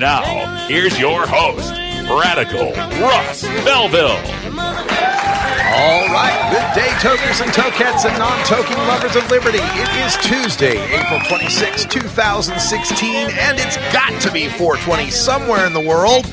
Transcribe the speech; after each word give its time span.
Now, 0.00 0.66
here's 0.66 0.98
your 0.98 1.26
host, 1.26 1.74
Radical 2.08 2.72
Russ 3.02 3.42
Belville. 3.66 4.16
All 5.76 6.06
right, 6.08 6.48
good 6.50 6.80
day, 6.80 6.88
tokers 7.00 7.42
and 7.42 7.50
tokettes 7.50 8.08
and 8.08 8.18
non-toking 8.18 8.78
lovers 8.88 9.14
of 9.14 9.30
liberty. 9.30 9.58
It 9.60 10.06
is 10.06 10.16
Tuesday, 10.26 10.82
April 10.98 11.20
26, 11.28 11.84
2016, 11.84 13.14
and 13.14 13.58
it's 13.60 13.76
got 13.92 14.18
to 14.22 14.32
be 14.32 14.48
420 14.48 15.10
somewhere 15.10 15.66
in 15.66 15.74
the 15.74 15.86
world. 15.86 16.24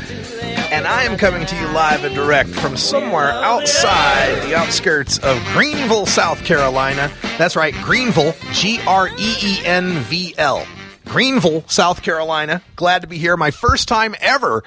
And 0.71 0.87
I 0.87 1.03
am 1.03 1.17
coming 1.17 1.45
to 1.45 1.55
you 1.57 1.67
live 1.67 2.05
and 2.05 2.15
direct 2.15 2.47
from 2.47 2.77
somewhere 2.77 3.31
outside 3.31 4.43
the 4.43 4.55
outskirts 4.55 5.17
of 5.17 5.43
Greenville, 5.51 6.05
South 6.05 6.45
Carolina. 6.45 7.11
That's 7.37 7.57
right, 7.57 7.73
Greenville, 7.83 8.33
G 8.53 8.79
R 8.87 9.09
E 9.09 9.35
E 9.43 9.59
N 9.65 9.99
V 10.03 10.35
L. 10.37 10.65
Greenville, 11.07 11.63
South 11.67 12.03
Carolina. 12.03 12.61
Glad 12.75 13.01
to 13.01 13.07
be 13.07 13.17
here. 13.17 13.37
My 13.37 13.51
first 13.51 13.87
time 13.87 14.15
ever 14.19 14.63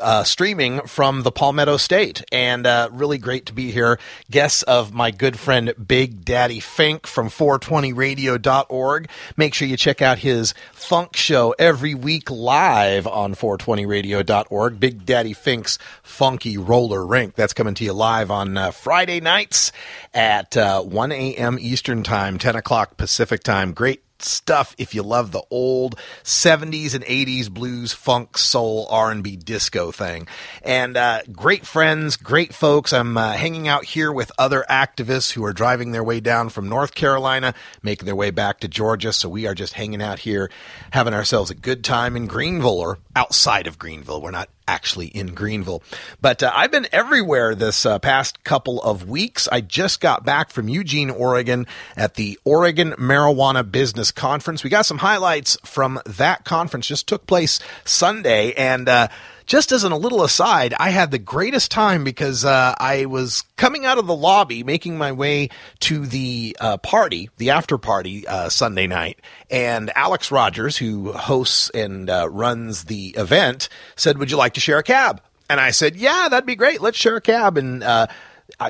uh, 0.00 0.24
streaming 0.24 0.80
from 0.82 1.22
the 1.22 1.30
Palmetto 1.30 1.76
State, 1.76 2.24
and 2.32 2.66
uh, 2.66 2.88
really 2.92 3.18
great 3.18 3.46
to 3.46 3.52
be 3.52 3.70
here. 3.70 3.98
Guests 4.30 4.62
of 4.64 4.92
my 4.92 5.10
good 5.10 5.38
friend 5.38 5.74
Big 5.86 6.24
Daddy 6.24 6.60
Fink 6.60 7.06
from 7.06 7.28
420radio.org. 7.28 9.08
Make 9.36 9.54
sure 9.54 9.68
you 9.68 9.76
check 9.76 10.02
out 10.02 10.18
his 10.18 10.54
funk 10.72 11.16
show 11.16 11.54
every 11.58 11.94
week 11.94 12.30
live 12.30 13.06
on 13.06 13.34
420radio.org. 13.34 14.80
Big 14.80 15.06
Daddy 15.06 15.32
Fink's 15.32 15.78
Funky 16.02 16.56
Roller 16.56 17.06
Rink. 17.06 17.34
That's 17.34 17.52
coming 17.52 17.74
to 17.74 17.84
you 17.84 17.92
live 17.92 18.30
on 18.30 18.56
uh, 18.56 18.70
Friday 18.70 19.20
nights 19.20 19.72
at 20.12 20.56
uh, 20.56 20.82
1 20.82 21.12
a.m. 21.12 21.58
Eastern 21.60 22.02
Time, 22.02 22.38
10 22.38 22.56
o'clock 22.56 22.96
Pacific 22.96 23.42
Time. 23.42 23.72
Great 23.72 24.02
stuff 24.22 24.74
if 24.78 24.94
you 24.94 25.02
love 25.02 25.32
the 25.32 25.42
old 25.50 25.96
70s 26.24 26.94
and 26.94 27.04
80s 27.04 27.50
blues 27.50 27.92
funk 27.92 28.38
soul 28.38 28.86
r&b 28.90 29.36
disco 29.36 29.90
thing. 29.90 30.26
And 30.62 30.96
uh, 30.96 31.22
great 31.32 31.66
friends 31.66 32.16
great 32.16 32.54
folks. 32.54 32.92
I'm 32.92 33.16
uh, 33.16 33.32
hanging 33.32 33.68
out 33.68 33.84
here 33.84 34.12
with 34.12 34.32
other 34.38 34.64
activists 34.68 35.32
who 35.32 35.44
are 35.44 35.52
driving 35.52 35.92
their 35.92 36.04
way 36.04 36.20
down 36.20 36.48
from 36.48 36.68
north 36.68 36.94
carolina 36.94 37.54
making 37.82 38.06
their 38.06 38.16
way 38.16 38.30
back 38.30 38.60
to 38.60 38.68
georgia. 38.68 39.12
So 39.12 39.28
we 39.28 39.46
are 39.46 39.54
just 39.54 39.74
hanging 39.74 40.02
out 40.02 40.20
here 40.20 40.50
having 40.90 41.14
ourselves 41.14 41.50
a 41.50 41.54
good 41.54 41.84
time 41.84 42.16
in 42.16 42.26
greenville 42.26 42.78
or 42.78 42.98
outside 43.14 43.66
of 43.66 43.78
greenville. 43.78 44.20
We're 44.20 44.30
not 44.30 44.48
actually 44.68 45.08
in 45.08 45.34
Greenville. 45.34 45.82
But 46.20 46.42
uh, 46.42 46.52
I've 46.54 46.70
been 46.70 46.86
everywhere 46.92 47.54
this 47.54 47.86
uh, 47.86 47.98
past 47.98 48.42
couple 48.44 48.82
of 48.82 49.08
weeks. 49.08 49.48
I 49.50 49.60
just 49.60 50.00
got 50.00 50.24
back 50.24 50.50
from 50.50 50.68
Eugene, 50.68 51.10
Oregon 51.10 51.66
at 51.96 52.14
the 52.14 52.38
Oregon 52.44 52.92
Marijuana 52.92 53.70
Business 53.70 54.10
Conference. 54.10 54.64
We 54.64 54.70
got 54.70 54.86
some 54.86 54.98
highlights 54.98 55.56
from 55.64 56.00
that 56.06 56.44
conference, 56.44 56.86
just 56.86 57.06
took 57.06 57.26
place 57.26 57.60
Sunday. 57.84 58.52
And, 58.54 58.88
uh, 58.88 59.08
just 59.46 59.70
as 59.70 59.84
a 59.84 59.88
little 59.88 60.24
aside, 60.24 60.74
I 60.78 60.90
had 60.90 61.12
the 61.12 61.18
greatest 61.18 61.70
time 61.70 62.02
because 62.02 62.44
uh, 62.44 62.74
I 62.78 63.06
was 63.06 63.44
coming 63.56 63.84
out 63.84 63.96
of 63.96 64.06
the 64.06 64.14
lobby, 64.14 64.64
making 64.64 64.98
my 64.98 65.12
way 65.12 65.50
to 65.80 66.04
the 66.04 66.56
uh, 66.60 66.76
party, 66.78 67.30
the 67.36 67.50
after 67.50 67.78
party 67.78 68.26
uh, 68.26 68.48
Sunday 68.48 68.88
night, 68.88 69.20
and 69.48 69.96
Alex 69.96 70.32
Rogers, 70.32 70.76
who 70.76 71.12
hosts 71.12 71.70
and 71.70 72.10
uh, 72.10 72.28
runs 72.28 72.84
the 72.84 73.14
event, 73.16 73.68
said, 73.94 74.18
"Would 74.18 74.32
you 74.32 74.36
like 74.36 74.54
to 74.54 74.60
share 74.60 74.78
a 74.78 74.82
cab?" 74.82 75.22
And 75.48 75.60
I 75.60 75.70
said, 75.70 75.94
"Yeah, 75.94 76.28
that'd 76.28 76.44
be 76.44 76.56
great. 76.56 76.80
Let's 76.80 76.98
share 76.98 77.16
a 77.16 77.20
cab." 77.20 77.56
And 77.56 77.84
uh, 77.84 78.08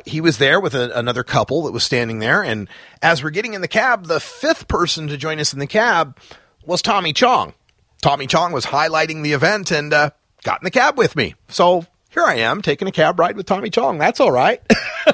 he 0.05 0.21
was 0.21 0.37
there 0.37 0.61
with 0.61 0.75
a, 0.75 0.97
another 0.97 1.25
couple 1.25 1.63
that 1.65 1.73
was 1.73 1.85
standing 1.85 2.19
there, 2.19 2.43
and 2.43 2.69
as 3.01 3.25
we're 3.25 3.31
getting 3.31 3.55
in 3.55 3.63
the 3.63 3.69
cab, 3.69 4.07
the 4.07 4.21
fifth 4.21 4.69
person 4.69 5.09
to 5.09 5.17
join 5.17 5.41
us 5.41 5.55
in 5.55 5.59
the 5.59 5.67
cab 5.67 6.19
was 6.67 6.83
Tommy 6.83 7.15
Chong. 7.15 7.55
Tommy 8.03 8.27
Chong 8.27 8.53
was 8.53 8.67
highlighting 8.67 9.23
the 9.23 9.33
event, 9.33 9.71
and 9.71 9.93
uh, 9.95 10.11
got 10.47 10.63
in 10.63 10.65
the 10.65 10.71
cab 10.71 10.97
with 10.97 11.17
me. 11.17 11.35
So 11.49 11.85
here 12.09 12.25
I 12.25 12.37
am 12.37 12.63
taking 12.63 12.89
a 12.89 12.93
cab 12.93 13.19
ride 13.19 13.37
with 13.37 13.47
Tommy 13.47 13.69
Chong. 13.69 13.99
That's 13.99 14.21
all 14.21 14.31
right. 14.31 14.63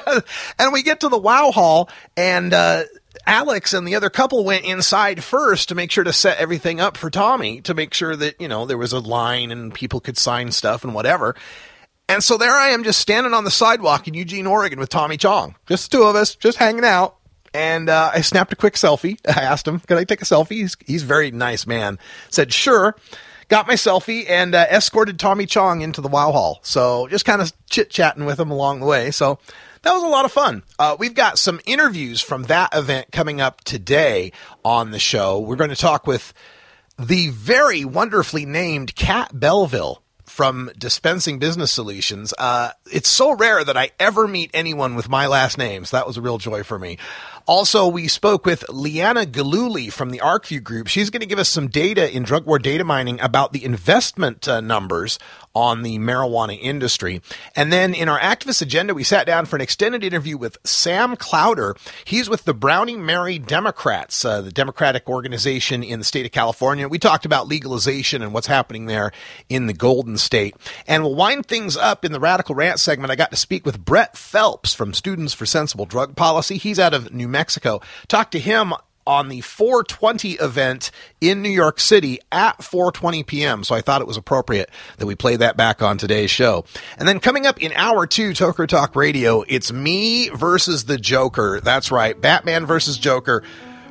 and 0.59 0.71
we 0.71 0.83
get 0.83 1.01
to 1.01 1.09
the 1.09 1.17
Wow 1.17 1.51
Hall, 1.51 1.89
and 2.15 2.53
uh, 2.53 2.83
Alex 3.25 3.73
and 3.73 3.87
the 3.87 3.95
other 3.95 4.11
couple 4.11 4.45
went 4.45 4.63
inside 4.63 5.23
first 5.23 5.69
to 5.69 5.75
make 5.75 5.91
sure 5.91 6.03
to 6.03 6.13
set 6.13 6.37
everything 6.37 6.79
up 6.79 6.95
for 6.95 7.09
Tommy 7.09 7.61
to 7.61 7.73
make 7.73 7.95
sure 7.95 8.15
that, 8.15 8.39
you 8.39 8.47
know, 8.47 8.65
there 8.65 8.77
was 8.77 8.93
a 8.93 8.99
line 8.99 9.51
and 9.51 9.73
people 9.73 9.99
could 9.99 10.17
sign 10.17 10.51
stuff 10.51 10.83
and 10.83 10.93
whatever. 10.93 11.35
And 12.07 12.23
so 12.23 12.37
there 12.37 12.53
I 12.53 12.69
am 12.69 12.83
just 12.83 12.99
standing 12.99 13.33
on 13.33 13.43
the 13.43 13.51
sidewalk 13.51 14.07
in 14.07 14.13
Eugene, 14.13 14.45
Oregon 14.45 14.79
with 14.79 14.89
Tommy 14.89 15.17
Chong. 15.17 15.55
Just 15.65 15.91
two 15.91 16.03
of 16.03 16.15
us, 16.15 16.35
just 16.35 16.57
hanging 16.59 16.85
out. 16.85 17.15
And 17.55 17.89
uh, 17.89 18.11
I 18.13 18.21
snapped 18.21 18.53
a 18.53 18.55
quick 18.55 18.75
selfie. 18.75 19.17
I 19.27 19.41
asked 19.41 19.67
him, 19.67 19.79
Can 19.79 19.97
I 19.97 20.03
take 20.03 20.21
a 20.21 20.25
selfie? 20.25 20.57
He's, 20.57 20.77
he's 20.85 21.03
a 21.03 21.07
very 21.07 21.31
nice 21.31 21.65
man. 21.65 21.97
Said, 22.29 22.53
sure 22.53 22.95
got 23.47 23.67
my 23.67 23.73
selfie 23.73 24.29
and 24.29 24.55
uh, 24.55 24.65
escorted 24.69 25.19
Tommy 25.19 25.45
Chong 25.45 25.81
into 25.81 26.01
the 26.01 26.07
Wow 26.07 26.31
Hall. 26.31 26.59
So 26.63 27.07
just 27.07 27.25
kind 27.25 27.41
of 27.41 27.51
chit 27.69 27.89
chatting 27.89 28.25
with 28.25 28.39
him 28.39 28.51
along 28.51 28.79
the 28.79 28.85
way. 28.85 29.11
So 29.11 29.39
that 29.83 29.93
was 29.93 30.03
a 30.03 30.07
lot 30.07 30.25
of 30.25 30.31
fun. 30.31 30.63
Uh, 30.79 30.95
we've 30.97 31.13
got 31.13 31.37
some 31.37 31.59
interviews 31.65 32.21
from 32.21 32.43
that 32.43 32.73
event 32.73 33.11
coming 33.11 33.41
up 33.41 33.63
today 33.63 34.31
on 34.63 34.91
the 34.91 34.99
show. 34.99 35.39
We're 35.39 35.57
going 35.57 35.69
to 35.69 35.75
talk 35.75 36.07
with 36.07 36.33
the 36.97 37.29
very 37.29 37.83
wonderfully 37.83 38.45
named 38.45 38.95
Cat 38.95 39.31
Belleville 39.33 40.01
from 40.25 40.71
Dispensing 40.77 41.37
Business 41.37 41.71
Solutions. 41.71 42.33
Uh, 42.37 42.71
it's 42.91 43.09
so 43.09 43.35
rare 43.35 43.63
that 43.63 43.77
I 43.77 43.91
ever 43.99 44.27
meet 44.27 44.49
anyone 44.53 44.95
with 44.95 45.09
my 45.09 45.27
last 45.27 45.57
name, 45.57 45.85
so 45.85 45.97
that 45.97 46.07
was 46.07 46.17
a 46.17 46.21
real 46.21 46.37
joy 46.37 46.63
for 46.63 46.79
me. 46.79 46.97
Also, 47.45 47.87
we 47.87 48.07
spoke 48.07 48.45
with 48.45 48.63
Liana 48.69 49.25
Galuli 49.25 49.91
from 49.91 50.11
the 50.11 50.19
ArcView 50.19 50.63
Group. 50.63 50.87
She's 50.87 51.09
going 51.09 51.19
to 51.21 51.27
give 51.27 51.39
us 51.39 51.49
some 51.49 51.67
data 51.67 52.09
in 52.09 52.23
drug 52.23 52.45
war 52.45 52.57
data 52.57 52.85
mining 52.85 53.19
about 53.19 53.51
the 53.51 53.65
investment 53.65 54.47
uh, 54.47 54.61
numbers 54.61 55.19
on 55.55 55.83
the 55.83 55.99
marijuana 55.99 56.57
industry. 56.59 57.21
And 57.55 57.71
then 57.71 57.93
in 57.93 58.09
our 58.09 58.19
activist 58.19 58.61
agenda, 58.61 58.93
we 58.93 59.03
sat 59.03 59.27
down 59.27 59.45
for 59.45 59.55
an 59.55 59.61
extended 59.61 60.03
interview 60.03 60.37
with 60.37 60.57
Sam 60.63 61.15
Clauder. 61.15 61.75
He's 62.05 62.29
with 62.29 62.45
the 62.45 62.53
Brownie 62.53 62.95
Mary 62.97 63.37
Democrats, 63.37 64.25
uh, 64.25 64.41
the 64.41 64.51
Democratic 64.51 65.07
organization 65.07 65.83
in 65.83 65.99
the 65.99 66.05
state 66.05 66.25
of 66.25 66.31
California. 66.31 66.87
We 66.87 66.97
talked 66.97 67.25
about 67.25 67.47
legalization 67.47 68.21
and 68.21 68.33
what's 68.33 68.47
happening 68.47 68.87
there 68.87 69.11
in 69.49 69.67
the 69.67 69.73
Golden 69.73 70.17
State. 70.17 70.55
And 70.87 71.03
we'll 71.03 71.15
wind 71.15 71.45
things 71.45 71.77
up 71.77 72.03
in 72.03 72.13
the 72.13 72.19
Radical 72.19 72.55
Rant 72.55 72.79
segment. 72.79 73.11
I 73.11 73.15
got 73.15 73.31
to 73.31 73.37
speak 73.37 73.65
with 73.65 73.83
Brett 73.83 74.17
Phelps 74.17 74.73
from 74.73 74.93
Students 74.93 75.33
for 75.33 75.45
Sensible 75.45 75.85
Drug 75.85 76.15
Policy. 76.15 76.57
He's 76.57 76.79
out 76.79 76.93
of 76.93 77.13
New 77.13 77.27
Mexico. 77.33 77.81
Talked 78.07 78.31
to 78.31 78.39
him 78.39 78.73
on 79.05 79.27
the 79.29 79.41
420 79.41 80.33
event 80.33 80.91
in 81.19 81.41
New 81.41 81.49
York 81.49 81.79
City 81.79 82.19
at 82.31 82.59
4:20 82.59 83.25
p.m. 83.25 83.63
So 83.63 83.75
I 83.75 83.81
thought 83.81 84.01
it 84.01 84.07
was 84.07 84.17
appropriate 84.17 84.69
that 84.97 85.05
we 85.05 85.15
play 85.15 85.35
that 85.35 85.57
back 85.57 85.81
on 85.81 85.97
today's 85.97 86.31
show. 86.31 86.65
And 86.97 87.07
then 87.07 87.19
coming 87.19 87.45
up 87.45 87.61
in 87.61 87.73
hour 87.73 88.07
2 88.07 88.31
Toker 88.31 88.67
Talk 88.67 88.95
Radio, 88.95 89.43
it's 89.47 89.71
me 89.71 90.29
versus 90.29 90.85
the 90.85 90.97
Joker. 90.97 91.59
That's 91.61 91.91
right, 91.91 92.19
Batman 92.19 92.65
versus 92.65 92.97
Joker. 92.97 93.43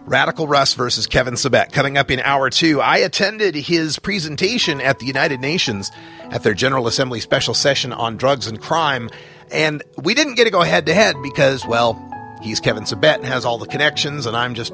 Radical 0.04 0.48
Russ 0.48 0.74
versus 0.74 1.06
Kevin 1.06 1.34
Sabet. 1.34 1.70
Coming 1.70 1.96
up 1.96 2.10
in 2.10 2.18
hour 2.18 2.50
two, 2.50 2.80
I 2.80 2.96
attended 2.96 3.54
his 3.54 4.00
presentation 4.00 4.80
at 4.80 4.98
the 4.98 5.06
United 5.06 5.40
Nations 5.40 5.92
at 6.30 6.42
their 6.42 6.54
General 6.54 6.88
Assembly 6.88 7.20
special 7.20 7.54
session 7.54 7.92
on 7.92 8.16
drugs 8.16 8.48
and 8.48 8.60
crime. 8.60 9.10
And 9.52 9.80
we 10.02 10.14
didn't 10.14 10.34
get 10.34 10.44
to 10.44 10.50
go 10.50 10.62
head 10.62 10.86
to 10.86 10.94
head 10.94 11.14
because, 11.22 11.64
well, 11.64 12.11
he's 12.42 12.60
Kevin 12.60 12.84
Sabet 12.84 13.16
and 13.16 13.26
has 13.26 13.44
all 13.44 13.58
the 13.58 13.66
connections, 13.66 14.26
and 14.26 14.36
I'm 14.36 14.54
just 14.54 14.72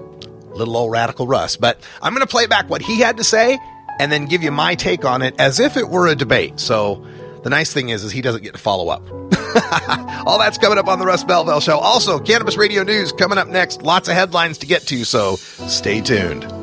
little 0.50 0.76
old 0.76 0.92
radical 0.92 1.26
Russ. 1.26 1.56
But 1.56 1.78
I'm 2.02 2.12
going 2.12 2.26
to 2.26 2.30
play 2.30 2.46
back 2.46 2.68
what 2.68 2.82
he 2.82 3.00
had 3.00 3.16
to 3.18 3.24
say 3.24 3.58
and 4.00 4.12
then 4.12 4.26
give 4.26 4.42
you 4.42 4.50
my 4.50 4.74
take 4.74 5.04
on 5.04 5.22
it 5.22 5.34
as 5.38 5.60
if 5.60 5.76
it 5.76 5.88
were 5.88 6.08
a 6.08 6.14
debate. 6.14 6.60
So 6.60 7.04
the 7.42 7.50
nice 7.50 7.72
thing 7.72 7.88
is, 7.88 8.04
is 8.04 8.12
he 8.12 8.20
doesn't 8.20 8.42
get 8.42 8.52
to 8.52 8.58
follow 8.58 8.88
up. 8.88 9.02
All 10.26 10.38
that's 10.38 10.58
coming 10.58 10.78
up 10.78 10.88
on 10.88 10.98
the 10.98 11.06
Russ 11.06 11.24
Belville 11.24 11.60
Show. 11.60 11.78
Also, 11.78 12.18
Cannabis 12.18 12.56
Radio 12.56 12.82
News 12.82 13.12
coming 13.12 13.38
up 13.38 13.48
next. 13.48 13.82
Lots 13.82 14.08
of 14.08 14.14
headlines 14.14 14.58
to 14.58 14.66
get 14.66 14.82
to, 14.88 15.04
so 15.04 15.36
stay 15.36 16.00
tuned. 16.00 16.57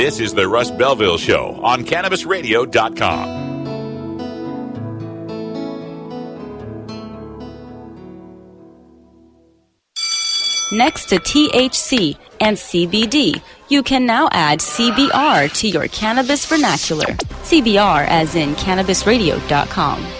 This 0.00 0.18
is 0.18 0.32
the 0.32 0.48
Russ 0.48 0.70
Belville 0.70 1.18
Show 1.18 1.60
on 1.62 1.84
CannabisRadio.com. 1.84 3.50
Next 10.72 11.10
to 11.10 11.16
THC 11.16 12.16
and 12.40 12.56
CBD, 12.56 13.42
you 13.68 13.82
can 13.82 14.06
now 14.06 14.30
add 14.32 14.60
CBR 14.60 15.52
to 15.58 15.68
your 15.68 15.86
cannabis 15.88 16.46
vernacular. 16.46 17.08
CBR 17.44 18.06
as 18.08 18.34
in 18.36 18.54
cannabisradio.com. 18.54 20.19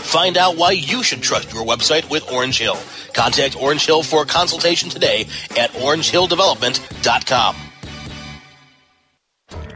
Find 0.00 0.36
out 0.36 0.56
why 0.56 0.72
you 0.72 1.02
should 1.02 1.22
trust 1.22 1.52
your 1.52 1.64
website 1.64 2.10
with 2.10 2.30
Orange 2.32 2.58
Hill. 2.58 2.76
Contact 3.14 3.56
Orange 3.60 3.86
Hill 3.86 4.02
for 4.02 4.22
a 4.22 4.26
consultation 4.26 4.88
today 4.88 5.26
at 5.56 5.70
orangehilldevelopment.com. 5.72 7.56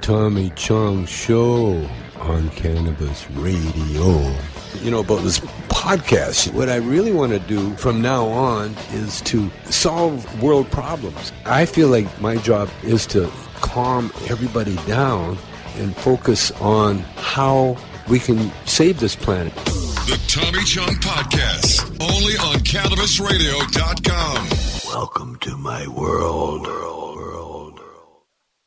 Tommy 0.00 0.50
Chong 0.50 1.06
Show 1.06 1.88
on 2.18 2.50
Cannabis 2.50 3.30
Radio. 3.30 4.34
You 4.82 4.90
know, 4.90 5.00
about 5.00 5.22
this 5.22 5.40
podcast, 5.68 6.52
what 6.52 6.68
I 6.68 6.76
really 6.76 7.12
want 7.12 7.32
to 7.32 7.38
do 7.38 7.74
from 7.76 8.02
now 8.02 8.26
on 8.26 8.74
is 8.92 9.20
to 9.22 9.50
solve 9.66 10.42
world 10.42 10.70
problems. 10.70 11.32
I 11.46 11.64
feel 11.64 11.88
like 11.88 12.20
my 12.20 12.36
job 12.36 12.68
is 12.82 13.06
to 13.08 13.30
calm 13.56 14.12
everybody 14.28 14.76
down 14.86 15.38
and 15.76 15.96
focus 15.96 16.50
on 16.60 16.98
how 17.16 17.76
we 18.08 18.18
can 18.18 18.50
save 18.66 19.00
this 19.00 19.16
planet. 19.16 19.54
The 19.54 20.20
Tommy 20.28 20.62
Chong 20.64 20.94
Podcast, 20.96 21.90
only 22.00 22.34
on 22.34 22.56
CannabisRadio.com. 22.60 24.92
Welcome 24.92 25.36
to 25.36 25.56
my 25.56 25.86
world. 25.88 26.68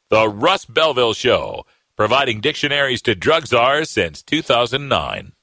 The 0.09 0.29
Russ 0.29 0.63
Belville 0.63 1.13
Show, 1.13 1.65
providing 1.97 2.39
dictionaries 2.39 3.01
to 3.01 3.13
drug 3.13 3.45
czars 3.45 3.89
since 3.89 4.23
2009. 4.23 5.33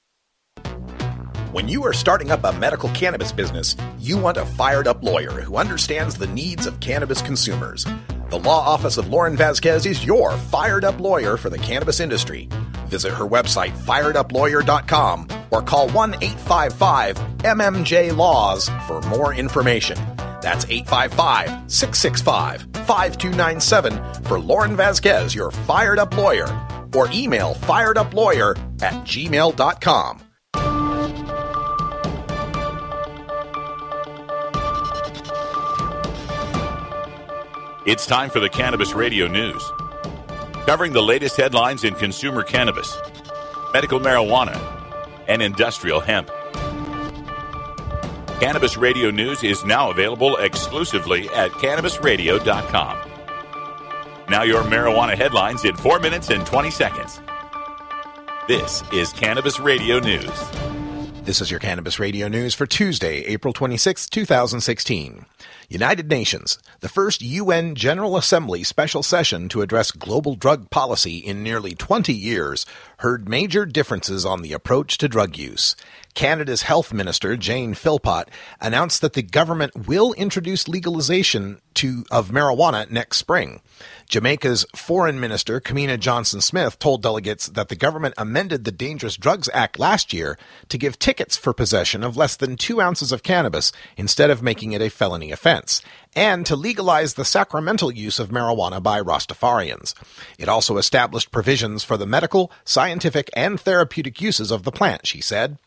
When 1.53 1.69
you 1.69 1.85
are 1.85 1.93
starting 1.93 2.31
up 2.31 2.45
a 2.45 2.53
medical 2.55 2.89
cannabis 2.89 3.31
business, 3.31 3.77
you 3.99 4.17
want 4.17 4.39
a 4.39 4.47
fired 4.47 4.89
up 4.89 5.03
lawyer 5.03 5.43
who 5.43 5.57
understands 5.57 6.17
the 6.17 6.29
needs 6.29 6.67
of 6.67 6.81
cannabis 6.81 7.21
consumers. 7.21 7.87
The 8.31 8.39
law 8.39 8.61
office 8.67 8.97
of 8.97 9.09
Lauren 9.09 9.37
Vasquez 9.37 9.85
is 9.85 10.05
your 10.05 10.33
fired 10.33 10.85
up 10.85 10.99
lawyer 10.99 11.37
for 11.37 11.51
the 11.51 11.59
cannabis 11.59 12.01
industry. 12.01 12.49
Visit 12.87 13.13
her 13.13 13.27
website, 13.27 13.73
firedupLawyer.com, 13.73 15.29
or 15.51 15.61
call 15.63 15.91
1 15.91 16.15
855 16.15 17.17
MMJ 17.41 18.17
Laws 18.17 18.71
for 18.87 19.03
more 19.03 19.35
information. 19.35 19.99
That's 20.41 20.65
855 20.65 21.71
665 21.71 22.63
5297 22.87 24.25
for 24.25 24.41
Lauren 24.41 24.75
Vasquez, 24.75 25.35
your 25.35 25.51
fired 25.51 25.99
up 25.99 26.17
lawyer, 26.17 26.49
or 26.95 27.11
email 27.13 27.55
firedupLawyer 27.55 28.57
at 28.83 28.95
gmail.com. 29.05 30.24
It's 37.87 38.07
time 38.07 38.31
for 38.31 38.41
the 38.41 38.49
Cannabis 38.49 38.95
Radio 38.95 39.29
News. 39.29 39.63
Covering 40.65 40.95
the 40.95 41.03
latest 41.03 41.37
headlines 41.37 41.85
in 41.85 41.95
consumer 41.95 42.43
cannabis, 42.43 42.97
medical 43.75 44.01
marijuana, 44.01 44.59
and 45.29 45.43
industrial 45.43 46.01
hemp. 46.01 46.31
Cannabis 48.41 48.79
Radio 48.79 49.11
News 49.11 49.45
is 49.45 49.67
now 49.67 49.91
available 49.91 50.35
exclusively 50.37 51.29
at 51.29 51.51
cannabisradio.com. 51.51 53.11
Now, 54.31 54.45
your 54.45 54.63
marijuana 54.63 55.15
headlines 55.15 55.67
in 55.67 55.77
4 55.77 56.01
minutes 56.01 56.31
and 56.31 56.47
20 56.47 56.71
seconds. 56.71 57.21
This 58.49 58.83
is 58.95 59.13
Cannabis 59.13 59.61
Radio 59.61 59.99
News. 59.99 60.74
This 61.25 61.41
is 61.41 61.51
your 61.51 61.59
Cannabis 61.59 61.99
Radio 61.99 62.29
News 62.29 62.53
for 62.53 62.67
Tuesday, 62.67 63.25
April 63.25 63.55
26, 63.55 64.11
2016. 64.11 65.25
United 65.71 66.11
Nations, 66.11 66.59
the 66.81 66.89
first 66.91 67.23
UN 67.23 67.75
General 67.75 68.19
Assembly 68.19 68.63
special 68.63 69.03
session 69.03 69.49
to 69.49 69.63
address 69.63 69.91
global 69.91 70.37
drug 70.37 70.69
policy 70.69 71.17
in 71.17 71.43
nearly 71.43 71.75
20 71.75 72.13
years, 72.13 72.67
heard 72.99 73.27
major 73.27 73.65
differences 73.65 74.27
on 74.27 74.43
the 74.43 74.53
approach 74.53 74.99
to 74.99 75.09
drug 75.09 75.39
use. 75.39 75.75
Canada's 76.15 76.63
Health 76.63 76.93
Minister, 76.93 77.37
Jane 77.37 77.75
Philpott, 77.75 78.29
announced 78.61 79.01
that 79.01 79.15
the 79.15 79.23
government 79.23 79.89
will 79.89 80.13
introduce 80.13 80.69
legalization 80.69 81.61
to, 81.75 82.05
of 82.11 82.31
marijuana 82.31 82.89
next 82.89 83.19
spring. 83.19 83.61
Jamaica's 84.09 84.65
Foreign 84.77 85.19
Minister, 85.19 85.61
Kamina 85.61 85.99
Johnson 85.99 86.41
Smith, 86.41 86.79
told 86.79 87.03
delegates 87.03 87.49
that 87.49 87.69
the 87.69 87.75
government 87.77 88.15
amended 88.17 88.65
the 88.65 88.71
Dangerous 88.71 89.17
Drugs 89.17 89.49
Act 89.53 89.79
last 89.79 90.13
year 90.13 90.39
to 90.69 90.79
give 90.79 90.99
tickets 90.99 91.37
for 91.37 91.53
possession 91.53 92.05
of 92.05 92.17
less 92.17 92.37
than 92.37 92.57
two 92.57 92.81
ounces 92.81 93.11
of 93.11 93.25
cannabis 93.25 93.73
instead 93.97 94.31
of 94.31 94.43
making 94.43 94.73
it 94.73 94.83
a 94.83 94.91
felony 94.91 95.33
offense, 95.33 95.83
and 96.15 96.47
to 96.47 96.55
legalize 96.55 97.15
the 97.15 97.25
sacramental 97.25 97.91
use 97.91 98.21
of 98.21 98.29
marijuana 98.29 98.81
by 98.81 99.01
Rastafarians. 99.01 99.95
It 100.39 100.49
also 100.49 100.77
established 100.77 101.33
provisions 101.33 101.83
for 101.83 101.97
the 101.97 102.07
medical, 102.07 102.53
scientific, 102.65 103.31
and 103.35 103.59
therapeutic 103.59 104.21
uses 104.21 104.53
of 104.53 104.63
the 104.63 104.73
plant, 104.73 105.07
she 105.07 105.21
said. 105.21 105.59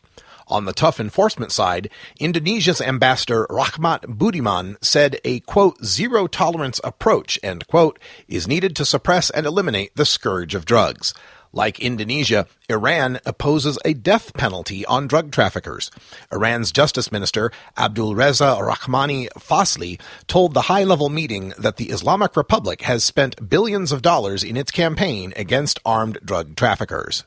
On 0.48 0.64
the 0.64 0.72
tough 0.72 0.98
enforcement 0.98 1.52
side, 1.52 1.90
Indonesia's 2.18 2.80
ambassador 2.80 3.46
Rahmat 3.50 4.16
Budiman 4.16 4.76
said 4.82 5.20
a 5.24 5.40
quote, 5.40 5.84
zero 5.84 6.26
tolerance 6.26 6.80
approach, 6.82 7.38
end 7.42 7.66
quote, 7.66 7.98
is 8.28 8.48
needed 8.48 8.74
to 8.76 8.86
suppress 8.86 9.28
and 9.28 9.44
eliminate 9.44 9.94
the 9.94 10.06
scourge 10.06 10.54
of 10.54 10.64
drugs. 10.64 11.12
Like 11.52 11.80
Indonesia, 11.80 12.46
Iran 12.68 13.20
opposes 13.24 13.78
a 13.84 13.94
death 13.94 14.34
penalty 14.34 14.84
on 14.86 15.06
drug 15.06 15.32
traffickers. 15.32 15.90
Iran's 16.32 16.72
Justice 16.72 17.10
Minister 17.10 17.50
Abdul 17.76 18.14
Reza 18.14 18.56
Rahmani 18.60 19.28
Fazli 19.38 20.00
told 20.26 20.52
the 20.52 20.62
high 20.62 20.84
level 20.84 21.08
meeting 21.08 21.54
that 21.58 21.76
the 21.76 21.90
Islamic 21.90 22.36
Republic 22.36 22.82
has 22.82 23.02
spent 23.02 23.48
billions 23.48 23.92
of 23.92 24.02
dollars 24.02 24.44
in 24.44 24.56
its 24.56 24.70
campaign 24.70 25.32
against 25.36 25.80
armed 25.84 26.18
drug 26.24 26.54
traffickers. 26.54 27.24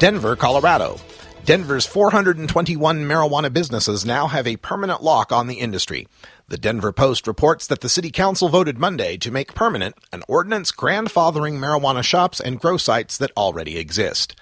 Denver, 0.00 0.34
Colorado. 0.34 0.98
Denver's 1.44 1.84
421 1.84 3.04
marijuana 3.04 3.52
businesses 3.52 4.02
now 4.02 4.28
have 4.28 4.46
a 4.46 4.56
permanent 4.56 5.02
lock 5.02 5.30
on 5.30 5.46
the 5.46 5.56
industry. 5.56 6.08
The 6.48 6.56
Denver 6.56 6.90
Post 6.90 7.26
reports 7.26 7.66
that 7.66 7.82
the 7.82 7.90
City 7.90 8.10
Council 8.10 8.48
voted 8.48 8.78
Monday 8.78 9.18
to 9.18 9.30
make 9.30 9.52
permanent 9.52 9.94
an 10.10 10.22
ordinance 10.26 10.72
grandfathering 10.72 11.58
marijuana 11.58 12.02
shops 12.02 12.40
and 12.40 12.58
grow 12.58 12.78
sites 12.78 13.18
that 13.18 13.30
already 13.36 13.76
exist. 13.76 14.34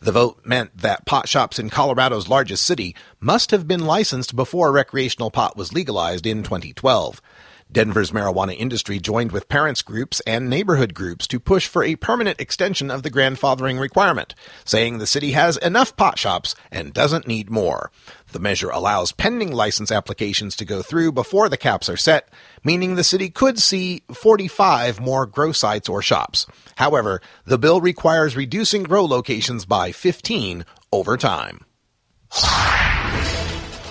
The 0.00 0.12
vote 0.12 0.44
meant 0.44 0.76
that 0.76 1.06
pot 1.06 1.30
shops 1.30 1.58
in 1.58 1.70
Colorado's 1.70 2.28
largest 2.28 2.66
city 2.66 2.94
must 3.18 3.52
have 3.52 3.66
been 3.66 3.86
licensed 3.86 4.36
before 4.36 4.70
recreational 4.70 5.30
pot 5.30 5.56
was 5.56 5.72
legalized 5.72 6.26
in 6.26 6.42
2012. 6.42 7.22
Denver's 7.70 8.12
marijuana 8.12 8.56
industry 8.56 8.98
joined 8.98 9.32
with 9.32 9.48
parents 9.48 9.82
groups 9.82 10.20
and 10.20 10.48
neighborhood 10.48 10.94
groups 10.94 11.26
to 11.26 11.40
push 11.40 11.66
for 11.66 11.82
a 11.82 11.96
permanent 11.96 12.40
extension 12.40 12.90
of 12.90 13.02
the 13.02 13.10
grandfathering 13.10 13.80
requirement, 13.80 14.34
saying 14.64 14.98
the 14.98 15.06
city 15.06 15.32
has 15.32 15.56
enough 15.58 15.96
pot 15.96 16.18
shops 16.18 16.54
and 16.70 16.94
doesn't 16.94 17.26
need 17.26 17.50
more. 17.50 17.90
The 18.32 18.38
measure 18.38 18.70
allows 18.70 19.12
pending 19.12 19.52
license 19.52 19.90
applications 19.90 20.54
to 20.56 20.64
go 20.64 20.80
through 20.80 21.12
before 21.12 21.48
the 21.48 21.56
caps 21.56 21.88
are 21.88 21.96
set, 21.96 22.28
meaning 22.62 22.94
the 22.94 23.04
city 23.04 23.30
could 23.30 23.58
see 23.58 24.02
45 24.12 25.00
more 25.00 25.26
grow 25.26 25.52
sites 25.52 25.88
or 25.88 26.00
shops. 26.00 26.46
However, 26.76 27.20
the 27.44 27.58
bill 27.58 27.80
requires 27.80 28.36
reducing 28.36 28.84
grow 28.84 29.04
locations 29.04 29.64
by 29.64 29.92
15 29.92 30.64
over 30.92 31.16
time. 31.16 31.60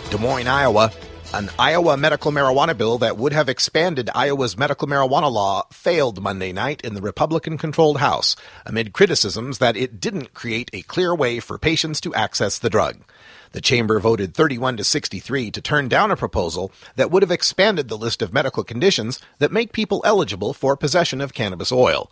Des 0.10 0.18
Moines, 0.18 0.48
Iowa. 0.48 0.92
An 1.36 1.50
Iowa 1.60 1.98
medical 1.98 2.32
marijuana 2.32 2.78
bill 2.78 2.98
that 3.00 3.18
would 3.18 3.34
have 3.34 3.50
expanded 3.50 4.10
Iowa's 4.16 4.58
medical 4.58 4.88
marijuana 4.88 5.30
law 5.30 5.68
failed 5.70 6.24
Monday 6.24 6.54
night 6.54 6.80
in 6.80 6.94
the 6.94 7.02
Republican 7.02 7.58
controlled 7.58 7.98
House 7.98 8.38
amid 8.66 8.94
criticisms 8.94 9.58
that 9.58 9.76
it 9.76 10.00
didn't 10.00 10.34
create 10.34 10.70
a 10.72 10.84
clear 10.84 11.14
way 11.14 11.42
for 11.42 11.58
patients 11.58 12.00
to 12.00 12.16
access 12.16 12.58
the 12.58 12.70
drug. 12.70 13.02
The 13.52 13.60
chamber 13.60 14.00
voted 14.00 14.34
31 14.34 14.78
to 14.78 14.86
63 14.86 15.52
to 15.52 15.62
turn 15.62 15.90
down 15.90 16.10
a 16.10 16.16
proposal 16.16 16.72
that 16.96 17.12
would 17.12 17.22
have 17.22 17.32
expanded 17.32 17.90
the 17.90 17.98
list 17.98 18.22
of 18.22 18.32
medical 18.32 18.64
conditions 18.64 19.20
that 19.40 19.52
make 19.52 19.74
people 19.74 20.02
eligible 20.06 20.54
for 20.54 20.78
possession 20.78 21.20
of 21.20 21.34
cannabis 21.34 21.70
oil. 21.70 22.10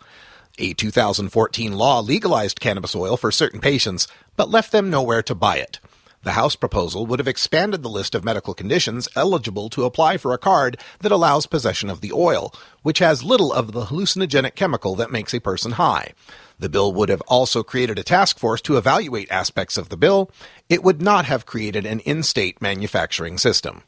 A 0.58 0.74
2014 0.74 1.72
law 1.72 2.00
legalized 2.00 2.60
cannabis 2.60 2.94
oil 2.94 3.16
for 3.16 3.32
certain 3.32 3.60
patients, 3.62 4.06
but 4.36 4.50
left 4.50 4.70
them 4.70 4.90
nowhere 4.90 5.22
to 5.22 5.34
buy 5.34 5.56
it. 5.56 5.80
The 6.24 6.32
House 6.32 6.56
proposal 6.56 7.04
would 7.04 7.18
have 7.18 7.28
expanded 7.28 7.82
the 7.82 7.90
list 7.90 8.14
of 8.14 8.24
medical 8.24 8.54
conditions 8.54 9.08
eligible 9.14 9.68
to 9.68 9.84
apply 9.84 10.16
for 10.16 10.32
a 10.32 10.38
card 10.38 10.78
that 11.00 11.12
allows 11.12 11.44
possession 11.44 11.90
of 11.90 12.00
the 12.00 12.12
oil, 12.12 12.50
which 12.82 13.00
has 13.00 13.22
little 13.22 13.52
of 13.52 13.72
the 13.72 13.86
hallucinogenic 13.86 14.54
chemical 14.54 14.94
that 14.94 15.12
makes 15.12 15.34
a 15.34 15.40
person 15.40 15.72
high. 15.72 16.14
The 16.58 16.70
bill 16.70 16.94
would 16.94 17.10
have 17.10 17.20
also 17.22 17.62
created 17.62 17.98
a 17.98 18.02
task 18.02 18.38
force 18.38 18.62
to 18.62 18.78
evaluate 18.78 19.30
aspects 19.30 19.76
of 19.76 19.90
the 19.90 19.98
bill. 19.98 20.30
It 20.70 20.82
would 20.82 21.02
not 21.02 21.26
have 21.26 21.44
created 21.44 21.84
an 21.84 22.00
in 22.00 22.22
state 22.22 22.62
manufacturing 22.62 23.36
system. 23.36 23.82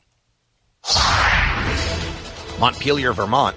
Montpelier, 2.60 3.14
Vermont. 3.14 3.56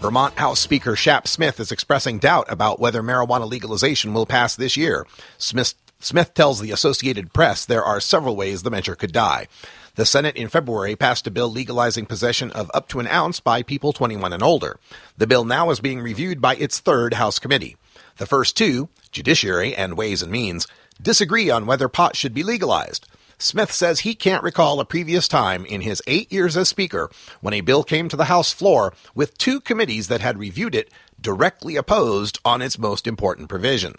Vermont 0.00 0.36
House 0.36 0.58
Speaker 0.58 0.96
Shap 0.96 1.28
Smith 1.28 1.60
is 1.60 1.70
expressing 1.70 2.18
doubt 2.18 2.46
about 2.48 2.80
whether 2.80 3.02
marijuana 3.02 3.48
legalization 3.48 4.14
will 4.14 4.26
pass 4.26 4.56
this 4.56 4.76
year. 4.76 5.06
Smith, 5.38 5.74
Smith 6.02 6.34
tells 6.34 6.60
the 6.60 6.72
Associated 6.72 7.32
Press 7.32 7.64
there 7.64 7.84
are 7.84 8.00
several 8.00 8.34
ways 8.34 8.64
the 8.64 8.72
measure 8.72 8.96
could 8.96 9.12
die. 9.12 9.46
The 9.94 10.04
Senate 10.04 10.34
in 10.34 10.48
February 10.48 10.96
passed 10.96 11.28
a 11.28 11.30
bill 11.30 11.48
legalizing 11.48 12.06
possession 12.06 12.50
of 12.50 12.72
up 12.74 12.88
to 12.88 12.98
an 12.98 13.06
ounce 13.06 13.38
by 13.38 13.62
people 13.62 13.92
21 13.92 14.32
and 14.32 14.42
older. 14.42 14.80
The 15.16 15.28
bill 15.28 15.44
now 15.44 15.70
is 15.70 15.78
being 15.78 16.00
reviewed 16.00 16.40
by 16.40 16.56
its 16.56 16.80
third 16.80 17.14
House 17.14 17.38
committee. 17.38 17.76
The 18.16 18.26
first 18.26 18.56
two, 18.56 18.88
Judiciary 19.12 19.76
and 19.76 19.96
Ways 19.96 20.22
and 20.22 20.32
Means, 20.32 20.66
disagree 21.00 21.50
on 21.50 21.66
whether 21.66 21.86
pot 21.86 22.16
should 22.16 22.34
be 22.34 22.42
legalized. 22.42 23.06
Smith 23.38 23.70
says 23.70 24.00
he 24.00 24.16
can't 24.16 24.42
recall 24.42 24.80
a 24.80 24.84
previous 24.84 25.28
time 25.28 25.64
in 25.66 25.82
his 25.82 26.02
eight 26.08 26.32
years 26.32 26.56
as 26.56 26.68
Speaker 26.68 27.10
when 27.40 27.54
a 27.54 27.60
bill 27.60 27.84
came 27.84 28.08
to 28.08 28.16
the 28.16 28.24
House 28.24 28.52
floor 28.52 28.92
with 29.14 29.38
two 29.38 29.60
committees 29.60 30.08
that 30.08 30.20
had 30.20 30.36
reviewed 30.36 30.74
it 30.74 30.90
directly 31.20 31.76
opposed 31.76 32.40
on 32.44 32.60
its 32.60 32.76
most 32.76 33.06
important 33.06 33.48
provision. 33.48 33.94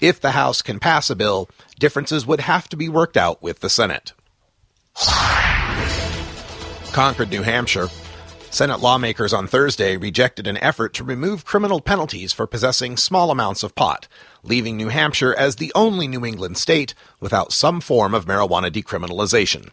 If 0.00 0.20
the 0.20 0.30
House 0.30 0.62
can 0.62 0.78
pass 0.78 1.10
a 1.10 1.16
bill, 1.16 1.50
differences 1.80 2.24
would 2.24 2.40
have 2.40 2.68
to 2.68 2.76
be 2.76 2.88
worked 2.88 3.16
out 3.16 3.42
with 3.42 3.60
the 3.60 3.68
Senate. 3.68 4.12
Concord, 6.92 7.30
New 7.30 7.42
Hampshire. 7.42 7.88
Senate 8.50 8.80
lawmakers 8.80 9.32
on 9.32 9.46
Thursday 9.46 9.96
rejected 9.96 10.46
an 10.46 10.56
effort 10.58 10.94
to 10.94 11.04
remove 11.04 11.44
criminal 11.44 11.80
penalties 11.80 12.32
for 12.32 12.46
possessing 12.46 12.96
small 12.96 13.30
amounts 13.30 13.62
of 13.62 13.74
pot, 13.74 14.08
leaving 14.42 14.76
New 14.76 14.88
Hampshire 14.88 15.34
as 15.34 15.56
the 15.56 15.72
only 15.74 16.08
New 16.08 16.24
England 16.24 16.56
state 16.56 16.94
without 17.20 17.52
some 17.52 17.80
form 17.80 18.14
of 18.14 18.24
marijuana 18.24 18.70
decriminalization. 18.70 19.70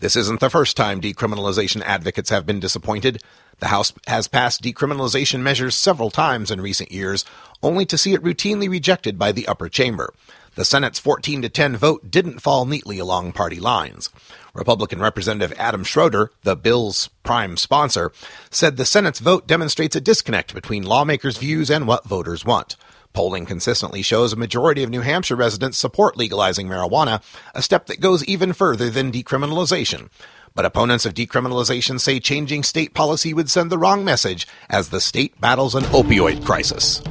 This 0.00 0.14
isn't 0.14 0.38
the 0.38 0.48
first 0.48 0.76
time 0.76 1.00
decriminalization 1.00 1.82
advocates 1.82 2.30
have 2.30 2.46
been 2.46 2.60
disappointed. 2.60 3.20
The 3.58 3.66
House 3.66 3.92
has 4.06 4.28
passed 4.28 4.62
decriminalization 4.62 5.40
measures 5.40 5.74
several 5.74 6.10
times 6.10 6.52
in 6.52 6.60
recent 6.60 6.92
years, 6.92 7.24
only 7.64 7.84
to 7.86 7.98
see 7.98 8.14
it 8.14 8.22
routinely 8.22 8.70
rejected 8.70 9.18
by 9.18 9.32
the 9.32 9.48
upper 9.48 9.68
chamber. 9.68 10.14
The 10.54 10.64
Senate's 10.64 11.00
14 11.00 11.42
to 11.42 11.48
10 11.48 11.76
vote 11.76 12.10
didn't 12.10 12.40
fall 12.40 12.64
neatly 12.64 13.00
along 13.00 13.32
party 13.32 13.58
lines. 13.58 14.10
Republican 14.54 15.00
Representative 15.00 15.56
Adam 15.58 15.82
Schroadter, 15.82 16.28
the 16.42 16.54
bill's 16.54 17.08
prime 17.24 17.56
sponsor, 17.56 18.12
said 18.50 18.76
the 18.76 18.84
Senate's 18.84 19.18
vote 19.18 19.48
demonstrates 19.48 19.96
a 19.96 20.00
disconnect 20.00 20.54
between 20.54 20.84
lawmakers' 20.84 21.38
views 21.38 21.70
and 21.70 21.88
what 21.88 22.04
voters 22.04 22.44
want. 22.44 22.76
Polling 23.18 23.46
consistently 23.46 24.00
shows 24.02 24.32
a 24.32 24.36
majority 24.36 24.84
of 24.84 24.90
New 24.90 25.00
Hampshire 25.00 25.34
residents 25.34 25.76
support 25.76 26.16
legalizing 26.16 26.68
marijuana, 26.68 27.20
a 27.52 27.62
step 27.62 27.86
that 27.86 27.98
goes 27.98 28.24
even 28.26 28.52
further 28.52 28.90
than 28.90 29.10
decriminalization. 29.10 30.08
But 30.54 30.64
opponents 30.64 31.04
of 31.04 31.14
decriminalization 31.14 31.98
say 31.98 32.20
changing 32.20 32.62
state 32.62 32.94
policy 32.94 33.34
would 33.34 33.50
send 33.50 33.72
the 33.72 33.76
wrong 33.76 34.04
message 34.04 34.46
as 34.70 34.90
the 34.90 35.00
state 35.00 35.40
battles 35.40 35.74
an 35.74 35.82
opioid 35.86 36.44
crisis. 36.44 37.02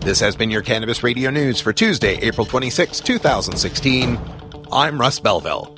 This 0.00 0.18
has 0.18 0.34
been 0.34 0.50
your 0.50 0.62
Cannabis 0.62 1.04
Radio 1.04 1.30
News 1.30 1.60
for 1.60 1.72
Tuesday, 1.72 2.16
April 2.16 2.44
26, 2.44 2.98
2016. 2.98 4.18
I'm 4.72 5.00
Russ 5.00 5.20
Belville. 5.20 5.77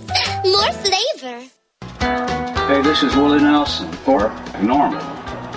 more 0.43 0.71
flavor. 0.71 1.45
Hey, 2.67 2.81
this 2.81 3.03
is 3.03 3.15
Willie 3.15 3.41
Nelson 3.41 3.91
for 3.91 4.29
NORML. 4.57 5.01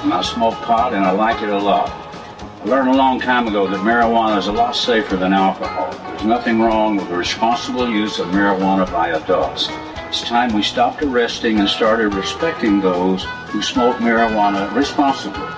And 0.03 0.13
I 0.13 0.23
smoke 0.23 0.55
pot 0.55 0.93
and 0.93 1.05
I 1.05 1.11
like 1.13 1.43
it 1.43 1.49
a 1.49 1.59
lot. 1.59 1.89
I 1.89 2.65
learned 2.65 2.91
a 2.91 2.97
long 2.97 3.19
time 3.19 3.49
ago 3.49 3.67
that 3.67 3.81
marijuana 3.81 4.39
is 4.39 4.47
a 4.49 4.53
lot 4.53 4.77
safer 4.77 5.17
than 5.17 5.33
alcohol. 5.33 5.91
There's 6.09 6.25
nothing 6.25 6.61
wrong 6.61 6.97
with 6.97 7.09
the 7.09 7.17
responsible 7.17 7.89
use 7.89 8.19
of 8.19 8.29
marijuana 8.29 8.91
by 8.93 9.11
adults. 9.11 9.69
It's 10.09 10.23
time 10.23 10.53
we 10.53 10.63
stopped 10.63 11.03
arresting 11.03 11.61
and 11.61 11.69
started 11.69 12.15
respecting 12.15 12.81
those 12.81 13.25
who 13.49 13.63
smoke 13.63 13.97
marijuana 13.97 14.73
responsibly. 14.75 15.49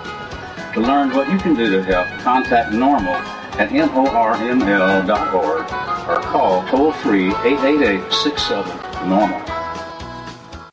To 0.74 0.80
learn 0.80 1.12
what 1.12 1.28
you 1.30 1.38
can 1.38 1.54
do 1.54 1.70
to 1.70 1.82
help, 1.82 2.06
contact 2.20 2.72
NORML 2.72 3.36
at 3.58 3.70
norml.org 3.70 5.62
or 6.08 6.22
call 6.22 6.68
toll 6.68 6.92
free 6.92 7.28
888 7.28 8.12
67 8.12 8.85
NORML. 9.06 10.70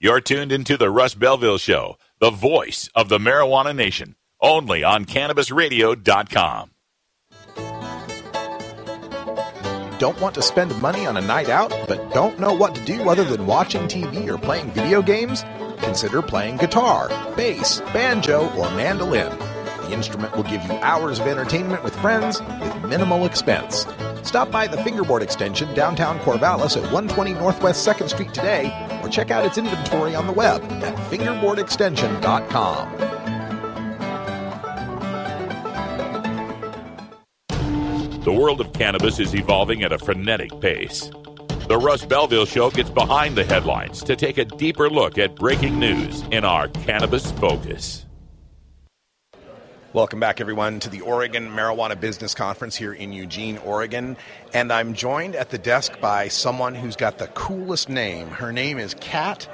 You're 0.00 0.20
tuned 0.20 0.50
into 0.50 0.76
the 0.76 0.90
Russ 0.90 1.14
Belville 1.14 1.58
Show, 1.58 1.96
the 2.18 2.30
voice 2.30 2.90
of 2.94 3.08
the 3.08 3.18
marijuana 3.18 3.74
nation, 3.74 4.16
only 4.40 4.82
on 4.82 5.04
CannabisRadio.com. 5.04 6.70
Don't 9.98 10.20
want 10.20 10.34
to 10.34 10.42
spend 10.42 10.82
money 10.82 11.06
on 11.06 11.16
a 11.16 11.20
night 11.20 11.48
out, 11.48 11.70
but 11.86 12.12
don't 12.12 12.40
know 12.40 12.52
what 12.52 12.74
to 12.74 12.84
do 12.84 13.08
other 13.08 13.22
than 13.22 13.46
watching 13.46 13.82
TV 13.82 14.26
or 14.28 14.36
playing 14.36 14.72
video 14.72 15.00
games? 15.00 15.44
Consider 15.78 16.20
playing 16.22 16.56
guitar, 16.56 17.08
bass, 17.36 17.80
banjo, 17.92 18.52
or 18.56 18.68
mandolin. 18.72 19.38
The 19.82 19.92
instrument 19.92 20.34
will 20.36 20.42
give 20.42 20.64
you 20.64 20.72
hours 20.72 21.20
of 21.20 21.28
entertainment 21.28 21.84
with 21.84 21.94
friends 22.00 22.40
with 22.40 22.82
minimal 22.82 23.24
expense. 23.24 23.86
Stop 24.22 24.50
by 24.50 24.66
the 24.66 24.82
Fingerboard 24.82 25.22
Extension 25.22 25.72
downtown 25.74 26.18
Corvallis 26.20 26.76
at 26.76 26.82
120 26.92 27.34
Northwest 27.34 27.86
2nd 27.86 28.08
Street 28.08 28.32
today 28.32 28.72
or 29.02 29.08
check 29.08 29.30
out 29.30 29.44
its 29.44 29.58
inventory 29.58 30.14
on 30.14 30.26
the 30.26 30.32
web 30.32 30.62
at 30.82 30.96
fingerboardextension.com. 31.10 32.98
The 38.24 38.32
world 38.32 38.60
of 38.60 38.72
cannabis 38.72 39.18
is 39.18 39.34
evolving 39.34 39.82
at 39.82 39.92
a 39.92 39.98
frenetic 39.98 40.60
pace. 40.60 41.10
The 41.66 41.76
Russ 41.76 42.04
Belville 42.04 42.46
Show 42.46 42.70
gets 42.70 42.90
behind 42.90 43.34
the 43.34 43.44
headlines 43.44 44.04
to 44.04 44.14
take 44.14 44.38
a 44.38 44.44
deeper 44.44 44.88
look 44.88 45.18
at 45.18 45.34
breaking 45.34 45.80
news 45.80 46.22
in 46.30 46.44
our 46.44 46.68
Cannabis 46.68 47.32
Focus. 47.32 48.06
Welcome 49.94 50.20
back, 50.20 50.40
everyone, 50.40 50.80
to 50.80 50.88
the 50.88 51.02
Oregon 51.02 51.50
Marijuana 51.50 52.00
Business 52.00 52.34
Conference 52.34 52.74
here 52.74 52.94
in 52.94 53.12
Eugene, 53.12 53.58
Oregon. 53.58 54.16
And 54.54 54.72
I'm 54.72 54.94
joined 54.94 55.36
at 55.36 55.50
the 55.50 55.58
desk 55.58 56.00
by 56.00 56.28
someone 56.28 56.74
who's 56.74 56.96
got 56.96 57.18
the 57.18 57.26
coolest 57.28 57.90
name. 57.90 58.28
Her 58.28 58.52
name 58.52 58.78
is 58.78 58.94
Kat 58.94 59.46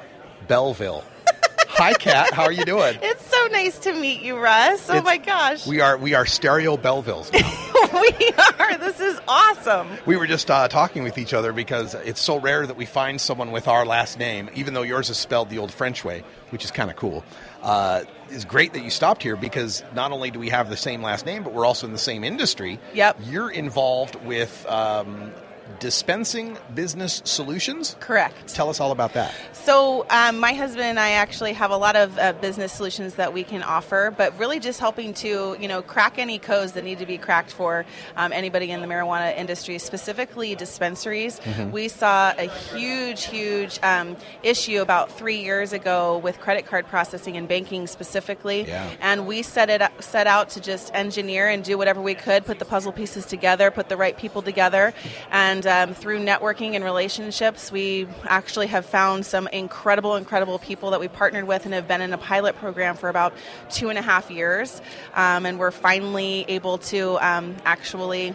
Belleville. 0.46 1.02
Hi, 1.70 1.92
Kat. 1.94 2.32
How 2.32 2.44
are 2.44 2.52
you 2.52 2.64
doing? 2.64 2.96
It's 3.02 3.26
so 3.26 3.46
nice 3.48 3.80
to 3.80 3.92
meet 3.94 4.22
you, 4.22 4.38
Russ. 4.38 4.88
Oh 4.88 4.98
It's- 4.98 5.04
my 5.04 5.16
gosh. 5.16 5.66
We 5.66 5.80
are 5.80 5.96
we 5.98 6.14
are 6.14 6.24
stereo 6.24 6.76
Belvilles. 6.76 7.32
we 7.92 8.32
are. 8.60 8.78
This 8.78 9.00
is 9.00 9.18
awesome. 9.26 9.88
we 10.06 10.16
were 10.16 10.26
just 10.28 10.48
uh, 10.52 10.68
talking 10.68 11.02
with 11.02 11.18
each 11.18 11.34
other 11.34 11.52
because 11.52 11.94
it's 11.94 12.20
so 12.20 12.38
rare 12.38 12.64
that 12.64 12.76
we 12.76 12.86
find 12.86 13.20
someone 13.20 13.50
with 13.50 13.66
our 13.66 13.84
last 13.84 14.18
name, 14.20 14.50
even 14.54 14.72
though 14.74 14.82
yours 14.82 15.10
is 15.10 15.18
spelled 15.18 15.50
the 15.50 15.58
old 15.58 15.72
French 15.72 16.04
way, 16.04 16.22
which 16.50 16.64
is 16.64 16.70
kind 16.70 16.90
of 16.90 16.96
cool. 16.96 17.24
Uh, 17.62 18.04
it's 18.30 18.44
great 18.44 18.72
that 18.74 18.82
you 18.82 18.90
stopped 18.90 19.22
here 19.22 19.36
because 19.36 19.82
not 19.94 20.12
only 20.12 20.30
do 20.30 20.38
we 20.38 20.50
have 20.50 20.68
the 20.68 20.76
same 20.76 21.02
last 21.02 21.26
name, 21.26 21.42
but 21.42 21.52
we're 21.52 21.66
also 21.66 21.86
in 21.86 21.92
the 21.92 21.98
same 21.98 22.24
industry. 22.24 22.78
Yep. 22.94 23.20
You're 23.24 23.50
involved 23.50 24.16
with 24.24 24.66
um, 24.66 25.32
Dispensing 25.80 26.58
Business 26.74 27.22
Solutions. 27.24 27.96
Correct. 28.00 28.54
Tell 28.54 28.68
us 28.68 28.80
all 28.80 28.90
about 28.90 29.12
that. 29.14 29.32
So, 29.52 30.06
um, 30.10 30.38
my 30.40 30.52
husband 30.54 30.84
and 30.84 30.98
I 30.98 31.10
actually 31.10 31.52
have 31.52 31.70
a 31.70 31.76
lot 31.76 31.94
of 31.94 32.18
uh, 32.18 32.32
business 32.34 32.72
solutions 32.72 33.14
that 33.14 33.32
we 33.32 33.44
can 33.44 33.62
offer, 33.62 34.12
but 34.16 34.36
really 34.38 34.60
just 34.60 34.80
helping 34.80 35.14
to, 35.14 35.56
you 35.60 35.68
know, 35.68 35.82
crack 35.82 36.18
any 36.18 36.38
codes 36.38 36.72
that 36.72 36.84
need 36.84 36.98
to 36.98 37.06
be 37.06 37.18
cracked 37.18 37.52
for 37.52 37.84
um, 38.16 38.32
anybody 38.32 38.70
in 38.70 38.80
the 38.80 38.86
marijuana 38.86 39.36
industry, 39.36 39.78
specifically 39.78 40.54
dispensaries. 40.54 41.38
Mhm. 41.40 41.70
We 41.70 41.88
saw 41.88 42.32
a 42.36 42.48
huge, 42.48 43.24
huge 43.26 43.78
um, 43.82 44.16
issue 44.42 44.80
about 44.80 45.12
three 45.12 45.42
years 45.42 45.72
ago 45.72 46.18
with 46.18 46.40
credit 46.40 46.66
card 46.66 46.86
processing 46.86 47.36
and 47.36 47.46
banking 47.46 47.86
specifically, 47.86 48.62
Yeah. 48.66 48.88
and 49.00 49.26
we 49.26 49.42
set 49.42 49.70
it 49.70 49.82
up, 49.82 50.02
set 50.02 50.26
out 50.26 50.50
to 50.50 50.60
just 50.60 50.90
engineer 50.94 51.48
and 51.48 51.62
do 51.62 51.76
whatever 51.78 52.00
we 52.00 52.14
could, 52.14 52.46
put 52.46 52.58
the 52.58 52.64
puzzle 52.64 52.92
pieces 52.92 53.26
together, 53.26 53.70
put 53.70 53.88
the 53.88 53.96
right 53.96 54.16
people 54.16 54.42
together, 54.42 54.94
and 55.30 55.57
um, 55.66 55.94
through 55.94 56.20
networking 56.24 56.74
and 56.74 56.84
relationships, 56.84 57.72
we 57.72 58.06
actually 58.24 58.66
have 58.68 58.86
found 58.86 59.26
some 59.26 59.48
incredible, 59.48 60.16
incredible 60.16 60.58
people 60.58 60.90
that 60.90 61.00
we 61.00 61.08
partnered 61.08 61.46
with 61.46 61.64
and 61.64 61.74
have 61.74 61.88
been 61.88 62.00
in 62.00 62.12
a 62.12 62.18
pilot 62.18 62.56
program 62.56 62.96
for 62.96 63.08
about 63.08 63.32
two 63.70 63.88
and 63.88 63.98
a 63.98 64.02
half 64.02 64.30
years, 64.30 64.80
um, 65.14 65.46
and 65.46 65.58
we're 65.58 65.70
finally 65.70 66.44
able 66.48 66.78
to 66.78 67.18
um, 67.18 67.56
actually 67.64 68.34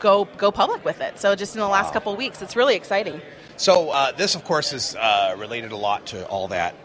go 0.00 0.28
go 0.36 0.50
public 0.50 0.84
with 0.84 1.00
it. 1.00 1.18
So 1.18 1.34
just 1.34 1.54
in 1.54 1.60
the 1.60 1.68
last 1.68 1.92
couple 1.92 2.12
of 2.12 2.18
weeks, 2.18 2.42
it's 2.42 2.56
really 2.56 2.76
exciting. 2.76 3.20
So 3.56 3.90
uh, 3.90 4.12
this, 4.12 4.34
of 4.36 4.44
course, 4.44 4.72
is 4.72 4.94
uh, 4.94 5.34
related 5.36 5.72
a 5.72 5.76
lot 5.76 6.06
to 6.06 6.24
all 6.26 6.48
that, 6.48 6.76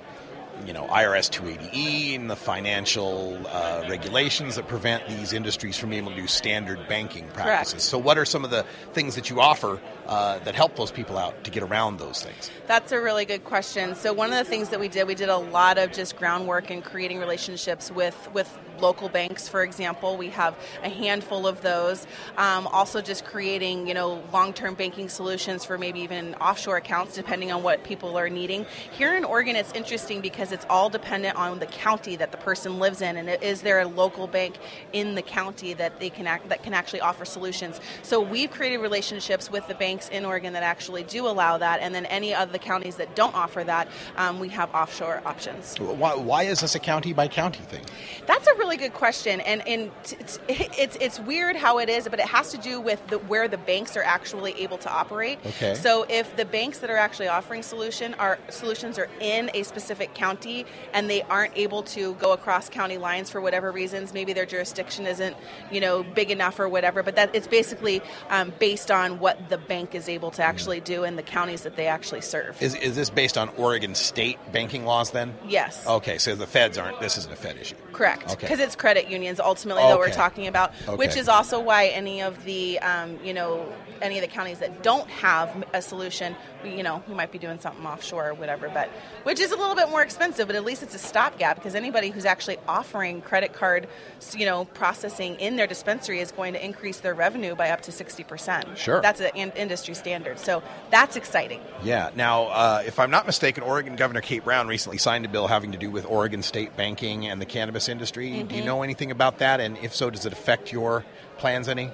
you 0.66 0.74
know, 0.74 0.86
IRS 0.88 1.30
280E 1.30 2.16
and 2.16 2.30
the 2.30 2.36
financial 2.36 3.38
uh, 3.48 3.86
regulations 3.90 4.56
that 4.56 4.68
prevent 4.68 5.08
these 5.08 5.34
industries 5.34 5.78
from 5.78 5.90
being 5.90 6.04
able 6.04 6.16
to 6.16 6.22
do 6.22 6.28
standard 6.28 6.88
banking 6.88 7.28
practices. 7.30 7.84
So, 7.84 7.98
what 7.98 8.18
are 8.18 8.26
some 8.26 8.44
of 8.44 8.52
the 8.52 8.66
things 8.94 9.16
that 9.16 9.30
you 9.30 9.42
offer 9.42 9.80
uh, 10.08 10.40
that 10.40 10.56
help 10.56 10.76
those 10.76 10.92
people 10.92 11.18
out 11.18 11.44
to 11.44 11.52
get 11.52 11.64
around 11.64 12.00
those 12.00 12.22
things? 12.22 12.52
That's 12.68 12.92
a 12.92 13.02
really 13.02 13.26
good 13.26 13.44
question. 13.44 13.96
So 13.96 14.14
one 14.14 14.32
of 14.32 14.38
the 14.38 14.50
things 14.50 14.70
that 14.70 14.80
we 14.80 14.88
did, 14.88 15.08
we 15.08 15.16
did 15.16 15.30
a 15.30 15.38
lot 15.38 15.78
of 15.78 15.92
just 15.92 16.18
groundwork 16.18 16.72
in 16.72 16.82
creating 16.82 17.20
relationships 17.20 17.92
with 17.92 18.30
with 18.34 18.58
local 18.84 19.10
banks. 19.10 19.48
For 19.48 19.64
example, 19.64 20.18
we 20.18 20.30
have 20.30 20.56
a 20.84 20.90
handful 20.90 21.48
of 21.48 21.62
those. 21.62 22.06
Um, 22.38 22.68
also, 22.68 23.02
just 23.02 23.26
creating 23.26 23.88
you 23.88 23.96
know 23.96 24.22
long 24.32 24.54
term 24.54 24.76
banking 24.76 25.10
solutions 25.10 25.66
for 25.66 25.78
maybe 25.80 26.02
even 26.02 26.36
offshore 26.36 26.78
accounts, 26.78 27.16
depending 27.16 27.52
on 27.52 27.64
what 27.64 27.84
people 27.84 28.16
are 28.18 28.30
needing. 28.30 28.66
Here 28.92 29.16
in 29.16 29.24
Oregon, 29.24 29.56
it's 29.56 29.74
interesting 29.74 30.22
because 30.22 30.52
it's 30.52 30.66
all 30.70 30.90
dependent 30.90 31.38
on 31.38 31.60
the 31.60 31.66
county 31.66 32.16
that 32.18 32.32
the 32.32 32.38
person 32.38 32.78
lives 32.78 33.02
in, 33.02 33.18
and 33.18 33.30
is 33.42 33.62
there 33.62 33.80
a 33.80 33.88
local 33.88 34.28
bank 34.28 34.58
in 34.92 35.16
the 35.16 35.22
county 35.22 35.74
that 35.74 36.00
they 36.00 36.10
can 36.10 36.28
act, 36.28 36.50
that 36.50 36.62
can 36.64 36.74
actually 36.74 37.02
offer 37.02 37.26
solutions. 37.26 37.80
So 38.04 38.20
we've 38.20 38.52
created 38.52 38.80
relationships 38.80 39.50
with 39.50 39.66
the 39.68 39.76
banks 39.76 40.10
in 40.10 40.26
Oregon 40.26 40.54
that 40.54 40.64
actually 40.64 41.04
do 41.04 41.26
allow 41.28 41.58
that, 41.58 41.80
and 41.80 41.96
then 41.96 42.06
any 42.08 42.36
of 42.36 42.52
the 42.52 42.60
counties 42.60 42.98
that 42.98 43.16
don't 43.16 43.34
offer 43.34 43.64
that, 43.64 43.88
um, 44.18 44.40
we 44.40 44.50
have 44.50 44.70
offshore 44.76 45.22
options. 45.26 45.80
Why, 45.80 46.16
why 46.16 46.44
is 46.44 46.60
this 46.60 46.76
a 46.76 46.80
county 46.80 47.14
by 47.14 47.30
county 47.30 47.60
thing? 47.60 47.86
That's 48.26 48.48
a 48.48 48.56
really 48.56 48.73
good 48.78 48.94
question, 48.94 49.42
and 49.42 49.68
and 49.68 49.92
it's 50.10 50.40
it's 50.48 50.98
it's 51.00 51.20
weird 51.20 51.56
how 51.56 51.80
it 51.80 51.90
is, 51.90 52.08
but 52.08 52.20
it 52.20 52.26
has 52.26 52.52
to 52.52 52.58
do 52.58 52.80
with 52.80 53.06
the, 53.08 53.20
where 53.20 53.48
the 53.48 53.58
banks 53.58 53.96
are 53.98 54.04
actually 54.04 54.54
able 54.62 54.78
to 54.80 54.92
operate. 54.92 55.40
Okay. 55.46 55.76
So 55.76 56.06
if 56.10 56.36
the 56.36 56.46
banks 56.46 56.80
that 56.80 56.90
are 56.90 56.98
actually 56.98 57.28
offering 57.28 57.64
solution 57.64 58.14
are 58.16 58.40
solutions 58.50 58.98
are 58.98 59.10
in 59.20 59.50
a 59.54 59.64
specific 59.64 60.14
county 60.14 60.66
and 60.94 61.10
they 61.10 61.22
aren't 61.24 61.56
able 61.58 61.84
to 61.84 62.14
go 62.16 62.34
across 62.34 62.70
county 62.70 62.98
lines 62.98 63.30
for 63.30 63.42
whatever 63.42 63.72
reasons, 63.72 64.14
maybe 64.14 64.34
their 64.34 64.46
jurisdiction 64.46 65.06
isn't 65.06 65.36
you 65.72 65.80
know 65.80 66.04
big 66.04 66.32
enough 66.32 66.60
or 66.60 66.70
whatever, 66.70 67.04
but 67.04 67.16
that 67.16 67.34
it's 67.34 67.48
basically 67.48 68.02
um, 68.30 68.54
based 68.60 68.92
on 68.92 69.20
what 69.20 69.50
the 69.50 69.58
bank 69.58 69.96
is 69.96 70.10
able 70.10 70.32
to 70.32 70.44
actually 70.44 70.80
do 70.80 71.04
in 71.04 71.16
the 71.16 71.24
counties 71.24 71.64
that 71.64 71.76
they 71.76 71.88
actually 71.88 72.22
serve. 72.22 72.62
Is, 72.62 72.76
is 72.76 72.96
this 72.96 73.10
based 73.10 73.38
on 73.38 73.50
Oregon 73.58 73.96
state 73.96 74.38
banking 74.52 74.86
laws 74.86 75.12
then? 75.12 75.34
Yes. 75.48 75.86
Okay, 75.88 76.18
so 76.18 76.36
the 76.36 76.48
feds 76.48 76.78
aren't, 76.78 77.00
this 77.00 77.18
isn't 77.18 77.34
a 77.34 77.36
Fed 77.36 77.58
issue. 77.58 77.76
Correct, 77.92 78.32
Okay. 78.32 78.48
Because 78.54 78.66
it's 78.66 78.76
credit 78.76 79.10
unions 79.10 79.40
ultimately 79.40 79.82
that 79.84 79.98
we're 79.98 80.12
talking 80.12 80.46
about, 80.48 80.74
which 80.98 81.16
is 81.16 81.28
also 81.28 81.60
why 81.60 81.88
any 81.88 82.22
of 82.22 82.44
the 82.46 82.78
um, 82.80 83.18
you 83.24 83.34
know 83.34 83.68
any 84.02 84.18
of 84.18 84.22
the 84.22 84.28
counties 84.28 84.60
that 84.60 84.84
don't 84.84 85.10
have 85.10 85.64
a 85.74 85.82
solution, 85.82 86.36
we, 86.64 86.76
you 86.76 86.84
know, 86.84 87.04
we 87.08 87.14
might 87.14 87.32
be 87.32 87.38
doing 87.38 87.60
something 87.60 87.86
offshore 87.86 88.30
or 88.30 88.34
whatever, 88.34 88.70
but 88.70 88.90
which 89.24 89.40
is 89.40 89.52
a 89.52 89.56
little 89.56 89.76
bit 89.76 89.90
more 89.90 90.02
expensive, 90.02 90.48
but 90.48 90.56
at 90.56 90.64
least 90.64 90.84
it's 90.84 90.96
a 90.96 91.00
stopgap 91.00 91.56
because 91.56 91.76
anybody 91.76 92.10
who's 92.10 92.26
actually 92.26 92.58
offering 92.68 93.22
credit 93.22 93.54
card, 93.54 93.88
you 94.36 94.46
know, 94.46 94.66
processing 94.66 95.36
in 95.40 95.56
their 95.56 95.68
dispensary 95.68 96.20
is 96.20 96.32
going 96.32 96.54
to 96.54 96.64
increase 96.64 97.00
their 97.00 97.14
revenue 97.14 97.56
by 97.56 97.70
up 97.70 97.82
to 97.82 97.92
sixty 97.92 98.24
percent. 98.24 98.78
Sure. 98.78 99.02
that's 99.02 99.22
an 99.22 99.32
industry 99.36 99.94
standard, 99.94 100.40
so 100.40 100.62
that's 100.92 101.16
exciting. 101.16 101.62
Yeah. 101.84 102.10
Now, 102.16 102.44
uh, 102.46 102.84
if 102.86 103.00
I'm 103.00 103.12
not 103.12 103.26
mistaken, 103.26 103.64
Oregon 103.64 103.96
Governor 103.96 104.22
Kate 104.22 104.44
Brown 104.44 104.68
recently 104.68 104.98
signed 104.98 105.26
a 105.26 105.30
bill 105.30 105.48
having 105.48 105.72
to 105.74 105.78
do 105.78 105.90
with 105.92 106.06
Oregon 106.06 106.42
state 106.44 106.76
banking 106.78 107.28
and 107.28 107.42
the 107.42 107.46
cannabis 107.46 107.90
industry. 107.90 108.44
Do 108.44 108.56
you 108.56 108.62
Mhm. 108.62 108.66
know 108.66 108.84
anything 108.84 109.12
about 109.12 109.40
that? 109.40 109.60
And 109.60 109.78
if 109.80 109.94
so, 109.96 110.10
does 110.10 110.26
it 110.26 110.34
affect 110.34 110.72
your 110.72 111.04
plans 111.38 111.68
any? 111.68 111.92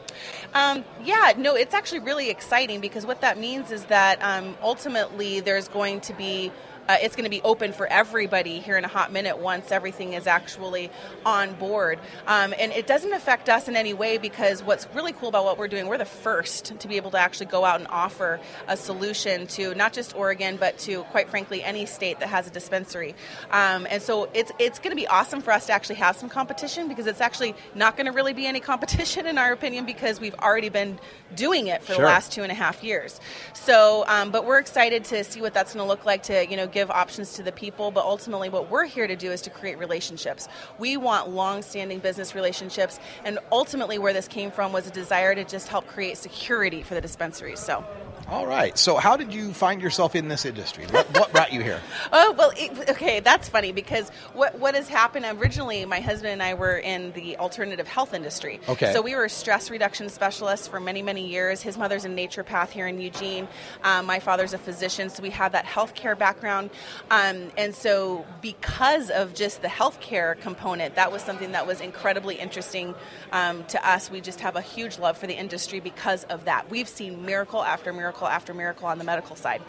Um, 0.54 0.84
yeah, 1.04 1.34
no, 1.38 1.56
it's 1.56 1.74
actually 1.74 2.00
really 2.00 2.30
exciting 2.30 2.80
because 2.80 3.06
what 3.06 3.22
that 3.22 3.38
means 3.38 3.72
is 3.72 3.86
that 3.86 4.22
um, 4.24 4.58
ultimately 4.62 5.40
there's 5.40 5.68
going 5.68 6.02
to 6.02 6.14
be. 6.14 6.52
Uh, 6.90 6.98
it's 7.04 7.16
going 7.16 7.24
to 7.24 7.30
be 7.30 7.42
open 7.44 7.72
for 7.72 7.86
everybody 7.86 8.60
here 8.60 8.76
in 8.76 8.84
a 8.84 8.88
hot 8.88 9.14
minute 9.14 9.38
once 9.38 9.72
everything 9.72 10.14
is 10.14 10.26
actually 10.26 10.90
on 11.24 11.54
board. 11.54 12.00
Um, 12.26 12.52
and 12.58 12.72
it 12.72 12.88
doesn't 12.88 13.14
affect 13.14 13.48
us 13.48 13.68
in 13.68 13.76
any 13.76 13.94
way 13.94 14.18
because 14.18 14.64
what's 14.64 14.88
really 14.96 15.14
cool 15.14 15.30
about 15.30 15.46
what 15.46 15.60
we're 15.60 15.68
doing, 15.68 15.86
we're 15.86 16.00
the 16.00 16.06
first 16.06 16.80
to 16.80 16.88
be 16.88 16.98
able 16.98 17.12
to 17.12 17.20
actually 17.20 17.46
go 17.46 17.64
out 17.64 17.80
and 17.80 17.88
offer 17.90 18.40
a 18.68 18.76
solution 18.76 19.46
to 19.48 19.76
not 19.76 19.94
just 19.94 20.16
Oregon, 20.16 20.58
but 20.58 20.80
to, 20.80 21.04
quite 21.04 21.30
frankly, 21.30 21.62
any 21.64 21.86
state 21.86 22.22
that 22.22 22.30
has 22.30 22.48
a 22.48 22.50
dispensary. 22.50 23.14
Um, 23.52 23.86
and 23.88 24.02
so 24.02 24.28
it's, 24.34 24.52
it's 24.58 24.80
going 24.80 24.90
to 24.90 25.00
be 25.00 25.06
awesome 25.06 25.42
for 25.42 25.52
us 25.52 25.68
to 25.68 25.74
actually 25.74 25.98
have 25.98 26.16
some 26.16 26.28
competition 26.28 26.88
because 26.88 27.06
it's 27.06 27.22
actually 27.22 27.54
not 27.76 27.98
going 27.98 28.08
to 28.08 28.14
really 28.14 28.34
be 28.34 28.48
any 28.48 28.60
competition, 28.72 29.28
in 29.28 29.38
our 29.38 29.52
opinion, 29.52 29.86
because 29.86 30.20
we've 30.20 30.34
already 30.40 30.70
been 30.70 31.00
doing 31.36 31.68
it 31.68 31.84
for 31.84 31.94
Sure. 31.94 31.98
the 31.98 32.06
last 32.06 32.32
two 32.32 32.42
and 32.42 32.52
a 32.52 32.56
half 32.56 32.84
years. 32.84 33.20
So, 33.54 34.06
um, 34.08 34.32
but 34.32 34.44
we're 34.44 34.58
excited 34.58 35.04
to 35.06 35.24
see 35.24 35.40
what 35.40 35.54
that's 35.54 35.76
going 35.76 35.86
to 35.86 35.88
look 35.88 36.04
like 36.04 36.24
to, 36.24 36.50
you 36.50 36.58
know, 36.58 36.66
give 36.80 36.90
options 36.92 37.34
to 37.34 37.44
the 37.44 37.52
people. 37.52 37.92
But 37.92 38.06
ultimately, 38.06 38.50
what 38.50 38.70
we're 38.70 38.86
here 38.86 39.08
to 39.08 39.16
do 39.16 39.32
is 39.32 39.42
to 39.42 39.50
create 39.50 39.78
relationships. 39.78 40.48
We 40.78 40.98
want 40.98 41.30
long-standing 41.30 42.00
business 42.00 42.36
relationships, 42.36 43.00
and 43.26 43.40
ultimately, 43.52 43.98
where 44.00 44.14
this 44.14 44.28
came 44.28 44.52
from 44.52 44.72
was 44.72 44.88
a 44.88 44.92
desire 44.92 45.36
to 45.36 45.44
just 45.44 45.68
help 45.68 45.86
create 45.88 46.18
security 46.18 46.82
for 46.84 46.96
the 46.96 47.02
dispensaries. 47.02 47.60
So. 47.60 47.84
All 48.30 48.46
right. 48.46 48.78
So, 48.78 48.98
how 48.98 49.18
did 49.18 49.34
you 49.34 49.54
find 49.54 49.82
yourself 49.82 50.16
in 50.16 50.28
this 50.28 50.46
industry? 50.46 50.86
What, 50.92 51.12
what 51.18 51.32
brought 51.34 51.52
you 51.52 51.62
here? 51.64 51.82
Oh 52.14 52.36
well, 52.38 52.52
it, 52.56 52.90
okay, 52.90 53.22
that's 53.22 53.50
funny 53.50 53.72
because 53.72 54.12
what 54.34 54.60
what 54.60 54.76
has 54.76 54.88
happened 54.88 55.26
originally? 55.40 55.84
My 55.86 56.00
husband 56.00 56.34
and 56.34 56.44
I 56.44 56.54
were 56.54 56.78
in 56.78 57.12
the 57.14 57.38
alternative 57.38 57.88
health 57.88 58.14
industry. 58.14 58.60
Okay. 58.70 58.94
So 58.94 59.02
we 59.02 59.16
were 59.16 59.30
stress 59.30 59.72
reduction 59.72 60.10
specialists 60.10 60.68
for 60.68 60.80
many 60.80 61.02
many 61.02 61.28
years. 61.28 61.64
His 61.64 61.76
mother's 61.76 62.06
a 62.06 62.10
naturopath 62.10 62.70
here 62.70 62.88
in 62.88 63.02
Eugene. 63.02 63.48
Um, 63.84 64.06
my 64.06 64.20
father's 64.20 64.54
a 64.54 64.60
physician, 64.60 65.10
so 65.10 65.24
we 65.24 65.32
have 65.32 65.54
that 65.54 65.66
healthcare 65.66 66.18
background. 66.18 66.70
Um, 67.10 67.52
and 67.58 67.74
so 67.74 68.28
because 68.44 69.10
of 69.10 69.34
just 69.34 69.64
the 69.64 69.70
healthcare 69.70 70.40
component, 70.40 70.94
that 70.96 71.12
was 71.12 71.24
something 71.24 71.54
that 71.54 71.66
was 71.66 71.82
incredibly 71.82 72.36
interesting 72.36 72.94
um, 73.32 73.64
to 73.66 73.88
us. 73.88 74.12
We 74.12 74.22
just 74.22 74.42
have 74.42 74.56
a 74.56 74.62
huge 74.62 75.00
love 75.00 75.18
for 75.18 75.26
the 75.26 75.36
industry 75.36 75.80
because 75.80 76.26
of 76.26 76.46
that. 76.46 76.70
We've 76.70 76.88
seen 76.88 77.26
miracle 77.26 77.64
after 77.64 77.92
miracle 77.92 78.19
after 78.28 78.54
miracle 78.54 78.88
on 78.88 78.98
the 78.98 79.04
medical 79.04 79.36
side. 79.36 79.62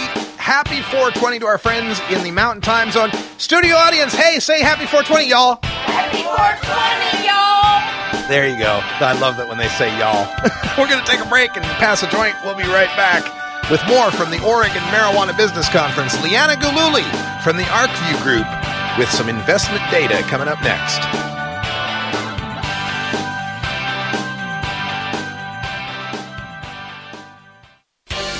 Happy 0.50 0.82
420 0.82 1.38
to 1.38 1.46
our 1.46 1.60
friends 1.60 2.02
in 2.10 2.24
the 2.24 2.32
Mountain 2.32 2.66
Time 2.66 2.90
Zone. 2.90 3.12
Studio 3.38 3.76
audience, 3.76 4.16
hey, 4.16 4.40
say 4.40 4.66
happy 4.66 4.90
420, 4.90 5.30
y'all. 5.30 5.62
Happy 5.62 6.26
420, 6.26 7.22
y'all! 7.22 8.26
There 8.26 8.50
you 8.50 8.58
go. 8.58 8.82
I 8.98 9.14
love 9.22 9.38
that 9.38 9.46
when 9.46 9.62
they 9.62 9.70
say 9.78 9.94
y'all. 10.02 10.26
We're 10.74 10.90
going 10.90 10.98
to 10.98 11.06
take 11.06 11.22
a 11.22 11.30
break 11.30 11.54
and 11.54 11.62
pass 11.78 12.02
a 12.02 12.10
joint. 12.10 12.34
We'll 12.42 12.58
be 12.58 12.66
right 12.66 12.90
back 12.98 13.22
with 13.70 13.78
more 13.86 14.10
from 14.10 14.34
the 14.34 14.42
Oregon 14.42 14.82
Marijuana 14.90 15.38
Business 15.38 15.70
Conference. 15.70 16.18
Liana 16.26 16.58
Gululi 16.58 17.06
from 17.46 17.54
the 17.54 17.70
ArcView 17.70 18.18
Group 18.26 18.50
with 18.98 19.14
some 19.14 19.30
investment 19.30 19.86
data 19.94 20.26
coming 20.34 20.50
up 20.50 20.58
next. 20.66 21.06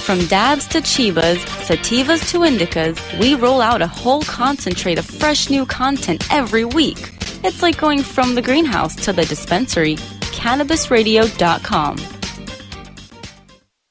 From 0.10 0.26
dabs 0.26 0.66
to 0.70 0.80
chivas, 0.80 1.38
sativas 1.68 2.28
to 2.32 2.40
indicas, 2.40 2.98
we 3.20 3.36
roll 3.36 3.62
out 3.62 3.84
a 3.84 3.86
whole 3.86 4.24
concentrate 4.24 4.98
of 4.98 5.06
fresh 5.06 5.52
new 5.52 5.68
content 5.68 6.28
every 6.34 6.66
week. 6.66 7.14
It's 7.44 7.62
like 7.62 7.78
going 7.78 8.02
from 8.02 8.34
the 8.34 8.42
greenhouse 8.42 8.96
to 9.06 9.14
the 9.14 9.24
dispensary. 9.26 9.98
CannabisRadio.com. 10.34 11.98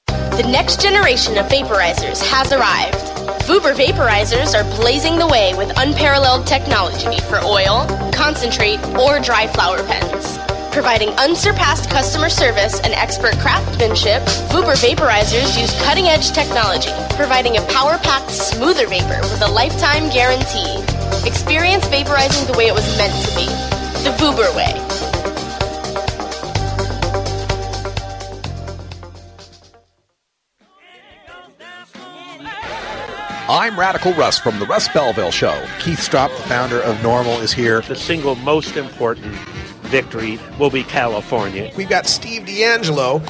The 0.07 0.48
next 0.50 0.83
generation 0.83 1.38
of 1.38 1.46
vaporizers 1.46 2.20
has 2.33 2.52
arrived. 2.52 2.98
Vuber 3.46 3.76
vaporizers 3.76 4.61
are 4.61 4.64
blazing 4.76 5.20
the 5.20 5.28
way 5.28 5.54
with 5.54 5.72
unparalleled 5.78 6.48
technology 6.48 7.20
for 7.28 7.38
oil, 7.44 7.87
concentrate, 8.12 8.85
or 8.96 9.20
dry 9.20 9.46
flower 9.46 9.85
pens. 9.85 10.47
Providing 10.72 11.09
unsurpassed 11.18 11.90
customer 11.90 12.28
service 12.28 12.81
and 12.81 12.94
expert 12.94 13.37
craftsmanship, 13.38 14.22
Vuber 14.50 14.76
vaporizers 14.76 15.61
use 15.61 15.72
cutting 15.83 16.07
edge 16.07 16.31
technology, 16.31 16.90
providing 17.16 17.57
a 17.57 17.62
power 17.62 17.98
packed, 17.98 18.31
smoother 18.31 18.87
vapor 18.87 19.20
with 19.22 19.42
a 19.42 19.48
lifetime 19.48 20.09
guarantee. 20.11 20.78
Experience 21.26 21.85
vaporizing 21.87 22.46
the 22.46 22.57
way 22.57 22.66
it 22.66 22.74
was 22.74 22.87
meant 22.96 23.12
to 23.24 23.35
be 23.35 23.46
the 24.04 24.14
Vuber 24.18 24.54
way. 24.54 24.74
I'm 33.50 33.81
Radical 33.81 34.12
Russ 34.12 34.38
from 34.38 34.59
the 34.59 34.66
Russ 34.66 34.88
Belville 34.88 35.31
Show. 35.31 35.66
Keith 35.81 35.98
Stroup, 35.98 36.28
the 36.37 36.42
founder 36.42 36.81
of 36.83 36.96
NORML, 36.96 37.40
is 37.40 37.50
here. 37.50 37.81
The 37.81 37.96
single 37.96 38.35
most 38.37 38.76
important 38.76 39.35
victory 39.88 40.38
will 40.59 40.70
be 40.70 40.85
California. 40.85 41.72
We've 41.77 41.88
got 41.88 42.07
Steve 42.07 42.42
DeAngelo. 42.42 43.22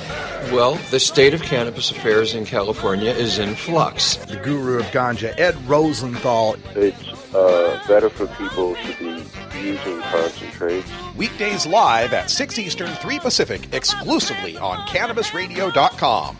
Well, 0.53 0.77
the 0.91 1.01
state 1.01 1.35
of 1.35 1.43
cannabis 1.43 1.91
affairs 1.91 2.35
in 2.35 2.45
California 2.45 3.11
is 3.11 3.39
in 3.39 3.55
flux. 3.55 4.17
The 4.17 4.37
guru 4.37 4.79
of 4.79 4.87
ganja, 4.87 5.39
Ed 5.39 5.57
Rosenthal. 5.69 6.57
It's 6.75 7.35
uh, 7.35 7.83
better 7.87 8.09
for 8.09 8.27
people 8.27 8.75
to 8.75 8.95
be 8.99 9.25
using 9.61 10.01
concentrates. 10.03 10.91
Weekdays 11.17 11.67
live 11.67 12.13
at 12.13 12.31
6 12.31 12.59
Eastern, 12.59 12.89
3 12.95 13.19
Pacific, 13.19 13.73
exclusively 13.73 14.57
on 14.57 14.79
CannabisRadio.com. 14.87 16.37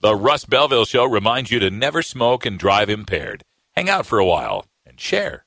The 0.00 0.16
Russ 0.16 0.44
Belville 0.44 0.84
Show 0.84 1.04
reminds 1.04 1.52
you 1.52 1.60
to 1.60 1.70
never 1.70 2.02
smoke 2.02 2.44
and 2.44 2.58
drive 2.58 2.90
impaired. 2.90 3.44
Hang 3.76 3.88
out 3.88 4.04
for 4.04 4.18
a 4.18 4.26
while 4.26 4.66
and 4.84 4.98
share. 4.98 5.44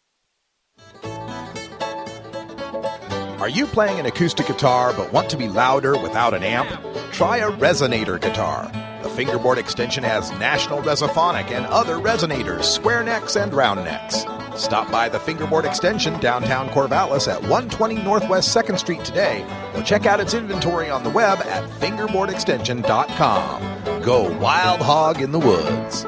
Are 3.45 3.49
you 3.49 3.67
playing 3.67 3.99
an 3.99 4.07
acoustic 4.07 4.47
guitar 4.47 4.91
but 4.91 5.13
want 5.13 5.29
to 5.29 5.37
be 5.37 5.47
louder 5.47 5.95
without 5.99 6.33
an 6.33 6.41
amp? 6.41 6.67
Try 7.11 7.37
a 7.37 7.51
resonator 7.51 8.19
guitar. 8.19 8.71
The 9.03 9.09
fingerboard 9.11 9.59
extension 9.59 10.03
has 10.03 10.31
National 10.39 10.81
Resophonic 10.81 11.51
and 11.51 11.67
other 11.67 11.97
resonators, 11.97 12.63
square 12.63 13.03
necks 13.03 13.35
and 13.35 13.53
round 13.53 13.83
necks. 13.83 14.25
Stop 14.55 14.91
by 14.91 15.09
the 15.09 15.19
fingerboard 15.19 15.65
extension 15.65 16.19
downtown 16.19 16.69
Corvallis 16.69 17.31
at 17.31 17.43
120 17.43 18.01
Northwest 18.01 18.49
2nd 18.49 18.79
Street 18.79 19.05
today 19.05 19.45
or 19.75 19.83
check 19.83 20.07
out 20.07 20.19
its 20.19 20.33
inventory 20.33 20.89
on 20.89 21.03
the 21.03 21.11
web 21.11 21.37
at 21.41 21.69
fingerboardextension.com. 21.79 24.01
Go 24.01 24.35
wild 24.39 24.81
hog 24.81 25.21
in 25.21 25.31
the 25.31 25.37
woods. 25.37 26.07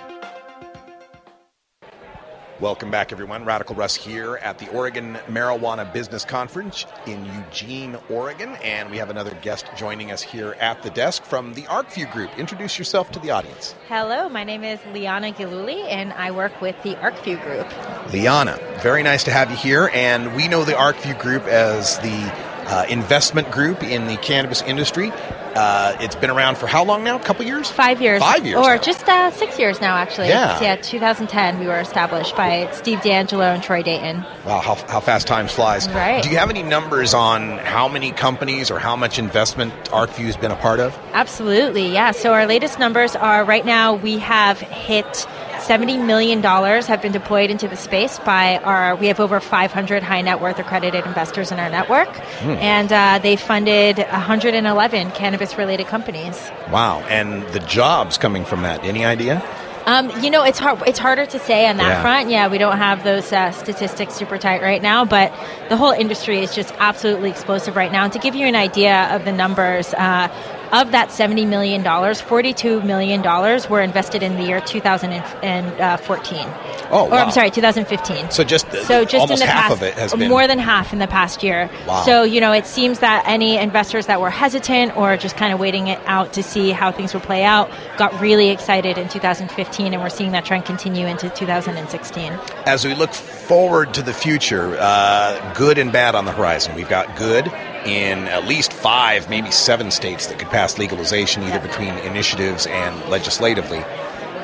Welcome 2.61 2.91
back, 2.91 3.11
everyone. 3.11 3.43
Radical 3.43 3.73
Russ 3.73 3.95
here 3.95 4.35
at 4.35 4.59
the 4.59 4.69
Oregon 4.69 5.17
Marijuana 5.27 5.91
Business 5.91 6.23
Conference 6.23 6.85
in 7.07 7.25
Eugene, 7.25 7.97
Oregon. 8.07 8.49
And 8.63 8.91
we 8.91 8.97
have 8.97 9.09
another 9.09 9.35
guest 9.41 9.65
joining 9.75 10.11
us 10.11 10.21
here 10.21 10.55
at 10.59 10.83
the 10.83 10.91
desk 10.91 11.23
from 11.23 11.55
the 11.55 11.63
ArcView 11.63 12.13
Group. 12.13 12.37
Introduce 12.37 12.77
yourself 12.77 13.11
to 13.13 13.19
the 13.19 13.31
audience. 13.31 13.73
Hello, 13.87 14.29
my 14.29 14.43
name 14.43 14.63
is 14.63 14.79
Liana 14.93 15.31
Giluli, 15.31 15.91
and 15.91 16.13
I 16.13 16.29
work 16.29 16.61
with 16.61 16.75
the 16.83 16.93
ArcView 16.93 17.43
Group. 17.43 18.13
Liana, 18.13 18.59
very 18.83 19.01
nice 19.01 19.23
to 19.23 19.31
have 19.31 19.49
you 19.49 19.57
here. 19.57 19.89
And 19.91 20.35
we 20.35 20.47
know 20.47 20.63
the 20.63 20.73
ArcView 20.73 21.19
Group 21.19 21.45
as 21.45 21.97
the 21.97 22.31
uh, 22.67 22.85
investment 22.87 23.49
group 23.49 23.81
in 23.81 24.05
the 24.05 24.17
cannabis 24.17 24.61
industry. 24.61 25.11
Uh, 25.55 25.97
it's 25.99 26.15
been 26.15 26.29
around 26.29 26.57
for 26.57 26.67
how 26.67 26.83
long 26.83 27.03
now? 27.03 27.17
A 27.17 27.23
couple 27.23 27.45
years? 27.45 27.69
Five 27.69 28.01
years. 28.01 28.21
Five 28.21 28.45
years. 28.45 28.57
Or 28.57 28.75
now. 28.75 28.81
just 28.81 29.07
uh, 29.07 29.31
six 29.31 29.59
years 29.59 29.81
now, 29.81 29.95
actually. 29.95 30.29
Yeah. 30.29 30.61
Yeah, 30.61 30.75
2010 30.75 31.59
we 31.59 31.67
were 31.67 31.79
established 31.79 32.35
by 32.35 32.69
Steve 32.71 32.99
DeAngelo 32.99 33.53
and 33.53 33.63
Troy 33.63 33.83
Dayton. 33.83 34.23
Wow, 34.45 34.59
how, 34.59 34.75
how 34.87 34.99
fast 34.99 35.27
time 35.27 35.47
flies. 35.47 35.89
Right. 35.89 36.23
Do 36.23 36.29
you 36.29 36.37
have 36.37 36.49
any 36.49 36.63
numbers 36.63 37.13
on 37.13 37.57
how 37.57 37.87
many 37.87 38.11
companies 38.11 38.71
or 38.71 38.79
how 38.79 38.95
much 38.95 39.19
investment 39.19 39.73
ArcView's 39.85 40.37
been 40.37 40.51
a 40.51 40.55
part 40.55 40.79
of? 40.79 40.97
Absolutely, 41.13 41.91
yeah. 41.91 42.11
So 42.11 42.33
our 42.33 42.45
latest 42.45 42.79
numbers 42.79 43.15
are 43.15 43.43
right 43.43 43.65
now 43.65 43.95
we 43.95 44.19
have 44.19 44.59
hit 44.59 45.27
$70 45.61 46.05
million 46.05 46.41
have 46.41 47.01
been 47.01 47.11
deployed 47.11 47.51
into 47.51 47.67
the 47.67 47.77
space 47.77 48.17
by 48.19 48.57
our, 48.57 48.95
we 48.95 49.07
have 49.07 49.19
over 49.19 49.39
500 49.39 50.03
high 50.03 50.21
net 50.21 50.41
worth 50.41 50.57
accredited 50.59 51.05
investors 51.05 51.51
in 51.51 51.59
our 51.59 51.69
network. 51.69 52.09
Hmm. 52.09 52.49
And 52.51 52.91
uh, 52.91 53.19
they 53.21 53.35
funded 53.35 53.97
111 53.99 55.11
cannabis 55.11 55.40
related 55.57 55.87
companies. 55.87 56.51
Wow, 56.71 56.99
and 57.09 57.43
the 57.49 57.59
jobs 57.59 58.17
coming 58.17 58.45
from 58.45 58.61
that, 58.61 58.83
any 58.83 59.03
idea? 59.05 59.41
Um, 59.87 60.11
you 60.21 60.29
know, 60.29 60.43
it's 60.43 60.59
hard. 60.59 60.79
It's 60.85 60.99
harder 60.99 61.25
to 61.25 61.39
say 61.39 61.67
on 61.67 61.77
that 61.77 61.87
Yeah. 61.87 62.01
front. 62.03 62.29
Yeah, 62.29 62.47
we 62.49 62.59
don't 62.59 62.77
have 62.77 63.03
those 63.03 63.33
uh, 63.33 63.49
statistics 63.51 64.13
super 64.13 64.37
tight 64.37 64.61
right 64.61 64.81
now, 64.81 65.05
but 65.05 65.31
the 65.69 65.75
whole 65.77 65.89
industry 65.91 66.39
is 66.43 66.53
just 66.53 66.71
absolutely 66.79 67.31
explosive 67.31 67.75
right 67.75 67.91
now. 67.91 68.03
And 68.03 68.13
to 68.13 68.19
give 68.19 68.35
you 68.35 68.45
an 68.45 68.55
idea 68.55 69.07
of 69.15 69.25
the 69.25 69.31
numbers, 69.31 69.93
uh, 69.95 70.27
of 70.71 70.91
that 70.91 71.09
$70 71.09 71.47
million, 71.47 71.83
$42 71.83 72.85
million 72.85 73.21
were 73.69 73.81
invested 73.81 74.23
in 74.23 74.35
the 74.35 74.43
year 74.43 74.61
2014. 74.61 76.47
Oh, 76.93 77.07
Or. 77.07 77.13
I'm 77.13 77.31
sorry, 77.31 77.51
2015. 77.51 78.31
So 78.31 78.43
just 78.43 78.69
so 78.71 79.05
just 79.05 79.15
almost 79.15 79.41
in 79.41 79.47
the 79.47 79.51
half 79.51 79.69
past, 79.69 79.73
of 79.73 79.83
it 79.83 79.93
has 79.95 80.13
been 80.13 80.29
more 80.29 80.47
than 80.47 80.59
half 80.59 80.93
in 80.93 80.99
the 80.99 81.07
past 81.07 81.41
year. 81.43 81.69
Wow. 81.87 82.03
So 82.03 82.23
you 82.23 82.41
know, 82.41 82.51
it 82.51 82.65
seems 82.65 82.99
that 82.99 83.23
any 83.25 83.57
investors 83.57 84.07
that 84.07 84.19
were 84.19 84.29
hesitant 84.29 84.97
or 84.97 85.15
just 85.17 85.37
kind 85.37 85.53
of 85.53 85.59
waiting 85.59 85.87
it 85.87 85.99
out 86.05 86.33
to 86.33 86.43
see 86.43 86.71
how 86.71 86.91
things 86.91 87.13
would 87.13 87.23
play 87.23 87.43
out 87.43 87.71
got 87.97 88.19
really 88.19 88.49
excited 88.49 88.97
in 88.97 89.07
2015, 89.07 89.93
and 89.93 90.01
we're 90.01 90.09
seeing 90.09 90.31
that 90.33 90.45
trend 90.45 90.65
continue 90.65 91.07
into 91.07 91.29
2016. 91.29 92.33
As 92.65 92.83
we 92.85 92.93
look 92.93 93.13
forward 93.13 93.93
to 93.93 94.01
the 94.01 94.13
future, 94.13 94.75
uh, 94.79 95.53
good 95.53 95.77
and 95.77 95.91
bad 95.91 96.15
on 96.15 96.25
the 96.25 96.31
horizon. 96.31 96.75
We've 96.75 96.89
got 96.89 97.15
good 97.15 97.51
in 97.85 98.27
at 98.27 98.45
least 98.47 98.73
five, 98.73 99.29
maybe 99.29 99.51
seven 99.51 99.91
states 99.91 100.27
that 100.27 100.39
could 100.39 100.49
pass 100.49 100.77
legalization, 100.77 101.43
either 101.43 101.59
between 101.59 101.93
initiatives 101.99 102.67
and 102.67 103.09
legislatively. 103.09 103.79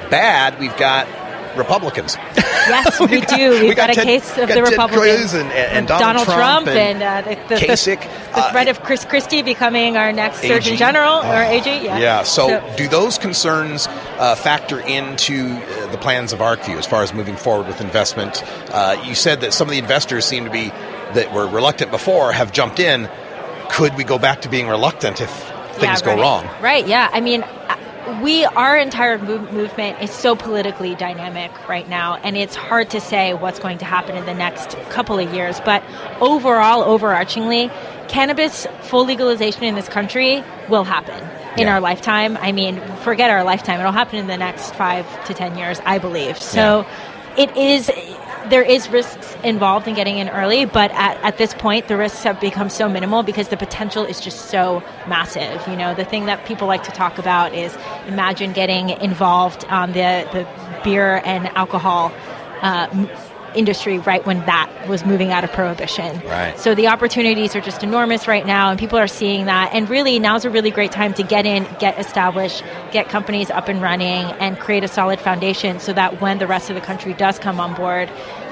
Bad, 0.09 0.59
we've 0.59 0.75
got 0.77 1.07
Republicans. 1.57 2.15
Yes, 2.35 2.99
we, 2.99 3.21
do. 3.21 3.61
We've 3.61 3.75
got, 3.75 3.89
a 3.89 3.93
Ted- 3.95 4.05
case 4.05 4.29
of 4.31 4.37
got 4.37 4.47
the 4.49 4.53
Ted 4.55 4.69
Republicans 4.69 5.33
and, 5.33 5.49
and, 5.51 5.53
and 5.53 5.89
with 5.89 5.99
Donald, 5.99 6.25
Trump, 6.25 6.67
and, 6.67 7.01
and, 7.01 7.25
uh, 7.27 7.29
the, 7.29 7.55
the, 7.55 7.61
Kasich. 7.61 8.01
the, 8.01 8.41
the 8.41 8.49
threat 8.51 8.67
of 8.67 8.81
Chris 8.83 9.05
Christie 9.05 9.41
becoming 9.41 9.97
our 9.97 10.13
next 10.13 10.41
Surgeon 10.41 10.73
AG. 10.73 10.77
General 10.77 11.19
or 11.19 11.43
Oh. 11.43 11.49
AG. 11.49 11.83
Yeah. 11.83 11.97
Yeah. 11.97 12.23
So, 12.23 12.75
do 12.77 12.87
those 12.87 13.17
concerns 13.17 13.87
uh, 13.87 14.35
factor 14.35 14.79
into 14.79 15.47
uh, 15.55 15.91
the 15.91 15.97
plans 15.97 16.31
of 16.33 16.39
ArcView 16.39 16.77
as 16.77 16.85
far 16.85 17.01
as 17.03 17.13
moving 17.13 17.35
forward 17.35 17.67
with 17.67 17.81
investment? 17.81 18.43
Uh, 18.71 19.01
you 19.05 19.15
said 19.15 19.41
that 19.41 19.53
some 19.53 19.67
of 19.67 19.71
the 19.71 19.79
investors 19.79 20.25
seem 20.25 20.45
to 20.45 20.51
be 20.51 20.69
that 20.69 21.33
were 21.33 21.47
reluctant 21.47 21.89
before 21.91 22.31
have 22.33 22.51
jumped 22.51 22.79
in. 22.79 23.09
Could 23.69 23.95
we 23.95 24.03
go 24.03 24.17
back 24.17 24.41
to 24.41 24.49
being 24.49 24.67
reluctant 24.67 25.21
if 25.21 25.29
things 25.73 26.01
Yeah, 26.01 26.01
go 26.01 26.11
right. 26.13 26.19
wrong? 26.21 26.49
Right. 26.61 26.87
Yeah. 26.87 27.09
I 27.11 27.21
mean, 27.21 27.43
uh, 27.43 28.19
we 28.23 28.45
our 28.45 28.77
entire 28.77 29.17
move, 29.17 29.51
movement 29.51 30.01
is 30.01 30.11
so 30.11 30.35
politically 30.35 30.95
dynamic 30.95 31.51
right 31.67 31.87
now, 31.87 32.15
and 32.23 32.37
it's 32.37 32.55
hard 32.55 32.89
to 32.91 33.01
say 33.01 33.33
what's 33.33 33.59
going 33.59 33.77
to 33.79 33.85
happen 33.85 34.15
in 34.15 34.25
the 34.25 34.33
next 34.33 34.77
couple 34.89 35.19
of 35.19 35.33
years. 35.33 35.59
But 35.65 35.83
overall, 36.21 36.83
overarchingly, 36.85 37.69
cannabis 38.07 38.65
full 38.83 39.05
legalization 39.05 39.63
in 39.63 39.75
this 39.75 39.89
country 39.89 40.43
will 40.69 40.85
happen. 40.85 41.21
In 41.57 41.67
Yeah. 41.67 41.73
our 41.73 41.81
lifetime, 41.81 42.37
I 42.41 42.51
mean, 42.51 42.79
forget 43.03 43.29
our 43.29 43.43
lifetime; 43.43 43.79
it'll 43.79 43.91
happen 43.91 44.19
in 44.19 44.27
the 44.27 44.37
next 44.37 44.73
five 44.75 45.05
to 45.25 45.33
ten 45.33 45.57
years, 45.57 45.81
I 45.85 45.97
believe. 45.97 46.41
So, 46.41 46.85
it 47.35 47.55
is 47.57 47.91
there 48.49 48.63
is 48.63 48.89
risks 48.89 49.35
involved 49.43 49.87
in 49.87 49.95
getting 49.95 50.17
in 50.17 50.29
early, 50.29 50.65
but 50.65 50.91
at, 50.91 51.17
at 51.23 51.37
this 51.37 51.53
point, 51.53 51.87
the 51.87 51.97
risks 51.97 52.23
have 52.23 52.39
become 52.39 52.69
so 52.69 52.87
minimal 52.89 53.23
because 53.23 53.49
the 53.49 53.57
potential 53.57 54.03
is 54.05 54.19
just 54.19 54.45
so 54.47 54.81
massive. 55.07 55.65
You 55.67 55.75
know, 55.75 55.93
the 55.93 56.05
thing 56.05 56.25
that 56.25 56.45
people 56.45 56.67
like 56.67 56.83
to 56.83 56.91
talk 56.91 57.17
about 57.17 57.53
is 57.53 57.77
imagine 58.07 58.53
getting 58.53 58.89
involved 58.89 59.65
on 59.65 59.93
the, 59.93 60.27
the 60.33 60.47
beer 60.83 61.21
and 61.25 61.47
alcohol 61.49 62.11
uh, 62.61 62.87
industry 63.55 63.99
right 63.99 64.25
when 64.25 64.39
that 64.45 64.69
was 64.87 65.05
moving 65.05 65.31
out 65.31 65.43
of 65.43 65.51
prohibition. 65.51 66.19
Right. 66.25 66.57
So 66.59 66.75
the 66.75 66.87
opportunities 66.87 67.55
are 67.55 67.61
just 67.61 67.83
enormous 67.83 68.27
right 68.27 68.45
now, 68.45 68.69
and 68.69 68.79
people 68.79 68.97
are 68.97 69.07
seeing 69.07 69.45
that. 69.45 69.73
And 69.73 69.89
really, 69.89 70.19
now's 70.19 70.45
a 70.45 70.49
really 70.49 70.71
great 70.71 70.91
time 70.91 71.13
to 71.15 71.23
get 71.23 71.45
in, 71.45 71.67
get 71.79 71.99
established, 71.99 72.63
get 72.91 73.09
companies 73.09 73.49
up 73.49 73.67
and 73.67 73.81
running, 73.81 74.25
and 74.39 74.59
create 74.59 74.83
a 74.83 74.87
solid 74.87 75.19
foundation 75.19 75.79
so 75.79 75.93
that 75.93 76.21
when 76.21 76.39
the 76.39 76.47
rest 76.47 76.69
of 76.69 76.75
the 76.75 76.81
country 76.81 77.13
does 77.13 77.39
come 77.39 77.59
on 77.59 77.73
board, 77.75 78.09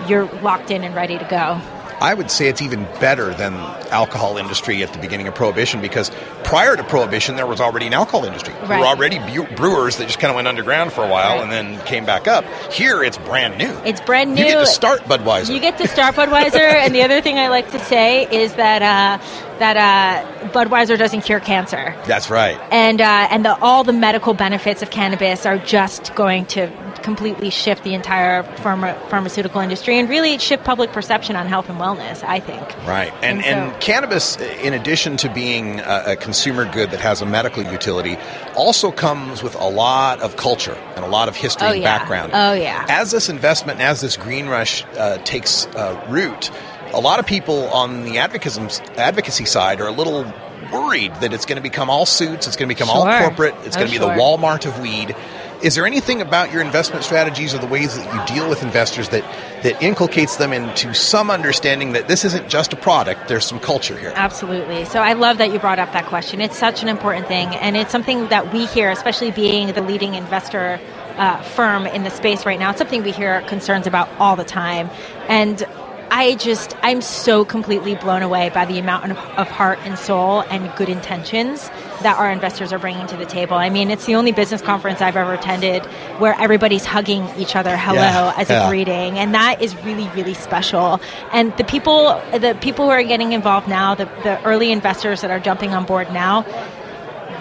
you're 0.07 0.25
locked 0.41 0.71
in 0.71 0.83
and 0.83 0.95
ready 0.95 1.17
to 1.17 1.25
go. 1.25 1.61
I 2.01 2.13
would 2.13 2.29
say 2.29 2.49
it's 2.49 2.61
even 2.61 2.83
better 2.99 3.33
than 3.33 3.53
alcohol 3.89 4.37
industry 4.37 4.83
at 4.83 4.91
the 4.91 4.99
beginning 4.99 5.27
of 5.27 5.35
prohibition 5.35 5.81
because 5.81 6.11
prior 6.45 6.75
to 6.75 6.83
prohibition 6.83 7.35
there 7.35 7.47
was 7.47 7.59
already 7.59 7.87
an 7.87 7.93
alcohol 7.93 8.23
industry. 8.25 8.53
There 8.67 8.79
were 8.79 8.85
already 8.85 9.19
brewers 9.55 9.97
that 9.97 10.05
just 10.05 10.19
kind 10.19 10.29
of 10.31 10.35
went 10.35 10.47
underground 10.47 10.93
for 10.93 11.03
a 11.03 11.09
while 11.09 11.41
and 11.41 11.51
then 11.51 11.79
came 11.85 12.05
back 12.05 12.27
up. 12.27 12.45
Here 12.71 13.03
it's 13.03 13.17
brand 13.17 13.57
new. 13.57 13.71
It's 13.83 13.99
brand 14.01 14.35
new. 14.35 14.43
You 14.43 14.49
get 14.51 14.59
to 14.59 14.67
start 14.67 15.01
Budweiser. 15.01 15.53
You 15.53 15.59
get 15.59 15.77
to 15.79 15.87
start 15.87 16.15
Budweiser, 16.15 16.59
and 16.59 16.93
the 16.95 17.01
other 17.01 17.19
thing 17.21 17.37
I 17.37 17.49
like 17.49 17.71
to 17.71 17.79
say 17.79 18.25
is 18.31 18.53
that 18.55 18.81
uh, 18.81 19.23
that 19.59 19.75
uh, 19.77 20.49
Budweiser 20.49 20.97
doesn't 20.97 21.21
cure 21.21 21.39
cancer. 21.39 21.95
That's 22.05 22.29
right. 22.29 22.57
and 22.71 23.01
uh, 23.01 23.27
and 23.31 23.43
the, 23.43 23.57
all 23.59 23.83
the 23.83 23.93
medical 23.93 24.33
benefits 24.33 24.81
of 24.81 24.89
cannabis 24.91 25.45
are 25.45 25.57
just 25.57 26.13
going 26.15 26.45
to 26.47 26.69
completely 27.01 27.49
shift 27.51 27.83
the 27.83 27.93
entire 27.93 28.41
pharma, 28.43 28.97
pharmaceutical 29.09 29.61
industry 29.61 29.99
and 29.99 30.09
really 30.09 30.39
shift 30.39 30.63
public 30.63 30.91
perception 30.91 31.35
on 31.35 31.45
health 31.45 31.69
and 31.69 31.77
wellness. 31.79 32.23
I 32.23 32.39
think. 32.39 32.63
Right. 32.87 33.13
And, 33.21 33.43
And 33.43 33.45
and, 33.45 33.73
so- 33.73 33.79
cannabis, 33.79 34.37
in 34.37 34.73
addition 34.73 35.17
to 35.17 35.29
being 35.29 35.79
a, 35.81 36.03
a 36.07 36.15
consumer 36.35 36.69
good 36.69 36.91
that 36.91 36.99
has 36.99 37.21
a 37.21 37.25
medical 37.25 37.63
utility, 37.63 38.17
also 38.57 38.91
comes 38.91 39.41
with 39.41 39.55
a 39.55 39.69
lot 39.69 40.19
of 40.19 40.35
culture 40.35 40.75
and 40.97 41.05
a 41.05 41.07
lot 41.07 41.29
of 41.29 41.35
history 41.35 41.65
Oh, 41.67 41.71
and 41.71 41.81
yeah. 41.81 41.97
background. 41.97 42.31
Oh, 42.35 42.51
yeah. 42.51 42.85
As 42.89 43.11
this 43.11 43.29
investment 43.29 43.79
and 43.79 43.87
as 43.87 44.01
this 44.01 44.17
green 44.17 44.47
rush 44.47 44.83
uh, 44.97 45.17
takes 45.19 45.65
uh, 45.67 45.95
root, 46.09 46.51
a 46.91 46.99
lot 46.99 47.19
of 47.19 47.25
people 47.25 47.69
on 47.69 48.03
the 48.03 48.17
advocacy, 48.17 48.61
advocacy 48.97 49.45
side 49.45 49.79
are 49.79 49.87
a 49.87 49.93
little 49.93 50.25
worried 50.73 51.13
that 51.21 51.31
it's 51.31 51.45
going 51.45 51.55
to 51.55 51.61
become 51.63 51.89
all 51.89 52.05
suits, 52.05 52.47
it's 52.47 52.57
going 52.57 52.67
to 52.67 52.75
become 52.75 52.89
all 52.89 53.05
corporate, 53.05 53.55
it's 53.63 53.77
Oh, 53.77 53.79
going 53.79 53.91
to 53.93 53.97
be 53.97 54.05
sure. 54.05 54.13
the 54.13 54.21
Walmart 54.21 54.65
of 54.65 54.77
weed. 54.81 55.15
Is 55.61 55.75
there 55.75 55.85
anything 55.85 56.21
about 56.21 56.51
your 56.51 56.61
investment 56.61 57.03
strategies 57.03 57.53
or 57.53 57.59
the 57.59 57.67
ways 57.67 57.95
that 57.95 58.13
you 58.13 58.35
deal 58.35 58.49
with 58.49 58.61
investors 58.63 59.09
that, 59.09 59.23
that 59.63 59.81
inculcates 59.81 60.35
them 60.35 60.53
into 60.53 60.93
some 60.93 61.31
understanding 61.31 61.93
that 61.93 62.07
this 62.07 62.25
isn't 62.25 62.49
just 62.49 62.73
a 62.73 62.75
product, 62.75 63.27
there's 63.27 63.45
some 63.45 63.59
culture 63.59 63.97
here? 63.97 64.11
Absolutely. 64.15 64.85
So 64.85 64.99
I 64.99 65.13
love 65.13 65.37
that 65.37 65.51
you 65.51 65.59
brought 65.59 65.79
up 65.79 65.93
that 65.93 66.05
question. 66.07 66.41
It's 66.41 66.57
such 66.57 66.83
an 66.83 66.89
important 66.89 67.27
thing, 67.27 67.47
and 67.55 67.77
it's 67.77 67.91
something 67.91 68.27
that 68.27 68.53
we 68.53 68.65
hear, 68.65 68.91
especially 68.91 69.31
being 69.31 69.73
the 69.73 69.81
leading 69.81 70.15
investor 70.15 70.79
uh, 71.17 71.41
firm 71.41 71.87
in 71.87 72.03
the 72.03 72.11
space 72.11 72.45
right 72.45 72.59
now. 72.59 72.71
It's 72.71 72.79
something 72.79 73.03
we 73.03 73.11
hear 73.11 73.41
concerns 73.43 73.87
about 73.87 74.09
all 74.19 74.35
the 74.35 74.45
time, 74.45 74.89
and. 75.27 75.65
I 76.11 76.35
just, 76.35 76.75
I'm 76.83 77.01
so 77.01 77.43
completely 77.43 77.95
blown 77.95 78.21
away 78.21 78.49
by 78.49 78.65
the 78.65 78.77
amount 78.77 79.09
of, 79.09 79.17
of 79.17 79.49
heart 79.49 79.79
and 79.81 79.97
soul 79.97 80.41
and 80.41 80.71
good 80.77 80.87
intentions 80.87 81.67
that 82.05 82.19
our 82.19 82.29
investors 82.29 82.71
are 82.71 82.77
bringing 82.77 83.07
to 83.07 83.17
the 83.17 83.25
table. 83.25 83.57
I 83.57 83.71
mean, 83.71 83.89
it's 83.89 84.05
the 84.05 84.13
only 84.13 84.31
business 84.31 84.61
conference 84.61 85.01
I've 85.01 85.17
ever 85.17 85.33
attended 85.33 85.83
where 86.19 86.39
everybody's 86.39 86.85
hugging 86.85 87.27
each 87.35 87.55
other 87.55 87.75
hello 87.75 87.95
Yeah, 87.95 88.33
as 88.37 88.51
a 88.51 88.67
greeting, 88.69 89.17
and 89.17 89.33
that 89.33 89.59
is 89.59 89.75
really, 89.83 90.07
really 90.09 90.35
special. 90.35 91.01
And 91.31 91.55
the 91.57 91.63
people, 91.63 92.21
the 92.31 92.55
people 92.61 92.85
who 92.85 92.91
are 92.91 93.01
getting 93.01 93.33
involved 93.33 93.67
now, 93.67 93.95
the, 93.95 94.05
the 94.21 94.39
early 94.43 94.71
investors 94.71 95.21
that 95.21 95.31
are 95.31 95.39
jumping 95.39 95.73
on 95.73 95.85
board 95.85 96.13
now, 96.13 96.45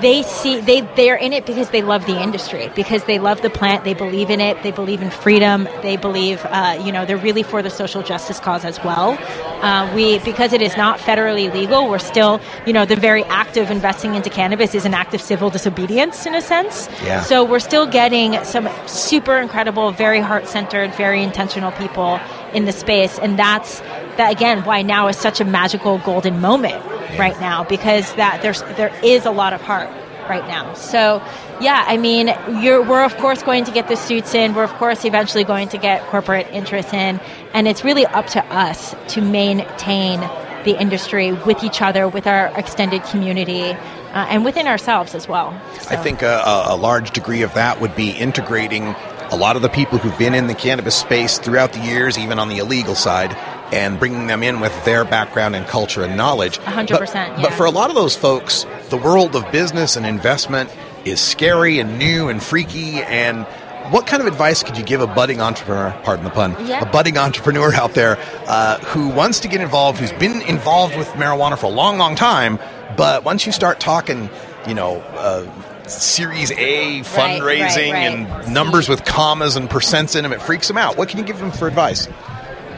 they 0.00 0.22
see 0.22 0.60
they 0.60 0.80
they're 0.96 1.16
in 1.16 1.32
it 1.32 1.46
because 1.46 1.70
they 1.70 1.82
love 1.82 2.04
the 2.06 2.20
industry 2.22 2.70
because 2.74 3.04
they 3.04 3.18
love 3.18 3.40
the 3.42 3.50
plant 3.50 3.84
they 3.84 3.94
believe 3.94 4.30
in 4.30 4.40
it 4.40 4.62
they 4.62 4.70
believe 4.72 5.02
in 5.02 5.10
freedom 5.10 5.64
they 5.82 5.96
believe 5.96 6.40
uh, 6.46 6.80
you 6.84 6.92
know 6.92 7.04
they're 7.04 7.16
really 7.16 7.42
for 7.42 7.62
the 7.62 7.70
social 7.70 8.02
justice 8.02 8.38
cause 8.40 8.64
as 8.64 8.78
well 8.84 9.16
uh, 9.62 9.90
we 9.94 10.18
because 10.20 10.52
it 10.52 10.60
is 10.62 10.76
not 10.76 10.98
federally 10.98 11.52
legal 11.52 11.88
we're 11.88 11.98
still 11.98 12.40
you 12.66 12.72
know 12.72 12.84
the 12.84 12.96
very 12.96 13.24
act 13.24 13.56
of 13.56 13.70
investing 13.70 14.14
into 14.14 14.30
cannabis 14.30 14.74
is 14.74 14.84
an 14.84 14.94
act 14.94 15.14
of 15.14 15.20
civil 15.20 15.50
disobedience 15.50 16.26
in 16.26 16.34
a 16.34 16.42
sense 16.42 16.88
Yeah. 17.02 17.22
so 17.22 17.44
we're 17.44 17.58
still 17.60 17.86
getting 17.86 18.42
some 18.44 18.68
super 18.86 19.38
incredible 19.38 19.90
very 19.92 20.20
heart-centered 20.20 20.94
very 20.94 21.22
intentional 21.22 21.72
people 21.72 22.20
in 22.52 22.64
the 22.64 22.72
space 22.72 23.18
and 23.18 23.38
that's 23.38 23.80
that 24.16 24.32
again 24.32 24.64
why 24.64 24.82
now 24.82 25.08
is 25.08 25.16
such 25.16 25.40
a 25.40 25.44
magical 25.44 25.98
golden 25.98 26.40
moment 26.40 26.84
right 27.18 27.38
now 27.40 27.64
because 27.64 28.12
that 28.14 28.42
there's 28.42 28.62
there 28.76 28.92
is 29.02 29.26
a 29.26 29.30
lot 29.30 29.52
of 29.52 29.60
heart 29.60 29.88
right 30.28 30.46
now. 30.46 30.74
So 30.74 31.22
yeah, 31.60 31.84
I 31.86 31.96
mean, 31.96 32.34
you're 32.62 32.82
we're 32.82 33.04
of 33.04 33.16
course 33.16 33.42
going 33.42 33.64
to 33.64 33.72
get 33.72 33.88
the 33.88 33.96
suits 33.96 34.34
in. 34.34 34.54
We're 34.54 34.64
of 34.64 34.72
course 34.74 35.04
eventually 35.04 35.44
going 35.44 35.68
to 35.68 35.78
get 35.78 36.06
corporate 36.06 36.48
interests 36.48 36.92
in, 36.92 37.20
and 37.52 37.68
it's 37.68 37.84
really 37.84 38.06
up 38.06 38.26
to 38.28 38.44
us 38.46 38.94
to 39.08 39.20
maintain 39.20 40.20
the 40.64 40.80
industry 40.80 41.32
with 41.32 41.62
each 41.62 41.82
other, 41.82 42.08
with 42.08 42.26
our 42.26 42.46
extended 42.58 43.02
community, 43.04 43.62
uh, 43.62 44.26
and 44.30 44.44
within 44.44 44.66
ourselves 44.66 45.14
as 45.14 45.28
well. 45.28 45.48
I 45.90 45.96
think 45.96 46.22
a, 46.22 46.64
a 46.68 46.76
large 46.76 47.10
degree 47.10 47.42
of 47.42 47.52
that 47.54 47.80
would 47.80 47.94
be 47.94 48.10
integrating 48.10 48.94
a 49.30 49.36
lot 49.36 49.56
of 49.56 49.62
the 49.62 49.68
people 49.68 49.98
who've 49.98 50.16
been 50.18 50.34
in 50.34 50.46
the 50.46 50.54
cannabis 50.54 50.94
space 50.94 51.38
throughout 51.38 51.72
the 51.72 51.80
years, 51.80 52.18
even 52.18 52.38
on 52.38 52.48
the 52.48 52.58
illegal 52.58 52.94
side, 52.94 53.36
and 53.74 53.98
bringing 53.98 54.26
them 54.28 54.42
in 54.42 54.60
with 54.60 54.72
their 54.84 55.04
background 55.04 55.56
and 55.56 55.66
culture 55.66 56.02
and 56.04 56.16
knowledge. 56.16 56.58
100%, 56.60 56.88
But, 56.88 57.14
yeah. 57.14 57.42
but 57.42 57.52
for 57.54 57.66
a 57.66 57.70
lot 57.70 57.90
of 57.90 57.96
those 57.96 58.14
folks, 58.16 58.64
the 58.90 58.96
world 58.96 59.34
of 59.34 59.50
business 59.50 59.96
and 59.96 60.06
investment 60.06 60.70
is 61.04 61.20
scary 61.20 61.78
and 61.80 61.98
new 61.98 62.28
and 62.28 62.42
freaky. 62.42 63.02
And 63.02 63.44
what 63.92 64.06
kind 64.06 64.20
of 64.22 64.26
advice 64.26 64.62
could 64.62 64.78
you 64.78 64.84
give 64.84 65.00
a 65.02 65.06
budding 65.06 65.40
entrepreneur, 65.40 65.94
pardon 66.04 66.24
the 66.24 66.30
pun, 66.30 66.56
Yeah. 66.66 66.80
a 66.80 66.86
budding 66.90 67.18
entrepreneur 67.18 67.74
out 67.74 67.94
there 67.94 68.16
uh, 68.46 68.78
who 68.78 69.08
wants 69.08 69.40
to 69.40 69.48
get 69.48 69.60
involved, 69.60 69.98
who's 69.98 70.12
been 70.12 70.40
involved 70.42 70.96
with 70.96 71.08
marijuana 71.08 71.58
for 71.58 71.66
a 71.66 71.70
long, 71.70 71.98
long 71.98 72.14
time, 72.14 72.58
but 72.96 73.24
once 73.24 73.44
you 73.44 73.52
start 73.52 73.80
talking, 73.80 74.30
you 74.66 74.74
know, 74.74 74.96
uh, 75.18 75.44
Series 75.86 76.50
A 76.52 76.54
Right, 77.02 77.04
fundraising 77.04 77.92
right, 77.92 78.14
right. 78.14 78.14
and 78.44 78.54
numbers 78.54 78.88
with 78.88 79.04
commas 79.04 79.56
and 79.56 79.68
percents 79.68 80.16
in 80.16 80.22
them, 80.22 80.32
it 80.32 80.40
freaks 80.40 80.66
them 80.68 80.78
out. 80.78 80.96
What 80.96 81.10
can 81.10 81.18
you 81.18 81.24
give 81.26 81.38
them 81.38 81.50
for 81.52 81.68
advice? 81.68 82.08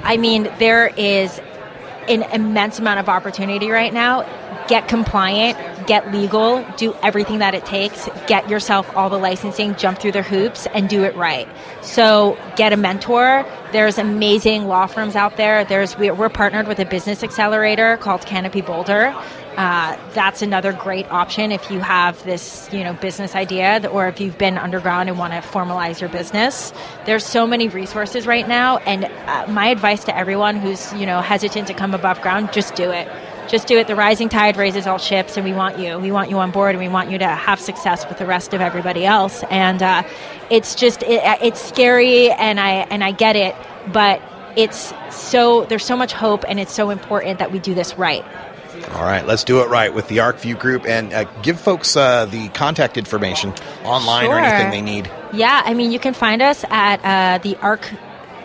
I 0.03 0.17
mean, 0.17 0.45
there 0.59 0.89
is 0.89 1.41
an 2.09 2.23
immense 2.23 2.79
amount 2.79 3.01
of 3.01 3.09
opportunity 3.09 3.71
right 3.71 3.93
now. 3.93 4.23
Get 4.69 4.89
compliant, 4.89 5.87
get 5.87 6.13
legal, 6.13 6.65
do 6.77 6.95
everything 7.03 7.39
that 7.39 7.55
it 7.55 7.65
takes, 7.65 8.09
get 8.27 8.49
yourself 8.49 8.95
all 8.97 9.09
the 9.11 9.19
licensing, 9.19 9.77
jump 9.77 9.99
through 10.01 10.13
the 10.13 10.23
hoops, 10.23 10.67
and 10.75 10.89
do 10.89 11.05
it 11.05 11.15
right. 11.15 11.49
So 11.83 12.39
get 12.57 12.73
a 12.73 12.77
mentor. 12.77 13.45
There's 13.73 13.99
amazing 13.99 14.67
law 14.67 14.87
firms 14.87 15.15
out 15.15 15.37
there. 15.37 15.65
There's 15.65 15.97
we're 15.97 16.29
partnered 16.29 16.67
with 16.67 16.79
a 16.81 16.85
business 16.85 17.23
accelerator 17.23 17.97
called 17.99 18.27
Canopy 18.27 18.61
Boulder. 18.61 19.15
Uh, 19.57 19.97
that's 20.13 20.43
another 20.43 20.73
great 20.73 21.11
option 21.11 21.51
if 21.51 21.71
you 21.71 21.81
have 21.81 22.23
this, 22.25 22.69
you 22.73 22.85
know, 22.85 22.93
business 22.93 23.35
idea, 23.35 23.89
or 23.91 24.07
if 24.07 24.21
you've 24.21 24.37
been 24.37 24.59
underground 24.59 25.09
and 25.09 25.19
want 25.19 25.33
to 25.33 25.39
formalize 25.41 25.99
your 25.99 26.11
business. 26.11 26.75
There's 27.07 27.25
so 27.25 27.47
many 27.47 27.69
resources 27.69 28.27
right 28.27 28.47
now, 28.47 28.77
and 28.79 29.07
uh, 29.07 29.47
my 29.51 29.69
advice 29.69 30.05
to 30.05 30.17
everyone 30.17 30.57
who's, 30.57 30.93
you 30.93 31.07
know, 31.07 31.23
hesitant 31.23 31.69
to 31.69 31.75
come 31.75 31.95
above 31.95 32.21
ground, 32.21 32.53
just 32.53 32.75
do 32.75 32.91
it. 32.91 33.09
Just 33.49 33.69
do 33.69 33.79
it. 33.79 33.87
The 33.87 33.95
rising 33.95 34.29
tide 34.29 34.57
raises 34.57 34.87
all 34.87 34.99
ships, 34.99 35.37
and 35.37 35.47
we 35.47 35.53
want 35.53 35.79
you. 35.79 35.99
We 35.99 36.11
want 36.11 36.31
you 36.31 36.39
on 36.39 36.51
board, 36.51 36.75
and 36.75 36.83
we 36.83 36.89
want 36.89 37.11
you 37.11 37.19
to 37.19 37.29
have 37.29 37.61
success 37.61 38.07
with 38.09 38.19
the 38.19 38.27
rest 38.27 38.53
of 38.53 38.61
everybody 38.61 39.07
else. 39.07 39.45
And 39.51 39.83
uh, 39.83 40.03
it's 40.51 40.75
just, 40.75 41.03
it, 41.05 41.23
it's 41.41 41.63
scary, 41.63 42.31
and 42.31 42.59
I 42.59 42.87
and 42.91 43.05
I 43.05 43.13
get 43.13 43.37
it, 43.37 43.55
but 43.93 44.21
it's 44.57 44.93
so 45.11 45.65
there's 45.65 45.85
so 45.85 45.97
much 45.97 46.13
hope, 46.13 46.45
and 46.49 46.59
it's 46.59 46.75
so 46.75 46.91
important 46.91 47.39
that 47.39 47.53
we 47.53 47.61
do 47.61 47.73
this 47.73 47.97
right. 47.97 48.25
All 48.95 49.03
right, 49.05 49.27
let's 49.27 49.45
do 49.45 49.61
it 49.61 49.69
right 49.69 49.93
with 49.93 50.09
the 50.09 50.19
ArcView 50.19 50.59
Group 50.59 50.87
and 50.87 51.13
uh, 51.13 51.25
give 51.43 51.61
folks 51.61 51.97
uh, 51.97 52.27
the 52.27 52.49
contact 52.51 52.97
information 52.97 53.53
online 53.85 54.27
Sure. 54.27 54.35
or 54.37 54.39
anything 54.39 54.71
they 54.71 54.81
need. 54.83 55.11
Yeah, 55.33 55.63
I 55.65 55.75
mean, 55.75 55.91
you 55.93 55.99
can 55.99 56.15
find 56.15 56.41
us 56.43 56.65
at 56.71 57.01
uh, 57.05 57.39
the 57.43 57.57
arc. 57.57 57.91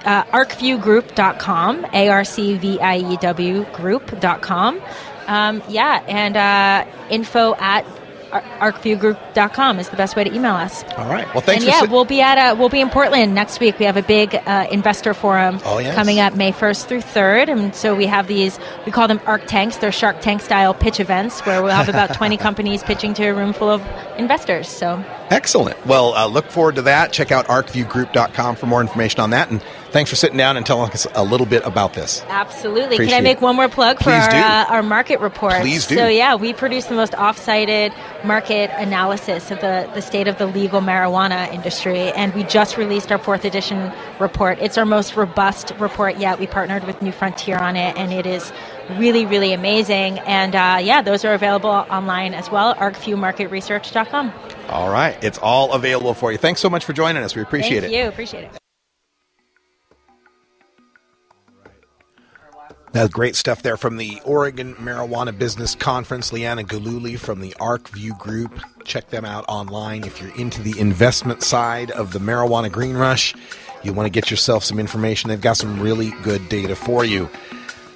Uh, 0.04 0.24
arcviewgroup.com, 0.26 1.86
A 1.94 2.10
R 2.10 2.24
C 2.24 2.58
V 2.58 2.80
I 2.80 2.98
E 2.98 3.18
W 3.18 3.66
group.com. 3.72 4.82
Um, 5.28 5.62
yeah, 5.70 6.04
and 6.08 6.36
uh, 6.36 6.86
info 7.12 7.54
at 7.56 7.86
arcviewgroup.com 8.32 9.80
is 9.80 9.90
the 9.90 9.96
best 9.98 10.16
way 10.16 10.24
to 10.24 10.34
email 10.34 10.56
us. 10.56 10.84
All 10.98 11.08
right. 11.10 11.28
Well, 11.34 11.42
thanks 11.42 11.64
and 11.64 11.72
yeah, 11.72 11.82
sit- 11.82 11.90
we'll 11.90 12.06
be 12.06 12.22
at 12.22 12.38
uh, 12.38 12.56
we'll 12.56 12.70
be 12.70 12.82
in 12.82 12.90
Portland 12.90 13.34
next 13.36 13.60
week. 13.60 13.78
We 13.80 13.86
have 13.86 13.98
a 13.98 14.02
big 14.04 14.36
uh, 14.36 14.68
investor 14.72 15.14
forum 15.14 15.60
Oh, 15.66 15.80
yes. 15.80 15.96
coming 15.96 16.20
up 16.20 16.36
May 16.36 16.52
first 16.52 16.88
through 16.88 17.02
third, 17.02 17.50
and 17.50 17.76
so 17.76 17.96
we 17.96 18.06
have 18.08 18.28
these 18.28 18.60
we 18.86 18.92
call 18.92 19.08
them 19.08 19.20
Arc 19.26 19.46
Tanks. 19.48 19.78
They're 19.78 19.92
Shark 19.92 20.22
Tank 20.22 20.42
style 20.42 20.74
pitch 20.74 21.00
events 21.00 21.46
where 21.46 21.62
we'll 21.62 21.74
have 21.76 21.90
about 21.90 22.14
twenty 22.14 22.38
companies 22.48 22.84
pitching 22.84 23.14
to 23.16 23.26
a 23.26 23.34
room 23.34 23.54
full 23.54 23.70
of 23.70 23.82
investors. 24.18 24.68
So 24.68 25.04
Excellent. 25.30 25.86
Well, 25.86 26.14
uh, 26.14 26.28
look 26.28 26.50
forward 26.52 26.76
to 26.76 26.82
that. 26.84 27.14
Check 27.14 27.32
out 27.32 27.48
arcviewgroup.com 27.48 28.56
for 28.58 28.66
more 28.66 28.82
information 28.82 29.22
on 29.22 29.30
that. 29.30 29.50
And 29.50 29.64
thanks 29.92 30.10
for 30.10 30.16
sitting 30.16 30.38
down 30.38 30.58
and 30.58 30.66
telling 30.66 30.92
us 30.92 31.08
a 31.16 31.24
little 31.24 31.46
bit 31.46 31.66
about 31.66 31.94
this. 31.94 32.24
Absolutely. 32.28 32.96
Appreciate 32.96 33.10
Can 33.10 33.18
I 33.18 33.22
make 33.22 33.42
one 33.42 33.56
more 33.56 33.70
plug 33.70 34.00
for 34.00 34.10
our, 34.10 34.30
uh, 34.30 34.66
our 34.70 34.84
market 34.84 35.20
report? 35.20 35.62
Please 35.62 35.88
do. 35.88 35.96
So, 35.96 36.08
yeah, 36.08 36.36
we 36.36 36.54
produce 36.54 36.86
the 36.86 36.96
most 36.96 37.16
off-cited 37.16 37.94
market 38.24 38.72
analysis 38.76 39.52
of 39.52 39.60
the, 39.62 39.90
the 39.94 40.02
state 40.02 40.28
of 40.28 40.38
the 40.38 40.48
legal 40.48 40.82
marijuana 40.82 41.52
industry, 41.54 42.12
and 42.12 42.34
we 42.34 42.44
just 42.44 42.78
released 42.78 43.12
our 43.12 43.18
fourth 43.18 43.46
edition 43.46 43.92
report. 44.20 44.58
It's 44.60 44.78
our 44.78 44.86
most 44.86 45.16
robust 45.16 45.72
report 45.80 46.18
yet. 46.18 46.40
We 46.40 46.48
partnered 46.48 46.86
with 46.86 47.02
New 47.02 47.12
Frontier 47.12 47.58
on 47.58 47.76
it, 47.76 47.98
and 47.98 48.12
it 48.14 48.26
is 48.26 48.52
really, 48.98 49.26
really 49.26 49.54
amazing. 49.54 50.20
And 50.20 50.56
uh, 50.56 50.80
yeah, 50.82 51.02
those 51.02 51.26
are 51.26 51.34
available 51.34 51.70
online 51.70 52.34
as 52.34 52.50
well, 52.50 52.76
arcviewmarketresearch.com. 52.76 54.34
All 54.70 54.90
right. 54.90 55.22
It's 55.24 55.38
all 55.38 55.74
available 55.74 56.14
for 56.14 56.32
you. 56.32 56.38
Thanks 56.38 56.62
so 56.62 56.70
much 56.70 56.86
for 56.86 56.94
joining 56.94 57.24
us. 57.24 57.36
We 57.36 57.42
appreciate 57.42 57.82
Thank 57.82 57.94
it. 57.94 57.98
you. 57.98 58.08
Appreciate 58.08 58.44
it. 58.46 58.71
That's 62.94 63.14
great 63.14 63.38
stuff 63.38 63.64
there 63.64 63.78
from 63.78 63.96
the 63.96 64.22
Oregon 64.26 64.76
Marijuana 64.76 65.38
Business 65.38 65.76
Conference. 65.76 66.34
Leanna 66.34 66.64
Galuli 66.64 67.18
from 67.18 67.40
the 67.40 67.52
ArcView 67.52 68.18
Group. 68.20 68.62
Check 68.84 69.10
them 69.10 69.24
out 69.24 69.46
online 69.48 70.04
if 70.04 70.22
you're 70.22 70.36
into 70.36 70.62
the 70.62 70.78
investment 70.78 71.42
side 71.42 71.90
of 71.92 72.12
the 72.12 72.20
marijuana 72.20 72.70
green 72.70 72.98
rush. 72.98 73.34
You 73.82 73.94
want 73.94 74.08
to 74.08 74.12
get 74.12 74.30
yourself 74.30 74.66
some 74.66 74.78
information. 74.78 75.30
They've 75.30 75.40
got 75.40 75.56
some 75.56 75.80
really 75.80 76.12
good 76.24 76.50
data 76.50 76.76
for 76.76 77.06
you. 77.06 77.30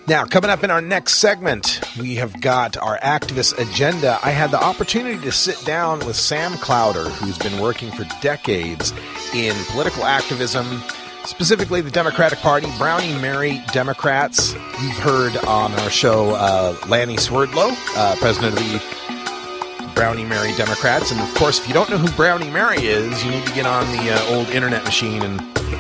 Now, 0.08 0.24
coming 0.24 0.50
up 0.50 0.64
in 0.64 0.72
our 0.72 0.82
next 0.82 1.16
segment, 1.16 1.82
we 2.00 2.16
have 2.16 2.40
got 2.40 2.78
our 2.78 2.98
activist 3.00 3.58
agenda. 3.60 4.18
I 4.24 4.30
had 4.30 4.52
the 4.52 4.64
opportunity 4.64 5.20
to 5.20 5.32
sit 5.32 5.60
down 5.66 6.00
with 6.06 6.16
Sam 6.16 6.54
Clauder, 6.60 7.10
who's 7.10 7.38
been 7.40 7.60
working 7.60 7.92
for 7.92 8.06
decades 8.22 8.94
in 9.34 9.56
political 9.66 10.06
activism, 10.06 10.82
specifically 11.26 11.82
the 11.82 11.92
Democratic 11.92 12.40
Party, 12.40 12.68
Brownie 12.78 13.14
Mary 13.20 13.62
Democrats. 13.74 14.54
You've 14.82 14.98
heard 14.98 15.36
on 15.46 15.74
our 15.74 15.90
show 15.90 16.32
uh, 16.32 16.76
Lanny 16.88 17.18
Swerdlow, 17.18 17.72
uh, 17.96 18.16
president 18.18 18.54
of 18.54 18.60
the 18.60 19.92
Brownie 19.96 20.26
Mary 20.26 20.54
Democrats. 20.56 21.12
And 21.12 21.20
of 21.22 21.34
course, 21.36 21.60
if 21.60 21.68
you 21.68 21.74
don't 21.74 21.90
know 21.90 21.98
who 21.98 22.12
Brownie 22.16 22.50
Mary 22.50 22.86
is, 22.86 23.24
you 23.24 23.32
need 23.32 23.46
to 23.46 23.54
get 23.54 23.66
on 23.66 23.86
the 23.96 24.12
uh, 24.14 24.36
old 24.36 24.50
internet 24.50 24.84
machine 24.84 25.22
and 25.24 25.40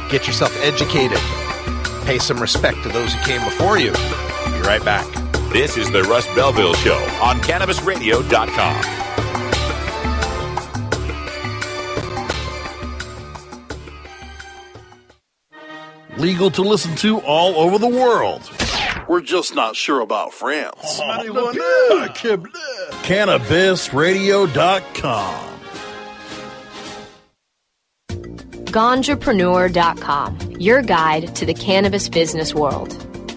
get 0.09 0.27
yourself 0.27 0.55
educated. 0.61 1.19
Pay 2.05 2.19
some 2.19 2.39
respect 2.39 2.81
to 2.83 2.89
those 2.89 3.13
who 3.13 3.23
came 3.23 3.43
before 3.43 3.77
you. 3.77 3.91
Be 3.91 4.61
right 4.61 4.83
back. 4.83 5.05
This 5.51 5.77
is 5.77 5.91
the 5.91 6.03
Russ 6.03 6.25
Belville 6.35 6.73
Show 6.75 6.97
on 7.21 7.39
CannabisRadio.com. 7.39 9.04
Legal 16.17 16.49
to 16.51 16.61
listen 16.61 16.95
to 16.97 17.19
all 17.21 17.55
over 17.55 17.77
the 17.77 17.87
world. 17.87 18.49
We're 19.09 19.21
just 19.21 19.53
not 19.53 19.75
sure 19.75 19.99
about 20.01 20.33
France. 20.33 20.99
CannabisRadio.com. 23.03 25.55
Ganjapreneur.com, 28.75 30.51
your 30.59 30.81
guide 30.81 31.35
to 31.35 31.45
the 31.45 31.53
cannabis 31.53 32.09
business 32.09 32.53
world. 32.53 32.89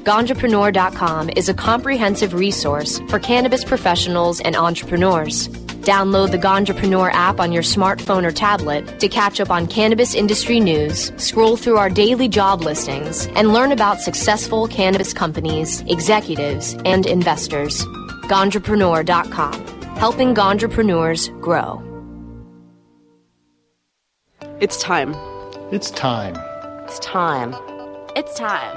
Ganjapreneur.com 0.04 1.30
is 1.36 1.48
a 1.48 1.54
comprehensive 1.54 2.34
resource 2.34 3.00
for 3.08 3.18
cannabis 3.18 3.64
professionals 3.64 4.40
and 4.40 4.56
entrepreneurs. 4.56 5.48
Download 5.88 6.30
the 6.30 6.36
Ganjapreneur 6.36 7.10
app 7.12 7.40
on 7.40 7.50
your 7.50 7.62
smartphone 7.62 8.26
or 8.26 8.30
tablet 8.30 9.00
to 9.00 9.08
catch 9.08 9.40
up 9.40 9.48
on 9.48 9.66
cannabis 9.66 10.14
industry 10.14 10.60
news, 10.60 11.10
scroll 11.16 11.56
through 11.56 11.78
our 11.78 11.88
daily 11.88 12.28
job 12.28 12.60
listings, 12.60 13.26
and 13.28 13.54
learn 13.54 13.72
about 13.72 13.98
successful 13.98 14.68
cannabis 14.68 15.14
companies, 15.14 15.80
executives, 15.86 16.76
and 16.84 17.06
investors. 17.06 17.86
Ganjapreneur.com, 18.28 19.54
helping 19.96 20.34
Ganjapreneurs 20.34 21.30
grow. 21.40 21.82
It's 24.60 24.82
time. 24.82 25.14
It's 25.72 25.90
time. 25.90 26.36
It's 26.84 26.98
time. 26.98 27.54
It's 28.14 28.34
time. 28.34 28.76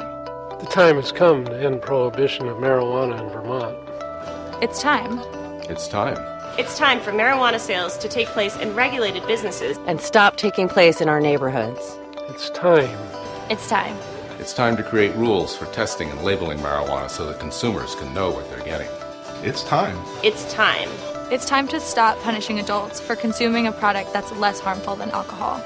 The 0.60 0.68
time 0.68 0.96
has 0.96 1.12
come 1.12 1.44
to 1.44 1.62
end 1.62 1.82
prohibition 1.82 2.48
of 2.48 2.56
marijuana 2.56 3.20
in 3.22 3.28
Vermont. 3.28 4.64
It's 4.64 4.82
time. 4.82 5.20
It's 5.70 5.90
time. 5.90 6.41
It's 6.58 6.78
time 6.78 7.00
for 7.00 7.14
marijuana 7.14 7.62
sales 7.62 7.98
to 8.00 8.10
take 8.10 8.28
place 8.28 8.58
in 8.58 8.76
regulated 8.76 9.26
businesses 9.26 9.78
and 9.88 10.02
stop 10.02 10.36
taking 10.36 10.68
place 10.68 11.00
in 11.00 11.08
our 11.08 11.22
neighborhoods. 11.22 11.80
It's 12.28 12.50
time. 12.50 13.00
It's 13.50 13.70
time. 13.70 13.98
It's 14.38 14.54
time 14.54 14.76
to 14.76 14.84
create 14.84 15.16
rules 15.16 15.56
for 15.56 15.66
testing 15.68 16.10
and 16.10 16.24
labeling 16.24 16.58
marijuana 16.58 17.10
so 17.10 17.26
that 17.28 17.40
consumers 17.40 17.96
can 17.96 18.14
know 18.14 18.32
what 18.32 18.50
they're 18.50 18.66
getting. 18.66 18.90
It's 19.44 19.64
time. 19.64 19.98
It's 20.26 20.52
time. 20.54 20.90
It's 21.32 21.46
time 21.46 21.70
to 21.70 21.80
stop 21.80 22.20
punishing 22.20 22.60
adults 22.60 23.00
for 23.00 23.16
consuming 23.16 23.66
a 23.68 23.72
product 23.72 24.12
that's 24.12 24.34
less 24.34 24.60
harmful 24.60 24.98
than 24.98 25.10
alcohol. 25.12 25.64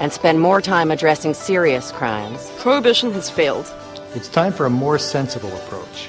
And 0.00 0.12
spend 0.12 0.40
more 0.40 0.60
time 0.60 0.90
addressing 0.90 1.34
serious 1.34 1.92
crimes. 1.92 2.50
Prohibition 2.58 3.12
has 3.12 3.30
failed. 3.30 3.72
It's 4.16 4.28
time 4.28 4.52
for 4.52 4.66
a 4.66 4.70
more 4.70 4.98
sensible 4.98 5.56
approach. 5.58 6.08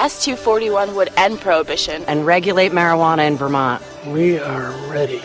S241 0.00 0.94
would 0.94 1.10
end 1.18 1.42
prohibition 1.42 2.02
and 2.06 2.24
regulate 2.24 2.72
marijuana 2.72 3.26
in 3.26 3.36
Vermont. 3.36 3.82
We 4.06 4.38
are 4.38 4.70
ready. 4.88 5.20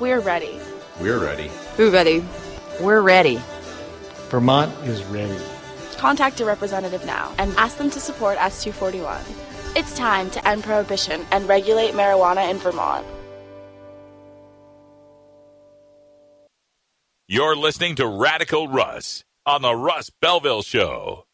We're 0.00 0.20
ready. 0.20 0.58
We're 0.98 1.22
ready. 1.22 1.50
We're 1.76 1.90
ready. 1.90 2.24
We're 2.80 3.02
ready. 3.02 3.38
Vermont 4.30 4.72
is 4.84 5.04
ready. 5.04 5.38
Contact 5.98 6.40
a 6.40 6.46
representative 6.46 7.04
now 7.04 7.34
and 7.36 7.54
ask 7.58 7.76
them 7.76 7.90
to 7.90 8.00
support 8.00 8.38
S241. 8.38 9.76
It's 9.76 9.94
time 9.94 10.30
to 10.30 10.48
end 10.48 10.64
prohibition 10.64 11.26
and 11.30 11.46
regulate 11.46 11.92
marijuana 11.92 12.50
in 12.50 12.56
Vermont. 12.56 13.06
You're 17.28 17.56
listening 17.56 17.96
to 17.96 18.06
Radical 18.06 18.68
Russ 18.68 19.22
on 19.44 19.60
the 19.60 19.76
Russ 19.76 20.08
Belville 20.08 20.62
Show. 20.62 21.26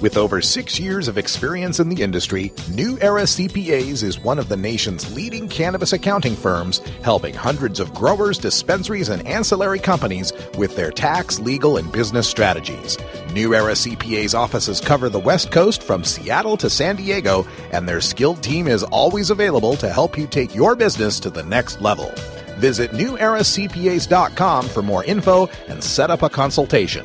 With 0.00 0.16
over 0.16 0.40
six 0.40 0.80
years 0.80 1.08
of 1.08 1.18
experience 1.18 1.78
in 1.78 1.90
the 1.90 2.02
industry, 2.02 2.52
New 2.70 2.98
Era 3.02 3.24
CPAs 3.24 4.02
is 4.02 4.18
one 4.18 4.38
of 4.38 4.48
the 4.48 4.56
nation's 4.56 5.14
leading 5.14 5.46
cannabis 5.46 5.92
accounting 5.92 6.34
firms, 6.34 6.78
helping 7.02 7.34
hundreds 7.34 7.80
of 7.80 7.92
growers, 7.92 8.38
dispensaries, 8.38 9.10
and 9.10 9.26
ancillary 9.26 9.78
companies 9.78 10.32
with 10.56 10.74
their 10.74 10.90
tax, 10.90 11.38
legal, 11.38 11.76
and 11.76 11.92
business 11.92 12.26
strategies. 12.26 12.96
New 13.34 13.54
Era 13.54 13.72
CPA's 13.72 14.34
offices 14.34 14.80
cover 14.80 15.10
the 15.10 15.20
West 15.20 15.50
Coast 15.50 15.82
from 15.82 16.02
Seattle 16.02 16.56
to 16.56 16.70
San 16.70 16.96
Diego, 16.96 17.46
and 17.70 17.86
their 17.86 18.00
skilled 18.00 18.42
team 18.42 18.68
is 18.68 18.82
always 18.84 19.28
available 19.28 19.76
to 19.76 19.90
help 19.90 20.16
you 20.16 20.26
take 20.26 20.54
your 20.54 20.74
business 20.74 21.20
to 21.20 21.28
the 21.28 21.42
next 21.42 21.82
level. 21.82 22.10
Visit 22.56 22.92
neweracpas.com 22.92 24.68
for 24.68 24.82
more 24.82 25.04
info 25.04 25.46
and 25.68 25.84
set 25.84 26.10
up 26.10 26.22
a 26.22 26.30
consultation. 26.30 27.04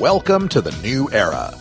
Welcome 0.00 0.48
to 0.48 0.60
the 0.60 0.72
new 0.82 1.08
era. 1.12 1.56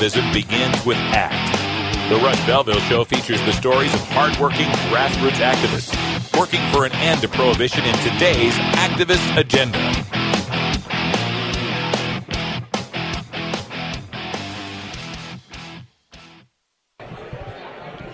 Activism 0.00 0.32
begins 0.32 0.86
with 0.86 0.96
ACT. 0.96 2.08
The 2.08 2.16
Russ 2.24 2.46
Belville 2.46 2.80
Show 2.88 3.04
features 3.04 3.38
the 3.42 3.52
stories 3.52 3.92
of 3.92 4.00
hardworking 4.08 4.68
grassroots 4.88 5.42
activists 5.42 5.94
working 6.38 6.62
for 6.72 6.86
an 6.86 6.92
end 6.92 7.20
to 7.20 7.28
prohibition 7.28 7.84
in 7.84 7.94
today's 7.96 8.54
activist 8.80 9.36
agenda. 9.36 10.19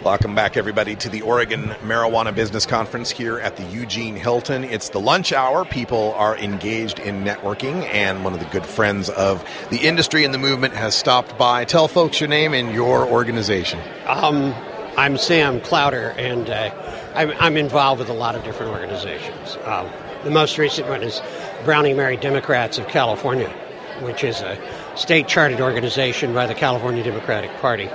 Welcome 0.06 0.36
back, 0.36 0.56
everybody, 0.56 0.94
to 0.94 1.08
the 1.08 1.22
Oregon 1.22 1.64
Marijuana 1.82 2.32
Business 2.32 2.64
Conference 2.64 3.10
here 3.10 3.40
at 3.40 3.56
the 3.56 3.64
Eugene 3.64 4.14
Hilton. 4.14 4.62
It's 4.62 4.90
the 4.90 5.00
lunch 5.00 5.32
hour. 5.32 5.64
People 5.64 6.12
are 6.12 6.38
engaged 6.38 7.00
in 7.00 7.24
networking, 7.24 7.82
and 7.92 8.22
one 8.22 8.32
of 8.32 8.38
the 8.38 8.46
good 8.46 8.64
friends 8.64 9.08
of 9.08 9.44
the 9.70 9.78
industry 9.78 10.24
and 10.24 10.32
the 10.32 10.38
movement 10.38 10.74
has 10.74 10.94
stopped 10.94 11.36
by. 11.36 11.64
Tell 11.64 11.88
folks 11.88 12.20
your 12.20 12.28
name 12.28 12.54
and 12.54 12.72
your 12.72 13.04
organization. 13.04 13.80
Um, 14.06 14.54
I'm 14.96 15.18
Sam 15.18 15.60
Clauder, 15.60 16.10
and 16.16 16.48
uh, 16.50 16.70
I'm, 17.16 17.32
I'm, 17.40 17.56
involved 17.56 17.98
with 17.98 18.08
a 18.08 18.14
lot 18.14 18.36
of 18.36 18.44
different 18.44 18.70
organizations. 18.70 19.58
Um, 19.64 19.90
the 20.22 20.30
most 20.30 20.56
recent 20.56 20.88
one 20.88 21.02
is 21.02 21.20
Brownie 21.64 21.94
Mary 21.94 22.16
Democrats 22.16 22.78
of 22.78 22.86
California, 22.86 23.50
which 24.02 24.22
is 24.22 24.40
a 24.40 24.56
state 24.94 25.26
chartered 25.26 25.60
organization 25.60 26.32
by 26.32 26.46
the 26.46 26.54
California 26.54 27.02
Democratic 27.02 27.50
Party. 27.56 27.88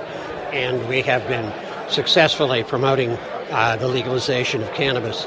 And 0.52 0.86
we 0.86 1.00
have 1.00 1.26
been 1.26 1.50
successfully 1.92 2.64
promoting 2.64 3.10
uh, 3.50 3.76
the 3.76 3.88
legalization 3.88 4.62
of 4.62 4.72
cannabis 4.72 5.26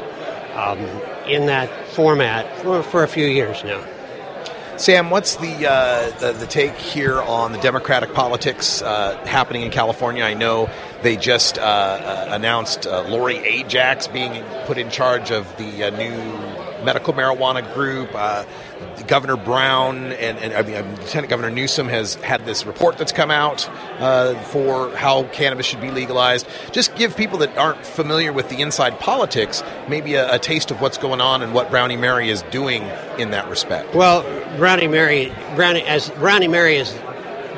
um, 0.56 0.80
in 1.28 1.46
that 1.48 1.70
format 1.90 2.58
for, 2.60 2.82
for, 2.84 3.04
a 3.04 3.08
few 3.08 3.26
years 3.26 3.64
now. 3.64 3.84
Sam, 4.78 5.10
what's 5.10 5.38
the, 5.38 5.70
uh, 5.70 6.10
the, 6.20 6.34
the 6.34 6.48
take 6.48 6.76
here 6.76 7.22
on 7.22 7.54
the 7.54 7.60
Democratic 7.60 8.14
politics 8.14 8.82
uh, 8.82 9.18
happening 9.26 9.62
in 9.62 9.72
California? 9.72 10.24
I 10.24 10.34
know 10.34 10.70
they 11.02 11.16
just 11.16 11.58
uh, 11.58 11.62
uh, 11.62 12.28
announced 12.32 12.86
uh, 12.86 13.08
Lori 13.08 13.38
Ajax 13.38 14.08
being 14.08 14.44
put 14.66 14.78
in 14.78 14.90
charge 14.90 15.32
of 15.32 15.46
the 15.58 15.92
new 15.92 16.84
medical 16.84 17.14
marijuana 17.14 17.74
group. 17.74 18.10
Governor 19.08 19.38
Brown 19.38 20.12
and, 20.14 20.38
and 20.38 20.54
I 20.54 20.62
mean, 20.62 20.96
Lieutenant 20.98 21.30
Governor 21.30 21.50
Newsom 21.50 21.88
has 21.88 22.16
had 22.16 22.46
this 22.46 22.66
report 22.66 22.98
that's 22.98 23.12
come 23.12 23.32
out 23.32 23.70
uh, 24.00 24.36
for 24.44 24.96
how 24.96 25.24
cannabis 25.24 25.66
should 25.66 25.82
be 25.82 25.92
legalized. 25.92 26.48
Just 26.72 26.96
give 26.96 27.16
people 27.16 27.40
that 27.40 27.58
aren't 27.58 27.86
familiar 27.86 28.34
with 28.34 28.50
the 28.50 28.62
inside 28.62 29.00
politics 29.00 29.64
maybe 29.88 30.16
a, 30.16 30.36
a 30.36 30.40
taste 30.40 30.72
of 30.72 30.82
what's 30.82 30.98
going 30.98 31.22
on 31.22 31.42
and 31.42 31.54
what 31.54 31.70
Brownie 31.70 31.98
Mary 31.98 32.30
is 32.30 32.42
doing 32.44 32.84
in 33.18 33.32
that 33.32 33.50
respect. 33.50 33.94
Well, 33.96 34.24
Brownie 34.58 34.88
Mary, 34.88 35.34
Brownie 35.56 35.84
as 35.84 36.10
Brownie 36.12 36.48
Mary 36.48 36.76
is 36.76 36.94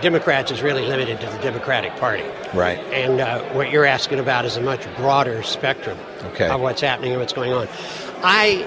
Democrats 0.01 0.51
is 0.51 0.61
really 0.61 0.83
limited 0.85 1.19
to 1.21 1.27
the 1.27 1.37
Democratic 1.39 1.95
Party. 1.95 2.23
Right. 2.53 2.77
And 2.93 3.19
uh, 3.19 3.41
what 3.53 3.71
you're 3.71 3.85
asking 3.85 4.19
about 4.19 4.45
is 4.45 4.55
a 4.55 4.61
much 4.61 4.85
broader 4.95 5.41
spectrum 5.43 5.97
okay. 6.25 6.49
of 6.49 6.61
what's 6.61 6.81
happening 6.81 7.11
and 7.11 7.19
what's 7.19 7.33
going 7.33 7.51
on. 7.51 7.67
I 8.23 8.65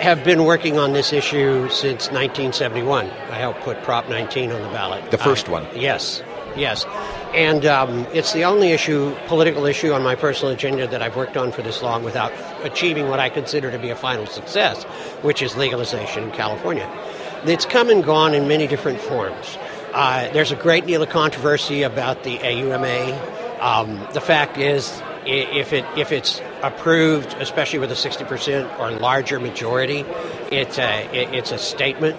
have 0.00 0.24
been 0.24 0.44
working 0.44 0.78
on 0.78 0.92
this 0.92 1.12
issue 1.12 1.68
since 1.68 2.10
1971. 2.10 3.06
I 3.06 3.34
helped 3.36 3.60
put 3.60 3.82
Prop 3.82 4.08
19 4.08 4.50
on 4.50 4.62
the 4.62 4.68
ballot. 4.68 5.10
The 5.10 5.18
first 5.18 5.48
uh, 5.48 5.52
one? 5.52 5.66
Yes, 5.74 6.22
yes. 6.56 6.86
And 7.34 7.66
um, 7.66 8.06
it's 8.12 8.32
the 8.32 8.44
only 8.44 8.72
issue, 8.72 9.14
political 9.26 9.66
issue 9.66 9.92
on 9.92 10.02
my 10.02 10.14
personal 10.14 10.52
agenda 10.52 10.86
that 10.86 11.02
I've 11.02 11.16
worked 11.16 11.36
on 11.36 11.52
for 11.52 11.62
this 11.62 11.82
long 11.82 12.02
without 12.02 12.32
achieving 12.64 13.08
what 13.08 13.20
I 13.20 13.28
consider 13.28 13.70
to 13.70 13.78
be 13.78 13.90
a 13.90 13.96
final 13.96 14.26
success, 14.26 14.84
which 15.22 15.42
is 15.42 15.56
legalization 15.56 16.24
in 16.24 16.30
California. 16.32 16.90
It's 17.44 17.66
come 17.66 17.90
and 17.90 18.02
gone 18.02 18.34
in 18.34 18.48
many 18.48 18.66
different 18.66 19.00
forms. 19.00 19.58
Uh, 19.92 20.32
there's 20.32 20.52
a 20.52 20.56
great 20.56 20.86
deal 20.86 21.02
of 21.02 21.10
controversy 21.10 21.82
about 21.82 22.24
the 22.24 22.38
AUMA. 22.38 23.60
Um, 23.60 24.06
the 24.14 24.20
fact 24.20 24.56
is, 24.56 25.02
if 25.26 25.72
it 25.72 25.84
if 25.96 26.12
it's 26.12 26.40
approved, 26.62 27.34
especially 27.38 27.78
with 27.78 27.90
a 27.90 27.94
60% 27.94 28.78
or 28.78 28.90
larger 28.92 29.40
majority, 29.40 30.04
it's 30.50 30.78
a 30.78 31.08
it's 31.12 31.52
a 31.52 31.58
statement 31.58 32.16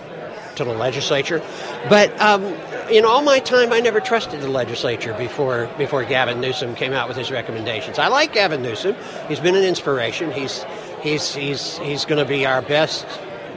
to 0.56 0.64
the 0.64 0.74
legislature. 0.74 1.42
But 1.90 2.20
um, 2.20 2.44
in 2.90 3.06
all 3.06 3.22
my 3.22 3.40
time, 3.40 3.72
I 3.74 3.80
never 3.80 4.00
trusted 4.00 4.42
the 4.42 4.50
legislature 4.50 5.14
before 5.14 5.70
before 5.78 6.04
Gavin 6.04 6.42
Newsom 6.42 6.76
came 6.76 6.94
out 6.94 7.08
with 7.08 7.18
his 7.18 7.32
recommendations. 7.32 8.00
I 8.00 8.08
like 8.08 8.34
Gavin 8.34 8.62
Newsom; 8.62 8.96
he's 9.28 9.40
been 9.40 9.56
an 9.56 9.64
inspiration. 9.64 10.32
He's 10.32 10.66
he's 11.02 11.34
he's 11.34 11.78
he's 11.80 12.06
going 12.06 12.20
to 12.20 12.30
be 12.30 12.46
our 12.46 12.62
best, 12.62 13.06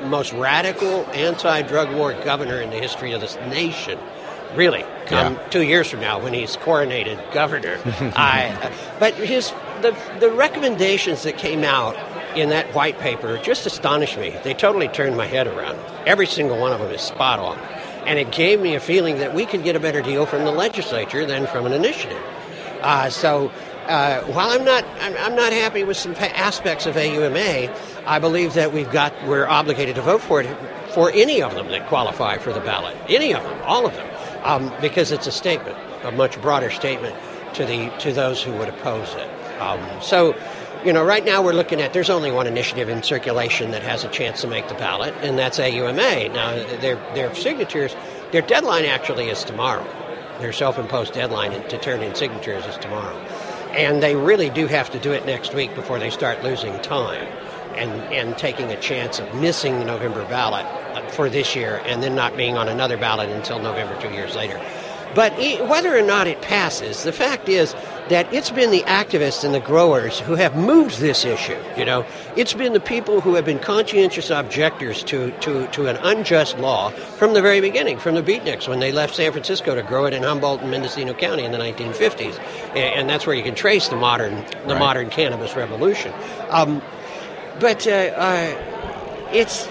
most 0.04 0.32
radical 0.32 1.06
anti-drug 1.12 1.94
war 1.94 2.12
governor 2.24 2.60
in 2.60 2.70
the 2.70 2.78
history 2.78 3.12
of 3.12 3.20
this 3.20 3.36
nation 3.48 3.98
really 4.56 4.84
come 5.06 5.34
yeah. 5.34 5.48
two 5.48 5.62
years 5.62 5.90
from 5.90 6.00
now 6.00 6.22
when 6.22 6.32
he's 6.32 6.56
coronated 6.56 7.32
governor. 7.32 7.78
I, 8.16 8.72
but 8.98 9.14
his 9.14 9.52
the 9.82 9.96
the 10.20 10.30
recommendations 10.30 11.22
that 11.24 11.38
came 11.38 11.64
out 11.64 11.96
in 12.36 12.48
that 12.48 12.74
white 12.74 12.98
paper 12.98 13.38
just 13.38 13.66
astonished 13.66 14.18
me. 14.18 14.36
They 14.42 14.54
totally 14.54 14.88
turned 14.88 15.16
my 15.16 15.26
head 15.26 15.46
around. 15.46 15.78
Every 16.06 16.26
single 16.26 16.58
one 16.58 16.72
of 16.72 16.80
them 16.80 16.90
is 16.90 17.00
spot 17.00 17.38
on, 17.38 17.58
and 18.06 18.18
it 18.18 18.32
gave 18.32 18.60
me 18.60 18.74
a 18.74 18.80
feeling 18.80 19.18
that 19.18 19.34
we 19.34 19.46
could 19.46 19.62
get 19.62 19.76
a 19.76 19.80
better 19.80 20.02
deal 20.02 20.26
from 20.26 20.44
the 20.44 20.52
legislature 20.52 21.26
than 21.26 21.46
from 21.46 21.66
an 21.66 21.72
initiative. 21.72 22.22
Uh, 22.80 23.10
so. 23.10 23.50
Uh, 23.84 24.22
while 24.32 24.48
I'm 24.48 24.64
not, 24.64 24.82
I'm, 25.02 25.14
I'm, 25.18 25.36
not 25.36 25.52
happy 25.52 25.84
with 25.84 25.98
some 25.98 26.14
aspects 26.14 26.86
of 26.86 26.96
AUMA, 26.96 27.70
I 28.06 28.18
believe 28.18 28.54
that 28.54 28.72
we've 28.72 28.90
got, 28.90 29.12
we're 29.26 29.46
obligated 29.46 29.96
to 29.96 30.00
vote 30.00 30.22
for 30.22 30.40
it 30.40 30.46
for 30.94 31.10
any 31.10 31.42
of 31.42 31.54
them 31.54 31.68
that 31.68 31.86
qualify 31.86 32.38
for 32.38 32.54
the 32.54 32.60
ballot, 32.60 32.96
any 33.10 33.34
of 33.34 33.42
them, 33.42 33.60
all 33.62 33.84
of 33.84 33.92
them 33.92 34.13
um, 34.44 34.72
because 34.80 35.10
it's 35.10 35.26
a 35.26 35.32
statement, 35.32 35.76
a 36.04 36.12
much 36.12 36.40
broader 36.40 36.70
statement 36.70 37.16
to 37.54 37.64
the 37.64 37.90
to 37.98 38.12
those 38.12 38.42
who 38.42 38.52
would 38.52 38.68
oppose 38.68 39.12
it. 39.14 39.60
Um, 39.60 39.80
so, 40.00 40.36
you 40.84 40.92
know, 40.92 41.04
right 41.04 41.24
now 41.24 41.42
we're 41.42 41.52
looking 41.52 41.80
at 41.80 41.92
there's 41.92 42.10
only 42.10 42.30
one 42.30 42.46
initiative 42.46 42.88
in 42.88 43.02
circulation 43.02 43.70
that 43.70 43.82
has 43.82 44.04
a 44.04 44.08
chance 44.08 44.40
to 44.42 44.46
make 44.46 44.68
the 44.68 44.74
ballot, 44.74 45.14
and 45.22 45.38
that's 45.38 45.58
AUMA. 45.58 46.32
Now, 46.32 46.54
their 46.80 46.96
their 47.14 47.34
signatures, 47.34 47.96
their 48.32 48.42
deadline 48.42 48.84
actually 48.84 49.28
is 49.28 49.44
tomorrow. 49.44 49.86
Their 50.40 50.52
self-imposed 50.52 51.14
deadline 51.14 51.52
to 51.68 51.78
turn 51.78 52.02
in 52.02 52.14
signatures 52.14 52.66
is 52.66 52.76
tomorrow, 52.78 53.16
and 53.70 54.02
they 54.02 54.16
really 54.16 54.50
do 54.50 54.66
have 54.66 54.90
to 54.90 54.98
do 54.98 55.12
it 55.12 55.24
next 55.24 55.54
week 55.54 55.74
before 55.74 55.98
they 55.98 56.10
start 56.10 56.42
losing 56.42 56.78
time 56.82 57.26
and, 57.76 57.92
and 58.12 58.36
taking 58.38 58.70
a 58.70 58.80
chance 58.80 59.18
of 59.18 59.34
missing 59.34 59.78
the 59.78 59.84
November 59.84 60.24
ballot 60.26 60.66
for 61.12 61.28
this 61.28 61.54
year 61.54 61.80
and 61.84 62.02
then 62.02 62.14
not 62.14 62.36
being 62.36 62.56
on 62.56 62.68
another 62.68 62.96
ballot 62.96 63.28
until 63.30 63.58
November 63.58 64.00
two 64.00 64.10
years 64.10 64.34
later. 64.34 64.60
But 65.14 65.32
whether 65.68 65.96
or 65.96 66.02
not 66.02 66.26
it 66.26 66.42
passes, 66.42 67.04
the 67.04 67.12
fact 67.12 67.48
is 67.48 67.74
that 68.08 68.30
it's 68.34 68.50
been 68.50 68.70
the 68.70 68.82
activists 68.82 69.44
and 69.44 69.54
the 69.54 69.60
growers 69.60 70.18
who 70.20 70.34
have 70.34 70.56
moved 70.56 70.98
this 70.98 71.24
issue. 71.24 71.56
You 71.76 71.84
know, 71.84 72.04
it's 72.36 72.52
been 72.52 72.72
the 72.72 72.80
people 72.80 73.20
who 73.20 73.34
have 73.34 73.44
been 73.44 73.60
conscientious 73.60 74.30
objectors 74.30 75.02
to, 75.04 75.30
to, 75.40 75.66
to 75.68 75.86
an 75.86 75.96
unjust 76.02 76.58
law 76.58 76.90
from 76.90 77.32
the 77.32 77.40
very 77.40 77.60
beginning, 77.60 77.98
from 77.98 78.14
the 78.14 78.22
beatniks 78.22 78.68
when 78.68 78.80
they 78.80 78.92
left 78.92 79.14
San 79.14 79.32
Francisco 79.32 79.74
to 79.74 79.82
grow 79.82 80.04
it 80.04 80.12
in 80.12 80.22
Humboldt 80.22 80.60
and 80.60 80.70
Mendocino 80.70 81.14
County 81.14 81.44
in 81.44 81.52
the 81.52 81.58
1950s, 81.58 82.38
and, 82.76 83.08
that's 83.08 83.26
where 83.26 83.36
you 83.36 83.42
can 83.42 83.54
trace 83.54 83.88
the 83.88 83.96
modern 83.96 84.34
the 84.66 84.74
right. 84.74 84.78
modern 84.78 85.10
cannabis 85.10 85.54
revolution. 85.54 86.12
Um, 86.48 86.82
but 87.60 87.86
uh, 87.86 87.90
uh, 87.90 89.28
it's 89.32 89.68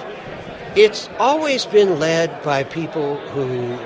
it's 0.76 1.10
always 1.20 1.66
been 1.66 2.00
led 2.00 2.42
by 2.44 2.64
people 2.64 3.18
who 3.30 3.78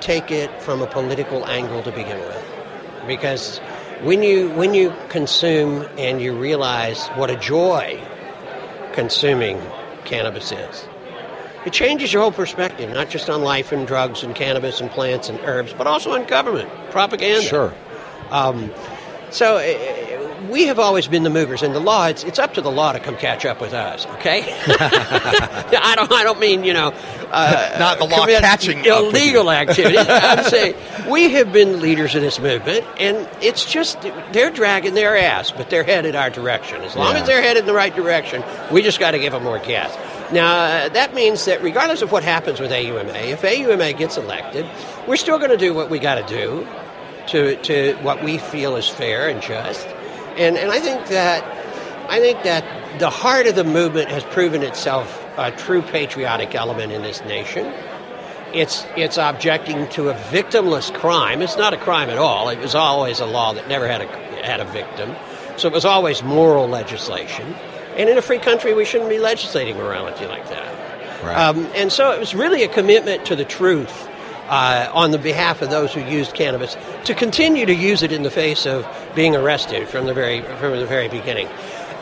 take 0.00 0.30
it 0.30 0.50
from 0.62 0.82
a 0.82 0.86
political 0.86 1.46
angle 1.46 1.82
to 1.82 1.90
begin 1.92 2.18
with, 2.18 2.44
because 3.06 3.58
when 4.02 4.22
you 4.22 4.50
when 4.50 4.74
you 4.74 4.92
consume 5.08 5.86
and 5.96 6.20
you 6.20 6.36
realize 6.36 7.06
what 7.16 7.30
a 7.30 7.36
joy 7.36 8.00
consuming 8.92 9.60
cannabis 10.04 10.52
is, 10.52 10.88
it 11.64 11.72
changes 11.72 12.12
your 12.12 12.22
whole 12.22 12.32
perspective, 12.32 12.90
not 12.92 13.08
just 13.08 13.30
on 13.30 13.42
life 13.42 13.72
and 13.72 13.86
drugs 13.86 14.22
and 14.22 14.34
cannabis 14.34 14.80
and 14.80 14.90
plants 14.90 15.28
and 15.28 15.38
herbs, 15.40 15.72
but 15.72 15.86
also 15.86 16.12
on 16.12 16.24
government 16.26 16.68
propaganda. 16.90 17.42
Sure. 17.42 17.74
Um, 18.30 18.72
so 19.30 19.56
uh, 19.56 20.25
we 20.50 20.66
have 20.66 20.78
always 20.78 21.06
been 21.08 21.22
the 21.22 21.30
movers, 21.30 21.62
and 21.62 21.74
the 21.74 21.80
law. 21.80 22.06
It's, 22.06 22.24
it's 22.24 22.38
up 22.38 22.54
to 22.54 22.60
the 22.60 22.70
law 22.70 22.92
to 22.92 23.00
come 23.00 23.16
catch 23.16 23.44
up 23.44 23.60
with 23.60 23.72
us. 23.72 24.06
Okay. 24.16 24.42
I 24.66 25.92
don't. 25.96 26.10
I 26.12 26.22
don't 26.24 26.40
mean 26.40 26.64
you 26.64 26.72
know. 26.72 26.92
Uh, 27.30 27.76
Not 27.78 27.98
the 27.98 28.04
law 28.04 28.26
catching 28.26 28.78
up 28.78 28.84
with 29.06 29.14
you. 29.14 29.20
illegal 29.20 29.50
activity. 29.50 29.98
I'm 30.00 30.44
saying 30.44 30.74
we 31.10 31.30
have 31.32 31.52
been 31.52 31.80
leaders 31.80 32.14
of 32.14 32.22
this 32.22 32.38
movement, 32.40 32.84
and 32.98 33.28
it's 33.42 33.64
just 33.64 34.00
they're 34.32 34.50
dragging 34.50 34.94
their 34.94 35.16
ass, 35.16 35.50
but 35.52 35.70
they're 35.70 35.84
headed 35.84 36.14
our 36.14 36.30
direction. 36.30 36.80
As 36.82 36.94
long 36.96 37.14
Yeah. 37.14 37.20
as 37.22 37.26
they're 37.26 37.42
headed 37.42 37.60
in 37.62 37.66
the 37.66 37.74
right 37.74 37.94
direction, 37.94 38.42
we 38.72 38.82
just 38.82 39.00
got 39.00 39.12
to 39.12 39.18
give 39.18 39.32
them 39.32 39.42
more 39.44 39.58
gas. 39.58 39.96
Now 40.32 40.52
uh, 40.56 40.88
that 40.90 41.14
means 41.14 41.44
that 41.44 41.62
regardless 41.62 42.02
of 42.02 42.10
what 42.12 42.22
happens 42.24 42.58
with 42.60 42.70
AUMA, 42.72 43.12
if 43.14 43.42
AUMA 43.42 43.92
gets 43.96 44.16
elected, 44.16 44.66
we're 45.06 45.16
still 45.16 45.38
going 45.38 45.50
to 45.50 45.56
do 45.56 45.72
what 45.72 45.88
we 45.90 45.98
got 45.98 46.16
to 46.16 46.26
do 46.34 46.66
to 47.28 47.56
to 47.62 47.94
what 48.02 48.22
we 48.24 48.38
feel 48.38 48.76
is 48.76 48.88
fair 48.88 49.28
and 49.28 49.40
just. 49.42 49.86
And 50.36 50.56
and 50.56 50.70
I 50.70 50.80
think 50.80 51.06
that 51.08 51.44
I 52.10 52.20
think 52.20 52.42
that 52.44 52.98
the 52.98 53.10
heart 53.10 53.46
of 53.46 53.54
the 53.54 53.64
movement 53.64 54.10
has 54.10 54.24
proven 54.24 54.62
itself 54.62 55.24
a 55.36 55.50
true 55.50 55.82
patriotic 55.82 56.54
element 56.54 56.92
in 56.92 57.02
this 57.02 57.20
nation. 57.24 57.72
It's 58.52 58.86
it's 58.96 59.18
objecting 59.18 59.88
to 59.90 60.08
a 60.08 60.14
victimless 60.14 60.92
crime. 60.94 61.42
It's 61.42 61.56
not 61.56 61.74
a 61.74 61.76
crime 61.76 62.10
at 62.10 62.18
all. 62.18 62.48
It 62.48 62.58
was 62.58 62.74
always 62.74 63.20
a 63.20 63.26
law 63.26 63.52
that 63.54 63.68
never 63.68 63.88
had 63.88 64.02
a 64.02 64.06
had 64.44 64.60
a 64.60 64.64
victim. 64.64 65.14
So 65.56 65.68
it 65.68 65.74
was 65.74 65.84
always 65.84 66.22
moral 66.22 66.68
legislation. 66.68 67.54
And 67.96 68.10
in 68.10 68.18
a 68.18 68.22
free 68.22 68.38
country, 68.38 68.74
we 68.74 68.84
shouldn't 68.84 69.08
be 69.08 69.18
legislating 69.18 69.76
morality 69.76 70.26
like 70.26 70.48
that. 70.50 71.24
Right. 71.24 71.36
Um, 71.36 71.66
and 71.74 71.90
so 71.90 72.12
it 72.12 72.20
was 72.20 72.34
really 72.34 72.62
a 72.62 72.68
commitment 72.68 73.24
to 73.26 73.36
the 73.36 73.44
truth 73.44 74.05
uh, 74.48 74.90
on 74.92 75.10
the 75.10 75.18
behalf 75.18 75.62
of 75.62 75.70
those 75.70 75.92
who 75.92 76.00
used 76.00 76.34
cannabis 76.34 76.76
to 77.04 77.14
continue 77.14 77.66
to 77.66 77.74
use 77.74 78.02
it 78.02 78.12
in 78.12 78.22
the 78.22 78.30
face 78.30 78.66
of 78.66 78.86
being 79.14 79.34
arrested 79.34 79.88
from 79.88 80.06
the 80.06 80.14
very 80.14 80.42
from 80.42 80.78
the 80.78 80.86
very 80.86 81.08
beginning. 81.08 81.48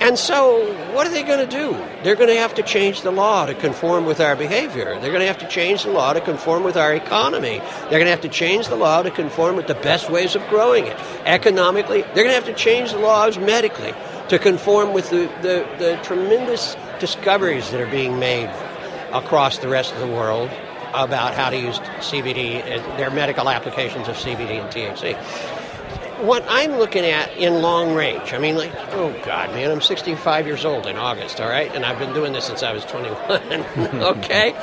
And 0.00 0.18
so, 0.18 0.74
what 0.92 1.06
are 1.06 1.10
they 1.10 1.22
going 1.22 1.48
to 1.48 1.56
do? 1.56 1.72
They're 2.02 2.16
going 2.16 2.28
to 2.28 2.38
have 2.38 2.54
to 2.54 2.62
change 2.62 3.02
the 3.02 3.12
law 3.12 3.46
to 3.46 3.54
conform 3.54 4.04
with 4.04 4.20
our 4.20 4.34
behavior. 4.34 4.98
They're 5.00 5.12
going 5.12 5.20
to 5.20 5.26
have 5.26 5.38
to 5.38 5.48
change 5.48 5.84
the 5.84 5.92
law 5.92 6.12
to 6.12 6.20
conform 6.20 6.64
with 6.64 6.76
our 6.76 6.92
economy. 6.92 7.58
They're 7.58 7.90
going 7.90 8.06
to 8.06 8.10
have 8.10 8.20
to 8.22 8.28
change 8.28 8.68
the 8.68 8.76
law 8.76 9.02
to 9.02 9.10
conform 9.10 9.56
with 9.56 9.68
the 9.68 9.76
best 9.76 10.10
ways 10.10 10.34
of 10.34 10.46
growing 10.48 10.86
it. 10.86 10.96
Economically, 11.24 12.02
they're 12.02 12.24
going 12.24 12.28
to 12.28 12.34
have 12.34 12.44
to 12.46 12.54
change 12.54 12.90
the 12.90 12.98
laws 12.98 13.38
medically 13.38 13.94
to 14.28 14.38
conform 14.38 14.92
with 14.92 15.08
the, 15.10 15.30
the, 15.42 15.66
the 15.78 15.98
tremendous 16.02 16.76
discoveries 16.98 17.70
that 17.70 17.80
are 17.80 17.90
being 17.90 18.18
made 18.18 18.50
across 19.12 19.58
the 19.58 19.68
rest 19.68 19.94
of 19.94 20.00
the 20.00 20.08
world 20.08 20.50
about 20.94 21.34
how 21.34 21.50
to 21.50 21.58
use 21.58 21.78
CBD, 21.98 22.60
uh, 22.60 22.96
their 22.96 23.10
medical 23.10 23.48
applications 23.48 24.08
of 24.08 24.16
CBD 24.16 24.60
and 24.60 24.70
THC. 24.70 25.16
What 26.24 26.44
I'm 26.48 26.72
looking 26.72 27.04
at 27.04 27.36
in 27.36 27.60
long 27.60 27.94
range, 27.94 28.32
I 28.32 28.38
mean, 28.38 28.56
like, 28.56 28.72
oh 28.92 29.14
God, 29.24 29.50
man, 29.50 29.70
I'm 29.70 29.80
65 29.80 30.46
years 30.46 30.64
old 30.64 30.86
in 30.86 30.96
August, 30.96 31.40
all 31.40 31.48
right? 31.48 31.74
And 31.74 31.84
I've 31.84 31.98
been 31.98 32.14
doing 32.14 32.32
this 32.32 32.44
since 32.44 32.62
I 32.62 32.72
was 32.72 32.84
21, 32.84 33.20
okay? 34.02 34.54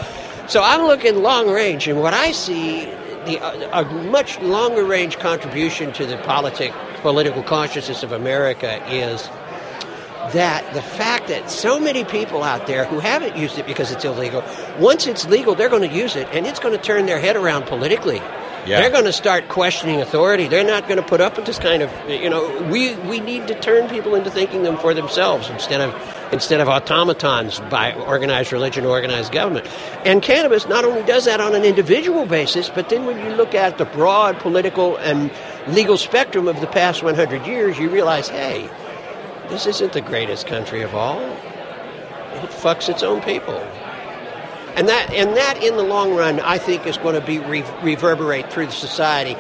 So 0.48 0.64
I'm 0.64 0.88
looking 0.88 1.22
long 1.22 1.50
range, 1.50 1.88
and 1.88 2.00
what 2.00 2.14
I 2.14 2.32
see 2.32 2.86
the, 3.26 3.38
a, 3.38 3.82
a 3.82 3.86
much 4.06 4.40
longer 4.40 4.84
range 4.84 5.20
contribution 5.20 5.94
to 5.94 6.06
the 6.06 6.18
politic, 6.18 6.74
political 7.02 7.44
consciousness 7.44 8.04
of 8.04 8.12
America 8.12 8.84
is 8.92 9.30
that 10.34 10.74
the 10.74 10.82
fact 10.82 11.28
that 11.28 11.50
so 11.50 11.80
many 11.80 12.04
people 12.04 12.44
out 12.44 12.68
there 12.68 12.86
who 12.86 13.00
haven't 13.00 13.36
used 13.36 13.58
it 13.58 13.66
because 13.66 13.92
it's 13.92 14.06
illegal, 14.06 14.44
once 14.80 15.08
it's 15.08 15.26
legal, 15.28 15.56
they're 15.56 15.70
going 15.70 15.88
to 15.88 15.96
use 15.96 16.16
it, 16.16 16.28
and 16.32 16.46
it's 16.46 16.60
going 16.60 16.76
to 16.76 16.82
turn 16.82 17.06
their 17.06 17.20
head 17.20 17.36
around 17.36 17.66
politically. 17.66 18.22
Yeah. 18.66 18.80
They're 18.80 18.92
going 18.92 19.06
to 19.06 19.14
start 19.14 19.50
questioning 19.50 20.02
authority. 20.02 20.48
They're 20.48 20.64
not 20.64 20.88
going 20.88 20.98
to 20.98 21.06
put 21.06 21.20
up 21.20 21.36
with 21.36 21.48
this 21.48 21.58
kind 21.58 21.82
of, 21.82 21.92
you 22.08 22.30
know, 22.30 22.62
we, 22.72 22.94
we 22.96 23.20
need 23.20 23.48
to 23.48 23.60
turn 23.60 23.90
people 23.90 24.14
into 24.14 24.30
thinking 24.30 24.62
them 24.62 24.78
for 24.78 24.94
themselves 24.94 25.50
instead 25.50 25.82
of 25.82 25.96
instead 26.32 26.62
of 26.62 26.70
automatons 26.70 27.60
by 27.70 27.94
organized 27.94 28.54
religion, 28.54 28.86
organized 28.86 29.34
government. 29.34 29.68
And 30.06 30.22
cannabis 30.22 30.66
not 30.68 30.86
only 30.86 31.04
does 31.04 31.26
that 31.26 31.42
on 31.42 31.56
an 31.56 31.66
individual 31.66 32.26
basis, 32.26 32.70
but 32.70 32.88
then 32.88 33.06
when 33.06 33.20
you 33.20 33.36
look 33.36 33.54
at 33.54 33.78
the 33.78 33.84
broad 33.84 34.40
political 34.40 34.96
and 34.98 35.30
legal 35.68 35.98
spectrum 35.98 36.48
of 36.48 36.62
the 36.62 36.68
past 36.68 37.04
100 37.04 37.46
years, 37.46 37.78
you 37.78 37.90
realize, 37.90 38.30
hey, 38.30 38.70
this 39.52 39.68
isn't 39.68 39.94
the 39.94 40.02
greatest 40.02 40.48
country 40.48 40.82
of 40.82 40.96
all. 40.96 41.20
It 41.20 42.50
fucks 42.50 42.90
its 42.90 43.04
own 43.04 43.22
people. 43.22 43.56
And 44.76 44.88
that, 44.88 45.12
and 45.12 45.36
that, 45.36 45.62
in 45.62 45.76
the 45.76 45.84
long 45.84 46.16
run, 46.16 46.40
I 46.40 46.58
think 46.58 46.88
is 46.88 46.98
going 46.98 47.16
to 47.16 47.26
be 47.26 47.40
re- 47.40 47.66
reverberate 47.84 48.52
through 48.52 48.68
the 48.68 48.72
society 48.72 49.36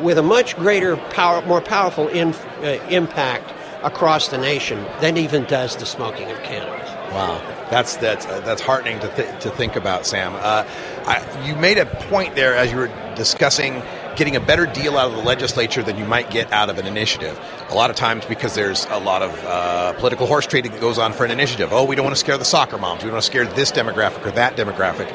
with 0.00 0.16
a 0.16 0.22
much 0.22 0.54
greater 0.54 0.96
power, 0.96 1.42
more 1.42 1.60
powerful 1.60 2.06
in, 2.06 2.32
uh, 2.62 2.78
impact 2.88 3.52
across 3.82 4.28
the 4.28 4.38
nation 4.38 4.84
than 5.00 5.16
even 5.16 5.44
does 5.44 5.74
the 5.76 5.86
smoking 5.86 6.30
of 6.30 6.40
cannabis. 6.44 6.88
Wow, 7.12 7.38
that's 7.70 7.96
that's 7.96 8.24
uh, 8.26 8.38
that's 8.40 8.62
heartening 8.62 9.00
to 9.00 9.08
th- 9.16 9.42
to 9.42 9.50
think 9.50 9.74
about, 9.74 10.06
Sam. 10.06 10.32
Uh, 10.36 10.64
I, 11.06 11.44
you 11.44 11.56
made 11.56 11.76
a 11.76 11.86
point 11.86 12.36
there 12.36 12.54
as 12.54 12.70
you 12.70 12.76
were 12.76 13.14
discussing 13.16 13.82
getting 14.16 14.36
a 14.36 14.40
better 14.40 14.66
deal 14.66 14.96
out 14.96 15.10
of 15.10 15.16
the 15.16 15.22
legislature 15.22 15.82
than 15.82 15.96
you 15.96 16.04
might 16.04 16.30
get 16.30 16.52
out 16.52 16.70
of 16.70 16.78
an 16.78 16.86
initiative. 16.86 17.38
A 17.68 17.74
lot 17.74 17.90
of 17.90 17.96
times, 17.96 18.24
because 18.24 18.54
there's 18.54 18.86
a 18.90 18.98
lot 18.98 19.22
of 19.22 19.44
uh, 19.44 19.92
political 19.94 20.26
horse 20.26 20.46
trading 20.46 20.72
that 20.72 20.80
goes 20.80 20.98
on 20.98 21.12
for 21.12 21.24
an 21.24 21.30
initiative. 21.30 21.72
Oh, 21.72 21.84
we 21.84 21.96
don't 21.96 22.04
want 22.04 22.16
to 22.16 22.20
scare 22.20 22.38
the 22.38 22.44
soccer 22.44 22.78
moms. 22.78 23.02
We 23.02 23.08
don't 23.08 23.14
want 23.14 23.24
to 23.24 23.30
scare 23.30 23.46
this 23.46 23.72
demographic 23.72 24.26
or 24.26 24.32
that 24.32 24.56
demographic. 24.56 25.10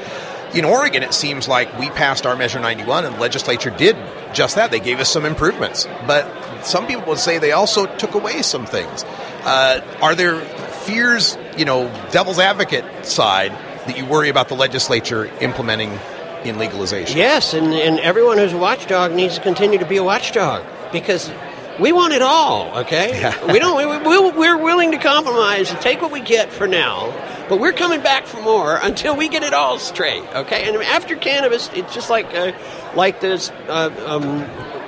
In 0.55 0.63
Oregon, 0.63 1.03
it 1.03 1.13
seems 1.13 1.47
like 1.47 1.77
we 1.79 1.89
passed 1.89 2.25
our 2.25 2.35
Measure 2.35 2.59
91, 2.59 3.05
and 3.05 3.15
the 3.15 3.19
legislature 3.19 3.71
did 3.71 3.97
just 4.33 4.55
that. 4.55 4.71
They 4.71 4.79
gave 4.79 4.99
us 4.99 5.09
some 5.09 5.25
improvements, 5.25 5.85
but 6.07 6.63
some 6.65 6.87
people 6.87 7.03
would 7.07 7.19
say 7.19 7.39
they 7.39 7.51
also 7.51 7.85
took 7.97 8.13
away 8.13 8.41
some 8.41 8.65
things. 8.65 9.03
Uh, 9.43 9.81
are 10.01 10.15
there 10.15 10.39
fears, 10.85 11.37
you 11.57 11.65
know, 11.65 11.89
devil's 12.11 12.39
advocate 12.39 13.05
side, 13.05 13.51
that 13.51 13.97
you 13.97 14.05
worry 14.05 14.29
about 14.29 14.47
the 14.47 14.55
legislature 14.55 15.25
implementing 15.41 15.99
in 16.45 16.57
legalization? 16.57 17.17
Yes, 17.17 17.53
and, 17.53 17.73
and 17.73 17.99
everyone 17.99 18.37
who's 18.37 18.53
a 18.53 18.57
watchdog 18.57 19.11
needs 19.13 19.35
to 19.35 19.41
continue 19.41 19.79
to 19.79 19.85
be 19.85 19.97
a 19.97 20.03
watchdog 20.03 20.65
because 20.91 21.31
we 21.79 21.91
want 21.91 22.13
it 22.13 22.21
all. 22.21 22.79
Okay, 22.79 23.33
we 23.51 23.59
don't. 23.59 23.77
We, 23.77 24.31
we're 24.31 24.57
willing 24.57 24.91
to 24.91 24.97
compromise 24.97 25.71
and 25.71 25.79
take 25.81 26.01
what 26.01 26.11
we 26.11 26.21
get 26.21 26.51
for 26.51 26.67
now, 26.67 27.11
but 27.49 27.59
we're 27.59 27.73
coming 27.73 28.01
back 28.01 28.25
for 28.25 28.41
more 28.41 28.77
until 28.81 29.15
we 29.15 29.29
get 29.29 29.43
it 29.43 29.53
all 29.53 29.79
straight. 29.79 30.23
Okay, 30.35 30.67
and 30.67 30.77
after 30.83 31.15
cannabis, 31.15 31.69
it's 31.73 31.93
just 31.93 32.09
like 32.09 32.33
uh, 32.33 32.51
like 32.95 33.19
this. 33.19 33.49
Uh, 33.67 33.91
um, 34.05 34.39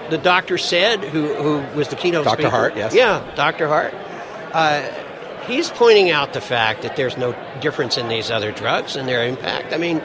the 0.09 0.17
doctor 0.17 0.57
said, 0.57 1.03
who 1.03 1.33
who 1.33 1.77
was 1.77 1.89
the 1.89 1.95
keynote 1.95 2.23
Dr. 2.23 2.35
speaker. 2.35 2.49
Hart, 2.49 2.77
yes. 2.77 2.93
Yeah, 2.93 3.29
Dr. 3.35 3.67
Hart. 3.67 3.93
Uh, 4.53 4.81
he's 5.45 5.69
pointing 5.69 6.09
out 6.11 6.33
the 6.33 6.41
fact 6.41 6.83
that 6.83 6.95
there's 6.95 7.17
no 7.17 7.35
difference 7.59 7.97
in 7.97 8.07
these 8.07 8.31
other 8.31 8.51
drugs 8.51 8.95
and 8.95 9.07
their 9.07 9.25
impact. 9.27 9.73
I 9.73 9.77
mean, 9.77 10.01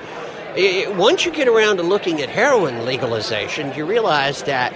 once 0.57 1.24
you 1.24 1.32
get 1.32 1.48
around 1.48 1.78
to 1.78 1.82
looking 1.82 2.20
at 2.20 2.28
heroin 2.28 2.84
legalization, 2.84 3.72
you 3.74 3.86
realize 3.86 4.42
that 4.42 4.72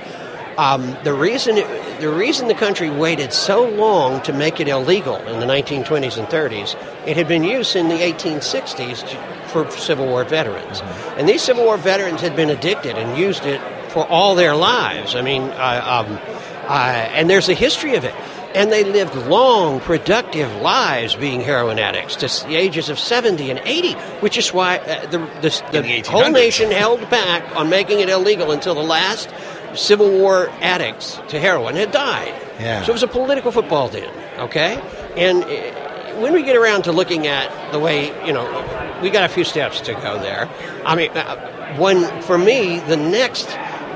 um, 0.57 0.97
the 1.05 1.13
reason 1.13 1.59
it, 1.59 2.01
the 2.01 2.09
reason 2.09 2.49
the 2.49 2.55
country 2.55 2.89
waited 2.89 3.33
so 3.33 3.69
long 3.69 4.23
to 4.23 4.33
make 4.33 4.59
it 4.59 4.69
illegal 4.69 5.17
in 5.17 5.41
the 5.41 5.47
1920s 5.47 6.17
and 6.17 6.27
30s, 6.29 6.75
it 7.07 7.17
had 7.17 7.29
been 7.29 7.45
used 7.45 7.77
in 7.77 7.89
the 7.89 7.97
1860s 7.97 9.09
to, 9.09 9.49
for 9.49 9.71
Civil 9.71 10.07
War 10.07 10.25
veterans, 10.25 10.81
and 11.19 11.29
these 11.29 11.43
Civil 11.43 11.65
War 11.65 11.77
veterans 11.77 12.21
had 12.21 12.35
been 12.35 12.51
addicted 12.51 12.97
and 12.97 13.19
used 13.19 13.45
it 13.45 13.61
for 13.91 14.07
all 14.07 14.35
their 14.35 14.57
lives. 14.57 15.15
I 15.15 15.23
mean, 15.23 15.43
uh, 15.43 16.05
um, 16.07 16.19
uh, 16.69 17.09
and 17.13 17.29
there's 17.31 17.49
a 17.49 17.55
history 17.55 17.95
of 17.97 18.05
it. 18.05 18.15
And 18.57 18.73
they 18.73 18.85
lived 18.85 19.15
long, 19.29 19.81
productive 19.81 20.51
lives 20.63 21.15
being 21.15 21.43
heroin 21.43 21.79
addicts 21.79 22.17
to 22.17 22.47
the 22.47 22.57
ages 22.57 22.89
of 22.89 22.99
70 22.99 23.51
and 23.51 23.61
80, 23.65 23.93
which 24.21 24.39
is 24.39 24.53
why 24.53 24.79
uh, 24.79 25.03
the, 25.11 25.19
the, 25.43 25.63
the, 25.73 25.83
the 25.83 26.03
whole 26.09 26.31
nation 26.31 26.71
held 26.71 27.09
back 27.11 27.55
on 27.55 27.69
making 27.69 28.01
it 28.01 28.09
illegal 28.09 28.51
until 28.51 28.75
the 28.75 28.83
last 28.83 29.29
Civil 29.75 30.11
War 30.11 30.49
addicts 30.61 31.21
to 31.29 31.39
heroin 31.39 31.77
had 31.77 31.93
died. 31.93 32.35
Yeah. 32.59 32.83
So 32.83 32.91
it 32.91 32.95
was 32.95 33.03
a 33.03 33.09
political 33.09 33.53
football 33.53 33.89
then, 33.89 34.11
okay? 34.39 34.81
And 35.17 35.45
uh, 35.45 36.21
when 36.21 36.33
we 36.33 36.43
get 36.43 36.57
around 36.57 36.85
to 36.85 36.93
looking 36.93 37.27
at 37.27 37.73
the 37.73 37.79
way, 37.79 38.07
you 38.27 38.33
know, 38.33 38.47
we 39.03 39.11
got 39.11 39.25
a 39.25 39.33
few 39.33 39.45
steps 39.45 39.81
to 39.83 39.93
go 39.93 40.19
there. 40.19 40.49
I 40.85 40.97
mean, 40.97 41.11
uh, 41.11 41.77
one, 41.77 42.23
for 42.23 42.39
me, 42.39 42.81
the 42.81 42.97
next 42.97 43.47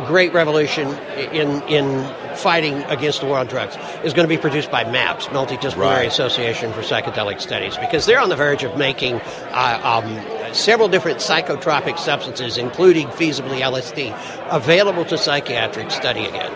great 0.07 0.33
revolution 0.33 0.89
in 1.33 1.63
in 1.63 2.05
fighting 2.37 2.83
against 2.85 3.21
the 3.21 3.27
war 3.27 3.39
on 3.39 3.47
drugs 3.47 3.77
is 4.05 4.13
going 4.13 4.29
to 4.29 4.35
be 4.35 4.41
produced 4.41 4.71
by 4.71 4.85
MAPS, 4.85 5.27
Multidisciplinary 5.27 5.77
Right. 5.77 6.09
Association 6.09 6.73
for 6.73 6.81
Psychedelic 6.81 7.41
Studies, 7.41 7.77
because 7.77 8.07
they're 8.07 8.21
on 8.21 8.29
the 8.29 8.37
verge 8.37 8.65
of 8.65 8.77
making 8.77 9.21
uh, 9.51 9.81
um, 9.83 10.55
several 10.55 10.89
different 10.89 11.19
psychotropic 11.19 11.99
substances, 11.99 12.57
including 12.57 13.09
feasibly 13.09 13.61
LSD, 13.61 14.17
available 14.51 15.05
to 15.07 15.19
psychiatric 15.19 15.91
study 15.91 16.25
again. 16.25 16.53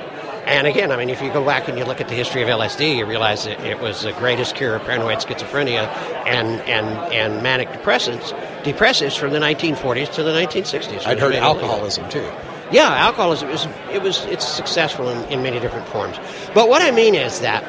And 0.47 0.67
again, 0.67 0.93
I 0.93 0.97
mean, 0.97 1.09
if 1.09 1.23
you 1.23 1.33
go 1.33 1.43
back 1.43 1.69
and 1.69 1.79
you 1.79 1.87
look 1.87 2.03
at 2.03 2.09
the 2.09 2.15
history 2.15 2.43
of 2.43 2.49
LSD, 2.49 2.99
you 2.99 3.07
realize 3.07 3.45
that 3.45 3.61
it 3.65 3.81
was 3.81 4.03
the 4.03 4.13
greatest 4.13 4.55
cure 4.57 4.75
of 4.77 4.83
paranoid 4.83 5.19
schizophrenia 5.19 5.87
and, 6.27 6.61
and, 6.63 6.87
and 7.15 7.43
manic 7.43 7.69
depressants, 7.71 8.33
depressives 8.63 9.19
from 9.19 9.33
the 9.33 9.39
1940s 9.39 10.13
to 10.13 10.23
the 10.23 10.33
1960s. 10.33 11.07
I'd 11.07 11.19
heard 11.19 11.35
alcoholism 11.35 12.09
too. 12.11 12.31
Yeah, 12.73 12.89
alcoholism 12.89 13.51
is 13.51 13.67
it 13.93 14.03
was 14.03 14.25
it's 14.27 14.47
successful 14.47 15.09
in, 15.09 15.25
in 15.31 15.43
many 15.43 15.61
different 15.61 15.87
forms. 15.89 16.17
But 16.55 16.69
what 16.69 16.83
I 16.83 16.91
mean 16.91 17.15
is 17.15 17.41
that 17.41 17.63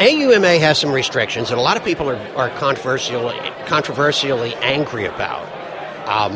AUMA 0.00 0.58
has 0.58 0.78
some 0.78 0.92
restrictions 0.92 1.50
that 1.50 1.58
a 1.58 1.60
lot 1.60 1.76
of 1.76 1.84
people 1.84 2.10
are, 2.10 2.20
are 2.36 2.50
controversial, 2.50 3.32
controversially 3.66 4.54
angry 4.56 5.06
about. 5.06 5.46
Um, 6.08 6.34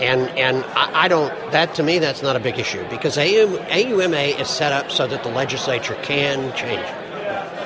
and 0.00 0.28
and 0.30 0.64
I, 0.74 1.04
I 1.04 1.08
don't. 1.08 1.30
That 1.52 1.74
to 1.76 1.82
me, 1.82 1.98
that's 1.98 2.22
not 2.22 2.34
a 2.34 2.40
big 2.40 2.58
issue 2.58 2.84
because 2.88 3.16
AUM, 3.18 3.58
AUMA 3.70 4.40
is 4.40 4.48
set 4.48 4.72
up 4.72 4.90
so 4.90 5.06
that 5.06 5.22
the 5.22 5.30
legislature 5.30 5.96
can 6.02 6.54
change 6.56 6.80
it 6.80 7.01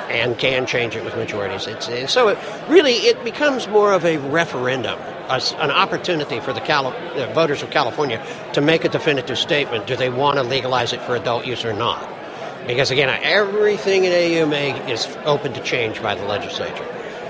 and 0.09 0.38
can 0.38 0.66
change 0.66 0.96
it 0.96 1.04
with 1.04 1.16
majorities. 1.16 1.66
It's 1.66 1.88
and 1.88 2.09
so 2.09 2.28
it 2.28 2.38
really 2.68 2.94
it 2.94 3.22
becomes 3.24 3.68
more 3.68 3.92
of 3.92 4.04
a 4.04 4.18
referendum, 4.18 4.98
a 5.28 5.40
an 5.59 5.70
opportunity 5.70 6.40
for 6.40 6.52
the 6.52 6.61
Cali- 6.61 6.96
uh, 6.96 7.32
voters 7.32 7.62
of 7.62 7.70
California 7.70 8.24
to 8.52 8.61
make 8.61 8.84
a 8.84 8.88
definitive 8.88 9.38
statement: 9.38 9.86
do 9.86 9.96
they 9.96 10.11
want 10.11 10.36
to 10.36 10.42
legalize 10.42 10.92
it 10.92 11.00
for 11.02 11.16
adult 11.16 11.46
use 11.46 11.64
or 11.64 11.72
not? 11.72 12.09
Because 12.66 12.90
again, 12.90 13.09
everything 13.22 14.04
in 14.04 14.12
AUMA 14.12 14.88
is 14.88 15.07
open 15.24 15.52
to 15.52 15.62
change 15.62 16.02
by 16.02 16.14
the 16.14 16.24
legislature. 16.24 16.84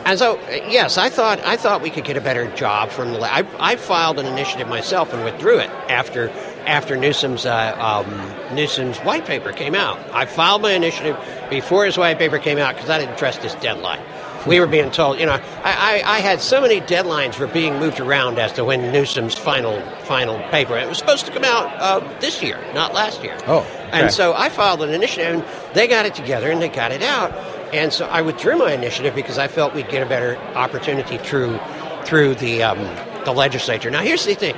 And 0.06 0.18
so, 0.18 0.38
yes, 0.68 0.98
I 0.98 1.10
thought 1.10 1.40
I 1.40 1.56
thought 1.56 1.82
we 1.82 1.90
could 1.90 2.04
get 2.04 2.16
a 2.16 2.20
better 2.20 2.48
job 2.54 2.90
from 2.90 3.12
the. 3.12 3.20
I, 3.20 3.44
I 3.58 3.74
filed 3.74 4.20
an 4.20 4.26
initiative 4.26 4.68
myself 4.68 5.12
and 5.12 5.24
withdrew 5.24 5.58
it 5.58 5.70
after 5.90 6.28
after 6.66 6.96
Newsom's 6.96 7.46
uh, 7.46 7.76
um, 7.78 8.54
Newsom's 8.54 8.98
white 8.98 9.24
paper 9.24 9.52
came 9.52 9.74
out. 9.74 9.98
I 10.12 10.26
filed 10.26 10.62
my 10.62 10.72
initiative 10.72 11.16
before 11.50 11.84
his 11.84 11.96
white 11.96 12.18
paper 12.18 12.38
came 12.38 12.58
out 12.58 12.74
because 12.74 12.90
I 12.90 12.98
didn't 12.98 13.18
trust 13.18 13.42
his 13.42 13.54
deadline. 13.56 14.00
We 14.46 14.60
were 14.60 14.68
being 14.68 14.92
told, 14.92 15.18
you 15.18 15.26
know, 15.26 15.32
I, 15.32 16.02
I, 16.04 16.16
I 16.16 16.18
had 16.20 16.40
so 16.40 16.60
many 16.60 16.80
deadlines 16.80 17.36
were 17.36 17.48
being 17.48 17.80
moved 17.80 17.98
around 17.98 18.38
as 18.38 18.52
to 18.52 18.64
when 18.64 18.92
Newsom's 18.92 19.34
final 19.34 19.80
final 20.04 20.38
paper. 20.50 20.76
It 20.76 20.88
was 20.88 20.98
supposed 20.98 21.26
to 21.26 21.32
come 21.32 21.44
out 21.44 21.66
uh, 21.78 22.00
this 22.20 22.42
year, 22.42 22.58
not 22.72 22.94
last 22.94 23.24
year. 23.24 23.36
Oh, 23.46 23.62
And 23.92 24.12
so 24.12 24.34
I 24.34 24.48
filed 24.48 24.82
an 24.82 24.90
initiative, 24.90 25.34
and 25.34 25.74
they 25.74 25.88
got 25.88 26.06
it 26.06 26.14
together 26.14 26.50
and 26.50 26.62
they 26.62 26.68
got 26.68 26.92
it 26.92 27.02
out. 27.02 27.32
And 27.74 27.92
so 27.92 28.06
I 28.06 28.22
withdrew 28.22 28.58
my 28.58 28.72
initiative 28.72 29.14
because 29.16 29.38
I 29.38 29.48
felt 29.48 29.74
we'd 29.74 29.88
get 29.88 30.02
a 30.04 30.08
better 30.08 30.36
opportunity 30.54 31.18
through 31.18 31.58
through 32.04 32.36
the 32.36 32.62
um, 32.62 32.78
the 33.24 33.32
legislature. 33.32 33.90
Now, 33.90 34.02
here's 34.02 34.24
the 34.24 34.34
thing. 34.34 34.54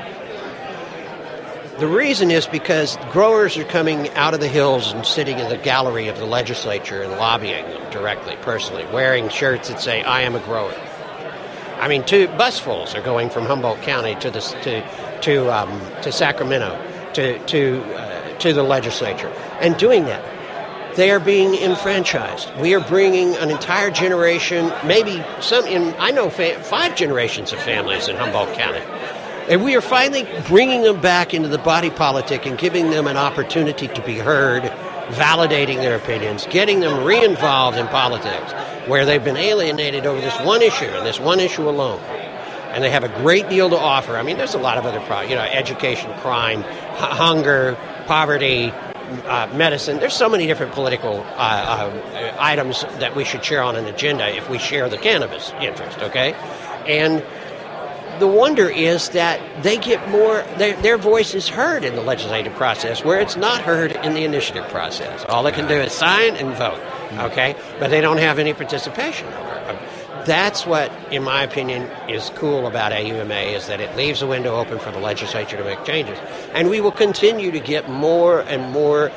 The 1.78 1.86
reason 1.86 2.32
is 2.32 2.44
because 2.48 2.96
growers 3.12 3.56
are 3.56 3.62
coming 3.62 4.08
out 4.14 4.34
of 4.34 4.40
the 4.40 4.48
hills 4.48 4.92
and 4.92 5.06
sitting 5.06 5.38
in 5.38 5.48
the 5.48 5.56
gallery 5.56 6.08
of 6.08 6.18
the 6.18 6.24
legislature 6.24 7.02
and 7.02 7.12
lobbying 7.12 7.64
them 7.68 7.90
directly, 7.92 8.34
personally, 8.42 8.84
wearing 8.92 9.28
shirts 9.28 9.68
that 9.68 9.80
say 9.80 10.02
"I 10.02 10.22
am 10.22 10.34
a 10.34 10.40
grower." 10.40 10.74
I 11.78 11.86
mean, 11.86 12.04
two 12.04 12.26
busfuls 12.26 12.96
are 12.96 13.00
going 13.00 13.30
from 13.30 13.46
Humboldt 13.46 13.80
County 13.82 14.16
to 14.16 14.28
the 14.28 14.40
to 14.40 15.20
to 15.20 15.52
um, 15.56 15.80
to 16.02 16.10
Sacramento 16.10 16.76
to 17.14 17.38
to 17.46 17.80
uh, 17.94 18.38
to 18.38 18.52
the 18.52 18.64
legislature, 18.64 19.32
and 19.60 19.76
doing 19.76 20.04
that, 20.06 20.24
they 20.96 21.12
are 21.12 21.20
being 21.20 21.54
enfranchised. 21.54 22.50
We 22.58 22.74
are 22.74 22.80
bringing 22.80 23.36
an 23.36 23.50
entire 23.50 23.92
generation, 23.92 24.72
maybe 24.84 25.24
some 25.40 25.64
in 25.66 25.94
I 26.00 26.10
know 26.10 26.28
fa- 26.28 26.60
five 26.64 26.96
generations 26.96 27.52
of 27.52 27.60
families 27.60 28.08
in 28.08 28.16
Humboldt 28.16 28.52
County, 28.54 28.82
and 29.48 29.64
we 29.64 29.74
are 29.74 29.80
finally 29.80 30.26
bringing 30.46 30.82
them 30.82 31.00
back 31.00 31.32
into 31.32 31.48
the 31.48 31.58
body 31.58 31.90
politic 31.90 32.46
and 32.46 32.58
giving 32.58 32.90
them 32.90 33.06
an 33.06 33.16
opportunity 33.16 33.88
to 33.88 34.02
be 34.02 34.18
heard, 34.18 34.62
validating 35.08 35.76
their 35.76 35.96
opinions, 35.96 36.46
getting 36.50 36.80
them 36.80 37.04
re-involved 37.04 37.78
in 37.78 37.86
politics, 37.88 38.52
where 38.86 39.06
they've 39.06 39.24
been 39.24 39.36
alienated 39.36 40.06
over 40.06 40.20
this 40.20 40.38
one 40.40 40.60
issue 40.62 40.84
and 40.84 41.06
this 41.06 41.18
one 41.18 41.40
issue 41.40 41.68
alone. 41.68 42.00
And 42.70 42.84
they 42.84 42.90
have 42.90 43.04
a 43.04 43.08
great 43.08 43.48
deal 43.48 43.70
to 43.70 43.78
offer. 43.78 44.16
I 44.16 44.22
mean, 44.22 44.36
there's 44.36 44.54
a 44.54 44.58
lot 44.58 44.76
of 44.76 44.84
other 44.84 45.00
problems, 45.00 45.30
you 45.30 45.36
know, 45.36 45.42
education, 45.42 46.12
crime, 46.20 46.60
h- 46.60 46.66
hunger, 46.98 47.76
poverty, 48.06 48.70
uh, 49.24 49.50
medicine. 49.54 49.98
There's 49.98 50.14
so 50.14 50.28
many 50.28 50.46
different 50.46 50.72
political 50.72 51.20
uh, 51.20 51.90
uh, 51.90 52.36
items 52.38 52.82
that 52.98 53.16
we 53.16 53.24
should 53.24 53.42
share 53.42 53.62
on 53.62 53.76
an 53.76 53.86
agenda 53.86 54.28
if 54.36 54.50
we 54.50 54.58
share 54.58 54.90
the 54.90 54.98
cannabis 54.98 55.52
interest, 55.62 55.98
okay? 56.00 56.34
And 56.86 57.24
the 58.18 58.26
wonder 58.26 58.68
is 58.68 59.10
that 59.10 59.62
they 59.62 59.76
get 59.76 60.08
more, 60.10 60.42
their, 60.56 60.80
their 60.82 60.98
voice 60.98 61.34
is 61.34 61.48
heard 61.48 61.84
in 61.84 61.94
the 61.94 62.02
legislative 62.02 62.54
process 62.54 63.04
where 63.04 63.20
it's 63.20 63.36
not 63.36 63.62
heard 63.62 63.92
in 63.92 64.14
the 64.14 64.24
initiative 64.24 64.66
process. 64.68 65.24
All 65.28 65.42
they 65.42 65.52
can 65.52 65.68
do 65.68 65.74
is 65.74 65.92
sign 65.92 66.36
and 66.36 66.56
vote, 66.56 66.80
mm-hmm. 66.80 67.20
okay? 67.20 67.56
But 67.78 67.90
they 67.90 68.00
don't 68.00 68.18
have 68.18 68.38
any 68.38 68.54
participation. 68.54 69.26
That's 70.24 70.66
what, 70.66 70.92
in 71.10 71.22
my 71.22 71.42
opinion, 71.42 71.84
is 72.08 72.30
cool 72.34 72.66
about 72.66 72.92
AUMA 72.92 73.54
is 73.54 73.66
that 73.68 73.80
it 73.80 73.96
leaves 73.96 74.20
a 74.20 74.26
window 74.26 74.56
open 74.56 74.78
for 74.78 74.90
the 74.90 74.98
legislature 74.98 75.56
to 75.56 75.64
make 75.64 75.84
changes. 75.84 76.18
And 76.52 76.68
we 76.68 76.80
will 76.80 76.92
continue 76.92 77.50
to 77.50 77.60
get 77.60 77.88
more 77.88 78.40
and 78.40 78.70
more 78.70 79.10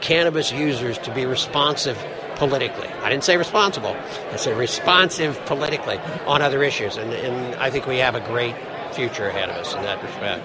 cannabis 0.00 0.52
users 0.52 0.98
to 0.98 1.14
be 1.14 1.24
responsive 1.24 1.96
politically. 2.38 2.88
I 3.02 3.10
didn't 3.10 3.24
say 3.24 3.36
responsible. 3.36 3.96
I 4.32 4.36
said 4.36 4.56
responsive 4.56 5.38
politically 5.46 5.98
on 6.26 6.40
other 6.40 6.62
issues. 6.62 6.96
And, 6.96 7.12
and 7.12 7.54
I 7.56 7.70
think 7.70 7.86
we 7.86 7.98
have 7.98 8.14
a 8.14 8.20
great 8.20 8.54
future 8.92 9.28
ahead 9.28 9.50
of 9.50 9.56
us 9.56 9.74
in 9.74 9.82
that 9.82 10.02
respect. 10.02 10.44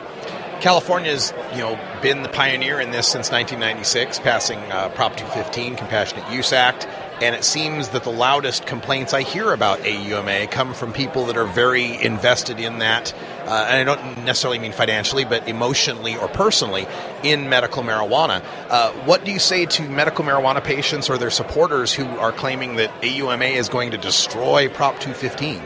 California's, 0.62 1.34
you 1.52 1.60
know, 1.60 1.80
been 2.02 2.24
the 2.24 2.30
pioneer 2.30 2.80
in 2.80 2.92
this 2.92 3.08
since 3.08 3.30
1996, 3.32 4.20
passing 4.20 4.60
uh, 4.72 4.90
Prop 4.90 5.16
215, 5.16 5.76
Compassionate 5.76 6.32
Use 6.32 6.54
Act, 6.54 6.88
and 7.22 7.36
it 7.36 7.44
seems 7.44 7.90
that 7.90 8.04
the 8.04 8.12
loudest 8.12 8.66
complaints 8.66 9.14
I 9.14 9.22
hear 9.22 9.54
about 9.54 9.80
AUMA 9.80 10.48
come 10.48 10.74
from 10.74 10.94
people 10.94 11.26
that 11.28 11.38
are 11.38 11.46
very 11.46 12.02
invested 12.02 12.60
in 12.60 12.80
that, 12.80 13.14
uh, 13.46 13.68
and 13.70 13.90
I 13.90 13.96
don't 13.96 14.26
necessarily 14.26 14.60
mean 14.60 14.72
financially, 14.72 15.26
but 15.26 15.48
emotionally 15.48 16.16
or 16.18 16.28
personally 16.28 16.88
in 17.24 17.50
medical 17.50 17.84
marijuana. 17.84 18.44
Uh, 18.70 18.92
what 19.06 19.24
do 19.26 19.32
you 19.32 19.40
say 19.40 19.66
to 19.66 19.84
medical 19.84 20.26
marijuana 20.26 20.64
patients 20.64 21.10
or 21.10 21.18
their 21.18 21.30
supporters 21.30 21.94
who 21.94 22.06
are 22.06 22.32
claiming 22.32 22.78
that 22.78 22.92
AUMA 23.02 23.56
is 23.56 23.70
going 23.70 23.92
to 23.92 23.98
destroy 23.98 24.68
Prop 24.70 25.00
215? 25.00 25.62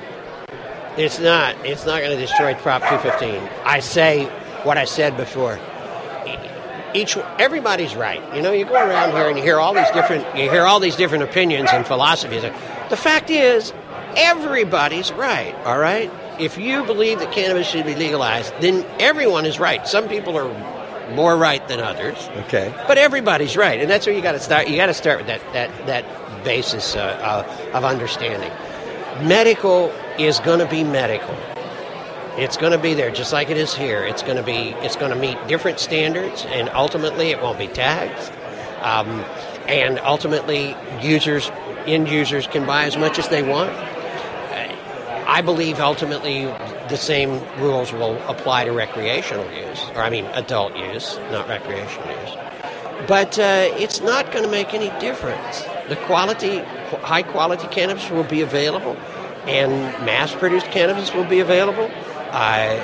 It's 0.98 1.20
not. 1.20 1.56
It's 1.66 1.86
not 1.86 2.02
going 2.02 2.18
to 2.18 2.18
destroy 2.18 2.56
Prop 2.56 2.82
215. 2.82 3.50
I 3.64 3.80
say 3.80 4.26
what 4.64 4.78
I 4.78 4.86
said 4.86 5.16
before. 5.16 5.60
Each 6.94 7.18
everybody's 7.40 7.96
right. 7.96 8.22
You 8.36 8.42
know, 8.42 8.52
you 8.52 8.66
go 8.66 8.74
around 8.74 9.12
here 9.12 9.28
and 9.28 9.38
you 9.38 9.44
hear 9.44 9.60
all 9.60 9.74
these 9.74 9.90
different 9.92 10.26
you 10.38 10.50
hear 10.50 10.64
all 10.64 10.80
these 10.80 10.96
different 10.96 11.24
opinions 11.24 11.70
and 11.72 11.86
philosophies. 11.86 12.44
The 12.90 12.98
fact 12.98 13.30
is, 13.30 13.74
everybody's 14.16 15.12
right. 15.12 15.54
All 15.66 15.80
right. 15.80 16.12
If 16.40 16.58
you 16.58 16.84
believe 16.84 17.20
that 17.20 17.32
cannabis 17.32 17.68
should 17.68 17.86
be 17.86 17.96
legalized, 17.96 18.54
then 18.62 18.86
everyone 19.00 19.46
is 19.46 19.60
right. 19.60 19.88
Some 19.88 20.08
people 20.08 20.38
are 20.38 21.14
more 21.14 21.38
right 21.38 21.66
than 21.68 21.80
others. 21.80 22.30
Okay. 22.46 22.74
But 22.88 22.98
everybody's 22.98 23.58
right, 23.58 23.80
and 23.80 23.90
that's 23.90 24.06
where 24.06 24.16
you 24.16 24.22
got 24.22 24.34
to 24.34 24.40
start. 24.40 24.68
You 24.68 24.76
got 24.76 24.88
to 24.88 24.94
start 24.94 25.20
with 25.20 25.28
that 25.28 25.42
that 25.54 25.86
that 25.88 26.44
basis 26.44 26.96
uh, 26.96 27.00
uh, 27.00 27.78
of 27.78 27.84
understanding. 27.84 28.52
Medical 29.28 29.92
is 30.20 30.40
going 30.40 30.60
to 30.60 30.68
be 30.68 30.84
medical. 30.84 31.36
It's 32.38 32.56
going 32.56 32.72
to 32.72 32.78
be 32.78 32.94
there 32.94 33.10
just 33.10 33.34
like 33.34 33.50
it 33.50 33.58
is 33.58 33.74
here. 33.74 34.04
It's 34.04 34.22
going 34.22 34.38
to 34.38 34.44
be 34.44 34.76
it's 34.86 34.96
going 34.96 35.12
to 35.12 35.18
meet 35.18 35.38
different 35.48 35.80
standards, 35.80 36.46
and 36.50 36.70
ultimately 36.70 37.32
it 37.32 37.42
won't 37.42 37.58
be 37.58 37.68
taxed. 37.68 38.32
Um, 38.82 39.26
and 39.68 40.00
ultimately, 40.00 40.76
users, 41.02 41.52
end 41.88 42.08
users, 42.08 42.46
can 42.48 42.66
buy 42.66 42.86
as 42.86 42.96
much 42.96 43.18
as 43.18 43.28
they 43.30 43.42
want. 43.42 43.72
I 45.30 45.42
believe 45.42 45.80
ultimately 45.80 46.46
the 46.46 46.96
same 46.96 47.44
rules 47.58 47.92
will 47.92 48.18
apply 48.30 48.64
to 48.64 48.72
recreational 48.72 49.52
use, 49.52 49.84
or 49.94 50.02
I 50.02 50.10
mean 50.10 50.26
adult 50.26 50.76
use, 50.78 51.18
not 51.32 51.50
recreational 51.50 52.08
use. 52.22 52.38
But 53.08 53.38
uh, 53.38 53.68
it's 53.78 54.00
not 54.00 54.32
going 54.32 54.46
to 54.46 54.50
make 54.50 54.74
any 54.74 54.90
difference. 55.00 55.64
The 55.90 55.98
quality, 56.06 56.60
high 57.02 57.24
quality 57.24 57.68
cannabis 57.68 58.10
will 58.10 58.24
be 58.24 58.42
available, 58.42 58.96
and 59.46 59.72
mass 60.06 60.34
produced 60.34 60.68
cannabis 60.68 61.14
will 61.14 61.26
be 61.26 61.40
available. 61.40 61.92
I, 62.32 62.80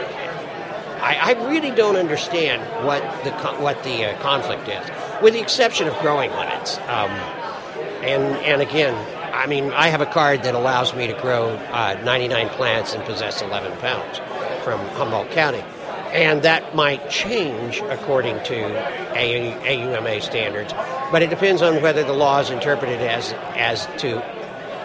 I, 1.02 1.34
I 1.34 1.50
really 1.50 1.72
don't 1.72 1.96
understand 1.96 2.62
what 2.86 3.02
the 3.24 3.32
what 3.62 3.84
the 3.84 4.06
uh, 4.06 4.22
conflict 4.22 4.68
is, 4.68 5.22
with 5.22 5.34
the 5.34 5.42
exception 5.42 5.88
of 5.88 5.98
growing 6.00 6.32
limits. 6.32 6.78
Um, 6.88 7.12
and 8.04 8.24
and 8.46 8.62
again, 8.62 8.96
I 9.34 9.48
mean, 9.48 9.72
I 9.72 9.88
have 9.88 10.02
a 10.02 10.06
card 10.06 10.44
that 10.44 10.56
allows 10.56 10.94
me 10.94 11.08
to 11.08 11.14
grow 11.14 11.50
uh, 11.50 12.00
99 12.04 12.50
plants 12.50 12.94
and 12.94 13.04
possess 13.04 13.42
11 13.42 13.78
pounds 13.80 14.20
from 14.64 14.80
Humboldt 14.96 15.32
County. 15.32 15.64
And 16.14 16.44
that 16.44 16.76
might 16.76 17.10
change 17.10 17.82
according 17.82 18.36
to 18.44 18.56
AUMA 19.16 20.22
standards, 20.22 20.72
but 21.12 21.24
it 21.24 21.32
depends 21.32 21.64
on 21.64 21.82
whether 21.82 22.04
the 22.04 22.14
law 22.14 22.40
is 22.40 22.52
interpreted 22.52 23.02
as, 23.02 23.34
as 23.56 23.88
to 23.98 24.24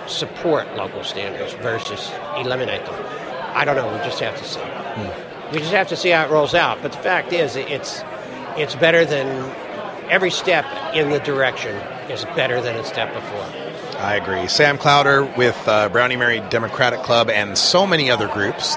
support 0.09 0.75
local 0.75 1.05
standards 1.05 1.53
versus 1.55 2.11
eliminate 2.39 2.85
them. 2.87 3.18
I 3.59 3.65
don't 3.65 3.75
know. 3.75 3.93
We 3.93 3.99
just 3.99 4.21
have 4.21 4.39
to 4.39 4.45
see. 4.45 4.61
We 5.53 5.59
just 5.59 5.73
have 5.73 5.89
to 5.89 5.97
see 5.97 6.11
how 6.11 6.25
it 6.25 6.31
rolls 6.31 6.55
out. 6.55 6.81
But 6.81 6.93
the 6.93 6.99
fact 6.99 7.33
is, 7.33 7.57
it's 7.57 8.05
it's 8.57 8.77
better 8.77 9.05
than 9.05 9.27
every 10.09 10.31
step 10.31 10.65
in 10.95 11.11
the 11.11 11.19
direction 11.19 11.75
is 12.09 12.25
better 12.37 12.63
than 12.63 12.77
a 12.77 12.85
step 12.85 13.13
before. 13.13 13.45
I 13.99 14.15
agree. 14.15 14.47
Sam 14.47 14.79
Clauder 14.79 15.25
with 15.25 15.61
uh, 15.67 15.89
Brownie 15.89 16.15
Mary 16.15 16.39
Democratic 16.51 17.01
Club 17.01 17.31
and 17.31 17.59
so 17.59 17.85
many 17.85 18.13
other 18.13 18.29
groups. 18.29 18.77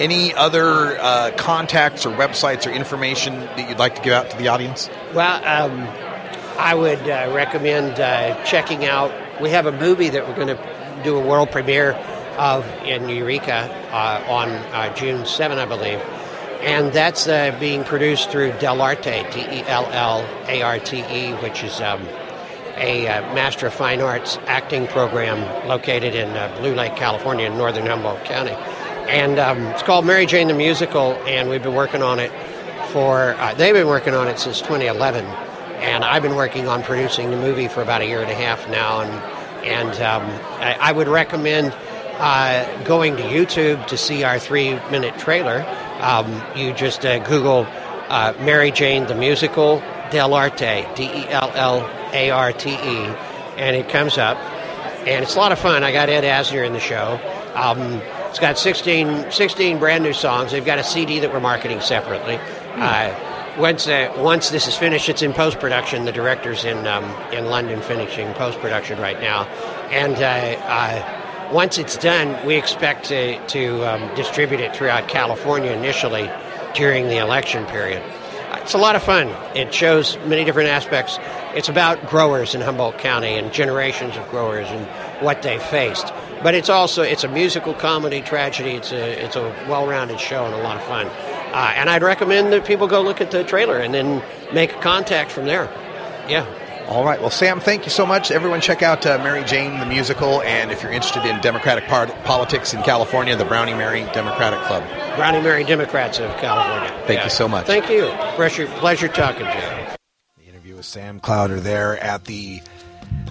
Any 0.00 0.34
other 0.34 0.98
uh, 1.00 1.30
contacts 1.36 2.04
or 2.04 2.10
websites 2.16 2.66
or 2.66 2.70
information 2.70 3.38
that 3.38 3.68
you'd 3.68 3.78
like 3.78 3.94
to 3.94 4.02
give 4.02 4.12
out 4.12 4.30
to 4.30 4.36
the 4.36 4.48
audience? 4.48 4.90
Well, 5.14 5.36
um, 5.44 5.86
I 6.58 6.74
would 6.74 6.98
uh, 7.08 7.30
recommend 7.32 8.00
uh, 8.00 8.42
checking 8.42 8.84
out 8.84 9.12
we 9.40 9.50
have 9.50 9.66
a 9.66 9.72
movie 9.72 10.08
that 10.08 10.26
we're 10.26 10.34
going 10.34 10.48
to 10.48 11.00
do 11.04 11.16
a 11.16 11.24
world 11.24 11.52
premiere 11.52 11.92
of 12.36 12.66
in 12.84 13.08
Eureka 13.08 13.70
uh, 13.92 14.24
on 14.28 14.50
uh, 14.50 14.94
June 14.94 15.26
7, 15.26 15.58
I 15.58 15.66
believe. 15.66 16.00
And 16.60 16.92
that's 16.92 17.28
uh, 17.28 17.56
being 17.60 17.84
produced 17.84 18.30
through 18.30 18.52
Dell'Arte, 18.52 19.30
D 19.32 19.40
E 19.40 19.62
L 19.66 19.86
L 19.92 20.26
A 20.48 20.62
R 20.62 20.78
T 20.78 20.98
E, 20.98 21.32
which 21.34 21.62
is 21.62 21.80
um, 21.80 22.06
a 22.76 23.06
uh, 23.08 23.34
Master 23.34 23.66
of 23.66 23.74
Fine 23.74 24.00
Arts 24.00 24.38
acting 24.46 24.86
program 24.86 25.68
located 25.68 26.14
in 26.14 26.28
uh, 26.30 26.54
Blue 26.58 26.74
Lake, 26.74 26.96
California, 26.96 27.46
in 27.46 27.56
northern 27.56 27.86
Humboldt 27.86 28.24
County. 28.24 28.52
And 29.08 29.38
um, 29.38 29.66
it's 29.66 29.82
called 29.82 30.04
Mary 30.04 30.26
Jane 30.26 30.48
the 30.48 30.54
Musical, 30.54 31.12
and 31.26 31.48
we've 31.48 31.62
been 31.62 31.74
working 31.74 32.02
on 32.02 32.18
it 32.18 32.32
for, 32.90 33.34
uh, 33.34 33.54
they've 33.54 33.74
been 33.74 33.86
working 33.86 34.14
on 34.14 34.26
it 34.26 34.38
since 34.38 34.60
2011. 34.60 35.24
And 35.24 36.04
I've 36.04 36.22
been 36.22 36.34
working 36.34 36.66
on 36.66 36.82
producing 36.82 37.30
the 37.30 37.36
movie 37.36 37.68
for 37.68 37.82
about 37.82 38.00
a 38.00 38.06
year 38.06 38.22
and 38.22 38.30
a 38.30 38.34
half 38.34 38.68
now. 38.68 39.02
And, 39.02 39.64
and 39.64 40.02
um, 40.02 40.22
I, 40.60 40.76
I 40.80 40.92
would 40.92 41.06
recommend 41.06 41.72
uh, 42.18 42.82
going 42.84 43.16
to 43.16 43.22
YouTube 43.22 43.86
to 43.88 43.96
see 43.96 44.24
our 44.24 44.38
three 44.38 44.74
minute 44.90 45.18
trailer. 45.18 45.64
Um, 46.00 46.42
you 46.56 46.72
just 46.72 47.04
uh, 47.04 47.18
Google 47.20 47.66
uh, 48.08 48.34
Mary 48.40 48.70
Jane 48.70 49.06
the 49.06 49.14
Musical 49.14 49.80
Dell'Arte, 50.10 50.94
D 50.94 51.04
E 51.04 51.28
L 51.28 51.50
L 51.54 51.90
A 52.12 52.30
R 52.30 52.52
T 52.52 52.70
E, 52.70 52.74
and 53.56 53.76
it 53.76 53.88
comes 53.88 54.18
up. 54.18 54.36
And 55.06 55.22
it's 55.22 55.36
a 55.36 55.38
lot 55.38 55.52
of 55.52 55.58
fun. 55.58 55.84
I 55.84 55.92
got 55.92 56.08
Ed 56.08 56.24
Asner 56.24 56.66
in 56.66 56.72
the 56.72 56.80
show. 56.80 57.20
Um, 57.54 58.00
it's 58.28 58.38
got 58.38 58.58
16, 58.58 59.30
16 59.30 59.78
brand 59.78 60.04
new 60.04 60.12
songs. 60.12 60.52
They've 60.52 60.64
got 60.64 60.78
a 60.78 60.84
CD 60.84 61.20
that 61.20 61.32
we're 61.32 61.40
marketing 61.40 61.80
separately. 61.80 62.38
Uh, 62.74 63.14
once 63.58 63.88
uh, 63.88 64.12
once 64.18 64.50
this 64.50 64.68
is 64.68 64.76
finished, 64.76 65.08
it's 65.08 65.22
in 65.22 65.32
post 65.32 65.58
production. 65.58 66.04
The 66.04 66.12
director's 66.12 66.64
in 66.64 66.86
um, 66.86 67.04
in 67.32 67.46
London 67.46 67.80
finishing 67.80 68.32
post 68.34 68.58
production 68.58 69.00
right 69.00 69.18
now, 69.20 69.44
and 69.90 70.14
uh, 70.16 70.60
uh, 70.66 71.15
once 71.52 71.78
it's 71.78 71.96
done, 71.96 72.44
we 72.46 72.56
expect 72.56 73.06
to 73.06 73.44
to 73.48 73.84
um, 73.84 74.14
distribute 74.14 74.60
it 74.60 74.74
throughout 74.74 75.08
California 75.08 75.70
initially 75.72 76.30
during 76.74 77.08
the 77.08 77.18
election 77.18 77.64
period. 77.66 78.02
It's 78.66 78.74
a 78.74 78.78
lot 78.78 78.96
of 78.96 79.02
fun. 79.02 79.28
It 79.56 79.72
shows 79.72 80.18
many 80.26 80.44
different 80.44 80.68
aspects. 80.70 81.18
It's 81.54 81.68
about 81.68 82.04
growers 82.08 82.54
in 82.54 82.60
Humboldt 82.60 82.98
County 82.98 83.34
and 83.34 83.52
generations 83.52 84.16
of 84.16 84.28
growers 84.28 84.66
and 84.68 84.86
what 85.22 85.42
they 85.42 85.58
faced. 85.58 86.12
But 86.42 86.54
it's 86.54 86.68
also 86.68 87.02
it's 87.02 87.22
a 87.22 87.28
musical 87.28 87.74
comedy 87.74 88.22
tragedy. 88.22 88.70
It's 88.72 88.92
a 88.92 89.24
it's 89.24 89.36
a 89.36 89.42
well-rounded 89.68 90.18
show 90.18 90.44
and 90.44 90.54
a 90.54 90.58
lot 90.58 90.76
of 90.76 90.82
fun. 90.82 91.06
Uh, 91.06 91.72
and 91.76 91.88
I'd 91.88 92.02
recommend 92.02 92.52
that 92.52 92.66
people 92.66 92.88
go 92.88 93.00
look 93.02 93.20
at 93.20 93.30
the 93.30 93.44
trailer 93.44 93.78
and 93.78 93.94
then 93.94 94.22
make 94.52 94.80
contact 94.80 95.30
from 95.30 95.46
there. 95.46 95.70
Yeah. 96.28 96.44
All 96.88 97.04
right. 97.04 97.20
Well, 97.20 97.30
Sam, 97.30 97.58
thank 97.58 97.84
you 97.84 97.90
so 97.90 98.06
much. 98.06 98.30
Everyone, 98.30 98.60
check 98.60 98.80
out 98.80 99.04
uh, 99.06 99.18
Mary 99.18 99.42
Jane 99.44 99.80
the 99.80 99.86
musical, 99.86 100.40
and 100.42 100.70
if 100.70 100.82
you're 100.84 100.92
interested 100.92 101.24
in 101.26 101.40
Democratic 101.40 101.86
part- 101.88 102.10
politics 102.24 102.72
in 102.74 102.82
California, 102.84 103.34
the 103.34 103.44
Brownie 103.44 103.74
Mary 103.74 104.02
Democratic 104.14 104.60
Club. 104.60 104.84
Brownie 105.16 105.40
Mary 105.40 105.64
Democrats 105.64 106.20
of 106.20 106.30
California. 106.36 106.88
Thank 107.06 107.18
Yeah. 107.18 107.24
you 107.24 107.30
so 107.30 107.48
much. 107.48 107.66
Thank 107.66 107.90
you. 107.90 108.06
Pleasure, 108.36 108.66
pleasure 108.78 109.08
talking 109.08 109.46
to 109.46 109.52
you. 109.52 109.96
The 110.44 110.48
interview 110.48 110.76
with 110.76 110.84
Sam 110.84 111.18
Clauder 111.18 111.58
there 111.58 111.98
at 111.98 112.24
the 112.26 112.62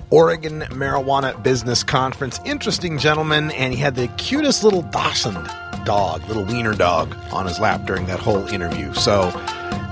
Oregon 0.10 0.62
Marijuana 0.72 1.42
Business 1.42 1.82
Conference. 1.82 2.42
Interesting 2.44 2.98
gentleman, 2.98 3.52
and 3.52 3.74
he 3.74 3.80
had 3.80 3.96
the 3.96 4.08
cutest 4.10 4.66
little 4.66 4.82
Dachshund 4.82 5.50
dog, 5.86 6.28
little 6.28 6.44
wiener 6.44 6.74
dog, 6.76 7.16
on 7.32 7.46
his 7.46 7.60
lap 7.60 7.86
during 7.86 8.06
that 8.08 8.20
whole 8.20 8.46
interview. 8.48 8.94
So 8.96 9.30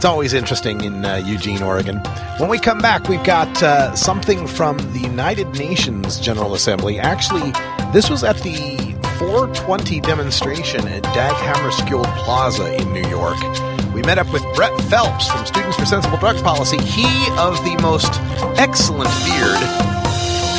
it's 0.04 0.10
always 0.10 0.34
interesting 0.34 0.84
in 0.84 1.06
uh, 1.06 1.16
Eugene, 1.16 1.64
Oregon. 1.64 1.96
When 2.38 2.50
we 2.50 2.60
come 2.60 2.80
back, 2.80 3.08
we've 3.08 3.24
got 3.24 3.64
uh, 3.64 3.96
something 3.96 4.48
from 4.48 4.78
the 4.92 5.00
United 5.00 5.48
Nations 5.58 6.20
General 6.20 6.56
Assembly. 6.56 7.00
Actually, 7.00 7.54
this 7.94 8.10
was 8.10 8.22
at 8.22 8.36
the 8.40 8.76
420 9.18 10.02
demonstration 10.02 10.86
at 10.90 11.04
Dag 11.04 11.34
Hammarskjöld 11.36 12.14
Plaza 12.18 12.76
in 12.82 12.92
New 12.92 13.08
York. 13.08 13.38
We 13.94 14.02
met 14.02 14.18
up 14.18 14.30
with 14.34 14.44
Brett 14.56 14.78
Phelps 14.90 15.30
from 15.30 15.46
Students 15.46 15.78
for 15.78 15.86
Sensible 15.86 16.18
Drug 16.18 16.36
Policy. 16.44 16.84
He 16.84 17.08
of 17.38 17.56
the 17.64 17.80
most 17.82 18.12
excellent 18.60 19.10
beard. 19.24 19.58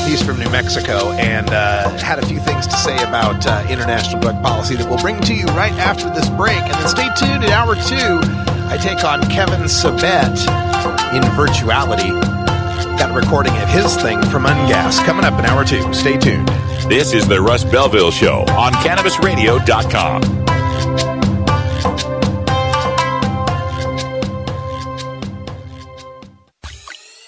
He's 0.08 0.22
from 0.22 0.38
New 0.38 0.48
Mexico 0.48 1.12
and 1.12 1.50
uh, 1.50 1.90
had 1.98 2.18
a 2.18 2.24
few 2.24 2.40
things 2.40 2.66
to 2.66 2.76
say 2.78 2.96
about 3.02 3.46
uh, 3.46 3.66
international 3.68 4.22
drug 4.22 4.42
policy 4.42 4.74
that 4.76 4.88
we'll 4.88 5.02
bring 5.02 5.20
to 5.20 5.34
you 5.34 5.44
right 5.48 5.72
after 5.72 6.08
this 6.14 6.30
break. 6.30 6.56
And 6.56 6.72
then 6.72 6.88
stay 6.88 7.08
tuned 7.18 7.44
in 7.44 7.50
hour 7.50 7.74
two. 7.74 8.53
I 8.74 8.76
take 8.76 9.04
on 9.04 9.22
Kevin 9.30 9.60
Sabet 9.68 10.36
in 11.14 11.22
virtuality. 11.38 12.10
Got 12.98 13.12
a 13.12 13.14
recording 13.14 13.56
of 13.58 13.68
his 13.68 13.94
thing 14.02 14.20
from 14.22 14.46
UNGASS 14.46 14.98
coming 15.04 15.24
up 15.24 15.38
in 15.38 15.46
hour 15.46 15.64
two. 15.64 15.94
Stay 15.94 16.18
tuned. 16.18 16.48
This 16.88 17.12
is 17.12 17.28
the 17.28 17.40
Russ 17.40 17.62
Belville 17.62 18.10
Show 18.10 18.40
on 18.48 18.72
CannabisRadio.com. 18.72 20.22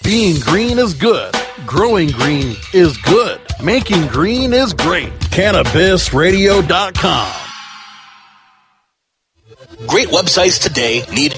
Being 0.03 0.41
green 0.41 0.79
is 0.79 0.93
good. 0.93 1.33
Growing 1.65 2.09
green 2.09 2.57
is 2.73 2.97
good. 2.97 3.39
Making 3.63 4.07
green 4.07 4.51
is 4.51 4.73
great. 4.73 5.13
CannabisRadio.com. 5.31 7.47
Great 9.85 10.07
websites 10.07 10.61
today 10.61 11.03
need 11.13 11.36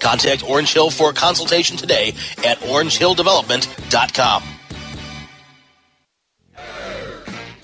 Contact 0.00 0.48
Orange 0.48 0.72
Hill 0.72 0.90
for 0.90 1.10
a 1.10 1.12
consultation 1.12 1.76
today 1.76 2.14
at 2.44 2.58
orangehilldevelopment.com. 2.58 4.42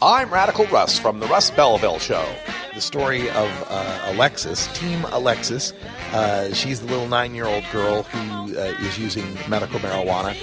I'm 0.03 0.33
Radical 0.33 0.66
Russ 0.66 0.99
from 0.99 1.20
the 1.20 1.26
Russ 1.28 1.53
Belville 1.53 2.01
Show. 2.01 2.26
The 2.74 2.80
story 2.80 3.30
of 3.30 3.66
uh, 3.68 4.03
Alexis, 4.07 4.66
Team 4.76 5.05
Alexis. 5.12 5.72
Uh, 6.12 6.53
she's 6.53 6.80
the 6.80 6.87
little 6.87 7.07
nine 7.07 7.37
year 7.37 7.47
old 7.47 7.64
girl 7.70 8.03
who 8.03 8.59
uh, 8.59 8.74
is 8.80 8.99
using 8.99 9.24
medical 9.49 9.78
marijuana. 9.78 10.37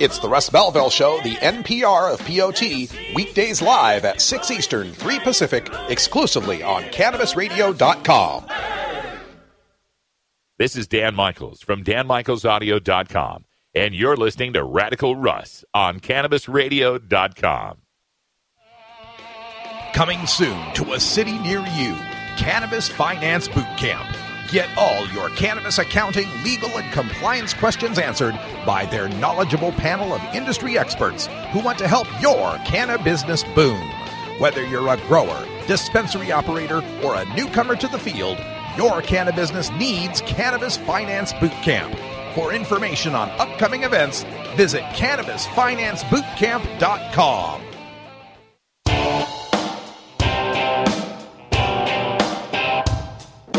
It's 0.00 0.20
the 0.20 0.28
Russ 0.28 0.48
Belville 0.48 0.90
Show, 0.90 1.20
the 1.24 1.34
NPR 1.34 2.12
of 2.12 2.20
POT, 2.20 3.14
weekdays 3.16 3.60
live 3.60 4.04
at 4.04 4.20
6 4.20 4.50
Eastern, 4.52 4.92
3 4.92 5.18
Pacific, 5.18 5.68
exclusively 5.88 6.62
on 6.62 6.84
CannabisRadio.com. 6.84 8.46
This 10.56 10.76
is 10.76 10.86
Dan 10.86 11.16
Michaels 11.16 11.62
from 11.62 11.82
DanMichaelsAudio.com, 11.82 13.44
and 13.74 13.94
you're 13.94 14.16
listening 14.16 14.52
to 14.52 14.62
Radical 14.62 15.16
Russ 15.16 15.64
on 15.74 15.98
CannabisRadio.com. 15.98 17.78
Coming 19.94 20.26
soon 20.28 20.74
to 20.74 20.92
a 20.92 21.00
city 21.00 21.36
near 21.38 21.58
you, 21.74 21.94
Cannabis 22.36 22.88
Finance 22.88 23.48
Boot 23.48 23.66
Camp. 23.76 24.16
Get 24.50 24.70
all 24.78 25.06
your 25.10 25.28
cannabis 25.30 25.78
accounting, 25.78 26.28
legal, 26.42 26.78
and 26.78 26.90
compliance 26.90 27.52
questions 27.52 27.98
answered 27.98 28.32
by 28.64 28.86
their 28.86 29.10
knowledgeable 29.10 29.72
panel 29.72 30.14
of 30.14 30.22
industry 30.34 30.78
experts 30.78 31.26
who 31.52 31.60
want 31.60 31.76
to 31.78 31.86
help 31.86 32.06
your 32.22 32.56
cannabis 32.64 33.04
business 33.04 33.44
boom. 33.54 33.86
Whether 34.38 34.66
you're 34.66 34.88
a 34.88 34.96
grower, 35.02 35.46
dispensary 35.66 36.32
operator, 36.32 36.82
or 37.04 37.16
a 37.16 37.26
newcomer 37.34 37.76
to 37.76 37.88
the 37.88 37.98
field, 37.98 38.38
your 38.78 39.02
cannabis 39.02 39.50
business 39.50 39.70
needs 39.78 40.22
Cannabis 40.22 40.78
Finance 40.78 41.34
Boot 41.34 41.52
Camp. 41.62 41.94
For 42.34 42.54
information 42.54 43.14
on 43.14 43.28
upcoming 43.32 43.82
events, 43.82 44.24
visit 44.56 44.80
CannabisFinanceBootCamp.com. 44.94 47.67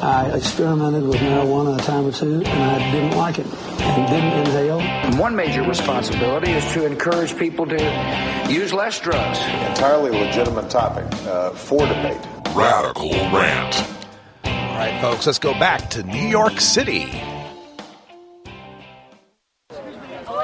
I 0.00 0.30
experimented 0.36 1.02
with 1.02 1.16
marijuana 1.16 1.78
a 1.78 1.82
time 1.82 2.06
or 2.06 2.12
two, 2.12 2.42
and 2.42 2.46
I 2.46 2.92
didn't 2.92 3.16
like 3.16 3.38
it 3.38 3.46
and 3.46 4.06
didn't 4.06 4.32
inhale. 4.46 5.18
One 5.18 5.34
major 5.34 5.62
responsibility 5.62 6.52
is 6.52 6.64
to 6.74 6.86
encourage 6.86 7.36
people 7.36 7.66
to 7.66 8.46
use 8.48 8.72
less 8.72 9.00
drugs. 9.00 9.38
Entirely 9.68 10.10
legitimate 10.10 10.70
topic 10.70 11.04
uh, 11.26 11.50
for 11.50 11.80
debate. 11.86 12.20
Radical 12.54 13.10
Rant. 13.10 13.84
All 14.44 14.78
right, 14.78 15.00
folks, 15.00 15.26
let's 15.26 15.40
go 15.40 15.52
back 15.54 15.90
to 15.90 16.04
New 16.04 16.28
York 16.28 16.60
City. 16.60 17.10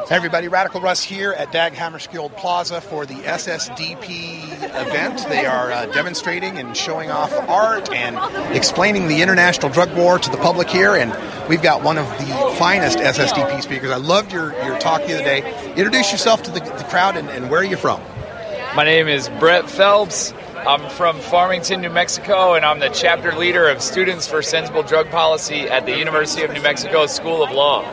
Hey 0.06 0.16
everybody, 0.16 0.48
Radical 0.48 0.82
Russ 0.82 1.02
here 1.02 1.32
at 1.32 1.50
Dag 1.50 1.72
Hammarskjöld 1.72 2.36
Plaza 2.36 2.82
for 2.82 3.06
the 3.06 3.14
SSDP 3.14 4.52
event. 4.52 5.26
They 5.30 5.46
are 5.46 5.72
uh, 5.72 5.86
demonstrating 5.86 6.58
and 6.58 6.76
showing 6.76 7.10
off 7.10 7.32
art 7.48 7.90
and 7.90 8.18
explaining 8.54 9.08
the 9.08 9.22
international 9.22 9.72
drug 9.72 9.96
war 9.96 10.18
to 10.18 10.30
the 10.30 10.36
public 10.36 10.68
here. 10.68 10.94
And 10.94 11.10
we've 11.48 11.62
got 11.62 11.82
one 11.82 11.96
of 11.96 12.06
the 12.18 12.54
finest 12.58 12.98
SSDP 12.98 13.62
speakers. 13.62 13.90
I 13.90 13.96
loved 13.96 14.30
your, 14.30 14.52
your 14.66 14.78
talk 14.78 15.06
the 15.06 15.14
other 15.14 15.24
day. 15.24 15.72
Introduce 15.74 16.12
yourself 16.12 16.42
to 16.42 16.50
the, 16.50 16.60
the 16.60 16.84
crowd 16.90 17.16
and, 17.16 17.30
and 17.30 17.50
where 17.50 17.60
are 17.60 17.64
you 17.64 17.78
from? 17.78 17.98
My 18.76 18.84
name 18.84 19.08
is 19.08 19.30
Brett 19.40 19.70
Phelps. 19.70 20.34
I'm 20.54 20.86
from 20.90 21.18
Farmington, 21.18 21.80
New 21.80 21.88
Mexico, 21.88 22.52
and 22.52 22.66
I'm 22.66 22.78
the 22.78 22.90
chapter 22.90 23.34
leader 23.34 23.68
of 23.68 23.80
Students 23.80 24.28
for 24.28 24.42
Sensible 24.42 24.82
Drug 24.82 25.08
Policy 25.08 25.60
at 25.62 25.86
the 25.86 25.96
University 25.96 26.42
of 26.42 26.52
New 26.52 26.62
Mexico 26.62 27.06
School 27.06 27.42
of 27.42 27.50
Law. 27.52 27.90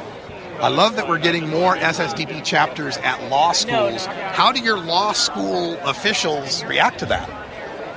I 0.59 0.67
love 0.67 0.95
that 0.95 1.07
we're 1.07 1.19
getting 1.19 1.49
more 1.49 1.75
SSDP 1.75 2.43
chapters 2.43 2.97
at 2.97 3.29
law 3.29 3.51
schools. 3.51 4.05
How 4.05 4.51
do 4.51 4.59
your 4.59 4.77
law 4.77 5.11
school 5.13 5.77
officials 5.83 6.63
react 6.65 6.99
to 6.99 7.05
that? 7.07 7.29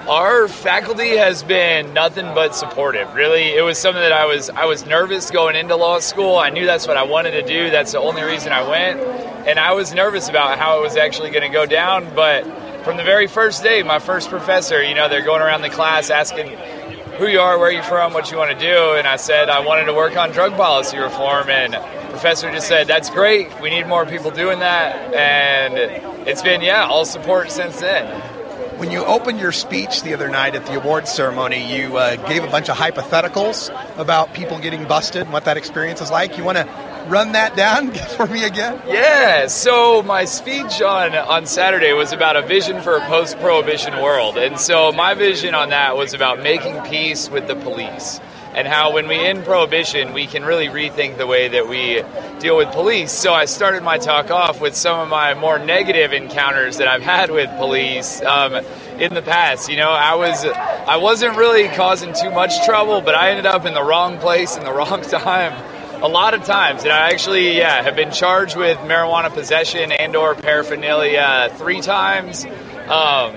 Our 0.09 0.49
faculty 0.49 1.17
has 1.17 1.43
been 1.43 1.95
nothing 1.95 2.27
but 2.35 2.55
supportive. 2.55 3.15
Really, 3.15 3.55
it 3.55 3.63
was 3.63 3.79
something 3.79 4.03
that 4.03 4.13
I 4.13 4.27
was 4.27 4.51
I 4.51 4.67
was 4.67 4.85
nervous 4.85 5.31
going 5.31 5.57
into 5.57 5.77
law 5.77 5.99
school. 5.99 6.37
I 6.37 6.51
knew 6.51 6.67
that's 6.67 6.87
what 6.87 6.99
I 6.99 7.05
wanted 7.05 7.31
to 7.33 7.43
do. 7.43 7.71
That's 7.71 7.93
the 7.93 8.01
only 8.01 8.23
reason 8.23 8.53
I 8.53 8.69
went, 8.69 9.01
and 9.49 9.59
I 9.59 9.73
was 9.73 9.95
nervous 9.95 10.29
about 10.29 10.59
how 10.59 10.79
it 10.79 10.83
was 10.83 10.97
actually 10.97 11.31
going 11.31 11.51
to 11.51 11.55
go 11.55 11.65
down. 11.65 12.15
But 12.15 12.45
from 12.85 12.99
the 12.99 13.03
very 13.03 13.27
first 13.27 13.63
day, 13.63 13.83
my 13.83 13.99
first 13.99 14.29
professor, 14.29 14.83
you 14.83 14.95
know, 14.95 15.09
they're 15.09 15.25
going 15.25 15.41
around 15.41 15.63
the 15.63 15.71
class 15.71 16.11
asking 16.11 16.55
who 17.19 17.27
you 17.27 17.41
are, 17.41 17.59
where 17.59 17.71
you're 17.71 17.83
from, 17.83 18.13
what 18.13 18.31
you 18.31 18.37
want 18.37 18.51
to 18.51 18.59
do, 18.59 18.95
and 18.95 19.07
I 19.07 19.17
said 19.17 19.49
I 19.49 19.65
wanted 19.65 19.85
to 19.87 19.95
work 19.95 20.17
on 20.17 20.31
drug 20.33 20.53
policy 20.57 20.99
reform, 20.99 21.49
and 21.49 21.75
professor 22.11 22.51
just 22.51 22.69
said 22.69 22.87
that's 22.87 23.11
great. 23.11 23.49
We 23.61 23.71
need 23.71 23.87
more 23.87 24.05
people 24.07 24.31
doing 24.31 24.59
that, 24.61 25.15
and 25.15 26.29
it's 26.29 26.43
been 26.43 26.61
yeah, 26.61 26.87
all 26.87 27.05
support 27.05 27.51
since 27.51 27.81
then. 27.81 28.21
When 28.79 28.91
you 28.91 29.05
opened 29.05 29.39
your 29.39 29.53
speech 29.53 30.03
the 30.03 30.15
other 30.15 30.29
night 30.29 30.57
at 30.57 30.67
the 30.67 30.75
awards 30.75 31.11
ceremony, 31.13 31.79
you 31.79 31.97
uh, 31.97 32.17
gave 32.29 32.43
a 32.43 32.49
bunch 32.49 32.69
of 32.69 32.77
hypotheticals 32.77 33.71
about 33.97 34.35
people 34.35 34.59
getting 34.59 34.85
busted 34.89 35.23
and 35.23 35.33
what 35.33 35.45
that 35.45 35.57
experience 35.57 36.01
is 36.01 36.11
like. 36.11 36.37
You 36.37 36.45
want 36.45 36.59
to 36.59 36.94
run 37.07 37.33
that 37.33 37.57
down 37.57 37.93
for 38.17 38.27
me 38.27 38.45
again? 38.45 38.81
Yeah. 38.87 39.47
So 39.47 40.03
my 40.03 40.25
speech 40.25 40.83
on 40.83 41.15
on 41.15 41.47
Saturday 41.47 41.93
was 41.93 42.13
about 42.13 42.37
a 42.37 42.43
vision 42.43 42.81
for 42.83 42.97
a 42.97 43.01
post-prohibition 43.07 44.03
world, 44.03 44.37
and 44.37 44.59
so 44.59 44.93
my 44.93 45.15
vision 45.15 45.55
on 45.55 45.71
that 45.71 45.97
was 45.97 46.15
about 46.15 46.43
making 46.43 46.81
peace 46.83 47.29
with 47.31 47.47
the 47.49 47.57
police 47.57 48.21
and 48.55 48.69
how 48.69 48.93
when 48.93 49.09
we 49.09 49.17
end 49.17 49.45
prohibition, 49.45 50.13
we 50.13 50.27
can 50.27 50.45
really 50.45 50.69
rethink 50.69 51.19
the 51.19 51.27
way 51.27 51.49
that 51.49 51.69
we 51.69 52.03
deal 52.39 52.57
with 52.57 52.71
police. 52.71 53.11
So 53.11 53.35
I 53.35 53.47
started 53.47 53.83
my 53.83 53.99
talk 53.99 54.31
off 54.31 54.61
with 54.61 54.77
some 54.77 55.01
of 55.01 55.09
my 55.09 55.35
more 55.35 55.59
negative 55.59 56.13
encounters 56.13 56.77
that 56.79 56.87
I've 56.87 57.03
had 57.03 57.31
with 57.31 57.51
police 57.59 58.23
um, 58.23 58.55
in 58.99 59.13
the 59.13 59.23
past. 59.23 59.69
You 59.69 59.77
know, 59.77 59.91
I 59.91 60.15
was 60.15 60.45
I 60.45 60.97
wasn't 60.99 61.37
really 61.37 61.69
causing 61.69 62.15
too 62.15 62.31
much 62.31 62.65
trouble, 62.65 63.01
but 63.01 63.17
I 63.17 63.31
ended 63.31 63.47
up 63.47 63.67
in 63.67 63.75
the 63.75 63.83
wrong 63.83 64.19
place 64.19 64.57
in 64.57 64.63
the 64.63 64.73
wrong 64.73 65.03
time. 65.03 65.74
A 66.05 66.09
lot 66.09 66.35
of 66.35 66.45
times, 66.45 66.83
and 66.83 66.93
I 66.93 67.09
actually, 67.13 67.57
yeah, 67.57 67.83
have 67.83 67.97
been 67.97 68.13
charged 68.13 68.57
with 68.57 68.77
marijuana 68.81 69.33
possession 69.33 69.91
and/or 69.91 70.35
paraphernalia 70.35 71.51
three 71.57 71.81
times. 71.81 72.45
Um, 72.89 73.35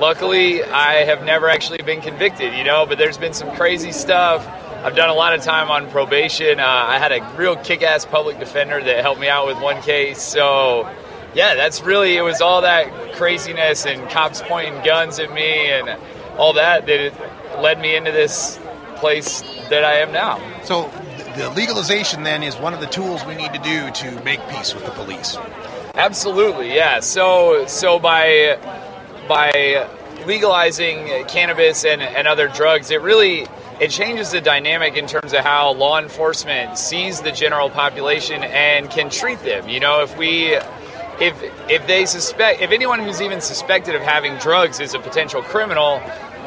luckily 0.00 0.62
i 0.62 1.04
have 1.04 1.24
never 1.24 1.48
actually 1.48 1.82
been 1.82 2.00
convicted 2.00 2.54
you 2.54 2.62
know 2.62 2.86
but 2.86 2.98
there's 2.98 3.18
been 3.18 3.32
some 3.32 3.50
crazy 3.56 3.92
stuff. 3.92 4.46
I've 4.84 4.94
done 4.94 5.08
a 5.08 5.14
lot 5.14 5.34
of 5.34 5.42
time 5.42 5.70
on 5.70 5.90
probation. 5.90 6.60
Uh, 6.60 6.64
i 6.64 6.98
had 6.98 7.12
a 7.12 7.34
real 7.36 7.54
kick-ass 7.56 8.06
public 8.06 8.38
defender 8.38 8.82
that 8.82 9.00
helped 9.02 9.20
me 9.20 9.28
out 9.28 9.46
with 9.46 9.60
one 9.60 9.80
case 9.82 10.20
so 10.20 10.88
yeah 11.34 11.54
that's 11.54 11.80
really 11.82 12.16
it 12.16 12.22
was 12.22 12.40
all 12.40 12.62
that 12.62 13.14
craziness 13.14 13.86
and 13.86 14.08
cops 14.10 14.42
pointing 14.42 14.82
guns 14.84 15.18
at 15.20 15.32
me 15.32 15.70
and 15.70 15.96
all 16.38 16.54
that 16.54 16.86
that 16.86 17.60
led 17.60 17.80
me 17.80 17.94
into 17.94 18.10
this 18.12 18.58
place 18.96 19.42
that 19.70 19.84
i 19.84 19.94
am 19.94 20.12
now. 20.12 20.40
So 20.64 20.90
the 21.38 21.50
legalization 21.50 22.22
then 22.22 22.42
is 22.42 22.56
one 22.56 22.74
of 22.74 22.80
the 22.80 22.86
tools 22.86 23.24
we 23.24 23.34
need 23.34 23.52
to 23.52 23.60
do 23.60 23.90
to 23.92 24.10
make 24.24 24.40
peace 24.48 24.74
with 24.74 24.84
the 24.84 24.90
police 24.92 25.36
absolutely 25.94 26.74
yeah 26.74 27.00
so 27.00 27.64
so 27.66 27.98
by 27.98 28.58
by 29.28 29.88
legalizing 30.26 31.24
cannabis 31.26 31.84
and, 31.84 32.02
and 32.02 32.26
other 32.26 32.48
drugs, 32.48 32.90
it 32.90 33.02
really 33.02 33.46
it 33.80 33.90
changes 33.90 34.32
the 34.32 34.40
dynamic 34.40 34.96
in 34.96 35.06
terms 35.06 35.32
of 35.32 35.40
how 35.40 35.72
law 35.72 35.98
enforcement 35.98 36.76
sees 36.76 37.20
the 37.20 37.30
general 37.30 37.70
population 37.70 38.42
and 38.42 38.90
can 38.90 39.08
treat 39.08 39.38
them. 39.40 39.68
You 39.68 39.80
know, 39.80 40.02
if 40.02 40.16
we 40.18 40.54
if 41.20 41.42
if 41.68 41.86
they 41.86 42.06
suspect 42.06 42.60
if 42.60 42.70
anyone 42.70 43.00
who's 43.00 43.20
even 43.20 43.40
suspected 43.40 43.94
of 43.94 44.02
having 44.02 44.36
drugs 44.36 44.80
is 44.80 44.94
a 44.94 44.98
potential 44.98 45.42
criminal, 45.42 46.00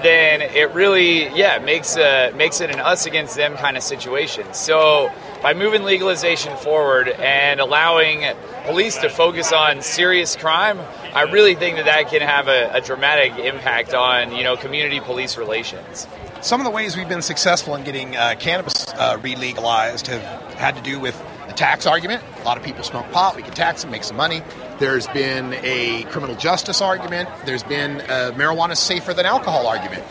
then 0.03 0.41
it 0.41 0.73
really 0.73 1.27
yeah 1.29 1.59
makes 1.59 1.95
a 1.97 2.31
makes 2.35 2.61
it 2.61 2.69
an 2.71 2.79
us 2.79 3.05
against 3.05 3.35
them 3.35 3.55
kind 3.55 3.77
of 3.77 3.83
situation. 3.83 4.53
So 4.53 5.11
by 5.41 5.53
moving 5.53 5.83
legalization 5.83 6.55
forward 6.57 7.09
and 7.09 7.59
allowing 7.59 8.25
police 8.65 8.97
to 8.97 9.09
focus 9.09 9.51
on 9.51 9.81
serious 9.81 10.35
crime, 10.35 10.79
I 11.13 11.23
really 11.23 11.55
think 11.55 11.77
that 11.77 11.85
that 11.85 12.09
can 12.09 12.21
have 12.21 12.47
a, 12.47 12.71
a 12.73 12.81
dramatic 12.81 13.37
impact 13.43 13.93
on 13.93 14.31
you 14.35 14.43
know 14.43 14.57
community 14.57 14.99
police 14.99 15.37
relations. 15.37 16.07
Some 16.41 16.59
of 16.59 16.65
the 16.65 16.71
ways 16.71 16.97
we've 16.97 17.09
been 17.09 17.21
successful 17.21 17.75
in 17.75 17.83
getting 17.83 18.15
uh, 18.15 18.35
cannabis 18.39 18.87
uh, 18.93 19.19
re-legalized 19.21 20.07
have 20.07 20.21
had 20.55 20.75
to 20.75 20.81
do 20.81 20.99
with 20.99 21.15
the 21.47 21.53
tax 21.53 21.85
argument. 21.85 22.23
A 22.39 22.43
lot 22.43 22.57
of 22.57 22.63
people 22.63 22.83
smoke 22.83 23.11
pot. 23.11 23.35
We 23.35 23.43
can 23.43 23.53
tax 23.53 23.83
them, 23.83 23.91
make 23.91 24.03
some 24.03 24.17
money. 24.17 24.41
There's 24.81 25.05
been 25.05 25.53
a 25.61 26.05
criminal 26.05 26.35
justice 26.35 26.81
argument. 26.81 27.29
There's 27.45 27.61
been 27.61 27.97
a 28.01 28.33
marijuana 28.33 28.75
safer 28.75 29.13
than 29.13 29.27
alcohol 29.27 29.67
argument. 29.67 30.01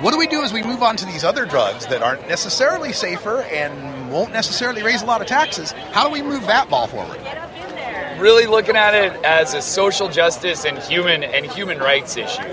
What 0.00 0.12
do 0.12 0.18
we 0.18 0.26
do 0.26 0.40
as 0.40 0.54
we 0.54 0.62
move 0.62 0.82
on 0.82 0.96
to 0.96 1.04
these 1.04 1.22
other 1.22 1.44
drugs 1.44 1.86
that 1.88 2.00
aren't 2.02 2.26
necessarily 2.26 2.94
safer 2.94 3.42
and 3.42 4.10
won't 4.10 4.32
necessarily 4.32 4.82
raise 4.82 5.02
a 5.02 5.04
lot 5.04 5.20
of 5.20 5.26
taxes? 5.26 5.72
How 5.92 6.06
do 6.06 6.12
we 6.14 6.22
move 6.22 6.46
that 6.46 6.70
ball 6.70 6.86
forward? 6.86 7.18
Really 8.18 8.46
looking 8.46 8.76
at 8.76 8.94
it 8.94 9.12
as 9.24 9.52
a 9.52 9.60
social 9.60 10.08
justice 10.08 10.64
and 10.64 10.78
human 10.78 11.22
and 11.22 11.44
human 11.44 11.78
rights 11.78 12.16
issue, 12.16 12.48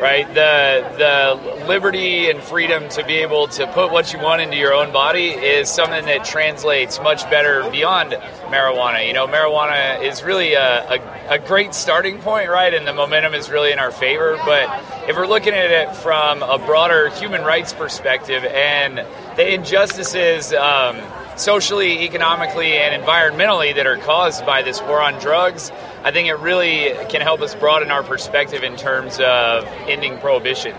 right? 0.00 0.26
The 0.32 0.84
the 0.96 1.66
liberty 1.66 2.30
and 2.30 2.40
freedom 2.40 2.88
to 2.90 3.04
be 3.04 3.14
able 3.16 3.48
to 3.48 3.66
put 3.72 3.90
what 3.90 4.12
you 4.12 4.20
want 4.20 4.42
into 4.42 4.56
your 4.56 4.72
own 4.72 4.92
body 4.92 5.30
is 5.30 5.68
something 5.68 6.04
that 6.04 6.24
translates 6.24 7.00
much 7.00 7.28
better 7.30 7.68
beyond 7.70 8.12
marijuana. 8.46 9.06
You 9.06 9.12
know, 9.12 9.26
marijuana 9.26 10.00
is 10.02 10.22
really 10.22 10.54
a, 10.54 10.88
a, 10.88 11.34
a 11.34 11.38
great 11.40 11.74
starting 11.74 12.18
point, 12.20 12.48
right? 12.48 12.72
And 12.72 12.86
the 12.86 12.94
momentum 12.94 13.34
is 13.34 13.50
really 13.50 13.72
in 13.72 13.80
our 13.80 13.90
favor. 13.90 14.36
But 14.44 14.68
if 15.08 15.16
we're 15.16 15.26
looking 15.26 15.52
at 15.52 15.70
it 15.70 15.96
from 15.96 16.44
a 16.44 16.58
broader 16.58 17.10
human 17.10 17.42
rights 17.42 17.72
perspective 17.72 18.44
and 18.44 18.98
the 19.36 19.52
injustices 19.54 20.52
um, 20.52 20.96
socially, 21.38 22.04
economically, 22.04 22.76
and 22.76 23.02
environmentally 23.02 23.74
that 23.74 23.86
are 23.86 23.96
caused 23.98 24.44
by 24.44 24.62
this 24.62 24.80
war 24.82 25.00
on 25.00 25.18
drugs, 25.20 25.70
I 26.02 26.10
think 26.10 26.28
it 26.28 26.34
really 26.34 26.94
can 27.08 27.20
help 27.20 27.40
us 27.40 27.54
broaden 27.54 27.90
our 27.90 28.02
perspective 28.02 28.62
in 28.62 28.76
terms 28.76 29.18
of 29.20 29.64
ending 29.86 30.18
prohibition. 30.18 30.74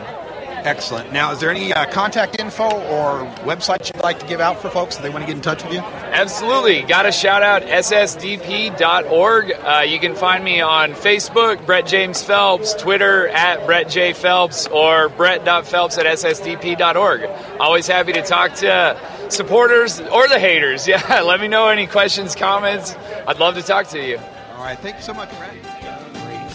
Excellent. 0.69 1.11
Now, 1.11 1.31
is 1.31 1.39
there 1.39 1.49
any 1.49 1.73
uh, 1.73 1.89
contact 1.89 2.39
info 2.39 2.65
or 2.65 3.25
websites 3.43 3.91
you'd 3.91 4.03
like 4.03 4.19
to 4.19 4.27
give 4.27 4.39
out 4.39 4.61
for 4.61 4.69
folks 4.69 4.97
if 4.97 5.01
they 5.01 5.09
want 5.09 5.23
to 5.23 5.25
get 5.25 5.35
in 5.35 5.41
touch 5.41 5.63
with 5.63 5.73
you? 5.73 5.79
Absolutely. 5.79 6.83
Got 6.83 7.07
a 7.07 7.11
shout 7.11 7.41
out 7.41 7.63
ssdp.org. 7.63 9.51
Uh, 9.51 9.83
you 9.87 9.99
can 9.99 10.13
find 10.13 10.43
me 10.43 10.61
on 10.61 10.91
Facebook, 10.91 11.65
Brett 11.65 11.87
James 11.87 12.21
Phelps, 12.21 12.75
Twitter 12.75 13.29
at 13.29 13.65
Brett 13.65 13.89
J. 13.89 14.13
Phelps, 14.13 14.67
or 14.67 15.09
Brett.Phelps 15.09 15.97
at 15.97 16.05
ssdp.org. 16.05 17.23
Always 17.59 17.87
happy 17.87 18.13
to 18.13 18.21
talk 18.21 18.53
to 18.57 18.95
supporters 19.29 19.99
or 19.99 20.27
the 20.27 20.39
haters. 20.39 20.87
Yeah, 20.99 21.21
let 21.21 21.39
me 21.39 21.47
know 21.47 21.67
any 21.67 21.87
questions, 21.87 22.35
comments. 22.35 22.95
I'd 23.27 23.39
love 23.39 23.55
to 23.55 23.63
talk 23.63 23.87
to 23.89 23.99
you. 23.99 24.17
All 24.17 24.63
right. 24.63 24.77
Thank 24.77 24.97
you 24.97 25.01
so 25.01 25.13
much, 25.13 25.29
Brett 25.37 25.68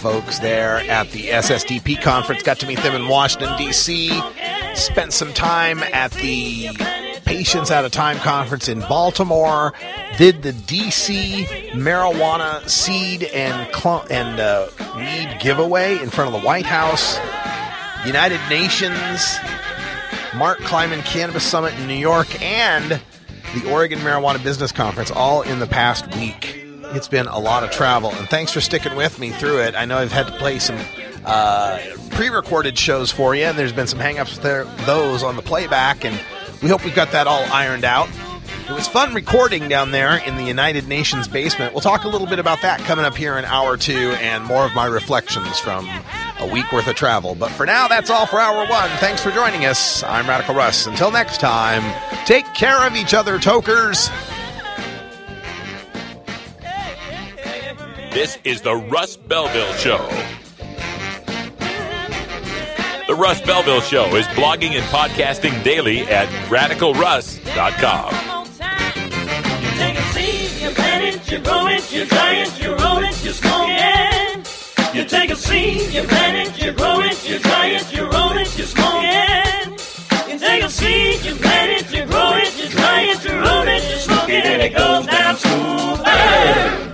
folks 0.05 0.39
there 0.41 0.81
at 0.91 1.11
the 1.13 1.29
SSDP 1.29 1.99
conference. 1.99 2.43
Got 2.43 2.59
to 2.59 2.67
meet 2.67 2.79
them 2.81 2.95
in 2.95 3.09
Washington, 3.09 3.57
D.C. 3.57 4.11
Spent 4.75 5.15
some 5.15 5.33
time 5.33 5.79
at 5.79 6.11
the 6.13 6.69
Patients 7.25 7.71
Out 7.71 7.87
of 7.87 7.93
Time 7.93 8.19
conference 8.19 8.69
in 8.69 8.81
Baltimore, 8.81 9.73
did 10.19 10.43
the 10.43 10.53
DC 10.53 11.47
marijuana 11.71 12.69
seed 12.69 13.23
and 13.23 13.75
cl- 13.75 14.05
and 14.11 14.39
uh, 14.39 14.69
weed 14.95 15.39
giveaway 15.41 15.99
in 15.99 16.11
front 16.11 16.35
of 16.35 16.39
the 16.39 16.47
White 16.47 16.67
House, 16.67 17.17
United 18.07 18.41
Nations, 18.51 19.37
Mark 20.37 20.59
Kleiman 20.59 21.01
Cannabis 21.01 21.45
Summit 21.45 21.73
in 21.79 21.87
New 21.87 21.95
York, 21.95 22.43
and 22.43 23.01
the 23.55 23.73
Oregon 23.73 24.01
Marijuana 24.01 24.45
Business 24.45 24.71
Conference, 24.71 25.11
all 25.11 25.41
in 25.41 25.61
the 25.61 25.67
past 25.67 26.15
week. 26.17 26.64
It's 26.93 27.09
been 27.09 27.27
a 27.27 27.39
lot 27.39 27.65
of 27.65 27.71
travel, 27.71 28.11
and 28.13 28.29
thanks 28.29 28.53
for 28.53 28.61
sticking 28.61 28.95
with 28.95 29.19
me 29.19 29.31
through 29.31 29.63
it. 29.63 29.75
I 29.75 29.85
know 29.85 29.99
I've 29.99 30.13
had 30.13 30.27
to 30.27 30.33
play 30.35 30.59
some 30.59 30.79
uh, 31.25 31.81
pre-recorded 32.11 32.79
shows 32.79 33.11
for 33.11 33.35
you, 33.35 33.45
and 33.45 33.59
there's 33.59 33.73
been 33.73 33.87
some 33.87 33.99
hangups 33.99 34.41
there, 34.43 34.65
those 34.85 35.23
on 35.23 35.37
the 35.37 35.43
playback, 35.43 36.05
and 36.05 36.19
we 36.63 36.69
hope 36.69 36.85
we've 36.85 36.95
got 36.95 37.13
that 37.13 37.27
all 37.27 37.43
ironed 37.53 37.85
out. 37.85 38.09
It 38.69 38.73
was 38.73 38.89
fun 38.89 39.13
recording 39.13 39.69
down 39.69 39.91
there 39.91 40.17
in 40.17 40.37
the 40.37 40.45
United 40.45 40.89
Nations 40.89 41.29
basement. 41.29 41.75
We'll 41.75 41.83
talk 41.83 42.05
a 42.05 42.09
little 42.09 42.27
bit 42.27 42.39
about 42.39 42.63
that 42.63 42.81
coming 42.81 43.05
up 43.05 43.15
here 43.15 43.37
in 43.37 43.45
hour 43.45 43.77
two, 43.77 44.13
and 44.21 44.45
more 44.45 44.65
of 44.65 44.75
my 44.75 44.87
reflections 44.87 45.59
from 45.59 45.87
a 46.39 46.47
week 46.47 46.71
worth 46.73 46.87
of 46.87 46.97
travel. 46.97 47.35
But 47.35 47.51
for 47.51 47.67
now, 47.67 47.89
that's 47.89 48.09
all 48.09 48.27
for 48.27 48.39
hour 48.39 48.67
one. 48.67 48.89
Thanks 48.99 49.23
for 49.23 49.31
joining 49.33 49.67
us. 49.67 50.03
I'm 50.05 50.27
Radical 50.27 50.55
Russ. 50.55 50.87
Until 50.87 51.11
next 51.11 51.41
time, 51.41 51.83
take 52.25 52.47
care 52.55 52.87
of 52.87 52.95
each 52.95 53.13
other, 53.13 53.39
tokers. 53.39 54.09
This 58.15 58.39
is 58.45 58.63
the 58.63 58.77
Russ 58.77 59.17
Belville 59.17 59.73
Show. 59.73 59.99
The 63.09 63.15
Russ 63.17 63.41
Belville 63.41 63.81
Show 63.81 64.15
is 64.15 64.25
blogging 64.29 64.71
and 64.79 64.85
podcasting 64.85 65.65
daily 65.65 66.03
at 66.03 66.29
radicalruss.com. 66.47 68.15
You 69.65 69.71
take 69.81 69.99
a 69.99 70.03
seed, 70.13 70.63
you 70.63 70.71
plant 70.71 71.05
it, 71.05 71.29
you 71.29 71.39
grow 71.41 71.67
it, 71.67 71.93
you 71.93 72.05
dry 72.05 72.35
it, 72.35 72.63
you 72.63 72.77
roll 72.77 72.99
it, 72.99 73.25
you 73.25 73.33
smoke 73.33 73.67
it. 73.69 74.95
You 74.95 75.05
take 75.07 75.31
a 75.33 75.37
seed, 75.37 75.93
you 75.93 76.05
plant 76.05 76.49
it, 76.49 76.65
you 76.65 76.71
grow 76.71 77.01
it, 77.01 77.29
you 77.29 77.41
dry 77.41 77.67
it, 77.67 77.93
you 77.93 78.09
roll 78.09 78.31
it, 78.39 78.57
you 78.57 78.65
smoke 78.65 79.03
it. 79.03 79.67
You 80.29 80.39
take 80.39 80.63
a 80.63 80.71
seed, 80.71 81.25
you 81.25 81.35
plant 81.35 81.83
it, 81.83 81.93
you 81.93 82.07
grow 82.07 82.35
it, 82.37 82.57
you 82.57 82.69
dry 82.69 83.01
it, 83.11 83.25
you 83.25 83.33
roll 83.33 83.67
it, 83.67 83.83
you 83.91 83.97
smoke 83.97 84.29
it, 84.29 84.47
and 84.47 84.63
it 84.63 84.73
goes 84.73 85.05
down 85.05 85.37
smooth. 85.37 86.94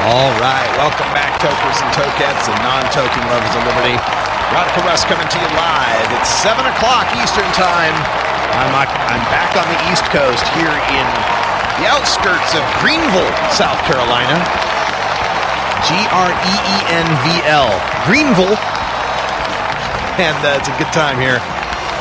All 0.00 0.32
right, 0.40 0.64
welcome 0.80 1.12
back, 1.12 1.36
tokers 1.44 1.76
and 1.84 1.92
tokettes 1.92 2.48
and 2.48 2.56
non-toking 2.64 3.20
lovers 3.28 3.52
of 3.52 3.68
liberty. 3.68 4.00
Radical 4.48 4.80
Russ 4.88 5.04
coming 5.04 5.28
to 5.28 5.36
you 5.36 5.50
live. 5.52 6.08
It's 6.16 6.32
seven 6.40 6.64
o'clock 6.64 7.04
Eastern 7.20 7.44
Time. 7.52 7.92
I'm 8.56 8.72
I'm 8.72 9.20
back 9.28 9.52
on 9.60 9.68
the 9.68 9.76
East 9.92 10.08
Coast 10.08 10.40
here 10.56 10.72
in 10.72 11.06
the 11.84 11.86
outskirts 11.92 12.56
of 12.56 12.64
Greenville, 12.80 13.28
South 13.52 13.76
Carolina. 13.84 14.40
G 15.84 15.92
R 16.08 16.32
E 16.32 16.54
E 16.56 16.76
N 16.96 17.08
V 17.20 17.44
L, 17.44 17.68
Greenville, 18.08 18.56
and 20.16 20.36
uh, 20.40 20.56
it's 20.56 20.72
a 20.72 20.76
good 20.80 20.92
time 20.96 21.20
here. 21.20 21.44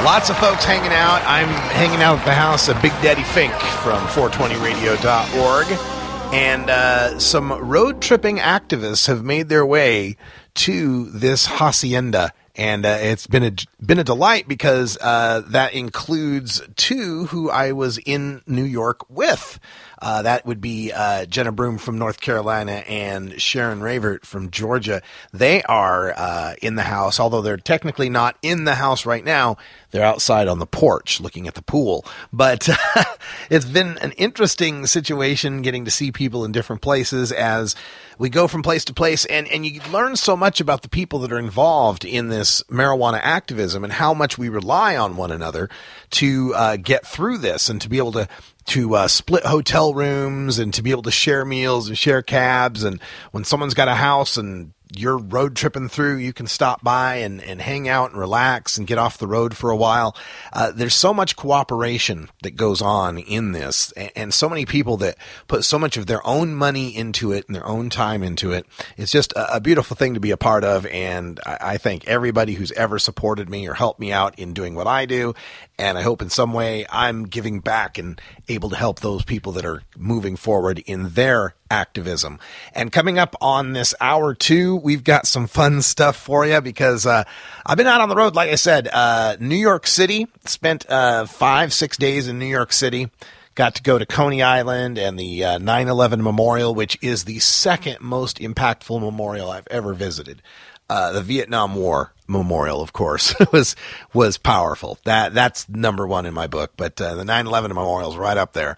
Lots 0.08 0.32
of 0.32 0.40
folks 0.40 0.64
hanging 0.64 0.96
out. 0.96 1.20
I'm 1.28 1.52
hanging 1.76 2.00
out 2.00 2.20
at 2.20 2.26
the 2.26 2.34
house 2.34 2.72
of 2.72 2.82
Big 2.82 2.96
Daddy 3.04 3.24
Fink 3.24 3.52
from 3.84 4.00
420radio.org. 4.16 5.99
And 6.32 6.70
uh, 6.70 7.18
some 7.18 7.52
road 7.52 8.04
tripping 8.04 8.38
activists 8.38 9.08
have 9.08 9.24
made 9.24 9.50
their 9.50 9.66
way 9.66 10.16
to 10.56 11.06
this 11.06 11.48
hacienda. 11.48 12.34
And 12.56 12.86
uh, 12.86 12.98
it's 13.02 13.26
been 13.26 13.44
a 13.44 13.52
been 13.84 13.98
a 13.98 14.04
delight 14.04 14.48
because 14.48 14.96
uh, 15.02 15.42
that 15.48 15.74
includes 15.74 16.62
two 16.76 17.26
who 17.26 17.50
I 17.50 17.72
was 17.72 17.98
in 17.98 18.44
New 18.46 18.64
York 18.64 19.10
with. 19.10 19.60
Uh, 20.02 20.22
that 20.22 20.46
would 20.46 20.62
be 20.62 20.92
uh, 20.92 21.26
Jenna 21.26 21.52
Broom 21.52 21.78
from 21.78 21.98
North 21.98 22.22
Carolina 22.22 22.84
and 22.88 23.40
Sharon 23.42 23.82
Ravert 23.82 24.26
from 24.26 24.50
Georgia. 24.50 25.02
They 25.34 25.62
are 25.64 26.14
uh, 26.16 26.56
in 26.62 26.76
the 26.76 26.84
house, 26.84 27.20
although 27.20 27.42
they're 27.42 27.58
technically 27.58 28.10
not 28.10 28.38
in 28.42 28.64
the 28.64 28.76
house 28.76 29.06
right 29.06 29.24
now. 29.24 29.58
They're 29.92 30.06
outside 30.06 30.48
on 30.48 30.60
the 30.60 30.68
porch 30.68 31.20
looking 31.20 31.48
at 31.48 31.56
the 31.56 31.62
pool. 31.62 32.06
But 32.32 32.70
it's 33.50 33.66
been 33.66 33.98
an 33.98 34.12
interesting 34.14 34.86
situation 34.86 35.62
getting 35.62 35.86
to 35.86 35.92
see 35.92 36.12
people 36.12 36.46
in 36.46 36.52
different 36.52 36.82
places 36.82 37.32
as 37.32 37.76
we 38.18 38.30
go 38.30 38.48
from 38.48 38.62
place 38.62 38.86
to 38.86 38.94
place 38.94 39.26
and, 39.26 39.48
and 39.48 39.66
you 39.66 39.82
learn 39.92 40.16
so 40.16 40.36
much 40.36 40.62
about 40.62 40.82
the 40.82 40.90
people 40.90 41.20
that 41.20 41.32
are 41.32 41.40
involved 41.40 42.06
in 42.06 42.30
this 42.30 42.62
marijuana 42.64 43.20
activism 43.24 43.84
and 43.84 43.94
how 43.94 44.14
much 44.14 44.38
we 44.38 44.50
rely 44.50 44.96
on 44.96 45.16
one 45.16 45.32
another 45.32 45.70
to 46.12 46.54
uh, 46.56 46.78
get 46.78 47.08
through 47.08 47.38
this 47.38 47.70
and 47.70 47.82
to 47.82 47.90
be 47.90 47.98
able 47.98 48.12
to 48.12 48.28
to 48.70 48.96
uh, 48.96 49.08
split 49.08 49.46
hotel 49.46 49.94
rooms 49.94 50.60
and 50.60 50.74
to 50.74 50.82
be 50.82 50.92
able 50.92 51.04
to 51.04 51.12
share 51.12 51.46
meals 51.46 51.88
and 51.88 51.98
share 51.98 52.22
cabs 52.22 52.84
and 52.84 53.02
when 53.32 53.44
someone's 53.44 53.74
got 53.74 53.88
a 53.88 53.96
house 53.96 54.38
and 54.38 54.74
you're 54.92 55.18
road 55.18 55.56
tripping 55.56 55.88
through, 55.88 56.18
you 56.18 56.34
can 56.34 56.48
stop 56.48 56.84
by 56.84 57.18
and, 57.18 57.42
and 57.44 57.62
hang 57.62 57.88
out 57.88 58.10
and 58.10 58.20
relax 58.20 58.78
and 58.78 58.88
get 58.88 58.98
off 58.98 59.20
the 59.20 59.28
road 59.28 59.56
for 59.56 59.70
a 59.70 59.76
while. 59.76 60.16
Uh, 60.52 60.72
there's 60.72 60.96
so 60.96 61.14
much 61.14 61.36
cooperation 61.36 62.28
that 62.42 62.56
goes 62.56 62.82
on 62.82 63.20
in 63.20 63.52
this, 63.52 63.92
and, 63.92 64.12
and, 64.16 64.34
so 64.34 64.50
many 64.50 64.66
people 64.66 64.98
that 64.98 65.18
put 65.48 65.64
so 65.64 65.78
much 65.78 65.98
of 65.98 66.08
their 66.08 66.26
own 66.26 66.56
money 66.56 66.96
into 66.96 67.32
it 67.32 67.46
and 67.48 67.56
their 67.56 67.66
own 67.68 67.90
time 67.90 68.24
into 68.24 68.52
it. 68.52 68.66
It's 68.98 69.12
just 69.12 69.32
a, 69.34 69.58
a 69.58 69.62
beautiful 69.62 69.96
thing 69.96 70.16
to 70.16 70.20
be 70.20 70.32
a 70.32 70.38
part 70.38 70.64
of, 70.64 70.86
and 70.88 71.40
I, 71.46 71.58
I 71.62 71.78
thank 71.78 72.08
everybody 72.08 72.54
who's 72.54 72.72
ever 72.72 72.98
supported 72.98 73.50
me 73.50 73.68
or 73.68 73.74
helped 73.76 74.00
me 74.00 74.12
out 74.12 74.40
in 74.40 74.54
doing 74.54 74.74
what 74.74 74.88
I 74.88 75.06
do. 75.06 75.36
And 75.80 75.98
I 75.98 76.02
hope 76.02 76.22
in 76.22 76.30
some 76.30 76.52
way 76.52 76.86
I'm 76.90 77.24
giving 77.24 77.62
back 77.62 77.98
and 77.98 78.20
able 78.50 78.70
to 78.70 78.76
help 78.76 79.00
those 79.00 79.24
people 79.24 79.54
that 79.54 79.66
are 79.66 79.82
moving 79.98 80.36
forward 80.36 80.80
in 80.86 81.12
their 81.12 81.56
activism. 81.72 82.38
And 82.76 82.92
coming 82.92 83.18
up 83.18 83.34
on 83.40 83.72
this 83.72 83.96
hour 84.02 84.34
two, 84.34 84.76
we've 84.76 85.06
got 85.06 85.26
some 85.26 85.48
fun 85.48 85.82
stuff 85.82 86.18
for 86.18 86.46
you 86.46 86.60
because 86.60 87.06
uh, 87.06 87.24
I've 87.66 87.78
been 87.78 87.88
out 87.88 88.02
on 88.02 88.10
the 88.10 88.16
road, 88.16 88.36
like 88.36 88.50
I 88.50 88.56
said, 88.56 88.90
uh, 88.92 89.38
New 89.40 89.56
York 89.56 89.88
City, 89.88 90.28
spent 90.44 90.86
uh, 90.90 91.26
five, 91.26 91.72
six 91.72 91.96
days 91.96 92.28
in 92.28 92.40
New 92.40 92.46
York 92.46 92.74
City. 92.74 93.10
Got 93.56 93.76
to 93.76 93.84
go 93.84 93.98
to 93.98 94.06
Coney 94.06 94.44
Island 94.44 94.98
and 94.98 95.18
the 95.18 95.46
uh, 95.46 95.58
9 95.60 95.88
11 95.88 96.22
Memorial, 96.22 96.76
which 96.76 96.98
is 97.02 97.24
the 97.24 97.40
second 97.40 98.02
most 98.02 98.40
impactful 98.40 99.00
memorial 99.00 99.50
I've 99.50 99.68
ever 99.72 99.94
visited. 99.94 100.42
Uh, 100.90 101.12
the 101.12 101.22
Vietnam 101.22 101.76
War 101.76 102.14
Memorial, 102.28 102.82
of 102.82 102.94
course, 102.94 103.36
was 103.52 103.76
was 104.14 104.38
powerful. 104.38 104.98
That 105.04 105.34
that's 105.34 105.68
number 105.70 106.08
one 106.08 106.26
in 106.26 106.34
my 106.34 106.48
book. 106.48 106.74
But 106.78 107.00
uh, 107.00 107.16
the 107.16 107.24
9/11 107.24 107.70
Memorial 107.70 108.12
is 108.12 108.18
right 108.18 108.38
up 108.38 108.54
there. 108.54 108.78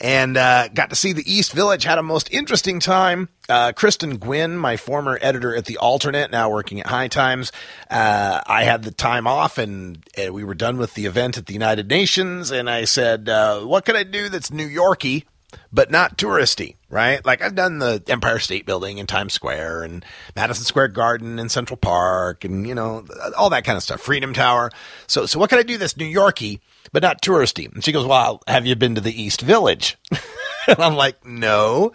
And 0.00 0.36
uh, 0.36 0.66
got 0.66 0.90
to 0.90 0.96
see 0.96 1.12
the 1.12 1.32
East 1.32 1.52
Village. 1.52 1.84
Had 1.84 1.98
a 1.98 2.02
most 2.02 2.32
interesting 2.32 2.80
time. 2.80 3.28
Uh, 3.48 3.70
Kristen 3.70 4.16
Gwynn, 4.16 4.56
my 4.56 4.76
former 4.76 5.16
editor 5.22 5.54
at 5.54 5.66
the 5.66 5.78
Alternet, 5.80 6.32
now 6.32 6.50
working 6.50 6.80
at 6.80 6.88
High 6.88 7.06
Times. 7.06 7.52
Uh, 7.88 8.40
I 8.44 8.64
had 8.64 8.82
the 8.82 8.90
time 8.90 9.28
off, 9.28 9.58
and, 9.58 10.04
and, 10.16 10.34
we 10.34 10.42
were 10.42 10.54
done 10.54 10.76
with 10.78 10.94
the 10.94 11.06
event 11.06 11.38
at 11.38 11.46
the 11.46 11.52
United 11.52 11.88
Nations. 11.88 12.50
And 12.50 12.68
I 12.68 12.84
said, 12.84 13.28
uh, 13.28 13.60
"What 13.60 13.84
can 13.84 13.94
I 13.94 14.02
do 14.02 14.28
that's 14.28 14.50
New 14.50 14.66
Yorky?" 14.66 15.24
But 15.72 15.90
not 15.90 16.18
touristy, 16.18 16.76
right? 16.90 17.24
Like 17.24 17.42
I've 17.42 17.54
done 17.54 17.78
the 17.78 18.02
Empire 18.08 18.38
State 18.38 18.66
Building 18.66 18.98
in 18.98 19.06
Times 19.06 19.32
Square 19.32 19.84
and 19.84 20.04
Madison 20.36 20.64
Square 20.64 20.88
Garden 20.88 21.38
and 21.38 21.50
Central 21.50 21.76
Park 21.76 22.44
and 22.44 22.66
you 22.66 22.74
know 22.74 23.04
all 23.36 23.50
that 23.50 23.64
kind 23.64 23.76
of 23.76 23.82
stuff. 23.82 24.00
Freedom 24.00 24.32
Tower. 24.32 24.70
So 25.06 25.26
so 25.26 25.38
what 25.38 25.50
can 25.50 25.58
I 25.58 25.62
do 25.62 25.78
that's 25.78 25.96
New 25.96 26.06
Yorky 26.06 26.60
but 26.92 27.02
not 27.02 27.22
touristy? 27.22 27.72
And 27.72 27.84
she 27.84 27.92
goes, 27.92 28.06
"Well, 28.06 28.42
have 28.46 28.66
you 28.66 28.76
been 28.76 28.94
to 28.94 29.00
the 29.00 29.22
East 29.22 29.40
Village?" 29.40 29.96
and 30.66 30.78
I'm 30.78 30.94
like, 30.94 31.24
"No." 31.24 31.92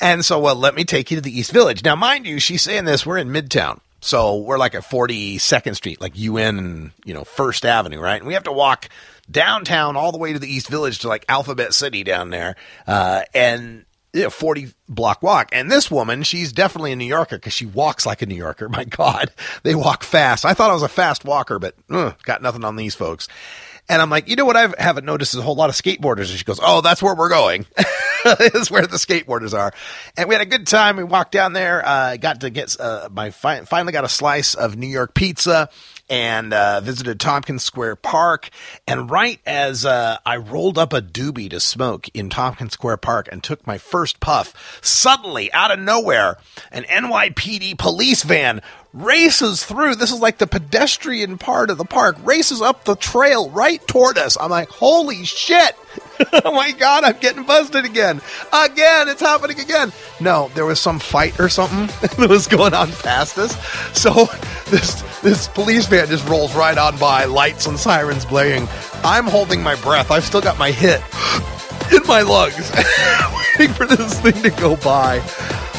And 0.00 0.24
so 0.24 0.38
well, 0.38 0.56
let 0.56 0.74
me 0.74 0.84
take 0.84 1.10
you 1.10 1.16
to 1.16 1.22
the 1.22 1.36
East 1.36 1.52
Village. 1.52 1.84
Now, 1.84 1.96
mind 1.96 2.26
you, 2.26 2.38
she's 2.38 2.62
saying 2.62 2.84
this. 2.84 3.04
We're 3.06 3.18
in 3.18 3.28
Midtown. 3.28 3.80
So 4.00 4.36
we're 4.36 4.58
like 4.58 4.74
at 4.74 4.84
42nd 4.84 5.74
Street, 5.74 6.00
like 6.00 6.16
UN 6.16 6.58
and, 6.58 6.90
you 7.04 7.12
know, 7.12 7.24
First 7.24 7.64
Avenue, 7.64 7.98
right? 7.98 8.20
And 8.20 8.26
we 8.26 8.34
have 8.34 8.44
to 8.44 8.52
walk 8.52 8.88
downtown 9.30 9.96
all 9.96 10.12
the 10.12 10.18
way 10.18 10.32
to 10.32 10.38
the 10.38 10.48
East 10.48 10.68
Village 10.68 11.00
to 11.00 11.08
like 11.08 11.24
Alphabet 11.28 11.74
City 11.74 12.04
down 12.04 12.30
there. 12.30 12.56
Uh, 12.86 13.22
and 13.34 13.84
you 14.12 14.22
know, 14.22 14.30
40 14.30 14.68
block 14.88 15.22
walk. 15.22 15.50
And 15.52 15.70
this 15.70 15.90
woman, 15.90 16.22
she's 16.22 16.50
definitely 16.50 16.92
a 16.92 16.96
New 16.96 17.04
Yorker 17.04 17.36
because 17.36 17.52
she 17.52 17.66
walks 17.66 18.06
like 18.06 18.22
a 18.22 18.26
New 18.26 18.34
Yorker. 18.34 18.68
My 18.70 18.84
God, 18.84 19.30
they 19.62 19.74
walk 19.74 20.02
fast. 20.02 20.44
I 20.44 20.54
thought 20.54 20.70
I 20.70 20.74
was 20.74 20.82
a 20.82 20.88
fast 20.88 21.24
walker, 21.24 21.58
but 21.58 21.74
uh, 21.90 22.12
got 22.22 22.42
nothing 22.42 22.64
on 22.64 22.76
these 22.76 22.94
folks. 22.94 23.28
And 23.88 24.02
I'm 24.02 24.10
like, 24.10 24.28
you 24.28 24.34
know 24.34 24.44
what 24.44 24.56
I 24.56 24.72
haven't 24.78 25.04
noticed 25.04 25.36
a 25.36 25.42
whole 25.42 25.54
lot 25.54 25.70
of 25.70 25.76
skateboarders. 25.76 26.30
And 26.30 26.38
she 26.38 26.44
goes, 26.44 26.58
oh, 26.60 26.80
that's 26.80 27.02
where 27.02 27.14
we're 27.14 27.28
going. 27.28 27.66
is 28.54 28.70
where 28.70 28.86
the 28.86 28.96
skateboarders 28.96 29.56
are. 29.56 29.72
And 30.16 30.28
we 30.28 30.34
had 30.34 30.42
a 30.42 30.46
good 30.46 30.66
time. 30.66 30.96
We 30.96 31.04
walked 31.04 31.30
down 31.30 31.52
there. 31.52 31.86
Uh, 31.86 32.16
got 32.16 32.40
to 32.40 32.50
get 32.50 32.78
uh, 32.80 33.08
my 33.12 33.30
fi- 33.30 33.60
finally 33.60 33.92
got 33.92 34.02
a 34.02 34.08
slice 34.08 34.54
of 34.54 34.76
New 34.76 34.88
York 34.88 35.14
pizza 35.14 35.68
and 36.08 36.52
uh, 36.52 36.80
visited 36.80 37.20
Tompkins 37.20 37.64
Square 37.64 37.96
Park. 37.96 38.50
And 38.86 39.10
right 39.10 39.40
as 39.46 39.84
uh, 39.84 40.18
I 40.24 40.36
rolled 40.36 40.78
up 40.78 40.92
a 40.92 41.02
doobie 41.02 41.50
to 41.50 41.60
smoke 41.60 42.08
in 42.14 42.30
Tompkins 42.30 42.72
Square 42.72 42.98
Park 42.98 43.28
and 43.30 43.42
took 43.42 43.66
my 43.66 43.78
first 43.78 44.20
puff, 44.20 44.80
suddenly 44.82 45.52
out 45.52 45.70
of 45.70 45.78
nowhere, 45.78 46.38
an 46.70 46.84
NYPD 46.84 47.78
police 47.78 48.22
van 48.22 48.60
races 48.96 49.64
through. 49.64 49.94
This 49.94 50.10
is 50.10 50.20
like 50.20 50.38
the 50.38 50.46
pedestrian 50.46 51.38
part 51.38 51.70
of 51.70 51.78
the 51.78 51.84
park, 51.84 52.16
races 52.24 52.62
up 52.62 52.84
the 52.84 52.96
trail 52.96 53.50
right 53.50 53.86
toward 53.86 54.18
us. 54.18 54.36
I'm 54.40 54.50
like, 54.50 54.68
holy 54.68 55.24
shit. 55.24 55.76
oh 56.44 56.52
my 56.52 56.72
god, 56.72 57.04
I'm 57.04 57.18
getting 57.18 57.44
busted 57.44 57.84
again. 57.84 58.20
Again, 58.52 59.08
it's 59.08 59.20
happening 59.20 59.60
again. 59.60 59.92
No, 60.20 60.50
there 60.54 60.64
was 60.64 60.80
some 60.80 60.98
fight 60.98 61.38
or 61.38 61.48
something 61.48 61.86
that 62.18 62.30
was 62.30 62.46
going 62.46 62.74
on 62.74 62.90
past 62.92 63.38
us. 63.38 63.54
So 63.98 64.12
this 64.70 65.02
this 65.20 65.48
police 65.48 65.86
van 65.86 66.08
just 66.08 66.26
rolls 66.28 66.54
right 66.54 66.76
on 66.78 66.98
by, 66.98 67.24
lights 67.24 67.66
and 67.66 67.78
sirens 67.78 68.24
blaring. 68.24 68.68
I'm 69.04 69.26
holding 69.26 69.62
my 69.62 69.76
breath. 69.76 70.10
I've 70.10 70.24
still 70.24 70.40
got 70.40 70.58
my 70.58 70.70
hit 70.70 71.00
in 71.92 72.06
my 72.06 72.22
lungs, 72.22 72.72
waiting 73.58 73.74
for 73.74 73.86
this 73.86 74.20
thing 74.20 74.42
to 74.42 74.50
go 74.50 74.76
by. 74.76 75.20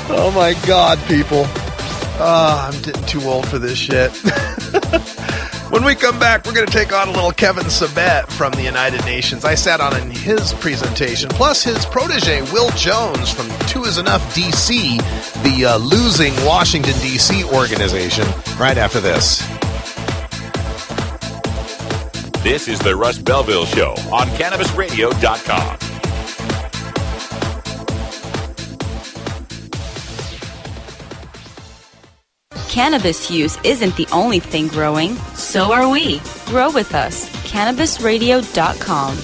Oh 0.09 0.31
my 0.35 0.53
god, 0.65 0.99
people. 1.07 1.47
Oh, 2.19 2.71
I'm 2.71 2.81
getting 2.81 3.05
too 3.05 3.21
old 3.21 3.47
for 3.47 3.59
this 3.59 3.77
shit. 3.77 4.11
when 5.71 5.83
we 5.83 5.93
come 5.93 6.17
back, 6.17 6.45
we're 6.45 6.53
going 6.53 6.65
to 6.65 6.73
take 6.73 6.91
on 6.91 7.09
a 7.09 7.11
little 7.11 7.31
Kevin 7.31 7.65
Sabet 7.65 8.27
from 8.31 8.53
the 8.53 8.63
United 8.63 9.05
Nations. 9.05 9.45
I 9.45 9.53
sat 9.53 9.81
on 9.81 9.95
in 10.01 10.09
his 10.09 10.51
presentation, 10.53 11.29
plus 11.29 11.63
his 11.63 11.85
protege, 11.85 12.41
Will 12.51 12.71
Jones 12.71 13.29
from 13.31 13.47
Two 13.67 13.83
Is 13.83 13.99
Enough 13.99 14.35
DC, 14.35 14.97
the 15.43 15.65
uh, 15.65 15.77
losing 15.77 16.33
Washington 16.43 16.93
DC 16.93 17.43
organization, 17.53 18.25
right 18.57 18.79
after 18.79 18.99
this. 18.99 19.45
This 22.41 22.67
is 22.67 22.79
the 22.79 22.95
Russ 22.95 23.19
Belville 23.19 23.65
Show 23.67 23.91
on 24.11 24.27
CannabisRadio.com. 24.29 25.96
Cannabis 32.67 33.31
use 33.31 33.57
isn't 33.63 33.95
the 33.95 34.07
only 34.11 34.39
thing 34.39 34.67
growing, 34.67 35.15
so 35.35 35.71
are 35.73 35.89
we. 35.89 36.21
Grow 36.45 36.71
with 36.71 36.93
us. 36.93 37.29
CannabisRadio.com. 37.43 39.15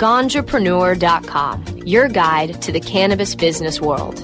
Ganjapreneur.com, 0.00 1.64
your 1.84 2.08
guide 2.08 2.62
to 2.62 2.72
the 2.72 2.80
cannabis 2.80 3.34
business 3.34 3.82
world. 3.82 4.16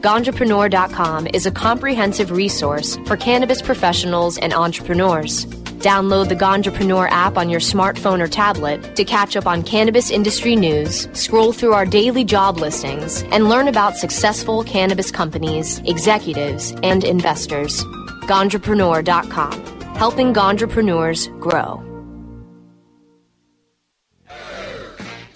Ganjapreneur.com 0.00 1.26
is 1.34 1.46
a 1.46 1.50
comprehensive 1.50 2.30
resource 2.30 2.96
for 3.06 3.16
cannabis 3.16 3.60
professionals 3.60 4.38
and 4.38 4.52
entrepreneurs. 4.52 5.46
Download 5.84 6.30
the 6.30 6.34
Ganjapreneur 6.34 7.10
app 7.10 7.36
on 7.36 7.50
your 7.50 7.60
smartphone 7.60 8.22
or 8.22 8.26
tablet 8.26 8.96
to 8.96 9.04
catch 9.04 9.36
up 9.36 9.46
on 9.46 9.62
cannabis 9.62 10.08
industry 10.10 10.56
news, 10.56 11.06
scroll 11.12 11.52
through 11.52 11.74
our 11.74 11.84
daily 11.84 12.24
job 12.24 12.56
listings, 12.56 13.22
and 13.24 13.50
learn 13.50 13.68
about 13.68 13.98
successful 13.98 14.64
cannabis 14.64 15.10
companies, 15.10 15.80
executives, 15.80 16.72
and 16.82 17.04
investors. 17.04 17.84
Ganjapreneur.com, 18.24 19.66
helping 19.96 20.32
Ganjapreneurs 20.32 21.28
grow. 21.38 21.82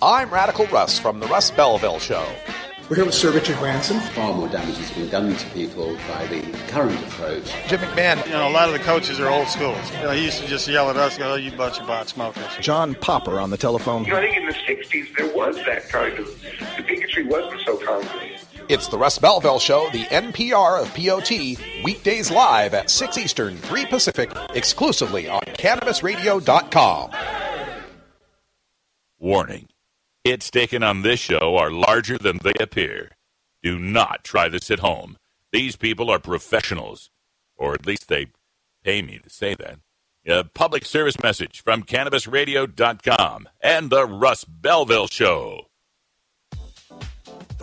I'm 0.00 0.30
Radical 0.30 0.64
Russ 0.68 0.98
from 0.98 1.20
the 1.20 1.26
Russ 1.26 1.50
Belville 1.50 1.98
Show. 1.98 2.26
We're 2.88 2.96
here 2.96 3.04
with 3.04 3.14
Sir 3.14 3.30
Richard 3.32 3.58
Branson. 3.58 4.00
Far 4.00 4.32
more 4.32 4.48
damage 4.48 4.78
has 4.78 4.90
been 4.92 5.10
done 5.10 5.36
to 5.36 5.50
people 5.50 5.94
by 6.08 6.26
the 6.28 6.40
current 6.68 6.98
approach. 7.08 7.52
Jim 7.66 7.80
McMahon. 7.80 8.24
You 8.24 8.32
know, 8.32 8.48
a 8.48 8.50
lot 8.50 8.68
of 8.68 8.72
the 8.72 8.78
coaches 8.78 9.20
are 9.20 9.28
old 9.28 9.46
school. 9.48 9.76
You 9.98 10.04
know, 10.04 10.10
he 10.12 10.24
used 10.24 10.40
to 10.40 10.46
just 10.46 10.66
yell 10.66 10.88
at 10.88 10.96
us, 10.96 11.18
"Oh, 11.20 11.34
you 11.34 11.50
bunch 11.52 11.78
of 11.78 11.86
pot 11.86 12.08
smokers." 12.08 12.46
John 12.60 12.94
Popper 12.94 13.38
on 13.38 13.50
the 13.50 13.58
telephone. 13.58 14.06
You 14.06 14.12
know, 14.12 14.16
I 14.16 14.22
think 14.22 14.38
in 14.38 14.46
the 14.46 14.54
'60s 14.54 15.14
there 15.18 15.26
was 15.36 15.56
that 15.66 15.86
kind 15.90 16.18
of 16.18 16.26
the 16.78 16.82
bigotry 16.82 17.26
wasn't 17.26 17.60
so 17.66 17.76
common. 17.76 18.08
It's 18.70 18.88
the 18.88 18.96
Russ 18.96 19.18
Belville 19.18 19.58
Show, 19.58 19.90
the 19.92 20.04
NPR 20.04 20.80
of 20.80 20.94
POT, 20.94 21.58
weekdays 21.84 22.30
live 22.30 22.72
at 22.72 22.88
6 22.88 23.18
Eastern, 23.18 23.58
3 23.58 23.84
Pacific, 23.84 24.30
exclusively 24.54 25.28
on 25.28 25.42
CannabisRadio.com. 25.42 27.10
Warning. 29.18 29.68
Hits 30.28 30.50
taken 30.50 30.82
on 30.82 31.00
this 31.00 31.20
show 31.20 31.56
are 31.56 31.70
larger 31.70 32.18
than 32.18 32.38
they 32.44 32.52
appear. 32.60 33.12
Do 33.62 33.78
not 33.78 34.24
try 34.24 34.50
this 34.50 34.70
at 34.70 34.80
home. 34.80 35.16
These 35.52 35.76
people 35.76 36.10
are 36.10 36.18
professionals, 36.18 37.08
or 37.56 37.72
at 37.72 37.86
least 37.86 38.08
they 38.08 38.26
pay 38.84 39.00
me 39.00 39.20
to 39.20 39.30
say 39.30 39.54
that. 39.54 39.78
A 40.26 40.44
public 40.44 40.84
service 40.84 41.18
message 41.22 41.62
from 41.62 41.82
CannabisRadio.com 41.82 43.48
and 43.62 43.88
the 43.88 44.04
Russ 44.04 44.44
Belville 44.44 45.06
Show. 45.06 45.67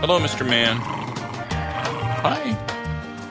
Hello, 0.00 0.20
Mr. 0.20 0.48
Man. 0.48 0.76
Hi. 2.22 2.56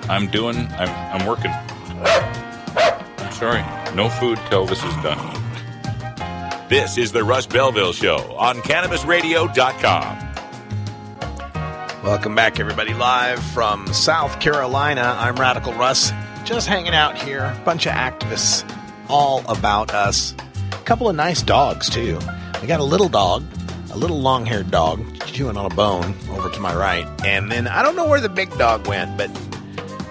I'm 0.10 0.28
doing. 0.28 0.58
I'm, 0.74 1.22
I'm 1.22 1.26
working. 1.26 1.52
I'm 1.52 3.32
sorry. 3.32 3.62
No 3.96 4.10
food 4.10 4.38
till 4.50 4.66
this 4.66 4.84
is 4.84 4.94
done. 4.96 5.18
This 6.68 6.98
is 6.98 7.14
the 7.14 7.24
Russ 7.24 7.46
Belville 7.48 7.94
Show 7.94 8.18
on 8.38 8.58
CannabisRadio.com. 8.58 10.28
Welcome 12.04 12.36
back, 12.36 12.60
everybody, 12.60 12.94
live 12.94 13.42
from 13.42 13.88
South 13.94 14.42
Carolina. 14.42 15.16
I'm 15.18 15.38
Radical 15.38 15.72
Russ, 15.74 16.12
just 16.44 16.68
hanging 16.68 16.94
out 16.94 17.18
here. 17.18 17.58
Bunch 17.64 17.86
of 17.86 17.94
activists, 17.94 18.70
all 19.08 19.42
about 19.48 19.94
us. 19.94 20.36
A 20.74 20.84
couple 20.84 21.08
of 21.10 21.16
nice 21.16 21.42
dogs, 21.42 21.90
too. 21.90 22.20
We 22.62 22.68
got 22.68 22.82
a 22.82 22.86
little 22.86 23.08
dog, 23.08 23.44
a 23.98 24.00
little 24.00 24.22
long 24.22 24.46
haired 24.46 24.70
dog, 24.70 25.04
chewing 25.26 25.58
on 25.58 25.66
a 25.66 25.74
bone 25.74 26.14
over 26.30 26.52
to 26.52 26.60
my 26.60 26.76
right. 26.76 27.08
And 27.26 27.52
then 27.52 27.68
I 27.68 27.82
don't 27.82 27.96
know 27.96 28.08
where 28.08 28.22
the 28.22 28.30
big 28.30 28.56
dog 28.56 28.86
went, 28.86 29.18
but 29.18 29.32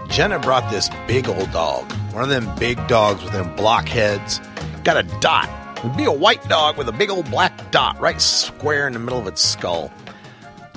Jenna 0.09 0.41
brought 0.41 0.69
this 0.73 0.91
big 1.07 1.29
old 1.29 1.53
dog. 1.53 1.91
One 2.13 2.25
of 2.25 2.29
them 2.29 2.53
big 2.59 2.85
dogs 2.89 3.23
with 3.23 3.33
them 3.33 3.55
blockheads. 3.55 4.41
Got 4.83 4.97
a 4.97 5.05
dot. 5.21 5.49
It'd 5.79 5.97
be 5.97 6.05
a 6.05 6.11
white 6.11 6.43
dog 6.49 6.77
with 6.77 6.89
a 6.89 6.93
big 6.93 7.11
old 7.11 7.31
black 7.31 7.71
dot 7.71 8.01
right 8.01 8.21
square 8.21 8.89
in 8.89 8.93
the 8.93 8.99
middle 8.99 9.21
of 9.21 9.29
its 9.29 9.41
skull. 9.41 9.93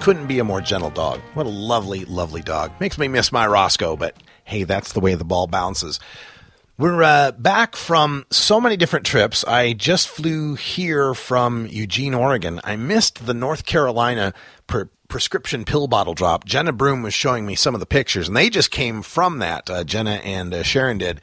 Couldn't 0.02 0.27
be 0.27 0.38
a 0.38 0.44
more 0.44 0.61
gentle 0.61 0.91
dog. 0.91 1.19
What 1.34 1.48
a 1.48 1.49
lovely, 1.49 2.06
lovely 2.06 2.41
dog. 2.41 2.72
Makes 2.80 2.99
me 2.99 3.07
miss 3.07 3.31
my 3.31 3.48
Roscoe, 3.48 3.98
but 3.98 4.18
hey, 4.44 4.65
that's 4.65 4.94
the 4.94 4.99
way 4.99 5.15
the 5.15 5.26
ball 5.26 5.48
bounces. 5.48 5.99
We're 6.80 7.04
uh, 7.04 7.34
back 7.34 7.76
from 7.76 8.26
so 8.32 8.62
many 8.62 8.78
different 8.78 9.06
trips. 9.06 9.44
I 9.44 9.74
just 9.74 10.08
flew 10.08 10.56
here 10.56 11.14
from 11.14 11.68
Eugene, 11.68 12.14
Oregon. 12.14 12.62
I 12.64 12.78
missed 12.78 13.26
the 13.26 13.34
North 13.34 13.66
Carolina 13.66 14.34
per- 14.66 14.90
prescription 15.10 15.66
pill 15.66 15.88
bottle 15.88 16.14
drop. 16.14 16.46
Jenna 16.46 16.72
Broom 16.72 17.04
was 17.04 17.14
showing 17.14 17.46
me 17.46 17.56
some 17.56 17.74
of 17.74 17.82
the 17.82 17.86
pictures, 17.86 18.30
and 18.30 18.38
they 18.38 18.50
just 18.50 18.72
came 18.72 19.02
from 19.02 19.40
that. 19.40 19.70
Uh, 19.70 19.84
Jenna 19.84 20.22
and 20.24 20.54
uh, 20.54 20.64
Sharon 20.64 21.00
did. 21.00 21.22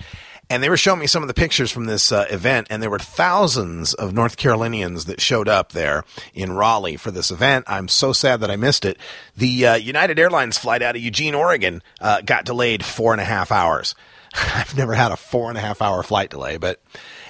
And 0.50 0.62
they 0.62 0.68
were 0.68 0.76
showing 0.76 1.00
me 1.00 1.06
some 1.06 1.22
of 1.22 1.28
the 1.28 1.32
pictures 1.32 1.70
from 1.70 1.86
this 1.86 2.12
uh, 2.12 2.26
event, 2.28 2.66
and 2.68 2.82
there 2.82 2.90
were 2.90 2.98
thousands 2.98 3.94
of 3.94 4.12
North 4.12 4.36
Carolinians 4.36 5.06
that 5.06 5.22
showed 5.22 5.48
up 5.48 5.72
there 5.72 6.04
in 6.34 6.52
Raleigh 6.52 6.98
for 6.98 7.10
this 7.10 7.30
event. 7.30 7.64
I'm 7.66 7.88
so 7.88 8.12
sad 8.12 8.40
that 8.40 8.50
I 8.50 8.56
missed 8.56 8.84
it. 8.84 8.98
The 9.34 9.66
uh, 9.66 9.74
United 9.76 10.18
Airlines 10.18 10.58
flight 10.58 10.82
out 10.82 10.96
of 10.96 11.02
Eugene, 11.02 11.34
Oregon, 11.34 11.82
uh, 11.98 12.20
got 12.20 12.44
delayed 12.44 12.84
four 12.84 13.12
and 13.12 13.22
a 13.22 13.24
half 13.24 13.50
hours. 13.50 13.94
I've 14.54 14.76
never 14.76 14.94
had 14.94 15.12
a 15.12 15.16
four 15.16 15.48
and 15.48 15.56
a 15.56 15.60
half 15.60 15.80
hour 15.80 16.02
flight 16.02 16.30
delay, 16.30 16.56
but 16.56 16.82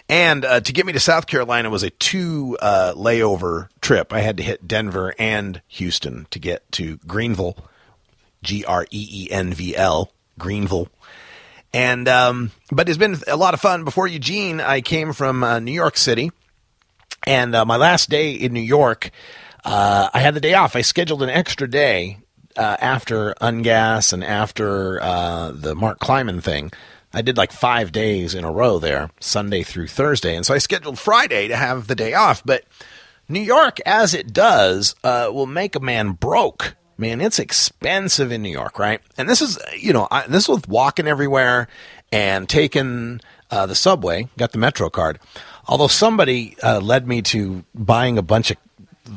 and 0.09 0.45
uh, 0.45 0.61
to 0.61 0.73
get 0.73 0.87
me 0.87 0.93
to 0.93 1.01
South 1.01 1.27
Carolina 1.27 1.69
was 1.71 1.83
a 1.83 1.91
two 1.91 2.57
uh, 2.61 2.95
layover 2.97 3.69
trip. 3.81 4.13
I 4.13 4.21
had 4.21 4.37
to 4.37 4.43
hit 4.43 4.67
Denver 4.67 5.15
and 5.19 5.61
Houston 5.69 6.27
to 6.31 6.39
get 6.39 6.71
to 6.73 6.99
Greenville, 6.99 7.57
G 8.43 8.65
R 8.65 8.85
E 8.91 9.09
E 9.11 9.31
N 9.31 9.53
V 9.53 9.77
L, 9.77 10.13
Greenville. 10.39 10.89
And 11.73 12.09
um, 12.09 12.53
but 12.71 12.89
it's 12.89 12.99
been 12.99 13.17
a 13.27 13.37
lot 13.37 13.55
of 13.55 13.61
fun. 13.61 13.85
Before 13.85 14.07
Eugene, 14.07 14.61
I 14.61 14.81
came 14.81 15.13
from 15.13 15.43
uh, 15.43 15.59
New 15.59 15.73
York 15.73 15.97
City, 15.97 16.31
and 17.27 17.55
uh, 17.55 17.65
my 17.65 17.77
last 17.77 18.09
day 18.09 18.33
in 18.33 18.53
New 18.53 18.61
York, 18.61 19.11
uh, 19.65 20.09
I 20.13 20.21
had 20.21 20.35
the 20.35 20.41
day 20.41 20.55
off. 20.55 20.77
I 20.77 20.83
scheduled 20.83 21.23
an 21.23 21.31
extra 21.31 21.69
day 21.69 22.19
uh, 22.57 22.77
after 22.81 23.35
UNGASS 23.41 24.13
and 24.13 24.23
after 24.23 25.01
the 25.53 25.75
Mark 25.75 25.99
Kleiman 25.99 26.41
thing. 26.41 26.71
I 27.17 27.23
did 27.23 27.39
like 27.39 27.51
five 27.51 27.93
days 27.93 28.35
in 28.35 28.45
a 28.45 28.53
row 28.53 28.79
there, 28.79 29.09
Sunday 29.21 29.63
through 29.63 29.87
Thursday, 29.87 30.37
and 30.37 30.45
so 30.45 30.53
I 30.53 30.59
scheduled 30.59 30.99
Friday 30.99 31.49
to 31.49 31.57
have 31.57 31.87
the 31.87 31.95
day 31.95 32.13
off. 32.13 32.45
But 32.45 32.65
New 33.27 33.41
York, 33.41 33.81
as 33.87 34.13
it 34.13 34.35
does, 34.35 34.95
uh, 35.03 35.31
will 35.33 35.47
make 35.47 35.75
a 35.75 35.81
man 35.81 36.13
broke. 36.13 36.77
Man, 36.99 37.23
it's 37.23 37.39
expensive 37.39 38.33
in 38.33 38.43
New 38.43 38.51
York, 38.51 38.79
right? 38.79 39.01
And 39.17 39.31
this 39.31 39.41
is, 39.41 39.59
you 39.79 39.95
know, 39.95 40.07
I, 40.11 40.27
this 40.27 40.47
was 40.47 40.61
walking 40.69 41.09
everywhere 41.09 41.69
and 42.13 42.47
taking 42.51 43.23
uh, 43.51 43.65
the 43.65 43.75
subway, 43.75 44.29
got 44.37 44.53
the 44.53 44.59
Metro 44.59 44.91
card. 44.91 45.19
Although 45.67 45.89
somebody 45.89 46.55
uh, 46.63 46.81
led 46.81 47.09
me 47.09 47.23
to 47.23 47.65
buying 47.75 48.19
a 48.19 48.23
bunch 48.23 48.51
of 48.51 48.59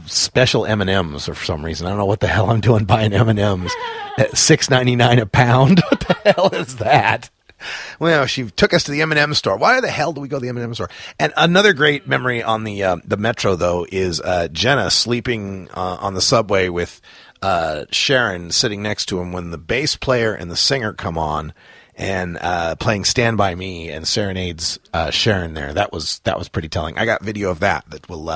special 0.06 0.66
M 0.66 0.80
and 0.80 0.90
M's 0.90 1.26
for 1.26 1.36
some 1.36 1.66
reason. 1.66 1.86
I 1.86 1.90
don't 1.90 2.00
know 2.00 2.06
what 2.06 2.22
the 2.22 2.28
hell 2.28 2.50
I'm 2.50 2.62
doing 2.62 2.86
buying 2.86 3.12
M 3.12 3.28
and 3.28 3.40
M's 3.40 3.74
at 4.18 4.38
six 4.38 4.70
ninety 4.70 4.96
nine 4.96 5.20
a 5.20 5.26
pound. 5.26 5.82
what 5.90 6.00
the 6.00 6.32
hell 6.32 6.50
is 6.54 6.78
that? 6.78 7.30
Well, 8.00 8.26
she 8.28 8.46
took 8.46 8.74
us 8.74 8.84
to 8.86 8.92
the 8.92 9.02
M&M 9.02 9.34
store. 9.34 9.58
Why 9.58 9.82
the 9.82 9.90
hell 9.90 10.14
do 10.14 10.22
we 10.22 10.28
go 10.28 10.38
to 10.38 10.42
the 10.42 10.50
M&M 10.50 10.74
store? 10.74 10.90
And 11.20 11.34
another 11.36 11.74
great 11.74 12.08
memory 12.08 12.42
on 12.42 12.64
the 12.64 12.84
uh, 12.84 12.98
the 13.04 13.18
metro 13.18 13.56
though 13.56 13.86
is 13.92 14.22
uh, 14.22 14.48
Jenna 14.52 14.90
sleeping 14.90 15.70
uh, 15.74 15.98
on 16.00 16.14
the 16.14 16.22
subway 16.22 16.70
with 16.70 17.02
uh, 17.42 17.86
Sharon 17.92 18.52
sitting 18.52 18.82
next 18.82 19.08
to 19.08 19.20
him 19.20 19.32
when 19.34 19.52
the 19.52 19.58
bass 19.58 19.96
player 19.96 20.34
and 20.34 20.50
the 20.50 20.56
singer 20.56 20.94
come 20.94 21.18
on 21.18 21.54
and 21.96 22.38
uh, 22.40 22.76
playing 22.78 23.04
"Stand 23.04 23.38
by 23.38 23.54
Me" 23.56 23.90
and 23.90 24.08
serenades 24.08 24.80
uh, 24.94 25.10
Sharon 25.12 25.54
there. 25.54 25.74
That 25.74 25.92
was 25.92 26.20
that 26.20 26.38
was 26.38 26.48
pretty 26.48 26.70
telling. 26.70 26.98
I 26.98 27.06
got 27.06 27.24
video 27.24 27.52
of 27.52 27.60
that 27.60 27.90
that 27.90 28.08
we'll 28.08 28.28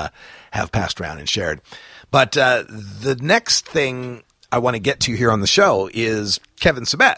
have 0.50 0.72
passed 0.72 1.00
around 1.00 1.18
and 1.18 1.28
shared. 1.28 1.62
But 2.10 2.32
the 2.32 3.18
next 3.20 3.66
thing 3.66 4.22
I 4.52 4.58
want 4.58 4.74
to 4.74 4.80
get 4.80 5.00
to 5.00 5.16
here 5.16 5.32
on 5.32 5.40
the 5.40 5.46
show 5.46 5.88
is 5.92 6.38
Kevin 6.60 6.84
Sabet 6.84 7.16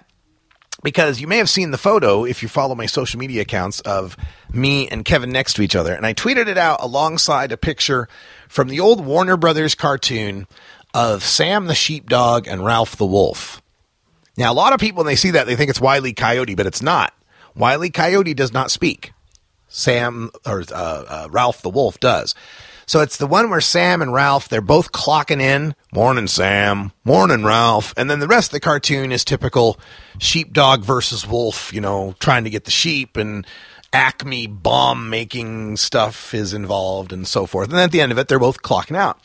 because 0.86 1.20
you 1.20 1.26
may 1.26 1.38
have 1.38 1.50
seen 1.50 1.72
the 1.72 1.78
photo 1.78 2.24
if 2.24 2.44
you 2.44 2.48
follow 2.48 2.76
my 2.76 2.86
social 2.86 3.18
media 3.18 3.42
accounts 3.42 3.80
of 3.80 4.16
me 4.52 4.86
and 4.86 5.04
Kevin 5.04 5.32
next 5.32 5.54
to 5.54 5.62
each 5.62 5.74
other. 5.74 5.92
And 5.92 6.06
I 6.06 6.14
tweeted 6.14 6.46
it 6.46 6.56
out 6.56 6.80
alongside 6.80 7.50
a 7.50 7.56
picture 7.56 8.08
from 8.46 8.68
the 8.68 8.78
old 8.78 9.04
Warner 9.04 9.36
Brothers 9.36 9.74
cartoon 9.74 10.46
of 10.94 11.24
Sam 11.24 11.66
the 11.66 11.74
sheepdog 11.74 12.46
and 12.46 12.64
Ralph 12.64 12.94
the 12.94 13.04
wolf. 13.04 13.60
Now, 14.36 14.52
a 14.52 14.54
lot 14.54 14.72
of 14.72 14.78
people, 14.78 14.98
when 14.98 15.06
they 15.06 15.16
see 15.16 15.32
that, 15.32 15.48
they 15.48 15.56
think 15.56 15.70
it's 15.70 15.80
Wiley 15.80 16.12
Coyote, 16.12 16.54
but 16.54 16.66
it's 16.66 16.82
not. 16.82 17.12
Wiley 17.56 17.90
Coyote 17.90 18.34
does 18.34 18.52
not 18.52 18.70
speak. 18.70 19.12
Sam 19.66 20.30
or 20.46 20.62
uh, 20.70 21.04
uh, 21.08 21.28
Ralph 21.32 21.62
the 21.62 21.68
wolf 21.68 21.98
does. 21.98 22.36
So 22.88 23.00
it's 23.00 23.16
the 23.16 23.26
one 23.26 23.50
where 23.50 23.60
Sam 23.60 24.00
and 24.00 24.12
Ralph, 24.12 24.48
they're 24.48 24.60
both 24.60 24.92
clocking 24.92 25.40
in. 25.40 25.74
Morning, 25.92 26.28
Sam. 26.28 26.92
Morning, 27.04 27.42
Ralph. 27.42 27.92
And 27.96 28.08
then 28.08 28.20
the 28.20 28.28
rest 28.28 28.50
of 28.50 28.52
the 28.52 28.60
cartoon 28.60 29.10
is 29.10 29.24
typical 29.24 29.80
sheepdog 30.18 30.84
versus 30.84 31.26
wolf, 31.26 31.72
you 31.72 31.80
know, 31.80 32.14
trying 32.20 32.44
to 32.44 32.50
get 32.50 32.64
the 32.64 32.70
sheep 32.70 33.16
and 33.16 33.44
Acme 33.92 34.46
bomb 34.46 35.10
making 35.10 35.76
stuff 35.78 36.32
is 36.32 36.54
involved 36.54 37.12
and 37.12 37.26
so 37.26 37.44
forth. 37.44 37.70
And 37.70 37.78
at 37.80 37.90
the 37.90 38.00
end 38.00 38.12
of 38.12 38.18
it, 38.18 38.28
they're 38.28 38.38
both 38.38 38.62
clocking 38.62 38.96
out. 38.96 39.18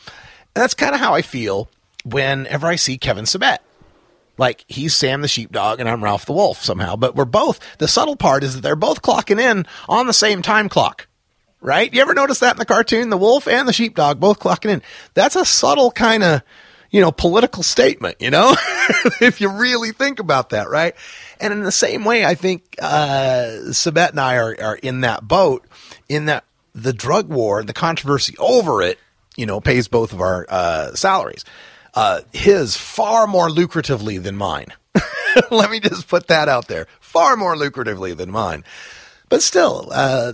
And 0.56 0.62
that's 0.62 0.74
kind 0.74 0.92
of 0.92 1.00
how 1.00 1.14
I 1.14 1.22
feel 1.22 1.68
whenever 2.04 2.66
I 2.66 2.74
see 2.74 2.98
Kevin 2.98 3.26
Sabet. 3.26 3.58
Like 4.38 4.64
he's 4.66 4.96
Sam 4.96 5.22
the 5.22 5.28
sheepdog 5.28 5.78
and 5.78 5.88
I'm 5.88 6.02
Ralph 6.02 6.26
the 6.26 6.32
wolf 6.32 6.64
somehow, 6.64 6.96
but 6.96 7.14
we're 7.14 7.26
both, 7.26 7.60
the 7.78 7.86
subtle 7.86 8.16
part 8.16 8.42
is 8.42 8.56
that 8.56 8.62
they're 8.62 8.74
both 8.74 9.02
clocking 9.02 9.40
in 9.40 9.66
on 9.88 10.08
the 10.08 10.12
same 10.12 10.42
time 10.42 10.68
clock 10.68 11.06
right? 11.62 11.92
You 11.94 12.02
ever 12.02 12.12
notice 12.12 12.40
that 12.40 12.56
in 12.56 12.58
the 12.58 12.66
cartoon? 12.66 13.08
The 13.08 13.16
wolf 13.16 13.48
and 13.48 13.66
the 13.66 13.72
sheepdog 13.72 14.20
both 14.20 14.40
clocking 14.40 14.70
in. 14.70 14.82
That's 15.14 15.36
a 15.36 15.44
subtle 15.44 15.90
kind 15.90 16.22
of, 16.22 16.42
you 16.90 17.00
know, 17.00 17.12
political 17.12 17.62
statement, 17.62 18.16
you 18.20 18.30
know, 18.30 18.54
if 19.20 19.40
you 19.40 19.48
really 19.48 19.92
think 19.92 20.18
about 20.18 20.50
that, 20.50 20.68
right? 20.68 20.94
And 21.40 21.52
in 21.52 21.62
the 21.62 21.72
same 21.72 22.04
way, 22.04 22.26
I 22.26 22.34
think, 22.34 22.76
uh, 22.80 23.70
Sabet 23.70 24.10
and 24.10 24.20
I 24.20 24.36
are, 24.36 24.56
are 24.60 24.76
in 24.76 25.00
that 25.00 25.26
boat 25.26 25.66
in 26.08 26.26
that 26.26 26.44
the 26.74 26.92
drug 26.92 27.28
war, 27.28 27.60
and 27.60 27.68
the 27.68 27.74
controversy 27.74 28.34
over 28.38 28.82
it, 28.82 28.98
you 29.36 29.46
know, 29.46 29.60
pays 29.60 29.88
both 29.88 30.12
of 30.12 30.20
our, 30.20 30.46
uh, 30.48 30.94
salaries. 30.94 31.44
Uh, 31.94 32.22
his 32.32 32.76
far 32.76 33.26
more 33.26 33.48
lucratively 33.48 34.22
than 34.22 34.36
mine. 34.36 34.68
Let 35.50 35.70
me 35.70 35.80
just 35.80 36.08
put 36.08 36.28
that 36.28 36.48
out 36.48 36.68
there. 36.68 36.86
Far 37.00 37.36
more 37.36 37.54
lucratively 37.54 38.16
than 38.16 38.30
mine. 38.30 38.64
But 39.28 39.42
still, 39.42 39.88
uh, 39.92 40.32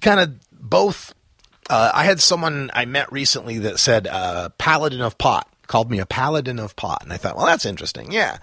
kind 0.00 0.20
of 0.20 0.34
both. 0.60 1.14
Uh, 1.68 1.90
I 1.94 2.04
had 2.04 2.20
someone 2.20 2.70
I 2.74 2.84
met 2.84 3.12
recently 3.12 3.58
that 3.60 3.78
said 3.78 4.06
uh, 4.06 4.50
"paladin 4.58 5.00
of 5.00 5.18
pot," 5.18 5.48
called 5.66 5.90
me 5.90 5.98
a 5.98 6.06
paladin 6.06 6.58
of 6.58 6.76
pot, 6.76 7.02
and 7.02 7.12
I 7.12 7.16
thought, 7.16 7.36
well, 7.36 7.46
that's 7.46 7.66
interesting. 7.66 8.12
Yeah, 8.12 8.38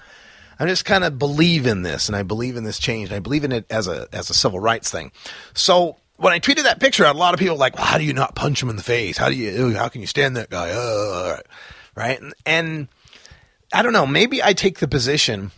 I 0.59 0.65
just 0.65 0.85
kind 0.85 1.03
of 1.03 1.19
believe 1.19 1.65
in 1.65 1.81
this, 1.81 2.07
and 2.07 2.15
I 2.15 2.23
believe 2.23 2.55
in 2.55 2.63
this 2.63 2.79
change, 2.79 3.09
and 3.09 3.15
I 3.15 3.19
believe 3.19 3.43
in 3.43 3.51
it 3.51 3.65
as 3.69 3.87
a 3.87 4.07
as 4.13 4.29
a 4.29 4.33
civil 4.33 4.59
rights 4.59 4.89
thing. 4.89 5.11
So 5.53 5.97
when 6.17 6.33
I 6.33 6.39
tweeted 6.39 6.63
that 6.63 6.79
picture 6.79 7.05
out, 7.05 7.15
a 7.15 7.19
lot 7.19 7.33
of 7.33 7.39
people 7.39 7.55
were 7.55 7.59
like, 7.59 7.75
well, 7.75 7.85
"How 7.85 7.97
do 7.97 8.03
you 8.03 8.13
not 8.13 8.35
punch 8.35 8.61
him 8.61 8.69
in 8.69 8.75
the 8.75 8.83
face? 8.83 9.17
How 9.17 9.29
do 9.29 9.35
you? 9.35 9.73
How 9.75 9.89
can 9.89 10.01
you 10.01 10.07
stand 10.07 10.37
that 10.37 10.49
guy?" 10.49 10.69
Uh, 10.71 11.39
right? 11.95 12.19
And, 12.21 12.33
and 12.45 12.87
I 13.73 13.81
don't 13.81 13.93
know. 13.93 14.07
Maybe 14.07 14.41
I 14.41 14.53
take 14.53 14.79
the 14.79 14.87
position 14.87 15.51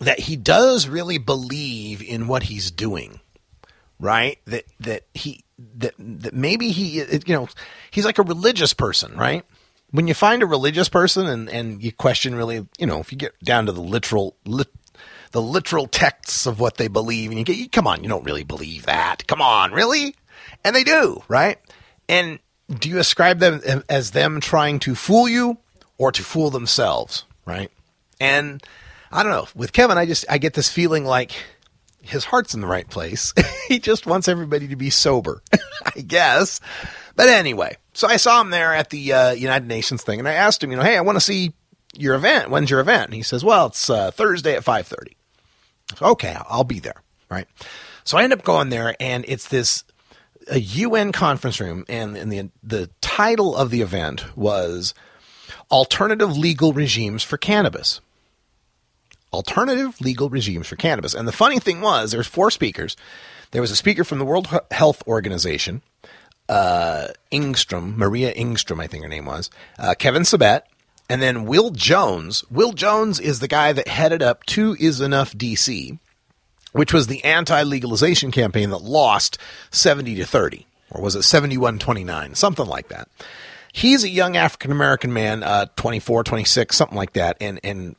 that 0.00 0.20
he 0.20 0.36
does 0.36 0.88
really 0.88 1.18
believe 1.18 2.02
in 2.02 2.28
what 2.28 2.44
he's 2.44 2.70
doing 2.70 3.20
right? 3.98 4.38
That 4.46 4.64
that 4.80 5.04
he 5.14 5.44
that 5.58 5.94
that 5.98 6.34
maybe 6.34 6.70
he 6.70 7.02
you 7.02 7.34
know 7.34 7.48
he's 7.90 8.04
like 8.04 8.18
a 8.18 8.22
religious 8.22 8.72
person, 8.72 9.16
right? 9.16 9.44
When 9.90 10.08
you 10.08 10.14
find 10.14 10.42
a 10.42 10.46
religious 10.46 10.88
person 10.88 11.26
and 11.26 11.48
and 11.48 11.82
you 11.82 11.92
question 11.92 12.34
really, 12.34 12.66
you 12.78 12.86
know, 12.86 13.00
if 13.00 13.12
you 13.12 13.18
get 13.18 13.38
down 13.42 13.66
to 13.66 13.72
the 13.72 13.80
literal 13.80 14.36
lit, 14.44 14.68
the 15.32 15.42
literal 15.42 15.86
texts 15.86 16.46
of 16.46 16.60
what 16.60 16.76
they 16.76 16.88
believe, 16.88 17.30
and 17.30 17.38
you 17.38 17.44
get, 17.44 17.56
you, 17.56 17.68
come 17.68 17.86
on, 17.86 18.02
you 18.02 18.08
don't 18.08 18.24
really 18.24 18.44
believe 18.44 18.86
that. 18.86 19.26
Come 19.26 19.40
on, 19.40 19.72
really? 19.72 20.14
And 20.64 20.74
they 20.74 20.84
do, 20.84 21.22
right? 21.28 21.58
And 22.08 22.38
do 22.68 22.88
you 22.88 22.98
ascribe 22.98 23.38
them 23.38 23.60
as 23.88 24.10
them 24.10 24.40
trying 24.40 24.78
to 24.80 24.94
fool 24.94 25.28
you 25.28 25.58
or 25.98 26.12
to 26.12 26.22
fool 26.22 26.50
themselves? 26.50 27.24
right? 27.46 27.70
And 28.20 28.62
I 29.10 29.22
don't 29.22 29.32
know. 29.32 29.48
With 29.54 29.72
Kevin, 29.72 29.96
I 29.96 30.04
just 30.04 30.26
I 30.28 30.36
get 30.36 30.52
this 30.52 30.68
feeling 30.68 31.04
like 31.06 31.32
his 32.06 32.24
heart's 32.24 32.54
in 32.54 32.60
the 32.60 32.66
right 32.66 32.88
place. 32.88 33.34
he 33.68 33.78
just 33.78 34.06
wants 34.06 34.28
everybody 34.28 34.68
to 34.68 34.76
be 34.76 34.90
sober, 34.90 35.42
I 35.96 36.00
guess. 36.00 36.60
But 37.14 37.28
anyway, 37.28 37.76
so 37.94 38.08
I 38.08 38.16
saw 38.16 38.40
him 38.40 38.50
there 38.50 38.74
at 38.74 38.90
the 38.90 39.12
uh, 39.12 39.30
United 39.32 39.68
Nations 39.68 40.02
thing, 40.02 40.18
and 40.18 40.28
I 40.28 40.34
asked 40.34 40.62
him, 40.62 40.70
you 40.70 40.76
know, 40.76 40.82
hey, 40.82 40.96
I 40.96 41.02
want 41.02 41.16
to 41.16 41.20
see 41.20 41.54
your 41.94 42.14
event. 42.14 42.50
When's 42.50 42.70
your 42.70 42.80
event? 42.80 43.06
And 43.06 43.14
he 43.14 43.22
says, 43.22 43.44
well, 43.44 43.66
it's 43.66 43.88
uh, 43.88 44.10
Thursday 44.10 44.54
at 44.54 44.64
five 44.64 44.86
thirty. 44.86 45.16
Okay, 46.00 46.36
I'll 46.48 46.64
be 46.64 46.80
there. 46.80 47.02
Right. 47.30 47.46
So 48.04 48.18
I 48.18 48.22
end 48.22 48.32
up 48.32 48.44
going 48.44 48.68
there, 48.68 48.94
and 49.00 49.24
it's 49.26 49.48
this 49.48 49.84
a 50.48 50.58
UN 50.58 51.12
conference 51.12 51.60
room, 51.60 51.84
and, 51.88 52.16
and 52.16 52.30
the 52.30 52.50
the 52.62 52.90
title 53.00 53.56
of 53.56 53.70
the 53.70 53.82
event 53.82 54.36
was 54.36 54.94
"Alternative 55.70 56.36
Legal 56.36 56.72
Regimes 56.72 57.22
for 57.22 57.36
Cannabis." 57.36 58.00
Alternative 59.32 60.00
legal 60.00 60.28
regimes 60.30 60.66
for 60.66 60.76
cannabis. 60.76 61.14
And 61.14 61.26
the 61.26 61.32
funny 61.32 61.58
thing 61.58 61.80
was, 61.80 62.12
there's 62.12 62.26
four 62.26 62.50
speakers. 62.50 62.96
There 63.50 63.60
was 63.60 63.70
a 63.70 63.76
speaker 63.76 64.04
from 64.04 64.18
the 64.18 64.24
World 64.24 64.48
Health 64.70 65.02
Organization, 65.06 65.82
uh, 66.48 67.08
Ingstrom, 67.32 67.96
Maria 67.96 68.32
Ingstrom, 68.34 68.80
I 68.80 68.86
think 68.86 69.02
her 69.02 69.08
name 69.08 69.26
was, 69.26 69.50
uh, 69.78 69.94
Kevin 69.98 70.22
Sabet, 70.22 70.62
and 71.08 71.22
then 71.22 71.44
Will 71.44 71.70
Jones. 71.70 72.44
Will 72.50 72.72
Jones 72.72 73.20
is 73.20 73.40
the 73.40 73.48
guy 73.48 73.72
that 73.72 73.88
headed 73.88 74.22
up 74.22 74.44
Two 74.44 74.76
Is 74.78 75.00
Enough 75.00 75.34
DC, 75.34 75.98
which 76.72 76.92
was 76.92 77.06
the 77.06 77.24
anti 77.24 77.62
legalization 77.62 78.30
campaign 78.30 78.70
that 78.70 78.82
lost 78.82 79.38
70 79.70 80.16
to 80.16 80.26
30, 80.26 80.66
or 80.90 81.00
was 81.00 81.14
it 81.14 81.22
71 81.22 81.78
29, 81.78 82.34
something 82.34 82.66
like 82.66 82.88
that. 82.88 83.08
He's 83.72 84.04
a 84.04 84.08
young 84.08 84.36
African 84.36 84.72
American 84.72 85.12
man, 85.12 85.42
uh, 85.42 85.66
24, 85.76 86.24
26, 86.24 86.74
something 86.74 86.96
like 86.96 87.12
that, 87.12 87.36
and, 87.40 87.60
and 87.62 87.94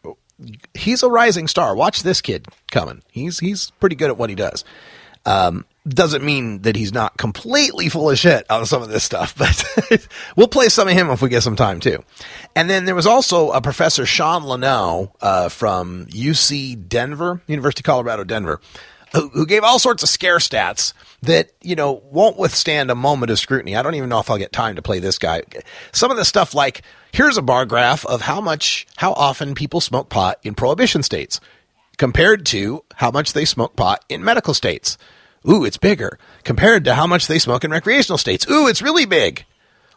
he's 0.73 1.03
a 1.03 1.09
rising 1.09 1.47
star. 1.47 1.76
Watch 1.76 2.03
this 2.03 2.22
kid 2.22 2.47
coming. 2.72 3.01
He's 3.11 3.39
he's 3.39 3.72
pretty 3.80 3.95
good 3.95 4.09
at 4.09 4.18
what 4.18 4.30
he 4.30 4.35
does. 4.35 4.64
Um, 5.26 5.65
doesn't 5.88 6.23
mean 6.23 6.61
that 6.61 6.76
he's 6.76 6.93
not 6.93 7.18
completely 7.18 7.89
full 7.89 8.09
of 8.09 8.18
shit 8.18 8.49
on 8.49 8.65
some 8.65 8.81
of 8.81 8.89
this 8.89 9.03
stuff, 9.03 9.35
but 9.89 10.07
we'll 10.35 10.47
play 10.47 10.69
some 10.69 10.88
of 10.88 10.93
him 10.93 11.09
if 11.09 11.22
we 11.22 11.30
get 11.30 11.43
some 11.43 11.55
time 11.55 11.80
too. 11.80 12.03
And 12.55 12.69
then 12.69 12.85
there 12.85 12.95
was 12.95 13.07
also 13.07 13.51
a 13.51 13.61
professor 13.61 14.05
Sean 14.05 14.43
Leno 14.43 15.14
uh, 15.22 15.49
from 15.49 16.05
UC 16.07 16.88
Denver, 16.88 17.41
University 17.47 17.81
of 17.81 17.85
Colorado 17.85 18.23
Denver, 18.23 18.61
who, 19.14 19.30
who 19.30 19.45
gave 19.45 19.64
all 19.64 19.80
sorts 19.80 20.03
of 20.03 20.09
scare 20.09 20.38
stats 20.38 20.93
that 21.23 21.51
you 21.61 21.76
know 21.76 22.01
won't 22.11 22.38
withstand 22.38 22.91
a 22.91 22.95
moment 22.95 23.31
of 23.31 23.39
scrutiny. 23.39 23.76
I 23.76 23.81
don't 23.81 23.95
even 23.95 24.09
know 24.09 24.19
if 24.19 24.30
I'll 24.30 24.38
get 24.38 24.51
time 24.51 24.76
to 24.76 24.81
play 24.81 24.99
this 24.99 25.18
guy. 25.18 25.43
Some 25.91 26.11
of 26.11 26.18
the 26.18 26.26
stuff 26.26 26.53
like 26.53 26.84
here's 27.18 27.35
a 27.35 27.41
bar 27.41 27.65
graph 27.65 28.06
of 28.06 28.22
how 28.22 28.39
much, 28.39 28.85
how 28.98 29.11
often 29.14 29.56
people 29.56 29.81
smoke 29.81 30.07
pot 30.07 30.38
in 30.44 30.53
prohibition 30.53 31.02
states 31.02 31.39
compared 31.98 32.45
to 32.45 32.84
how 32.94 33.10
much 33.10 33.34
they 33.34 33.44
smoke 33.44 33.76
pot 33.76 34.06
in 34.07 34.23
medical 34.23 34.53
states. 34.53 34.99
Ooh, 35.49 35.65
it's 35.65 35.77
bigger 35.77 36.19
compared 36.44 36.85
to 36.85 36.94
how 36.94 37.07
much 37.07 37.26
they 37.26 37.39
smoke 37.39 37.64
in 37.64 37.72
recreational 37.72 38.19
states. 38.19 38.48
Ooh, 38.52 38.68
it's 38.68 38.84
really 38.84 39.07
big. 39.07 39.45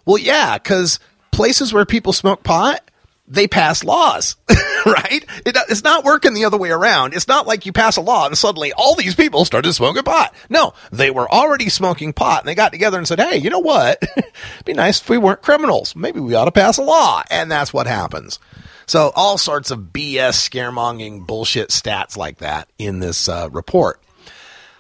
Well, 0.07 0.17
yeah, 0.17 0.57
because 0.57 0.99
places 1.31 1.75
where 1.75 1.85
people 1.85 2.15
smoke 2.15 2.43
pot, 2.43 2.91
they 3.31 3.47
pass 3.47 3.85
laws, 3.85 4.37
right? 4.87 5.25
It, 5.47 5.57
it's 5.69 5.85
not 5.85 6.05
working 6.05 6.35
the 6.35 6.45
other 6.45 6.59
way 6.59 6.71
around. 6.71 7.15
It's 7.15 7.29
not 7.29 7.47
like 7.47 7.65
you 7.65 7.73
pass 7.73 7.97
a 7.97 8.01
law 8.01 8.27
and 8.27 8.37
suddenly 8.37 8.73
all 8.73 8.97
these 8.97 9.15
people 9.15 9.45
started 9.45 9.73
smoking 9.73 10.03
pot. 10.03 10.35
No, 10.49 10.75
they 10.91 11.11
were 11.11 11.31
already 11.31 11.69
smoking 11.69 12.13
pot 12.13 12.43
and 12.43 12.49
they 12.49 12.57
got 12.57 12.73
together 12.73 12.99
and 12.99 13.07
said, 13.07 13.21
Hey, 13.21 13.37
you 13.37 13.49
know 13.49 13.61
what? 13.61 14.03
Be 14.65 14.73
nice 14.73 15.01
if 15.01 15.09
we 15.09 15.17
weren't 15.17 15.43
criminals. 15.43 15.95
Maybe 15.95 16.19
we 16.19 16.35
ought 16.35 16.47
to 16.47 16.53
pass 16.53 16.77
a 16.77 16.83
law. 16.83 17.23
And 17.31 17.51
that's 17.51 17.73
what 17.73 17.87
happens. 17.87 18.41
So 18.87 19.13
all 19.15 19.39
sorts 19.39 19.71
of 19.71 19.93
BS 19.93 20.51
scaremongering 20.51 21.25
bullshit 21.25 21.69
stats 21.69 22.17
like 22.17 22.39
that 22.39 22.69
in 22.77 22.99
this 22.99 23.29
uh, 23.29 23.49
report. 23.53 24.03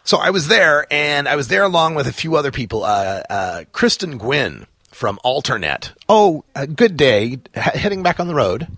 So 0.03 0.19
I 0.19 0.31
was 0.31 0.49
there 0.49 0.87
and 0.91 1.29
I 1.29 1.37
was 1.37 1.47
there 1.47 1.63
along 1.63 1.95
with 1.95 2.09
a 2.09 2.13
few 2.13 2.35
other 2.35 2.51
people. 2.51 2.83
Uh, 2.83 3.23
uh, 3.31 3.65
Kristen 3.71 4.19
Gwynn 4.19 4.67
from 5.01 5.19
Alternet. 5.25 5.93
Oh, 6.11 6.45
uh, 6.55 6.67
good 6.67 6.95
day. 6.95 7.39
H- 7.57 7.75
heading 7.75 8.03
back 8.03 8.21
on 8.21 8.29
the 8.29 8.35
road. 8.35 8.69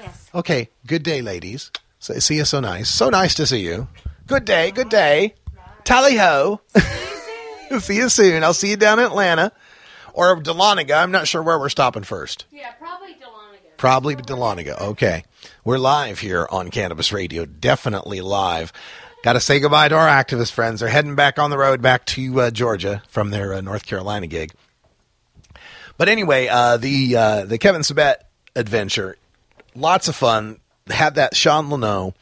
Yes. 0.00 0.30
Okay. 0.32 0.68
Good 0.86 1.02
day, 1.02 1.22
ladies. 1.22 1.72
So, 1.98 2.16
see 2.20 2.36
you 2.36 2.44
so 2.44 2.60
nice. 2.60 2.88
So 2.88 3.08
nice 3.08 3.34
to 3.34 3.48
see 3.48 3.62
you. 3.62 3.88
Good 4.28 4.44
day. 4.44 4.70
Good 4.70 4.88
day. 4.88 5.34
Tally 5.82 6.16
ho. 6.16 6.60
see 7.80 7.96
you 7.96 8.08
soon. 8.08 8.44
I'll 8.44 8.54
see 8.54 8.70
you 8.70 8.76
down 8.76 9.00
in 9.00 9.06
Atlanta 9.06 9.50
or 10.14 10.40
Dahlonega. 10.40 11.02
I'm 11.02 11.10
not 11.10 11.26
sure 11.26 11.42
where 11.42 11.58
we're 11.58 11.68
stopping 11.68 12.04
first. 12.04 12.44
Yeah, 12.52 12.70
probably 12.74 13.14
Dahlonega. 13.14 13.76
Probably 13.76 14.14
Dahlonega. 14.14 14.80
Okay. 14.80 15.24
We're 15.64 15.78
live 15.78 16.20
here 16.20 16.46
on 16.48 16.70
Cannabis 16.70 17.12
Radio. 17.12 17.44
Definitely 17.44 18.20
live. 18.20 18.72
Got 19.24 19.32
to 19.32 19.40
say 19.40 19.58
goodbye 19.58 19.88
to 19.88 19.96
our 19.96 20.06
activist 20.06 20.52
friends. 20.52 20.78
They're 20.78 20.88
heading 20.88 21.16
back 21.16 21.40
on 21.40 21.50
the 21.50 21.58
road 21.58 21.82
back 21.82 22.04
to 22.06 22.40
uh, 22.40 22.50
Georgia 22.52 23.02
from 23.08 23.30
their 23.30 23.54
uh, 23.54 23.60
North 23.60 23.84
Carolina 23.84 24.28
gig. 24.28 24.52
But 26.02 26.08
anyway, 26.08 26.48
uh, 26.48 26.78
the 26.78 27.16
uh, 27.16 27.44
the 27.44 27.58
Kevin 27.58 27.82
Sabet 27.82 28.16
adventure, 28.56 29.14
lots 29.76 30.08
of 30.08 30.16
fun. 30.16 30.58
Had 30.88 31.14
that 31.14 31.36
Sean 31.36 31.70
Leno, 31.70 32.12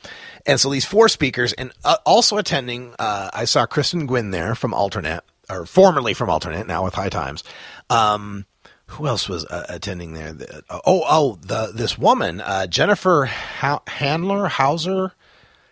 and 0.45 0.61
so 0.61 0.69
these 0.69 0.85
four 0.85 1.09
speakers, 1.09 1.55
and 1.55 1.73
uh, 1.83 1.97
also 2.05 2.37
attending. 2.37 2.95
Uh, 2.99 3.31
I 3.33 3.47
saw 3.47 3.65
Kristen 3.65 4.05
Gwynn 4.05 4.33
there 4.33 4.55
from 4.55 4.73
Alternet, 4.73 5.21
or 5.49 5.65
formerly 5.65 6.13
from 6.13 6.29
Alternet, 6.29 6.67
now 6.67 6.85
with 6.85 6.93
High 6.93 7.09
Times. 7.09 7.43
Um, 7.89 8.45
who 8.89 9.07
else 9.07 9.31
was 9.31 9.47
uh, 9.47 9.65
attending 9.71 10.13
there? 10.13 10.35
The, 10.35 10.63
oh, 10.69 11.03
oh, 11.09 11.39
the 11.41 11.73
this 11.75 11.97
woman, 11.97 12.43
uh, 12.43 12.67
Jennifer 12.67 13.25
ha- 13.25 13.81
Handler 13.87 14.49
Hauser. 14.49 15.13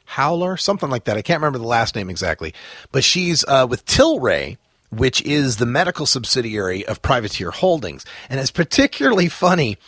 Howler, 0.07 0.57
something 0.57 0.89
like 0.89 1.05
that. 1.05 1.19
I 1.19 1.21
can't 1.21 1.43
remember 1.43 1.59
the 1.59 1.67
last 1.67 1.95
name 1.95 2.09
exactly, 2.09 2.55
but 2.91 3.05
she's 3.05 3.45
with 3.69 3.85
Tilray, 3.85 4.57
which 4.91 5.23
is 5.23 5.57
the 5.57 5.67
medical 5.67 6.07
subsidiary 6.07 6.87
of 6.87 7.03
Privateer 7.03 7.51
Holdings. 7.51 8.05
And 8.29 8.41
it's 8.41 8.51
particularly 8.51 9.29
funny 9.29 9.79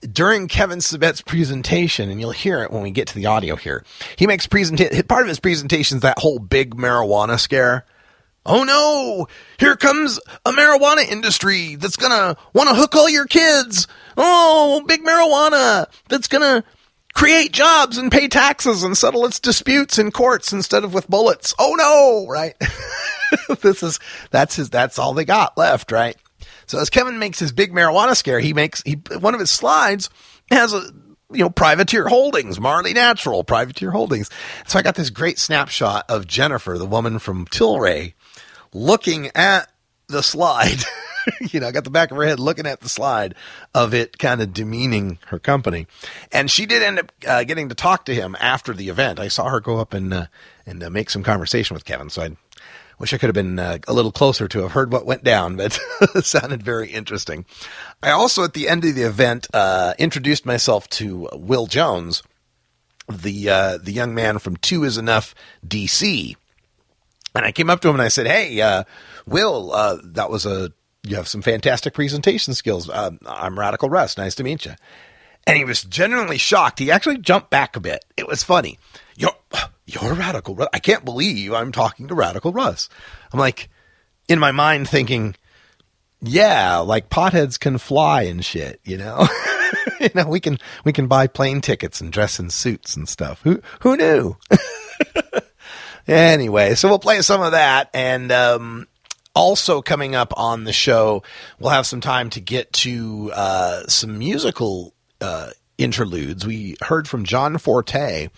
during 0.00 0.48
Kevin 0.48 0.80
Sabet's 0.80 1.22
presentation, 1.22 2.08
and 2.08 2.20
you'll 2.20 2.30
hear 2.30 2.62
it 2.62 2.70
when 2.70 2.82
we 2.82 2.90
get 2.90 3.08
to 3.08 3.14
the 3.14 3.26
audio 3.26 3.56
here. 3.56 3.84
He 4.16 4.26
makes 4.26 4.46
presentation, 4.46 5.02
part 5.04 5.22
of 5.22 5.28
his 5.28 5.40
presentation 5.40 5.96
is 5.96 6.02
that 6.02 6.18
whole 6.18 6.38
big 6.38 6.76
marijuana 6.76 7.38
scare. 7.38 7.84
Oh 8.46 8.64
no! 8.64 9.28
Here 9.58 9.76
comes 9.76 10.18
a 10.46 10.52
marijuana 10.52 11.06
industry 11.06 11.74
that's 11.74 11.96
gonna 11.96 12.36
want 12.54 12.70
to 12.70 12.74
hook 12.74 12.96
all 12.96 13.08
your 13.08 13.26
kids. 13.26 13.86
Oh, 14.16 14.82
big 14.86 15.04
marijuana 15.04 15.86
that's 16.08 16.28
gonna 16.28 16.64
create 17.14 17.52
jobs 17.52 17.98
and 17.98 18.10
pay 18.10 18.28
taxes 18.28 18.82
and 18.84 18.96
settle 18.96 19.26
its 19.26 19.38
disputes 19.38 19.98
in 19.98 20.12
courts 20.12 20.52
instead 20.52 20.82
of 20.82 20.94
with 20.94 21.08
bullets. 21.08 21.52
Oh 21.58 21.74
no, 21.76 22.26
right? 22.32 22.54
this 23.60 23.82
is 23.82 23.98
that's 24.30 24.56
his 24.56 24.70
that's 24.70 24.98
all 24.98 25.14
they 25.14 25.24
got 25.24 25.56
left, 25.56 25.92
right? 25.92 26.16
So 26.66 26.78
as 26.78 26.90
Kevin 26.90 27.18
makes 27.18 27.38
his 27.38 27.52
big 27.52 27.72
marijuana 27.72 28.16
scare, 28.16 28.40
he 28.40 28.52
makes 28.52 28.82
he 28.82 28.94
one 29.18 29.34
of 29.34 29.40
his 29.40 29.50
slides 29.50 30.10
has 30.50 30.72
a 30.72 30.90
you 31.30 31.40
know 31.40 31.50
privateer 31.50 32.08
holdings, 32.08 32.60
Marley 32.60 32.94
Natural, 32.94 33.44
privateer 33.44 33.90
holdings. 33.90 34.30
So 34.66 34.78
I 34.78 34.82
got 34.82 34.94
this 34.94 35.10
great 35.10 35.38
snapshot 35.38 36.04
of 36.08 36.26
Jennifer, 36.26 36.78
the 36.78 36.86
woman 36.86 37.18
from 37.18 37.46
Tilray, 37.46 38.14
looking 38.72 39.30
at 39.34 39.70
the 40.08 40.22
slide. 40.22 40.78
you 41.40 41.60
know, 41.60 41.68
I 41.68 41.72
got 41.72 41.84
the 41.84 41.90
back 41.90 42.10
of 42.10 42.16
her 42.16 42.24
head 42.24 42.40
looking 42.40 42.66
at 42.66 42.80
the 42.80 42.88
slide 42.88 43.34
of 43.74 43.94
it 43.94 44.18
kind 44.18 44.40
of 44.40 44.52
demeaning 44.52 45.18
her 45.26 45.38
company. 45.38 45.86
And 46.32 46.50
she 46.50 46.66
did 46.66 46.82
end 46.82 46.98
up 46.98 47.12
uh, 47.26 47.44
getting 47.44 47.68
to 47.68 47.74
talk 47.74 48.06
to 48.06 48.14
him 48.14 48.36
after 48.40 48.72
the 48.72 48.88
event. 48.88 49.20
I 49.20 49.28
saw 49.28 49.48
her 49.48 49.60
go 49.60 49.78
up 49.78 49.92
and, 49.92 50.12
uh, 50.12 50.26
and 50.66 50.82
uh, 50.82 50.90
make 50.90 51.10
some 51.10 51.22
conversation 51.22 51.74
with 51.74 51.84
Kevin. 51.84 52.10
So 52.10 52.22
I 52.22 52.36
wish 52.98 53.12
I 53.12 53.18
could 53.18 53.28
have 53.28 53.34
been 53.34 53.58
uh, 53.58 53.78
a 53.86 53.92
little 53.92 54.12
closer 54.12 54.48
to 54.48 54.62
have 54.62 54.72
heard 54.72 54.92
what 54.92 55.06
went 55.06 55.24
down, 55.24 55.56
but 55.56 55.78
it 56.14 56.24
sounded 56.24 56.62
very 56.62 56.90
interesting. 56.90 57.44
I 58.02 58.10
also, 58.10 58.44
at 58.44 58.54
the 58.54 58.68
end 58.68 58.84
of 58.84 58.94
the 58.94 59.02
event, 59.02 59.46
uh, 59.54 59.94
introduced 59.98 60.46
myself 60.46 60.88
to 60.90 61.28
Will 61.32 61.66
Jones, 61.66 62.22
the, 63.08 63.48
uh, 63.48 63.78
the 63.78 63.92
young 63.92 64.14
man 64.14 64.38
from 64.38 64.56
Two 64.56 64.84
Is 64.84 64.98
Enough 64.98 65.34
DC. 65.66 66.36
And 67.34 67.44
I 67.44 67.52
came 67.52 67.70
up 67.70 67.80
to 67.80 67.88
him 67.88 67.94
and 67.94 68.02
I 68.02 68.08
said, 68.08 68.26
Hey, 68.26 68.84
Will, 69.26 70.00
that 70.02 70.30
was 70.30 70.44
a 70.46 70.72
you 71.08 71.16
have 71.16 71.28
some 71.28 71.42
fantastic 71.42 71.94
presentation 71.94 72.54
skills. 72.54 72.90
Um, 72.90 73.18
I'm 73.26 73.58
Radical 73.58 73.88
Russ. 73.88 74.18
Nice 74.18 74.34
to 74.36 74.44
meet 74.44 74.64
you. 74.66 74.74
And 75.48 75.56
he 75.56 75.64
was 75.64 75.82
genuinely 75.82 76.36
shocked. 76.36 76.78
He 76.78 76.90
actually 76.90 77.16
jumped 77.16 77.48
back 77.48 77.74
a 77.74 77.80
bit. 77.80 78.04
It 78.18 78.28
was 78.28 78.42
funny. 78.42 78.78
You're, 79.16 79.32
you're 79.86 80.12
Radical 80.12 80.54
Russ. 80.54 80.68
I 80.74 80.78
can't 80.78 81.06
believe 81.06 81.54
I'm 81.54 81.72
talking 81.72 82.06
to 82.08 82.14
Radical 82.14 82.52
Russ. 82.52 82.90
I'm 83.32 83.40
like, 83.40 83.70
in 84.28 84.38
my 84.38 84.52
mind 84.52 84.90
thinking, 84.90 85.36
yeah, 86.20 86.76
like 86.76 87.08
potheads 87.08 87.58
can 87.58 87.78
fly 87.78 88.24
and 88.24 88.44
shit, 88.44 88.78
you 88.84 88.98
know? 88.98 89.26
you 90.00 90.10
know, 90.14 90.28
we 90.28 90.38
can, 90.38 90.58
we 90.84 90.92
can 90.92 91.06
buy 91.06 91.26
plane 91.26 91.62
tickets 91.62 92.02
and 92.02 92.12
dress 92.12 92.38
in 92.38 92.50
suits 92.50 92.94
and 92.94 93.08
stuff. 93.08 93.40
Who, 93.42 93.62
who 93.80 93.96
knew? 93.96 94.36
anyway, 96.06 96.74
so 96.74 96.90
we'll 96.90 96.98
play 96.98 97.22
some 97.22 97.40
of 97.40 97.52
that. 97.52 97.88
And, 97.94 98.30
um, 98.30 98.86
also 99.34 99.80
coming 99.80 100.14
up 100.14 100.34
on 100.36 100.64
the 100.64 100.72
show, 100.74 101.22
we'll 101.58 101.70
have 101.70 101.86
some 101.86 102.02
time 102.02 102.28
to 102.30 102.40
get 102.40 102.70
to 102.74 103.30
uh, 103.32 103.86
some 103.86 104.18
musical 104.18 104.92
uh, 105.20 105.50
interludes, 105.76 106.46
we 106.46 106.76
heard 106.82 107.08
from 107.08 107.24
John 107.24 107.58
Forte 107.58 108.28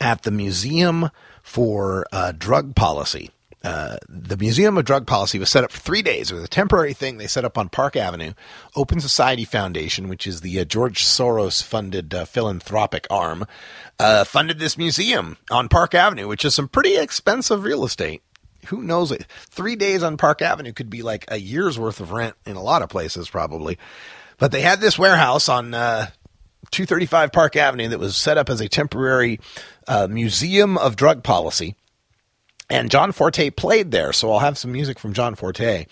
at 0.00 0.22
the 0.22 0.30
Museum 0.30 1.10
for 1.42 2.06
uh, 2.12 2.32
Drug 2.32 2.74
Policy. 2.74 3.30
Uh, 3.64 3.96
the 4.08 4.36
Museum 4.36 4.76
of 4.76 4.84
Drug 4.84 5.06
Policy 5.06 5.38
was 5.38 5.48
set 5.48 5.62
up 5.62 5.70
for 5.70 5.78
three 5.78 6.02
days. 6.02 6.30
It 6.30 6.34
was 6.34 6.42
a 6.42 6.48
temporary 6.48 6.94
thing 6.94 7.16
they 7.16 7.28
set 7.28 7.44
up 7.44 7.56
on 7.56 7.68
Park 7.68 7.94
Avenue. 7.94 8.32
Open 8.74 9.00
Society 9.00 9.44
Foundation, 9.44 10.08
which 10.08 10.26
is 10.26 10.40
the 10.40 10.58
uh, 10.58 10.64
George 10.64 11.04
Soros 11.04 11.62
funded 11.62 12.12
uh, 12.12 12.24
philanthropic 12.24 13.06
arm, 13.08 13.46
uh, 14.00 14.24
funded 14.24 14.58
this 14.58 14.76
museum 14.76 15.36
on 15.50 15.68
Park 15.68 15.94
Avenue, 15.94 16.26
which 16.26 16.44
is 16.44 16.54
some 16.54 16.66
pretty 16.66 16.96
expensive 16.96 17.62
real 17.62 17.84
estate. 17.84 18.22
Who 18.66 18.82
knows? 18.82 19.12
Three 19.48 19.76
days 19.76 20.02
on 20.02 20.16
Park 20.16 20.42
Avenue 20.42 20.72
could 20.72 20.90
be 20.90 21.02
like 21.02 21.24
a 21.28 21.38
year's 21.38 21.78
worth 21.78 22.00
of 22.00 22.12
rent 22.12 22.34
in 22.44 22.56
a 22.56 22.62
lot 22.62 22.82
of 22.82 22.88
places, 22.88 23.28
probably. 23.28 23.78
But 24.42 24.50
they 24.50 24.62
had 24.62 24.80
this 24.80 24.98
warehouse 24.98 25.48
on 25.48 25.72
uh, 25.72 26.08
235 26.72 27.30
Park 27.30 27.54
Avenue 27.54 27.90
that 27.90 28.00
was 28.00 28.16
set 28.16 28.38
up 28.38 28.50
as 28.50 28.60
a 28.60 28.68
temporary 28.68 29.38
uh, 29.86 30.08
museum 30.10 30.76
of 30.76 30.96
drug 30.96 31.22
policy. 31.22 31.76
And 32.68 32.90
John 32.90 33.12
Forte 33.12 33.50
played 33.50 33.92
there, 33.92 34.12
so 34.12 34.32
I'll 34.32 34.40
have 34.40 34.58
some 34.58 34.72
music 34.72 34.98
from 34.98 35.12
John 35.12 35.36
Forte. 35.36 35.86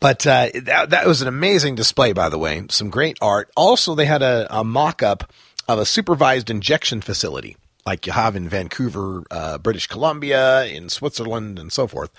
But 0.00 0.26
uh, 0.26 0.48
that, 0.62 0.88
that 0.88 1.06
was 1.06 1.20
an 1.20 1.28
amazing 1.28 1.74
display, 1.74 2.14
by 2.14 2.30
the 2.30 2.38
way. 2.38 2.64
Some 2.70 2.88
great 2.88 3.18
art. 3.20 3.50
Also, 3.54 3.94
they 3.94 4.06
had 4.06 4.22
a, 4.22 4.46
a 4.48 4.64
mock 4.64 5.02
up 5.02 5.30
of 5.68 5.78
a 5.78 5.84
supervised 5.84 6.48
injection 6.48 7.02
facility, 7.02 7.58
like 7.84 8.06
you 8.06 8.14
have 8.14 8.34
in 8.34 8.48
Vancouver, 8.48 9.24
uh, 9.30 9.58
British 9.58 9.88
Columbia, 9.88 10.64
in 10.64 10.88
Switzerland, 10.88 11.58
and 11.58 11.70
so 11.70 11.86
forth. 11.86 12.12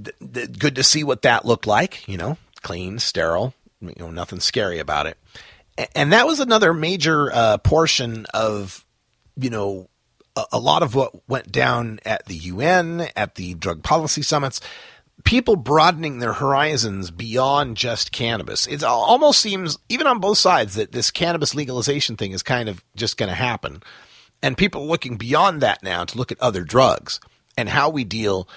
D- 0.00 0.12
d- 0.24 0.46
good 0.46 0.76
to 0.76 0.84
see 0.84 1.02
what 1.02 1.22
that 1.22 1.44
looked 1.44 1.66
like, 1.66 2.06
you 2.06 2.16
know, 2.16 2.38
clean, 2.62 3.00
sterile, 3.00 3.52
you 3.80 3.94
know, 3.98 4.10
nothing 4.10 4.40
scary 4.40 4.78
about 4.78 5.06
it. 5.06 5.18
And 5.94 6.12
that 6.12 6.26
was 6.26 6.40
another 6.40 6.74
major 6.74 7.32
uh, 7.32 7.58
portion 7.58 8.26
of, 8.34 8.84
you 9.36 9.50
know, 9.50 9.88
a, 10.36 10.44
a 10.52 10.58
lot 10.58 10.82
of 10.82 10.94
what 10.94 11.28
went 11.28 11.52
down 11.52 12.00
at 12.04 12.26
the 12.26 12.34
UN, 12.34 13.08
at 13.14 13.36
the 13.36 13.54
drug 13.54 13.82
policy 13.82 14.22
summits, 14.22 14.60
people 15.24 15.56
broadening 15.56 16.18
their 16.18 16.32
horizons 16.32 17.10
beyond 17.10 17.76
just 17.76 18.12
cannabis. 18.12 18.66
It 18.66 18.82
almost 18.82 19.40
seems, 19.40 19.78
even 19.88 20.06
on 20.06 20.20
both 20.20 20.38
sides, 20.38 20.74
that 20.74 20.92
this 20.92 21.10
cannabis 21.10 21.54
legalization 21.54 22.16
thing 22.16 22.32
is 22.32 22.42
kind 22.42 22.68
of 22.68 22.84
just 22.96 23.16
going 23.16 23.28
to 23.28 23.34
happen. 23.34 23.82
And 24.42 24.56
people 24.56 24.86
looking 24.86 25.16
beyond 25.16 25.60
that 25.60 25.82
now 25.82 26.04
to 26.04 26.18
look 26.18 26.30
at 26.30 26.40
other 26.40 26.62
drugs 26.62 27.20
and 27.56 27.68
how 27.68 27.90
we 27.90 28.04
deal 28.04 28.48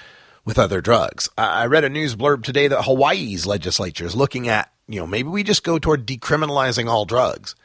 with 0.45 0.59
other 0.59 0.81
drugs. 0.81 1.29
I 1.37 1.63
I 1.63 1.65
read 1.67 1.83
a 1.83 1.89
news 1.89 2.15
blurb 2.15 2.43
today 2.43 2.67
that 2.67 2.83
Hawaii's 2.83 3.45
legislature 3.45 4.05
is 4.05 4.15
looking 4.15 4.47
at, 4.47 4.70
you 4.91 4.99
know, 4.99 5.07
maybe 5.07 5.29
we 5.29 5.43
just 5.43 5.63
go 5.63 5.79
toward 5.79 6.05
decriminalizing 6.05 6.87
all 6.89 7.05
drugs. 7.05 7.55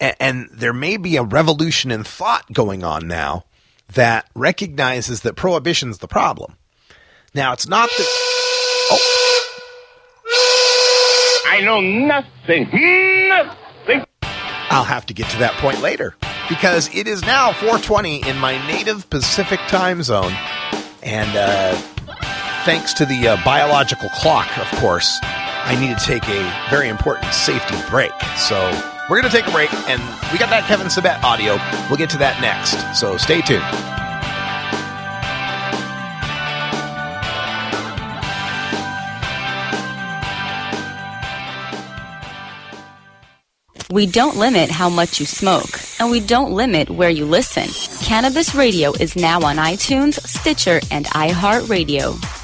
A- 0.00 0.20
And 0.22 0.48
there 0.52 0.72
may 0.72 0.96
be 0.96 1.16
a 1.16 1.22
revolution 1.22 1.90
in 1.90 2.04
thought 2.04 2.52
going 2.52 2.82
on 2.84 3.06
now 3.08 3.44
that 3.92 4.28
recognizes 4.34 5.20
that 5.22 5.34
prohibition's 5.36 5.98
the 5.98 6.08
problem. 6.08 6.56
Now, 7.34 7.52
it's 7.52 7.68
not 7.68 7.88
that. 7.96 8.08
I 11.46 11.60
know 11.62 11.80
nothing. 11.80 12.68
Nothing. 13.28 14.04
I'll 14.70 14.84
have 14.84 15.06
to 15.06 15.14
get 15.14 15.28
to 15.30 15.38
that 15.38 15.52
point 15.58 15.80
later 15.80 16.14
because 16.48 16.92
it 16.94 17.06
is 17.06 17.22
now 17.22 17.52
4:20 17.52 18.26
in 18.26 18.38
my 18.38 18.64
native 18.66 19.08
Pacific 19.10 19.60
time 19.68 20.02
zone, 20.02 20.32
and 21.02 21.36
uh, 21.36 21.76
thanks 22.64 22.92
to 22.94 23.04
the 23.06 23.28
uh, 23.28 23.44
biological 23.44 24.08
clock, 24.10 24.48
of 24.58 24.66
course, 24.80 25.16
I 25.66 25.80
need 25.80 25.96
to 25.96 26.04
take 26.04 26.28
a 26.28 26.68
very 26.70 26.88
important 26.88 27.32
safety 27.32 27.76
break. 27.88 28.12
So 28.36 28.70
we're 29.08 29.20
going 29.20 29.30
to 29.30 29.36
take 29.36 29.46
a 29.46 29.50
break, 29.50 29.72
and 29.88 30.00
we 30.32 30.38
got 30.38 30.50
that 30.50 30.64
Kevin 30.66 30.88
Sabet 30.88 31.22
audio. 31.22 31.56
We'll 31.88 31.98
get 31.98 32.10
to 32.10 32.18
that 32.18 32.40
next. 32.40 32.98
So 32.98 33.16
stay 33.16 33.40
tuned. 33.40 33.64
We 43.90 44.06
don't 44.06 44.36
limit 44.36 44.70
how 44.70 44.88
much 44.88 45.20
you 45.20 45.26
smoke, 45.26 45.78
and 46.00 46.10
we 46.10 46.18
don't 46.18 46.52
limit 46.52 46.90
where 46.90 47.10
you 47.10 47.26
listen. 47.26 47.68
Cannabis 48.04 48.54
Radio 48.54 48.92
is 48.92 49.14
now 49.14 49.40
on 49.42 49.56
iTunes, 49.56 50.14
Stitcher, 50.26 50.80
and 50.90 51.06
iHeartRadio. 51.06 52.43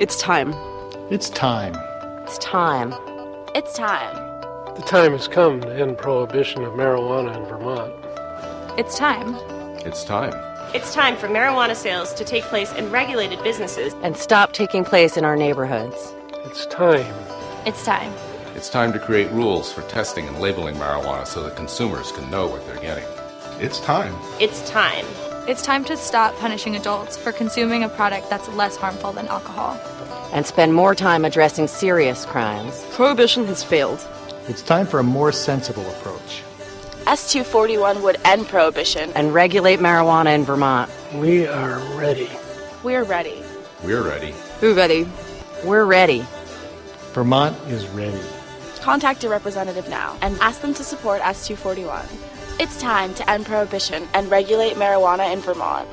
It's 0.00 0.16
time. 0.20 0.52
It's 1.08 1.30
time. 1.30 1.72
It's 2.24 2.36
time. 2.38 2.92
It's 3.54 3.72
time. 3.74 4.16
The 4.74 4.82
time 4.82 5.12
has 5.12 5.28
come 5.28 5.60
to 5.60 5.72
end 5.72 5.98
prohibition 5.98 6.64
of 6.64 6.72
marijuana 6.72 7.36
in 7.36 7.44
Vermont. 7.44 7.92
It's 8.76 8.98
time. 8.98 9.36
It's 9.86 10.02
time. 10.02 10.34
It's 10.74 10.92
time 10.92 11.16
for 11.16 11.28
marijuana 11.28 11.76
sales 11.76 12.12
to 12.14 12.24
take 12.24 12.42
place 12.44 12.72
in 12.72 12.90
regulated 12.90 13.40
businesses. 13.44 13.94
And 14.02 14.16
stop 14.16 14.52
taking 14.52 14.84
place 14.84 15.16
in 15.16 15.24
our 15.24 15.36
neighborhoods. 15.36 16.12
It's 16.44 16.66
time. 16.66 17.14
It's 17.64 17.84
time. 17.84 18.12
It's 18.56 18.68
time 18.68 18.92
to 18.94 18.98
create 18.98 19.30
rules 19.30 19.72
for 19.72 19.82
testing 19.82 20.26
and 20.26 20.40
labeling 20.40 20.74
marijuana 20.74 21.24
so 21.24 21.44
that 21.44 21.54
consumers 21.54 22.10
can 22.10 22.28
know 22.32 22.48
what 22.48 22.66
they're 22.66 22.80
getting. 22.80 23.04
It's 23.60 23.78
time. 23.78 24.12
It's 24.40 24.68
time. 24.68 25.06
It's 25.46 25.60
time 25.60 25.84
to 25.84 25.96
stop 25.98 26.34
punishing 26.38 26.74
adults 26.74 27.18
for 27.18 27.30
consuming 27.30 27.82
a 27.82 27.88
product 27.90 28.30
that's 28.30 28.48
less 28.48 28.76
harmful 28.76 29.12
than 29.12 29.28
alcohol. 29.28 29.78
And 30.32 30.46
spend 30.46 30.72
more 30.72 30.94
time 30.94 31.26
addressing 31.26 31.68
serious 31.68 32.24
crimes. 32.24 32.82
Prohibition 32.92 33.44
has 33.48 33.62
failed. 33.62 34.02
It's 34.48 34.62
time 34.62 34.86
for 34.86 35.00
a 35.00 35.02
more 35.02 35.32
sensible 35.32 35.86
approach. 35.90 36.42
S241 37.04 38.02
would 38.02 38.16
end 38.24 38.48
prohibition. 38.48 39.12
And 39.14 39.34
regulate 39.34 39.80
marijuana 39.80 40.34
in 40.34 40.44
Vermont. 40.44 40.90
We 41.12 41.46
are 41.46 41.78
ready. 41.98 42.30
We're 42.82 43.04
ready. 43.04 43.42
We're 43.84 44.02
ready. 44.02 44.32
Who 44.60 44.74
ready? 44.74 45.06
We're 45.62 45.84
ready. 45.84 46.24
Vermont 47.12 47.54
is 47.68 47.86
ready. 47.88 48.18
Contact 48.80 49.24
a 49.24 49.28
representative 49.28 49.90
now 49.90 50.16
and 50.22 50.38
ask 50.40 50.62
them 50.62 50.72
to 50.72 50.82
support 50.82 51.20
S241. 51.20 52.33
It's 52.60 52.80
time 52.80 53.12
to 53.14 53.28
end 53.28 53.46
prohibition 53.46 54.06
and 54.14 54.30
regulate 54.30 54.74
marijuana 54.74 55.32
in 55.32 55.40
Vermont. 55.40 55.88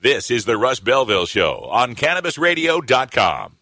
This 0.00 0.30
is 0.30 0.46
the 0.46 0.56
Russ 0.56 0.80
Belville 0.80 1.26
Show 1.26 1.68
on 1.70 1.94
CannabisRadio.com. 1.94 3.58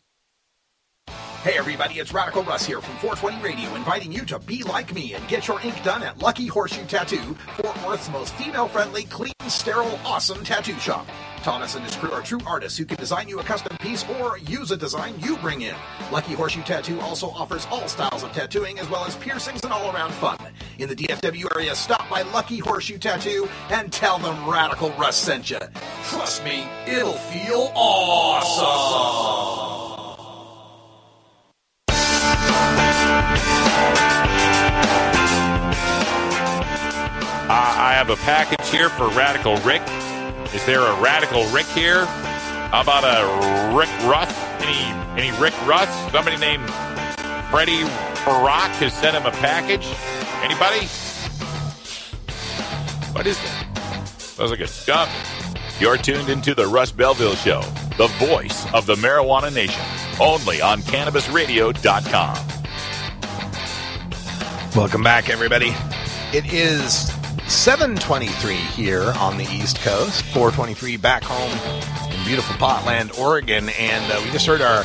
Hey 1.43 1.59
everybody, 1.59 1.95
it's 1.95 2.15
Radical 2.15 2.45
Russ 2.45 2.65
here 2.65 2.81
from 2.81 2.97
420 2.99 3.43
Radio, 3.43 3.75
inviting 3.75 4.13
you 4.13 4.25
to 4.27 4.39
be 4.39 4.63
like 4.63 4.95
me 4.95 5.15
and 5.15 5.27
get 5.27 5.49
your 5.49 5.61
ink 5.63 5.83
done 5.83 6.03
at 6.03 6.19
Lucky 6.19 6.47
Horseshoe 6.47 6.87
Tattoo, 6.87 7.37
Fort 7.57 7.83
Worth's 7.85 8.11
most 8.11 8.35
female-friendly, 8.35 9.05
clean, 9.05 9.33
sterile, 9.49 9.99
awesome 10.05 10.45
tattoo 10.45 10.79
shop. 10.79 11.07
Thomas 11.43 11.75
and 11.75 11.85
his 11.85 11.97
crew 11.97 12.11
are 12.12 12.21
true 12.21 12.41
artists 12.47 12.77
who 12.77 12.85
can 12.85 12.99
design 12.99 13.29
you 13.29 13.41
a 13.41 13.43
custom 13.43 13.77
piece 13.79 14.05
or 14.21 14.39
use 14.39 14.71
a 14.71 14.77
design 14.77 15.15
you 15.21 15.37
bring 15.39 15.62
in. 15.62 15.75
Lucky 16.12 16.35
Horseshoe 16.35 16.62
Tattoo 16.62 17.01
also 17.01 17.31
offers 17.31 17.67
all 17.71 17.89
styles 17.89 18.23
of 18.23 18.33
tattooing 18.33 18.79
as 18.79 18.89
well 18.91 19.05
as 19.07 19.17
piercings 19.17 19.62
and 19.62 19.73
all-around 19.73 20.12
fun. 20.12 20.37
In 20.79 20.89
the 20.89 20.95
DFW 20.95 21.47
area, 21.57 21.75
stop 21.75 22.09
by 22.11 22.23
Lucky 22.23 22.59
Horseshoe 22.59 22.99
Tattoo 22.99 23.49
and 23.71 23.91
tell 23.91 24.19
them 24.19 24.49
Radical 24.49 24.91
Russ 24.93 25.17
sent 25.17 25.51
you. 25.51 25.59
Trust 26.05 26.45
me, 26.45 26.67
it'll 26.87 27.12
feel 27.12 27.73
awesome. 27.75 29.41
Uh, 37.49 37.75
I 37.79 37.95
have 37.95 38.11
a 38.11 38.17
package 38.17 38.69
here 38.69 38.89
for 38.91 39.09
Radical 39.09 39.57
Rick. 39.59 39.83
Is 40.52 40.66
there 40.66 40.81
a 40.81 41.01
Radical 41.01 41.47
Rick 41.51 41.66
here? 41.66 42.06
How 42.06 42.81
about 42.81 43.05
a 43.05 43.77
Rick 43.77 43.89
Russ? 44.01 44.36
Any 44.60 45.20
any 45.20 45.40
Rick 45.40 45.55
Russ? 45.64 45.89
Somebody 46.10 46.39
named 46.39 46.68
Freddie 47.51 47.85
Barack 48.24 48.70
has 48.81 48.93
sent 48.93 49.16
him 49.16 49.27
a 49.27 49.31
package. 49.31 49.86
Anybody? 50.43 50.89
What 53.12 53.28
is 53.28 53.39
that? 53.39 54.14
Sounds 54.18 54.51
like 54.51 54.59
a 54.59 54.68
dummy. 54.86 55.12
You're 55.78 55.97
tuned 55.97 56.28
into 56.28 56.52
the 56.56 56.66
Russ 56.66 56.90
Belville 56.90 57.36
Show, 57.36 57.60
the 57.97 58.09
voice 58.18 58.66
of 58.74 58.86
the 58.86 58.97
marijuana 58.97 59.55
nation, 59.55 59.85
only 60.20 60.60
on 60.60 60.81
CannabisRadio.com. 60.81 62.36
Welcome 64.74 65.05
back, 65.05 65.31
everybody. 65.31 65.72
It 66.32 66.52
is 66.52 67.12
723 67.51 68.55
here 68.55 69.12
on 69.16 69.36
the 69.36 69.43
East 69.43 69.81
Coast, 69.81 70.22
423 70.27 70.97
back 70.97 71.24
home 71.24 71.51
in 72.12 72.24
beautiful 72.24 72.55
Potland, 72.55 73.18
Oregon, 73.18 73.68
and 73.70 74.12
uh, 74.12 74.20
we 74.24 74.31
just 74.31 74.47
heard 74.47 74.62
our 74.62 74.85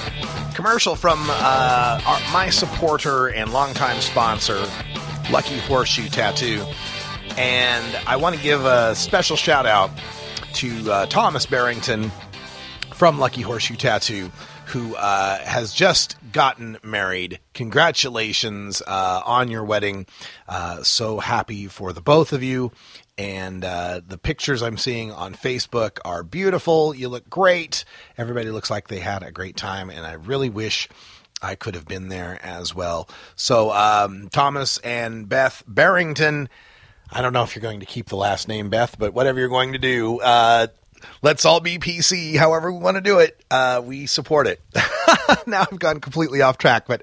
commercial 0.56 0.96
from 0.96 1.28
uh, 1.30 2.02
our, 2.04 2.34
my 2.34 2.50
supporter 2.50 3.28
and 3.28 3.54
longtime 3.54 4.02
sponsor, 4.02 4.66
Lucky 5.30 5.60
Horseshoe 5.60 6.10
Tattoo. 6.10 6.66
And 7.38 7.96
I 8.08 8.16
want 8.16 8.36
to 8.36 8.42
give 8.42 8.66
a 8.66 8.96
special 8.96 9.38
shout 9.38 9.68
out 9.68 9.92
to 10.54 10.92
uh, 10.92 11.06
Thomas 11.06 11.46
Barrington 11.46 12.12
from 12.96 13.20
Lucky 13.20 13.44
Horseshoe 13.44 13.76
Tattoo, 13.76 14.32
who 14.68 14.96
uh, 14.96 15.38
has 15.40 15.74
just 15.74 16.18
gotten 16.32 16.78
married. 16.84 17.40
Congratulations 17.54 18.82
uh, 18.86 19.22
on 19.26 19.50
your 19.50 19.64
wedding. 19.64 20.06
Uh, 20.48 20.84
so 20.84 21.20
happy 21.20 21.68
for 21.68 21.94
the 21.94 22.02
both 22.02 22.34
of 22.34 22.44
you. 22.44 22.72
And 23.18 23.64
uh, 23.64 24.02
the 24.06 24.18
pictures 24.18 24.62
I'm 24.62 24.78
seeing 24.78 25.12
on 25.12 25.36
Facebook 25.36 26.00
are 26.04 26.24
beautiful. 26.24 26.94
You 26.94 27.08
look 27.08 27.30
great. 27.30 27.86
Everybody 28.18 28.50
looks 28.50 28.70
like 28.70 28.88
they 28.88 29.00
had 29.00 29.24
a 29.24 29.32
great 29.32 29.56
time. 29.56 29.90
And 29.90 30.06
I 30.06 30.14
really 30.14 30.50
wish 30.50 30.90
I 31.42 31.56
could 31.56 31.76
have 31.76 31.88
been 31.88 32.10
there 32.10 32.40
as 32.44 32.76
well. 32.76 33.08
So, 33.36 33.72
um, 33.72 34.30
Thomas 34.30 34.80
and 34.80 35.30
Beth 35.30 35.64
Barrington. 35.68 36.50
I 37.12 37.22
don't 37.22 37.34
know 37.34 37.44
if 37.44 37.56
you're 37.56 37.62
going 37.62 37.82
to 37.82 37.86
keep 37.86 38.10
the 38.10 38.18
last 38.18 38.48
name 38.48 38.70
Beth, 38.70 38.98
but 38.98 39.14
whatever 39.14 39.40
you're 39.40 39.48
going 39.48 39.74
to 39.74 39.80
do, 39.80 40.20
uh, 40.22 40.68
let's 41.22 41.46
all 41.46 41.60
be 41.60 41.78
PC. 41.78 42.36
However 42.36 42.72
we 42.72 42.80
want 42.80 42.96
to 42.96 43.02
do 43.02 43.20
it, 43.20 43.44
uh, 43.52 43.82
we 43.84 44.06
support 44.06 44.48
it. 44.48 44.62
now 45.48 45.66
I've 45.72 45.80
gone 45.80 46.00
completely 46.00 46.42
off 46.42 46.58
track, 46.58 46.86
but 46.88 47.02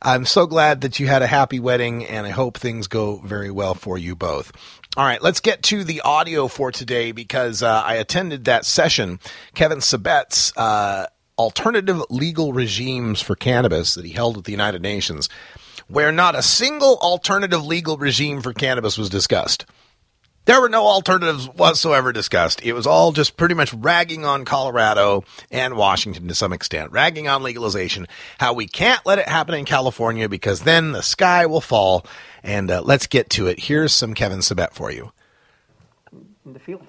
I'm 0.00 0.24
so 0.24 0.46
glad 0.46 0.82
that 0.82 1.00
you 1.00 1.06
had 1.06 1.22
a 1.22 1.26
happy 1.26 1.60
wedding, 1.60 2.04
and 2.06 2.26
I 2.26 2.30
hope 2.30 2.56
things 2.56 2.86
go 2.86 3.16
very 3.18 3.50
well 3.50 3.74
for 3.74 3.98
you 3.98 4.14
both. 4.14 4.52
All 4.96 5.04
right, 5.04 5.22
let's 5.22 5.40
get 5.40 5.62
to 5.64 5.84
the 5.84 6.00
audio 6.00 6.48
for 6.48 6.72
today 6.72 7.12
because 7.12 7.62
uh, 7.62 7.82
I 7.84 7.94
attended 7.94 8.44
that 8.46 8.64
session. 8.64 9.20
Kevin 9.54 9.78
Sabet's 9.78 10.56
uh, 10.56 11.06
alternative 11.38 12.02
legal 12.10 12.52
regimes 12.52 13.20
for 13.20 13.36
cannabis 13.36 13.94
that 13.94 14.04
he 14.04 14.12
held 14.12 14.38
at 14.38 14.44
the 14.44 14.50
United 14.50 14.82
Nations, 14.82 15.28
where 15.86 16.10
not 16.10 16.34
a 16.34 16.42
single 16.42 16.98
alternative 16.98 17.64
legal 17.64 17.96
regime 17.96 18.40
for 18.40 18.52
cannabis 18.52 18.98
was 18.98 19.08
discussed. 19.08 19.66
There 20.48 20.62
were 20.62 20.70
no 20.70 20.86
alternatives 20.86 21.46
whatsoever 21.46 22.10
discussed. 22.10 22.62
It 22.64 22.72
was 22.72 22.86
all 22.86 23.12
just 23.12 23.36
pretty 23.36 23.54
much 23.54 23.74
ragging 23.74 24.24
on 24.24 24.46
Colorado 24.46 25.24
and 25.50 25.76
Washington 25.76 26.26
to 26.28 26.34
some 26.34 26.54
extent, 26.54 26.90
ragging 26.90 27.28
on 27.28 27.42
legalization, 27.42 28.06
how 28.40 28.54
we 28.54 28.66
can't 28.66 29.04
let 29.04 29.18
it 29.18 29.28
happen 29.28 29.54
in 29.54 29.66
California 29.66 30.26
because 30.26 30.62
then 30.62 30.92
the 30.92 31.02
sky 31.02 31.44
will 31.44 31.60
fall. 31.60 32.06
And 32.42 32.70
uh, 32.70 32.80
let's 32.80 33.06
get 33.06 33.28
to 33.36 33.46
it. 33.46 33.60
Here's 33.64 33.92
some 33.92 34.14
Kevin 34.14 34.38
Sabet 34.38 34.72
for 34.72 34.90
you. 34.90 35.12
in 36.46 36.54
the 36.54 36.58
field. 36.58 36.86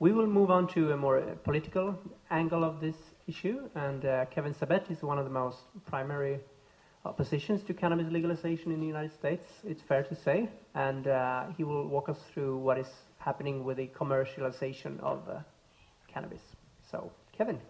We 0.00 0.10
will 0.10 0.26
move 0.26 0.50
on 0.50 0.66
to 0.74 0.90
a 0.90 0.96
more 0.96 1.20
uh, 1.20 1.36
political 1.44 1.96
angle 2.32 2.64
of 2.64 2.80
this 2.80 2.96
issue, 3.28 3.70
and 3.76 4.04
uh, 4.04 4.24
Kevin 4.32 4.52
Sabet 4.52 4.90
is 4.90 5.02
one 5.02 5.18
of 5.18 5.24
the 5.24 5.30
most 5.30 5.58
primary 5.88 6.40
oppositions 7.06 7.62
to 7.62 7.72
cannabis 7.72 8.10
legalization 8.10 8.72
in 8.72 8.80
the 8.80 8.86
United 8.86 9.12
States, 9.12 9.48
it's 9.64 9.80
fair 9.80 10.02
to 10.02 10.14
say, 10.14 10.48
and 10.74 11.06
uh, 11.06 11.44
he 11.56 11.62
will 11.64 11.86
walk 11.86 12.08
us 12.08 12.18
through 12.32 12.58
what 12.58 12.78
is 12.78 12.88
happening 13.18 13.64
with 13.64 13.76
the 13.76 13.86
commercialization 13.88 14.98
of 15.00 15.22
uh, 15.28 15.38
cannabis. 16.12 16.42
So, 16.90 17.10
Kevin. 17.36 17.60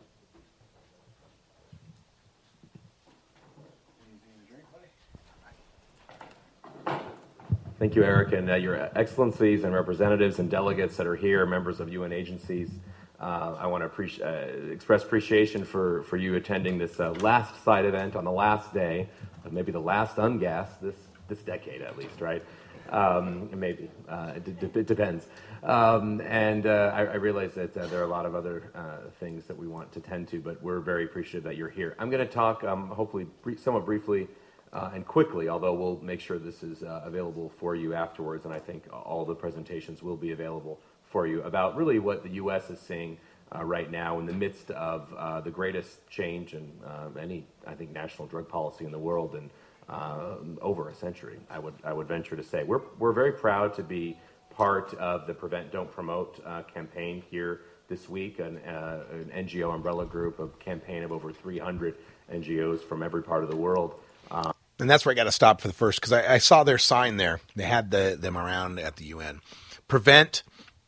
Thank 7.78 7.94
you, 7.94 8.04
Eric, 8.04 8.32
and 8.32 8.50
uh, 8.50 8.54
your 8.54 8.88
excellencies 8.98 9.62
and 9.64 9.74
representatives 9.74 10.38
and 10.38 10.50
delegates 10.50 10.96
that 10.96 11.06
are 11.06 11.14
here, 11.14 11.44
members 11.44 11.78
of 11.78 11.92
UN 11.92 12.10
agencies. 12.10 12.70
Uh, 13.18 13.56
I 13.58 13.66
want 13.66 13.82
to 13.82 13.88
appreci- 13.88 14.22
uh, 14.22 14.72
express 14.72 15.02
appreciation 15.02 15.64
for, 15.64 16.02
for 16.02 16.18
you 16.18 16.34
attending 16.34 16.76
this 16.76 17.00
uh, 17.00 17.12
last 17.12 17.62
side 17.64 17.86
event 17.86 18.14
on 18.14 18.24
the 18.24 18.32
last 18.32 18.74
day, 18.74 19.08
uh, 19.44 19.48
maybe 19.50 19.72
the 19.72 19.80
last 19.80 20.16
UNGASS 20.18 20.68
this, 20.82 20.96
this 21.28 21.38
decade 21.38 21.80
at 21.80 21.96
least, 21.96 22.20
right? 22.20 22.44
Um, 22.90 23.48
maybe. 23.58 23.90
Uh, 24.06 24.32
it, 24.36 24.60
d- 24.60 24.80
it 24.80 24.86
depends. 24.86 25.26
Um, 25.62 26.20
and 26.20 26.66
uh, 26.66 26.92
I, 26.94 27.04
I 27.04 27.14
realize 27.14 27.54
that 27.54 27.72
there 27.72 28.00
are 28.00 28.04
a 28.04 28.08
lot 28.08 28.26
of 28.26 28.34
other 28.34 28.70
things 29.18 29.46
that 29.46 29.56
we 29.56 29.66
want 29.66 29.92
to 29.92 30.00
tend 30.00 30.28
to, 30.28 30.40
but 30.40 30.62
we're 30.62 30.80
very 30.80 31.04
appreciative 31.04 31.44
that 31.44 31.56
you're 31.56 31.70
here. 31.70 31.96
I'm 31.98 32.10
going 32.10 32.24
to 32.24 32.32
talk, 32.32 32.64
um, 32.64 32.88
hopefully, 32.88 33.26
br- 33.42 33.56
somewhat 33.56 33.86
briefly 33.86 34.28
uh, 34.74 34.90
and 34.94 35.06
quickly, 35.06 35.48
although 35.48 35.72
we'll 35.72 36.00
make 36.02 36.20
sure 36.20 36.38
this 36.38 36.62
is 36.62 36.82
uh, 36.82 37.00
available 37.04 37.48
for 37.48 37.74
you 37.74 37.94
afterwards, 37.94 38.44
and 38.44 38.52
I 38.52 38.58
think 38.58 38.84
all 38.92 39.24
the 39.24 39.34
presentations 39.34 40.02
will 40.02 40.16
be 40.18 40.32
available 40.32 40.78
for 41.16 41.26
you 41.26 41.42
about 41.44 41.74
really 41.76 41.98
what 41.98 42.22
the 42.22 42.28
U.S. 42.42 42.68
is 42.68 42.78
seeing 42.78 43.16
uh, 43.54 43.64
right 43.64 43.90
now 43.90 44.18
in 44.18 44.26
the 44.26 44.34
midst 44.34 44.70
of 44.72 45.10
uh, 45.16 45.40
the 45.40 45.50
greatest 45.50 46.06
change 46.10 46.52
in 46.52 46.70
uh, 46.84 47.08
any, 47.18 47.46
I 47.66 47.72
think, 47.72 47.90
national 47.90 48.28
drug 48.28 48.50
policy 48.50 48.84
in 48.84 48.92
the 48.92 48.98
world 48.98 49.34
in 49.34 49.48
uh, 49.88 50.34
over 50.60 50.90
a 50.90 50.94
century. 50.94 51.38
I 51.48 51.58
would 51.58 51.72
I 51.84 51.94
would 51.94 52.06
venture 52.06 52.36
to 52.36 52.42
say 52.42 52.64
we're 52.64 52.82
we're 52.98 53.14
very 53.14 53.32
proud 53.32 53.72
to 53.76 53.82
be 53.82 54.18
part 54.50 54.92
of 54.92 55.26
the 55.26 55.32
Prevent 55.32 55.72
Don't 55.72 55.90
Promote 55.90 56.38
uh, 56.44 56.64
campaign 56.64 57.22
here 57.30 57.62
this 57.88 58.10
week, 58.10 58.38
an, 58.38 58.58
uh, 58.58 59.04
an 59.10 59.46
NGO 59.46 59.74
umbrella 59.74 60.04
group, 60.04 60.38
a 60.38 60.48
campaign 60.62 61.02
of 61.02 61.12
over 61.12 61.32
300 61.32 61.94
NGOs 62.30 62.80
from 62.80 63.02
every 63.02 63.22
part 63.22 63.42
of 63.42 63.48
the 63.48 63.56
world. 63.56 63.98
Uh, 64.30 64.52
And 64.78 64.90
that's 64.90 65.06
where 65.06 65.12
I 65.12 65.14
got 65.14 65.24
to 65.24 65.32
stop 65.32 65.62
for 65.62 65.68
the 65.68 65.74
first 65.74 65.98
because 65.98 66.12
I, 66.12 66.34
I 66.34 66.38
saw 66.38 66.62
their 66.62 66.76
sign 66.76 67.16
there. 67.16 67.40
They 67.54 67.64
had 67.64 67.90
the, 67.90 68.18
them 68.20 68.36
around 68.36 68.78
at 68.78 68.96
the 68.96 69.06
UN. 69.06 69.40
Prevent, 69.88 70.42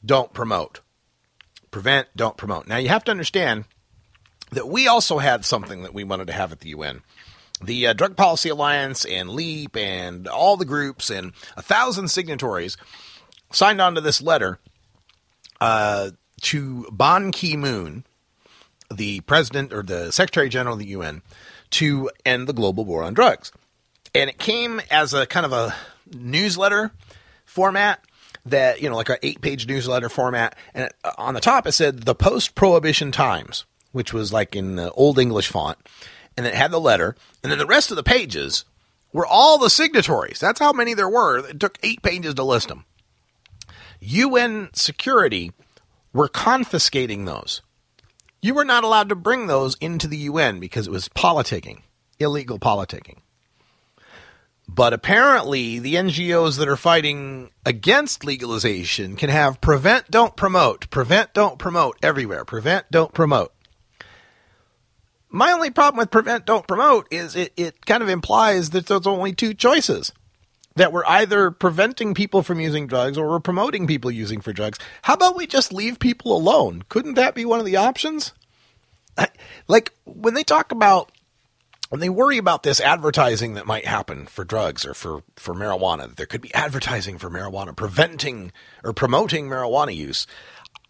don't 0.09 0.33
promote. 0.33 0.81
Prevent, 1.71 2.09
don't 2.17 2.37
promote. 2.37 2.67
Now 2.67 2.79
you 2.79 2.89
have 2.89 3.05
to 3.05 3.11
understand 3.13 3.67
that 4.51 4.67
we 4.67 4.89
also 4.89 5.19
had 5.19 5.45
something 5.45 5.83
that 5.83 5.95
we 5.95 6.03
wanted 6.03 6.27
to 6.29 6.33
have 6.33 6.51
at 6.51 6.61
the 6.61 6.71
UN. 6.71 7.03
The 7.63 7.89
uh, 7.89 7.93
Drug 7.93 8.17
Policy 8.17 8.49
Alliance 8.49 9.05
and 9.05 9.31
LEAP 9.31 9.77
and 9.77 10.27
all 10.27 10.57
the 10.57 10.65
groups 10.65 11.11
and 11.11 11.33
a 11.57 11.63
thousand 11.63 12.09
signatories 12.09 12.77
signed 13.53 13.81
on 13.81 13.95
to 13.95 14.01
this 14.01 14.23
letter 14.23 14.59
uh, 15.61 16.11
to 16.43 16.87
Ban 16.91 17.31
Ki-moon, 17.31 18.05
the 18.93 19.21
president 19.21 19.73
or 19.73 19.83
the 19.83 20.11
Secretary 20.11 20.49
General 20.49 20.75
of 20.75 20.79
the 20.79 20.87
UN, 20.87 21.21
to 21.73 22.11
end 22.25 22.47
the 22.47 22.55
global 22.55 22.87
war 22.87 23.03
on 23.03 23.13
drugs. 23.13 23.53
And 24.15 24.31
it 24.31 24.39
came 24.39 24.81
as 24.91 25.13
a 25.13 25.27
kind 25.27 25.45
of 25.45 25.53
a 25.53 25.75
newsletter 26.15 26.93
format 27.45 28.03
that, 28.51 28.81
you 28.83 28.89
know, 28.89 28.97
like 28.97 29.09
an 29.09 29.17
eight 29.23 29.41
page 29.41 29.67
newsletter 29.67 30.09
format. 30.09 30.57
And 30.75 30.85
it, 30.85 30.95
uh, 31.05 31.13
on 31.19 31.35
the 31.35 31.41
top 31.41 31.67
it 31.67 31.73
said 31.73 32.03
the 32.03 32.15
post 32.15 32.55
prohibition 32.55 33.13
times, 33.13 33.65
which 33.93 34.13
was 34.13 34.33
like 34.33 34.55
in 34.57 34.77
the 34.77 34.91
old 34.93 35.19
English 35.19 35.49
font. 35.49 35.79
And 36.37 36.47
it 36.47 36.55
had 36.55 36.71
the 36.71 36.81
letter. 36.81 37.17
And 37.43 37.51
then 37.51 37.59
the 37.59 37.67
rest 37.67 37.91
of 37.91 37.97
the 37.97 38.03
pages 38.03 38.65
were 39.13 39.27
all 39.27 39.59
the 39.59 39.71
signatories. 39.71 40.39
That's 40.39 40.61
how 40.61 40.73
many 40.73 40.95
there 40.95 41.09
were. 41.09 41.39
It 41.49 41.59
took 41.59 41.79
eight 41.83 42.03
pages 42.03 42.35
to 42.35 42.45
list 42.45 42.69
them. 42.69 42.85
UN 44.01 44.71
security 44.73 45.53
were 46.13 46.29
confiscating 46.29 47.25
those. 47.25 47.63
You 48.41 48.55
were 48.55 48.65
not 48.65 48.85
allowed 48.85 49.09
to 49.09 49.17
bring 49.17 49.47
those 49.47 49.77
into 49.81 50.07
the 50.07 50.17
UN 50.19 50.61
because 50.61 50.87
it 50.87 50.93
was 50.93 51.09
politicking, 51.09 51.83
illegal 52.21 52.59
politicking. 52.59 53.19
But 54.69 54.93
apparently, 54.93 55.79
the 55.79 55.95
NGOs 55.95 56.59
that 56.59 56.69
are 56.69 56.77
fighting 56.77 57.51
against 57.65 58.25
legalization 58.25 59.17
can 59.17 59.31
have 59.31 59.61
prevent, 59.63 60.11
don't 60.11 60.37
promote, 60.37 60.91
prevent, 60.91 61.33
don't 61.33 61.59
promote 61.59 61.97
everywhere, 62.03 62.45
prevent, 62.45 62.91
don't 62.91 63.13
promote. 63.15 63.53
My 65.31 65.53
only 65.53 65.71
problem 65.71 65.99
with 65.99 66.11
prevent, 66.11 66.45
don't 66.45 66.67
promote 66.67 67.09
is 67.11 67.35
it, 67.35 67.53
it 67.57 67.87
kind 67.87 68.03
of 68.03 68.09
implies 68.09 68.71
that 68.71 68.87
there's 68.87 69.07
only 69.07 69.33
two 69.33 69.55
choices 69.55 70.13
that 70.77 70.93
we're 70.93 71.05
either 71.07 71.51
preventing 71.51 72.15
people 72.15 72.43
from 72.43 72.61
using 72.61 72.87
drugs 72.87 73.19
or 73.19 73.29
we're 73.29 73.41
promoting 73.41 73.87
people 73.87 74.11
using 74.11 74.41
for 74.41 74.53
drugs. 74.53 74.79
How 75.03 75.15
about 75.15 75.37
we 75.37 75.47
just 75.47 75.73
leave 75.73 75.99
people 75.99 76.37
alone? 76.37 76.85
Couldn't 76.89 77.15
that 77.15 77.35
be 77.35 77.45
one 77.45 77.59
of 77.59 77.67
the 77.67 77.77
options? 77.77 78.33
Like 79.67 79.93
when 80.05 80.35
they 80.35 80.45
talk 80.45 80.73
about 80.73 81.11
when 81.89 82.01
they 82.01 82.09
worry 82.09 82.39
about 82.39 82.63
this 82.63 82.81
advertising 82.81 83.55
that 83.55 83.67
might 83.67 83.87
happen 83.87 84.27
for 84.27 84.45
drugs 84.45 84.85
or 84.85 84.95
for, 84.95 85.23
for 85.37 85.55
marijuana, 85.55 86.15
there 86.17 86.27
could 86.27 86.41
be 86.43 86.55
advertising 86.55 87.19
for 87.19 87.31
marijuana 87.31 87.75
preventing 87.75 88.53
or 88.85 88.93
promoting 88.93 89.49
marijuana 89.49 89.95
use. 89.95 90.27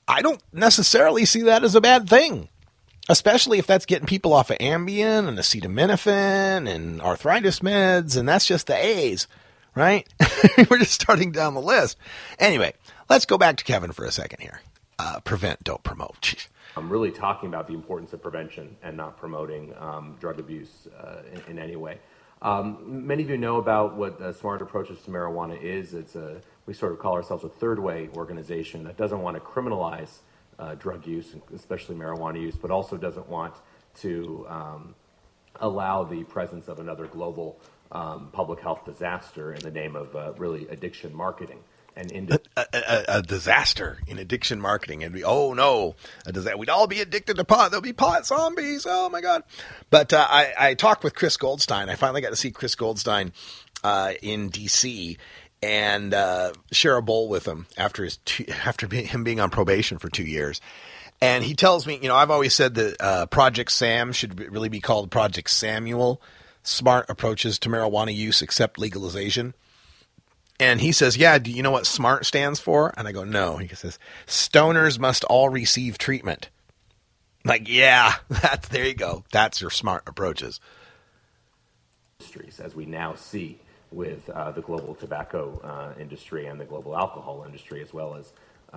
I 0.07 0.23
don't 0.23 0.43
necessarily 0.53 1.25
see 1.25 1.43
that 1.43 1.63
as 1.65 1.75
a 1.75 1.81
bad 1.81 2.09
thing, 2.09 2.49
especially 3.09 3.59
if 3.59 3.67
that's 3.67 3.87
getting 3.87 4.07
people 4.07 4.33
off 4.33 4.51
of 4.51 4.59
Ambien 4.59 5.29
and 5.29 5.39
acetaminophen 5.39 6.69
and 6.69 7.01
arthritis 7.03 7.61
meds, 7.61 8.17
and 8.17 8.29
that's 8.29 8.47
just 8.47 8.67
the 8.67 8.77
A's, 8.77 9.29
right? 9.75 10.09
We're 10.71 10.79
just 10.79 10.93
starting 11.01 11.31
down 11.31 11.55
the 11.55 11.61
list. 11.61 11.97
Anyway, 12.39 12.73
let's 13.09 13.27
go 13.27 13.39
back 13.39 13.57
to 13.59 13.65
Kevin 13.65 13.93
for 13.93 14.05
a 14.05 14.11
second 14.13 14.41
here. 14.41 14.63
uh, 14.99 15.21
prevent, 15.21 15.63
don't 15.63 15.83
promote. 15.85 16.47
I'm 16.79 16.89
really 16.89 17.11
talking 17.11 17.49
about 17.49 17.67
the 17.67 17.75
importance 17.75 18.13
of 18.13 18.23
prevention 18.23 18.77
and 18.85 18.97
not 18.97 19.17
promoting 19.17 19.75
um, 19.79 20.17
drug 20.21 20.39
abuse 20.39 20.87
uh, 20.97 21.23
in, 21.33 21.57
in, 21.57 21.59
any 21.59 21.75
way. 21.75 21.99
Um, 22.41 23.05
many 23.05 23.25
of 23.25 23.31
you 23.31 23.37
know 23.37 23.57
about 23.57 23.97
what 23.97 24.21
uh, 24.21 24.33
Smart 24.33 24.63
Approaches 24.63 25.01
to 25.03 25.11
Marijuana 25.11 25.61
is. 25.61 25.93
It's 25.93 26.15
a 26.15 26.41
we 26.67 26.75
sort 26.75 26.93
of 26.93 27.01
call 27.01 27.15
ourselves 27.15 27.43
a 27.43 27.49
third 27.49 27.81
way 27.81 28.11
organization 28.15 28.85
that 28.85 28.97
doesn't 28.97 29.21
want 29.21 29.37
to 29.37 29.41
criminalize 29.41 30.19
uh, 30.61 30.77
drug 30.77 31.05
use, 31.05 31.35
especially 31.53 31.97
marijuana 31.97 32.41
use, 32.41 32.55
but 32.55 32.71
also 32.71 32.97
doesn't 32.97 33.29
want 33.29 33.55
to 33.97 34.47
um, 34.49 34.95
allow 35.57 36.05
the 36.05 36.23
presence 36.25 36.69
of 36.69 36.79
another 36.79 37.07
global 37.07 37.59
um, 37.91 38.29
public 38.33 38.61
health 38.61 38.85
disaster 38.85 39.53
in 39.53 39.61
the 39.61 39.71
name 39.71 39.97
of 39.97 40.15
uh, 40.15 40.33
really 40.37 40.69
addiction 40.69 41.15
marketing. 41.15 41.59
And 41.99 42.13
into- 42.13 42.41
a, 42.57 42.65
a, 42.73 43.05
a, 43.19 43.23
disaster 43.23 43.99
in 44.07 44.19
addiction 44.19 44.61
marketing, 44.61 45.03
and 45.03 45.13
we 45.13 45.25
oh 45.25 45.53
no, 45.53 45.97
a 46.25 46.33
disaster. 46.33 46.57
we'd 46.57 46.71
all 46.71 46.87
be 46.87 47.01
addicted 47.01 47.37
to 47.37 47.45
pot. 47.45 47.73
There'll 47.73 47.83
be 47.83 47.93
pot 47.93 48.25
zombies. 48.25 48.87
Oh 48.89 49.09
my 49.09 49.21
god! 49.21 49.43
But 49.91 50.13
uh, 50.13 50.25
I, 50.31 50.53
I 50.57 50.75
talked 50.75 51.03
with 51.03 51.17
Chris 51.17 51.37
Goldstein. 51.37 51.89
I 51.89 51.97
finally 51.97 52.21
got 52.21 52.31
to 52.31 52.37
see 52.37 52.53
Chris 52.53 52.77
Goldstein 52.77 53.33
uh, 53.83 54.13
in 54.23 54.49
D.C 54.49 55.19
and 55.63 56.15
uh, 56.15 56.53
share 56.71 56.97
a 56.97 57.03
bowl 57.03 57.29
with 57.29 57.47
him 57.47 57.67
after 57.77 58.05
his 58.05 58.19
two, 58.19 58.45
after 58.65 58.87
being, 58.87 59.07
him 59.07 59.25
being 59.25 59.41
on 59.41 59.51
probation 59.51 59.99
for 59.99 60.09
two 60.09 60.25
years. 60.25 60.61
And 61.21 61.43
he 61.43 61.55
tells 61.55 61.87
me, 61.87 61.99
you 62.01 62.09
know, 62.09 62.15
I've 62.15 62.31
always 62.31 62.55
said 62.55 62.75
that 62.77 62.97
uh, 63.01 63.27
Project 63.27 63.73
Sam 63.73 64.13
should 64.13 64.39
really 64.53 64.69
be 64.69 64.81
called 64.81 65.11
Project 65.11 65.51
Samuel. 65.51 66.23
Smart 66.63 67.07
approaches 67.09 67.59
to 67.61 67.69
marijuana 67.69 68.15
use, 68.15 68.41
except 68.41 68.79
legalization. 68.79 69.55
And 70.61 70.81
he 70.81 70.93
says, 70.93 71.17
"Yeah, 71.17 71.39
do 71.39 71.51
you 71.53 71.63
know 71.63 71.71
what 71.71 71.87
SMART 71.87 72.27
stands 72.27 72.59
for?" 72.59 72.93
And 72.97 73.07
I 73.07 73.13
go, 73.13 73.25
"No." 73.25 73.59
He 73.59 73.69
says, 73.69 73.99
"Stoners 74.27 74.99
must 74.99 75.25
all 75.25 75.49
receive 75.49 75.99
treatment." 75.99 76.49
Like, 77.45 77.69
yeah, 77.69 78.17
that's 78.29 78.69
there 78.69 78.85
you 78.85 78.95
go. 78.95 79.25
That's 79.33 79.61
your 79.61 79.71
smart 79.71 80.05
approaches. 80.07 80.61
As 82.61 82.75
we 82.75 82.87
now 82.87 83.15
see 83.15 83.59
with 83.91 84.29
uh, 84.31 84.51
the 84.51 84.61
global 84.61 84.95
tobacco 84.95 85.61
uh, 85.63 86.01
industry 86.01 86.47
and 86.47 86.61
the 86.61 86.65
global 86.65 86.97
alcohol 86.97 87.45
industry, 87.47 87.81
as 87.81 87.93
well 87.93 88.15
as 88.17 88.33
uh, 88.73 88.77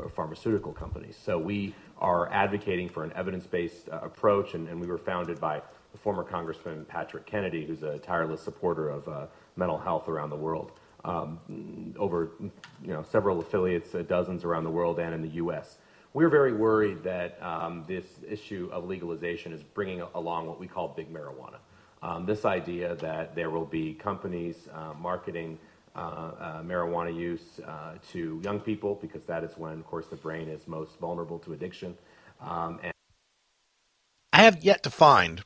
uh 0.00 0.08
pharmaceutical 0.08 0.72
companies. 0.72 1.18
So 1.22 1.38
we 1.38 1.74
are 1.98 2.32
advocating 2.32 2.88
for 2.88 3.04
an 3.04 3.12
evidence-based 3.14 3.90
uh, 3.90 4.00
approach, 4.02 4.54
and, 4.54 4.68
and, 4.68 4.80
we 4.80 4.86
were 4.86 4.96
founded 4.96 5.38
by 5.38 5.60
former 5.98 6.24
Congressman 6.24 6.86
Patrick 6.86 7.26
Kennedy, 7.26 7.66
who's 7.66 7.82
a 7.82 7.98
tireless 7.98 8.40
supporter 8.40 8.88
of 8.88 9.06
uh, 9.06 9.26
mental 9.56 9.76
health 9.76 10.08
around 10.08 10.30
the 10.30 10.36
world. 10.36 10.72
Um, 11.04 11.94
over 11.98 12.30
you 12.40 12.92
know 12.92 13.02
several 13.02 13.40
affiliates, 13.40 13.90
dozens 14.08 14.44
around 14.44 14.64
the 14.64 14.70
world 14.70 15.00
and 15.00 15.12
in 15.14 15.22
the 15.22 15.34
U.S. 15.44 15.78
We're 16.14 16.28
very 16.28 16.52
worried 16.52 17.02
that 17.04 17.42
um, 17.42 17.84
this 17.88 18.04
issue 18.28 18.68
of 18.70 18.86
legalization 18.86 19.52
is 19.52 19.62
bringing 19.62 20.02
along 20.14 20.46
what 20.46 20.60
we 20.60 20.68
call 20.68 20.88
big 20.88 21.12
marijuana. 21.12 21.56
Um, 22.02 22.26
this 22.26 22.44
idea 22.44 22.96
that 22.96 23.34
there 23.34 23.48
will 23.48 23.64
be 23.64 23.94
companies 23.94 24.68
uh, 24.74 24.92
marketing 25.00 25.58
uh, 25.94 25.98
uh, 25.98 26.62
marijuana 26.62 27.14
use 27.14 27.60
uh, 27.66 27.94
to 28.12 28.40
young 28.44 28.60
people 28.60 28.98
because 29.00 29.24
that 29.24 29.44
is 29.44 29.56
when, 29.56 29.74
of 29.74 29.86
course, 29.86 30.06
the 30.06 30.16
brain 30.16 30.48
is 30.48 30.66
most 30.66 30.98
vulnerable 30.98 31.38
to 31.38 31.52
addiction. 31.52 31.96
Um, 32.40 32.80
and 32.82 32.92
I 34.32 34.42
have 34.42 34.64
yet 34.64 34.82
to 34.82 34.90
find 34.90 35.44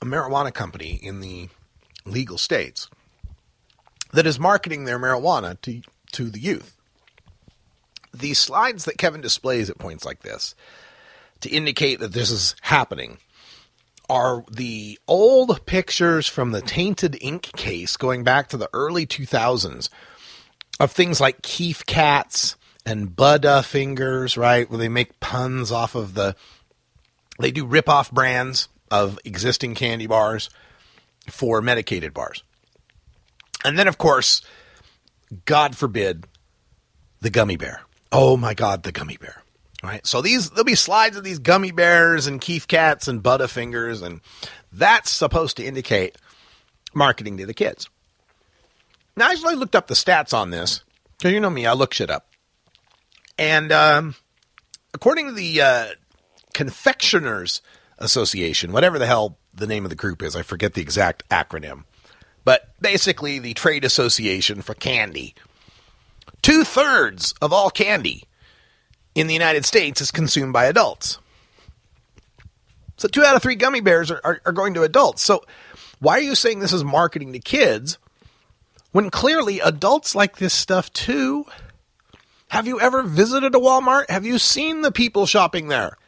a 0.00 0.04
marijuana 0.04 0.54
company 0.54 0.98
in 1.02 1.20
the 1.20 1.48
legal 2.06 2.38
states 2.38 2.88
that 4.12 4.26
is 4.26 4.38
marketing 4.38 4.84
their 4.84 4.98
marijuana 4.98 5.60
to 5.62 5.82
to 6.12 6.30
the 6.30 6.40
youth. 6.40 6.76
The 8.12 8.34
slides 8.34 8.84
that 8.84 8.98
Kevin 8.98 9.20
displays 9.20 9.68
at 9.68 9.78
points 9.78 10.04
like 10.04 10.22
this 10.22 10.54
to 11.40 11.50
indicate 11.50 12.00
that 12.00 12.12
this 12.12 12.30
is 12.30 12.56
happening 12.62 13.18
are 14.08 14.44
the 14.50 14.98
old 15.06 15.64
pictures 15.66 16.26
from 16.26 16.52
the 16.52 16.62
tainted 16.62 17.18
ink 17.20 17.52
case 17.56 17.96
going 17.96 18.24
back 18.24 18.48
to 18.48 18.56
the 18.56 18.70
early 18.72 19.06
2000s 19.06 19.90
of 20.80 20.90
things 20.92 21.20
like 21.20 21.42
Keef 21.42 21.84
cats 21.84 22.56
and 22.86 23.14
Buddha 23.14 23.62
fingers, 23.62 24.36
right? 24.38 24.68
Where 24.70 24.78
they 24.78 24.88
make 24.88 25.20
puns 25.20 25.70
off 25.70 25.94
of 25.94 26.14
the, 26.14 26.34
they 27.38 27.50
do 27.50 27.66
rip 27.66 27.88
off 27.88 28.10
brands 28.10 28.68
of 28.90 29.18
existing 29.24 29.74
candy 29.74 30.06
bars 30.06 30.48
for 31.28 31.60
medicated 31.60 32.14
bars. 32.14 32.42
And 33.64 33.78
then, 33.78 33.88
of 33.88 33.98
course, 33.98 34.42
God 35.44 35.76
forbid, 35.76 36.26
the 37.20 37.30
gummy 37.30 37.56
bear. 37.56 37.82
Oh 38.12 38.36
my 38.36 38.54
God, 38.54 38.82
the 38.82 38.92
gummy 38.92 39.16
bear. 39.16 39.42
Right. 39.82 40.04
So 40.04 40.20
these 40.20 40.50
there'll 40.50 40.64
be 40.64 40.74
slides 40.74 41.16
of 41.16 41.22
these 41.22 41.38
gummy 41.38 41.70
bears 41.70 42.26
and 42.26 42.40
Keef 42.40 42.66
cats 42.66 43.06
and 43.06 43.22
Butterfingers, 43.22 44.02
and 44.02 44.20
that's 44.72 45.10
supposed 45.10 45.56
to 45.58 45.64
indicate 45.64 46.16
marketing 46.92 47.36
to 47.36 47.46
the 47.46 47.54
kids. 47.54 47.88
Now 49.16 49.28
I 49.28 49.32
actually 49.32 49.54
looked 49.54 49.76
up 49.76 49.86
the 49.86 49.94
stats 49.94 50.34
on 50.34 50.50
this 50.50 50.82
because 51.16 51.32
you 51.32 51.38
know 51.38 51.50
me, 51.50 51.64
I 51.64 51.74
look 51.74 51.94
shit 51.94 52.10
up, 52.10 52.26
and 53.38 53.70
um, 53.70 54.16
according 54.94 55.26
to 55.26 55.32
the 55.32 55.60
uh, 55.60 55.86
Confectioners 56.54 57.60
Association, 57.98 58.72
whatever 58.72 58.98
the 58.98 59.06
hell 59.06 59.38
the 59.54 59.66
name 59.68 59.84
of 59.84 59.90
the 59.90 59.96
group 59.96 60.22
is, 60.22 60.34
I 60.34 60.42
forget 60.42 60.74
the 60.74 60.82
exact 60.82 61.28
acronym, 61.28 61.84
but 62.48 62.70
basically 62.80 63.38
the 63.38 63.52
trade 63.52 63.84
association 63.84 64.62
for 64.62 64.72
candy. 64.72 65.34
Two 66.40 66.64
thirds 66.64 67.34
of 67.42 67.52
all 67.52 67.68
candy 67.68 68.24
in 69.14 69.26
the 69.26 69.34
United 69.34 69.66
States 69.66 70.00
is 70.00 70.10
consumed 70.10 70.54
by 70.54 70.64
adults. 70.64 71.18
So 72.96 73.06
two 73.06 73.22
out 73.22 73.36
of 73.36 73.42
three 73.42 73.54
gummy 73.54 73.82
bears 73.82 74.10
are, 74.10 74.22
are, 74.24 74.40
are, 74.46 74.52
going 74.52 74.72
to 74.72 74.82
adults. 74.82 75.22
So 75.22 75.44
why 75.98 76.14
are 76.14 76.22
you 76.22 76.34
saying 76.34 76.60
this 76.60 76.72
is 76.72 76.82
marketing 76.82 77.34
to 77.34 77.38
kids 77.38 77.98
when 78.92 79.10
clearly 79.10 79.60
adults 79.60 80.14
like 80.14 80.38
this 80.38 80.54
stuff 80.54 80.90
too? 80.94 81.44
Have 82.48 82.66
you 82.66 82.80
ever 82.80 83.02
visited 83.02 83.54
a 83.54 83.58
Walmart? 83.58 84.08
Have 84.08 84.24
you 84.24 84.38
seen 84.38 84.80
the 84.80 84.90
people 84.90 85.26
shopping 85.26 85.68
there? 85.68 85.98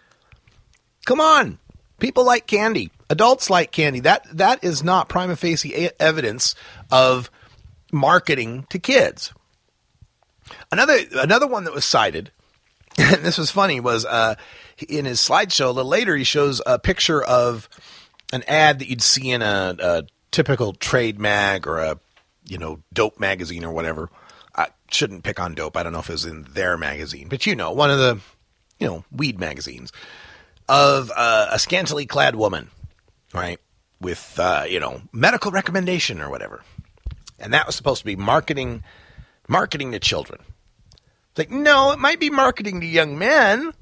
Come 1.04 1.20
on. 1.20 1.58
People 1.98 2.24
like 2.24 2.46
candy. 2.46 2.90
Adults 3.10 3.50
like 3.50 3.72
candy. 3.72 4.00
That 4.00 4.24
that 4.32 4.64
is 4.64 4.82
not 4.82 5.08
prima 5.08 5.36
facie 5.36 5.90
evidence 6.00 6.54
of 6.90 7.30
marketing 7.92 8.66
to 8.70 8.78
kids. 8.78 9.34
Another 10.72 10.96
another 11.14 11.46
one 11.46 11.64
that 11.64 11.74
was 11.74 11.84
cited 11.84 12.30
and 12.98 13.24
this 13.24 13.38
was 13.38 13.50
funny 13.50 13.80
was 13.80 14.04
uh, 14.04 14.34
in 14.88 15.04
his 15.04 15.20
slideshow 15.20 15.66
a 15.66 15.70
little 15.70 15.90
later 15.90 16.16
he 16.16 16.24
shows 16.24 16.60
a 16.66 16.78
picture 16.78 17.22
of 17.22 17.68
an 18.32 18.42
ad 18.48 18.78
that 18.78 18.88
you'd 18.88 19.02
see 19.02 19.30
in 19.30 19.42
a, 19.42 19.76
a 19.78 20.02
typical 20.30 20.72
trade 20.72 21.18
mag 21.18 21.66
or 21.66 21.78
a 21.78 21.98
you 22.46 22.58
know 22.58 22.80
dope 22.92 23.20
magazine 23.20 23.64
or 23.64 23.72
whatever. 23.72 24.10
I 24.54 24.68
shouldn't 24.90 25.22
pick 25.22 25.38
on 25.38 25.54
dope. 25.54 25.76
I 25.76 25.82
don't 25.82 25.92
know 25.92 26.00
if 26.00 26.08
it 26.08 26.12
was 26.12 26.24
in 26.24 26.42
their 26.52 26.76
magazine, 26.76 27.28
but 27.28 27.46
you 27.46 27.54
know 27.54 27.72
one 27.72 27.90
of 27.90 27.98
the 27.98 28.20
you 28.78 28.86
know 28.86 29.04
weed 29.12 29.38
magazines 29.38 29.92
of 30.68 31.10
uh, 31.14 31.48
a 31.50 31.58
scantily 31.58 32.06
clad 32.06 32.36
woman, 32.36 32.70
right, 33.34 33.58
with 34.00 34.38
uh, 34.38 34.64
you 34.68 34.80
know 34.80 35.02
medical 35.12 35.50
recommendation 35.50 36.20
or 36.20 36.30
whatever, 36.30 36.62
and 37.38 37.52
that 37.52 37.66
was 37.66 37.76
supposed 37.76 38.00
to 38.00 38.06
be 38.06 38.16
marketing 38.16 38.82
marketing 39.48 39.92
to 39.92 39.98
children. 39.98 40.40
It's 41.30 41.38
like, 41.38 41.50
no, 41.50 41.92
it 41.92 41.98
might 41.98 42.20
be 42.20 42.30
marketing 42.30 42.80
to 42.80 42.86
young 42.86 43.18
men 43.18 43.72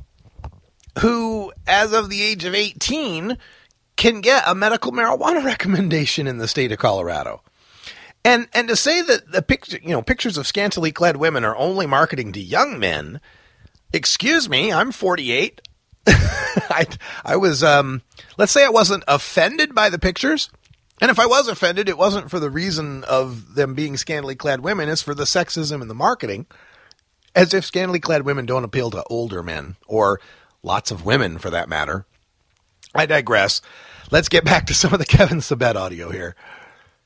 who, 1.01 1.53
as 1.67 1.93
of 1.93 2.11
the 2.11 2.23
age 2.23 2.45
of 2.45 2.55
18, 2.55 3.39
can 3.97 4.21
get 4.21 4.45
a 4.47 4.55
medical 4.55 4.93
marijuana 4.93 5.45
recommendation 5.45 6.27
in 6.27 6.39
the 6.39 6.49
state 6.49 6.73
of 6.73 6.79
Colorado. 6.79 7.43
And 8.25 8.49
and 8.53 8.69
to 8.69 8.77
say 8.77 9.01
that 9.03 9.31
the 9.33 9.43
picture, 9.43 9.79
you 9.83 9.91
know, 9.91 10.03
pictures 10.03 10.37
of 10.37 10.47
scantily 10.47 10.93
clad 10.93 11.17
women 11.17 11.45
are 11.45 11.57
only 11.57 11.87
marketing 11.87 12.33
to 12.33 12.41
young 12.41 12.79
men, 12.79 13.21
excuse 13.93 14.49
me, 14.49 14.73
I'm 14.73 14.93
48. 14.93 15.61
I 16.71 16.87
I 17.25 17.37
was 17.37 17.63
um 17.63 18.03
let's 18.37 18.53
say 18.53 18.65
I 18.65 18.71
wasn't 18.71 19.05
offended 19.09 19.75
by 19.75 19.91
the 19.91 19.99
pictures. 19.99 20.51
And 21.01 21.13
if 21.13 21.21
I 21.21 21.27
was 21.27 21.47
offended, 21.47 21.89
it 21.89 21.97
wasn't 21.97 22.29
for 22.29 22.41
the 22.41 22.51
reason 22.51 23.05
of 23.05 23.55
them 23.55 23.75
being 23.75 23.97
scantily 23.97 24.35
clad 24.35 24.61
women, 24.61 24.89
it's 24.89 25.01
for 25.01 25.15
the 25.15 25.25
sexism 25.25 25.81
in 25.81 25.87
the 25.87 25.95
marketing 25.95 26.47
as 27.39 27.55
if 27.55 27.65
scantily 27.65 28.01
clad 28.01 28.23
women 28.23 28.47
don't 28.47 28.65
appeal 28.65 28.91
to 28.91 29.05
older 29.05 29.45
men, 29.45 29.77
or 29.87 30.21
lots 30.63 30.91
of 30.91 31.05
women 31.05 31.39
for 31.39 31.51
that 31.51 31.69
matter. 31.69 32.05
I 32.95 33.07
digress. 33.07 33.63
Let's 34.11 34.29
get 34.29 34.45
back 34.45 34.67
to 34.67 34.75
some 34.75 34.93
of 34.93 34.99
the 34.99 35.05
Kevin 35.07 35.39
Sabet 35.39 35.77
audio 35.77 36.11
here. 36.11 36.35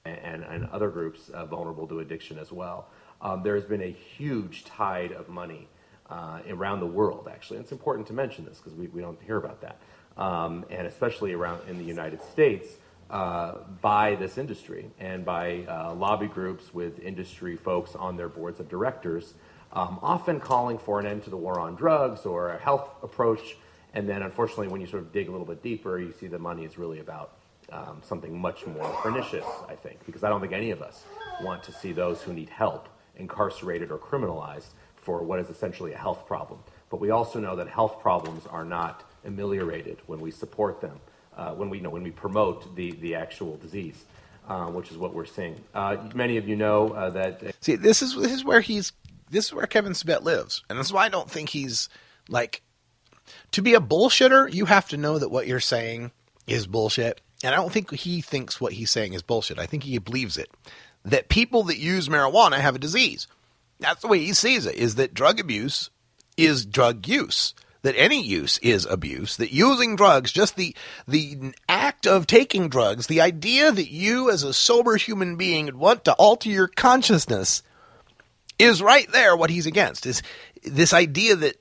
And, 0.07 0.43
and 0.43 0.67
other 0.71 0.89
groups 0.89 1.29
uh, 1.29 1.45
vulnerable 1.47 1.87
to 1.89 2.01
addiction 2.01 2.39
as 2.39 2.51
well. 2.51 2.89
Um, 3.21 3.43
there 3.43 3.55
has 3.55 3.65
been 3.65 3.83
a 3.83 3.91
huge 3.91 4.65
tide 4.65 5.13
of 5.13 5.29
money 5.29 5.69
uh, 6.13 6.41
around 6.51 6.81
the 6.81 6.87
world, 6.87 7.29
actually. 7.31 7.57
And 7.57 7.65
it's 7.65 7.73
important 7.73 8.07
to 8.09 8.13
mention 8.13 8.45
this 8.45 8.59
because 8.59 8.75
we, 8.75 8.89
we 8.89 9.01
don't 9.01 9.21
hear 9.23 9.39
about 9.39 9.61
that. 9.63 9.79
Um, 10.17 10.65
and 10.71 10.87
especially 10.87 11.33
around 11.33 11.69
in 11.69 11.79
the 11.79 11.85
United 11.85 12.21
States, 12.23 12.69
uh, 13.11 13.59
by 13.81 14.15
this 14.15 14.39
industry 14.39 14.91
and 14.99 15.25
by 15.25 15.65
uh, 15.69 15.95
lobby 15.95 16.27
groups 16.27 16.73
with 16.73 16.99
industry 17.01 17.57
folks 17.57 17.95
on 17.95 18.17
their 18.17 18.29
boards 18.29 18.59
of 18.59 18.69
directors 18.69 19.35
um, 19.73 19.99
often 20.03 20.41
calling 20.41 20.79
for 20.79 21.01
an 21.01 21.07
end 21.07 21.23
to 21.25 21.31
the 21.31 21.37
war 21.37 21.59
on 21.59 21.75
drugs 21.75 22.27
or 22.27 22.51
a 22.51 22.59
health 22.59 22.91
approach. 23.03 23.57
And 23.95 24.09
then, 24.09 24.23
unfortunately, 24.23 24.69
when 24.69 24.81
you 24.81 24.87
sort 24.87 25.03
of 25.03 25.13
dig 25.13 25.29
a 25.29 25.31
little 25.31 25.47
bit 25.47 25.63
deeper, 25.63 25.99
you 25.99 26.13
see 26.13 26.27
the 26.27 26.39
money 26.39 26.65
is 26.65 26.79
really 26.79 27.01
about 27.01 27.37
um, 27.71 28.01
something 28.03 28.39
much 28.39 28.67
more 28.67 28.89
pernicious, 29.03 29.45
I 29.69 29.75
think, 29.75 30.05
because 30.07 30.25
I 30.25 30.29
don't 30.29 30.41
think 30.41 30.53
any 30.53 30.71
of 30.71 30.83
us 30.83 31.05
want 31.43 31.63
to 31.65 31.73
see 31.73 31.93
those 31.93 32.23
who 32.23 32.33
need 32.33 32.49
help 32.49 32.89
incarcerated 33.17 33.91
or 33.91 33.99
criminalized 33.99 34.71
for 35.03 35.23
what 35.23 35.39
is 35.41 35.51
essentially 35.51 35.93
a 35.93 35.99
health 35.99 36.27
problem. 36.27 36.61
But 36.91 37.01
we 37.01 37.11
also 37.11 37.41
know 37.41 37.57
that 37.57 37.69
health 37.69 38.01
problems 38.01 38.47
are 38.47 38.65
not 38.65 39.05
ameliorated 39.25 39.99
when 40.07 40.21
we 40.21 40.31
support 40.31 40.81
them, 40.81 40.99
uh, 41.37 41.55
when 41.55 41.71
we 41.71 41.79
you 41.79 41.83
know 41.83 41.91
when 41.91 42.03
we 42.03 42.11
promote 42.11 42.75
the 42.77 42.93
the 42.93 43.15
actual 43.15 43.57
disease, 43.57 44.05
uh, 44.49 44.67
which 44.67 44.91
is 44.91 44.97
what 44.97 45.15
we're 45.15 45.27
seeing. 45.27 45.57
Uh, 45.75 45.97
many 46.15 46.37
of 46.37 46.49
you 46.49 46.57
know 46.57 46.91
uh, 46.91 47.11
that. 47.11 47.55
See, 47.61 47.77
this 47.77 48.03
is 48.03 48.15
this 48.15 48.33
is 48.33 48.45
where 48.45 48.61
he's 48.61 48.93
this 49.31 49.47
is 49.47 49.53
where 49.53 49.67
Kevin 49.67 49.93
Sabet 49.93 50.23
lives, 50.23 50.63
and 50.69 50.79
that's 50.79 50.93
why 50.93 51.05
I 51.05 51.09
don't 51.09 51.31
think 51.31 51.51
he's 51.51 51.89
like 52.29 52.63
to 53.53 53.63
be 53.63 53.75
a 53.75 53.81
bullshitter. 53.81 54.53
You 54.53 54.67
have 54.67 54.89
to 54.89 54.97
know 54.97 55.19
that 55.19 55.31
what 55.31 55.47
you're 55.47 55.61
saying 55.61 56.13
is 56.47 56.67
bullshit, 56.67 57.21
and 57.43 57.55
I 57.55 57.57
don't 57.57 57.73
think 57.73 57.91
he 57.93 58.21
thinks 58.21 58.61
what 58.61 58.75
he's 58.75 58.91
saying 58.91 59.15
is 59.15 59.23
bullshit. 59.23 59.59
I 59.59 59.67
think 59.67 59.85
he 59.85 59.99
believes 59.99 60.37
it 60.37 60.51
that 61.05 61.29
people 61.29 61.65
that 61.65 61.79
use 61.79 62.09
marijuana 62.09 62.59
have 62.59 62.77
a 62.77 62.79
disease. 62.79 63.27
That's 63.83 64.03
the 64.03 64.09
way 64.09 64.21
he 64.21 64.33
sees 64.33 64.67
it. 64.67 64.75
Is 64.75 64.95
that 64.97 65.15
drug 65.15 65.41
abuse 65.41 65.91
is 66.37 66.65
drug 66.65 67.07
use 67.07 67.55
that 67.83 67.97
any 67.99 68.23
use 68.23 68.59
is 68.59 68.87
abuse, 68.87 69.37
that 69.37 69.53
using 69.53 69.97
drugs, 69.97 70.33
just 70.33 70.57
the 70.57 70.75
the 71.07 71.53
act 71.69 72.07
of 72.07 72.27
taking 72.27 72.69
drugs, 72.69 73.07
the 73.07 73.21
idea 73.21 73.71
that 73.71 73.91
you 73.91 74.31
as 74.31 74.43
a 74.43 74.55
sober 74.55 74.97
human 74.97 75.37
being 75.37 75.67
would 75.67 75.77
want 75.77 76.05
to 76.05 76.13
alter 76.15 76.49
your 76.49 76.69
consciousness 76.69 77.63
is 78.59 78.81
right 78.81 79.11
there 79.11 79.37
what 79.37 79.51
he's 79.51 79.67
against. 79.67 80.07
Is 80.07 80.23
this 80.63 80.93
idea 80.93 81.35
that 81.37 81.57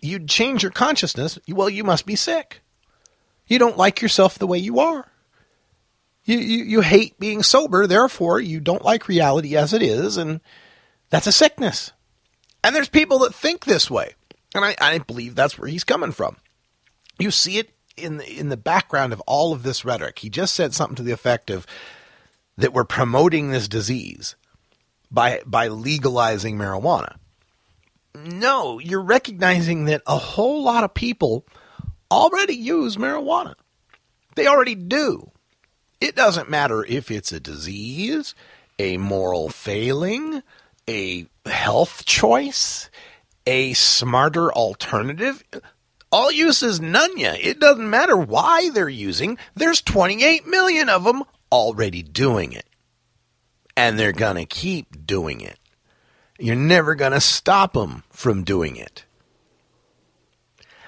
you'd 0.00 0.28
change 0.28 0.62
your 0.62 0.72
consciousness, 0.72 1.38
well 1.48 1.68
you 1.70 1.84
must 1.84 2.06
be 2.06 2.16
sick. 2.16 2.62
You 3.46 3.58
don't 3.58 3.76
like 3.76 4.02
yourself 4.02 4.38
the 4.38 4.46
way 4.46 4.58
you 4.58 4.80
are. 4.80 5.06
You, 6.24 6.38
you, 6.38 6.64
you 6.64 6.80
hate 6.80 7.20
being 7.20 7.44
sober, 7.44 7.86
therefore 7.86 8.40
you 8.40 8.58
don't 8.58 8.84
like 8.84 9.06
reality 9.06 9.56
as 9.56 9.72
it 9.72 9.82
is, 9.82 10.16
and 10.16 10.40
that's 11.10 11.26
a 11.26 11.32
sickness. 11.32 11.92
And 12.62 12.74
there's 12.74 12.88
people 12.88 13.20
that 13.20 13.34
think 13.34 13.64
this 13.64 13.90
way. 13.90 14.14
And 14.54 14.64
I, 14.64 14.74
I 14.80 14.98
believe 14.98 15.34
that's 15.34 15.58
where 15.58 15.68
he's 15.68 15.84
coming 15.84 16.12
from. 16.12 16.36
You 17.18 17.30
see 17.30 17.58
it 17.58 17.70
in 17.96 18.18
the, 18.18 18.38
in 18.38 18.48
the 18.48 18.56
background 18.56 19.12
of 19.12 19.20
all 19.20 19.52
of 19.52 19.62
this 19.62 19.84
rhetoric. 19.84 20.18
He 20.18 20.30
just 20.30 20.54
said 20.54 20.74
something 20.74 20.96
to 20.96 21.02
the 21.02 21.12
effect 21.12 21.50
of 21.50 21.66
that 22.56 22.72
we're 22.72 22.84
promoting 22.84 23.50
this 23.50 23.68
disease 23.68 24.34
by 25.10 25.40
by 25.46 25.68
legalizing 25.68 26.56
marijuana. 26.56 27.16
No, 28.14 28.78
you're 28.78 29.02
recognizing 29.02 29.84
that 29.84 30.02
a 30.06 30.16
whole 30.16 30.62
lot 30.62 30.84
of 30.84 30.94
people 30.94 31.46
already 32.10 32.54
use 32.54 32.96
marijuana. 32.96 33.54
They 34.34 34.46
already 34.46 34.74
do. 34.74 35.32
It 36.00 36.16
doesn't 36.16 36.50
matter 36.50 36.84
if 36.84 37.10
it's 37.10 37.32
a 37.32 37.40
disease, 37.40 38.34
a 38.78 38.96
moral 38.96 39.48
failing, 39.48 40.42
a 40.88 41.26
health 41.44 42.04
choice, 42.04 42.90
a 43.46 43.72
smarter 43.74 44.52
alternative. 44.52 45.42
All 46.12 46.30
use 46.30 46.62
is 46.62 46.80
none. 46.80 47.10
It 47.16 47.60
doesn't 47.60 47.90
matter 47.90 48.16
why 48.16 48.70
they're 48.70 48.88
using. 48.88 49.38
There's 49.54 49.82
28 49.82 50.46
million 50.46 50.88
of 50.88 51.04
them 51.04 51.24
already 51.50 52.02
doing 52.02 52.52
it. 52.52 52.66
And 53.76 53.98
they're 53.98 54.12
going 54.12 54.36
to 54.36 54.46
keep 54.46 55.06
doing 55.06 55.40
it. 55.40 55.58
You're 56.38 56.54
never 56.54 56.94
going 56.94 57.12
to 57.12 57.20
stop 57.20 57.72
them 57.74 58.04
from 58.10 58.44
doing 58.44 58.76
it. 58.76 59.04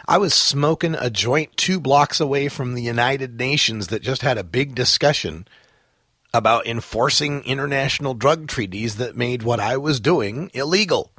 I 0.07 0.17
was 0.17 0.33
smoking 0.33 0.95
a 0.95 1.11
joint 1.11 1.57
two 1.57 1.81
blocks 1.81 2.19
away 2.19 2.49
from 2.49 2.75
the 2.75 2.83
United 2.83 3.39
Nations 3.39 3.89
that 3.89 4.03
just 4.03 4.23
had 4.23 4.39
a 4.39 4.45
big 4.45 4.75
discussion 4.75 5.47
about 6.33 6.67
enforcing 6.67 7.43
international 7.45 8.15
drug 8.15 8.47
treaties 8.49 8.97
that 8.97 9.17
made 9.17 9.43
what 9.43 9.61
I 9.61 9.77
was 9.77 10.01
doing 10.01 10.51
illegal. 10.55 11.11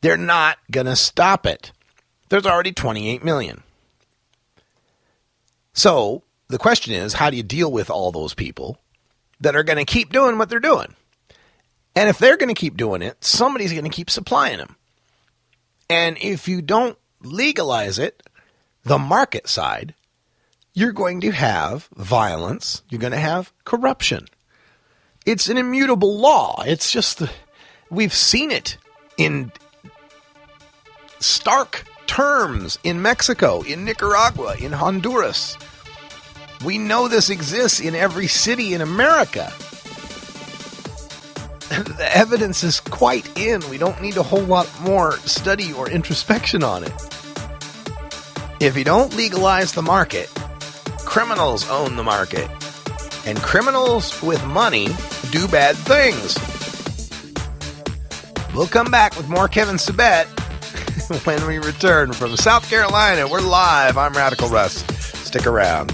They're 0.00 0.16
not 0.16 0.58
going 0.70 0.86
to 0.86 0.96
stop 0.96 1.46
it. 1.46 1.72
There's 2.28 2.46
already 2.46 2.72
28 2.72 3.24
million. 3.24 3.62
So 5.72 6.22
the 6.48 6.58
question 6.58 6.92
is 6.92 7.14
how 7.14 7.30
do 7.30 7.36
you 7.36 7.42
deal 7.42 7.70
with 7.70 7.90
all 7.90 8.12
those 8.12 8.34
people 8.34 8.78
that 9.40 9.56
are 9.56 9.62
going 9.62 9.78
to 9.78 9.84
keep 9.84 10.12
doing 10.12 10.38
what 10.38 10.48
they're 10.48 10.60
doing? 10.60 10.94
And 11.94 12.08
if 12.08 12.18
they're 12.18 12.36
going 12.36 12.54
to 12.54 12.60
keep 12.60 12.76
doing 12.76 13.02
it, 13.02 13.24
somebody's 13.24 13.72
going 13.72 13.84
to 13.84 13.90
keep 13.90 14.10
supplying 14.10 14.58
them. 14.58 14.76
And 15.90 16.18
if 16.20 16.48
you 16.48 16.62
don't 16.62 16.98
legalize 17.22 17.98
it, 17.98 18.22
the 18.84 18.98
market 18.98 19.48
side, 19.48 19.94
you're 20.78 20.92
going 20.92 21.20
to 21.20 21.32
have 21.32 21.88
violence, 21.96 22.84
you're 22.88 23.00
going 23.00 23.12
to 23.12 23.18
have 23.18 23.52
corruption. 23.64 24.28
It's 25.26 25.48
an 25.48 25.58
immutable 25.58 26.16
law. 26.20 26.62
It's 26.64 26.92
just 26.92 27.18
the, 27.18 27.28
we've 27.90 28.14
seen 28.14 28.52
it 28.52 28.78
in 29.16 29.50
stark 31.18 31.84
terms 32.06 32.78
in 32.84 33.02
Mexico, 33.02 33.62
in 33.62 33.84
Nicaragua, 33.84 34.54
in 34.60 34.70
Honduras. 34.70 35.58
We 36.64 36.78
know 36.78 37.08
this 37.08 37.28
exists 37.28 37.80
in 37.80 37.96
every 37.96 38.28
city 38.28 38.72
in 38.72 38.80
America. 38.80 39.52
the 41.70 42.08
evidence 42.12 42.62
is 42.62 42.78
quite 42.78 43.36
in. 43.36 43.68
We 43.68 43.78
don't 43.78 44.00
need 44.00 44.16
a 44.16 44.22
whole 44.22 44.44
lot 44.44 44.70
more 44.82 45.16
study 45.18 45.72
or 45.72 45.90
introspection 45.90 46.62
on 46.62 46.84
it. 46.84 46.92
If 48.60 48.76
you 48.76 48.84
don't 48.84 49.16
legalize 49.16 49.72
the 49.72 49.82
market, 49.82 50.30
criminals 51.18 51.68
own 51.68 51.96
the 51.96 52.04
market. 52.04 52.48
And 53.26 53.36
criminals 53.38 54.22
with 54.22 54.44
money 54.46 54.86
do 55.32 55.48
bad 55.48 55.74
things. 55.74 56.38
We'll 58.54 58.68
come 58.68 58.92
back 58.92 59.16
with 59.16 59.28
more 59.28 59.48
Kevin 59.48 59.78
Sabet 59.78 60.26
when 61.26 61.44
we 61.48 61.58
return 61.58 62.12
from 62.12 62.36
South 62.36 62.70
Carolina. 62.70 63.26
We're 63.26 63.40
live. 63.40 63.98
I'm 63.98 64.12
Radical 64.12 64.48
Russ. 64.48 64.84
Stick 65.26 65.48
around. 65.48 65.88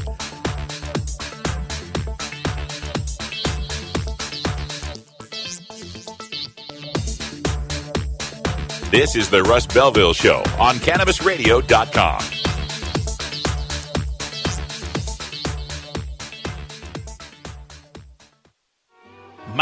This 8.91 9.17
is 9.17 9.31
the 9.31 9.43
Russ 9.43 9.67
Belville 9.67 10.13
Show 10.13 10.43
on 10.59 10.75
CannabisRadio.com. 10.77 12.44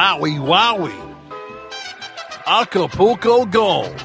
Maui 0.02 0.32
Wowie, 0.32 1.16
Acapulco 2.44 3.44
Gold, 3.44 4.04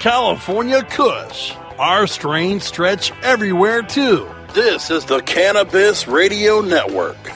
California 0.00 0.82
Kush. 0.82 1.54
Our 1.78 2.08
strains 2.08 2.64
stretch 2.64 3.12
everywhere 3.22 3.82
too. 3.82 4.28
This 4.52 4.90
is 4.90 5.04
the 5.04 5.20
Cannabis 5.20 6.08
Radio 6.08 6.60
Network. 6.60 7.35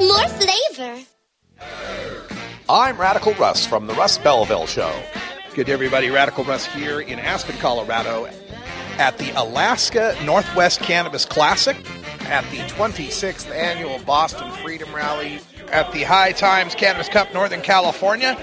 more 0.00 0.28
flavor. 0.28 1.04
I'm 2.68 2.98
Radical 2.98 3.34
Russ 3.34 3.66
from 3.66 3.86
the 3.86 3.94
Russ 3.94 4.18
Belville 4.18 4.66
Show. 4.66 4.92
Good 5.54 5.66
day, 5.66 5.72
everybody. 5.72 6.10
Radical 6.10 6.44
Russ 6.44 6.66
here 6.66 7.00
in 7.00 7.18
Aspen, 7.18 7.56
Colorado 7.58 8.28
at 8.98 9.18
the 9.18 9.30
Alaska 9.40 10.16
Northwest 10.24 10.80
Cannabis 10.80 11.24
Classic, 11.24 11.76
at 12.22 12.48
the 12.50 12.58
26th 12.74 13.50
Annual 13.50 13.98
Boston 14.00 14.50
Freedom 14.52 14.92
Rally, 14.94 15.40
at 15.68 15.90
the 15.92 16.04
High 16.04 16.32
Times 16.32 16.74
Cannabis 16.74 17.08
Cup 17.08 17.32
Northern 17.34 17.60
California, 17.60 18.38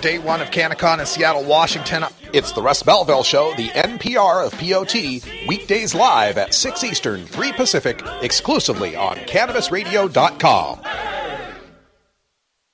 day 0.00 0.18
one 0.18 0.40
of 0.40 0.50
CannaCon 0.50 1.00
in 1.00 1.06
Seattle, 1.06 1.44
Washington. 1.44 2.04
It's 2.32 2.52
the 2.52 2.62
Russ 2.62 2.82
Belville 2.82 3.22
Show, 3.22 3.54
the 3.56 3.68
NPR 3.68 4.46
of 4.46 4.52
POT, 4.58 5.46
weekdays 5.48 5.94
live 5.94 6.38
at 6.38 6.54
6 6.54 6.84
Eastern, 6.84 7.26
3 7.26 7.52
Pacific, 7.52 8.02
exclusively 8.22 8.96
on 8.96 9.16
CannabisRadio.com. 9.16 10.80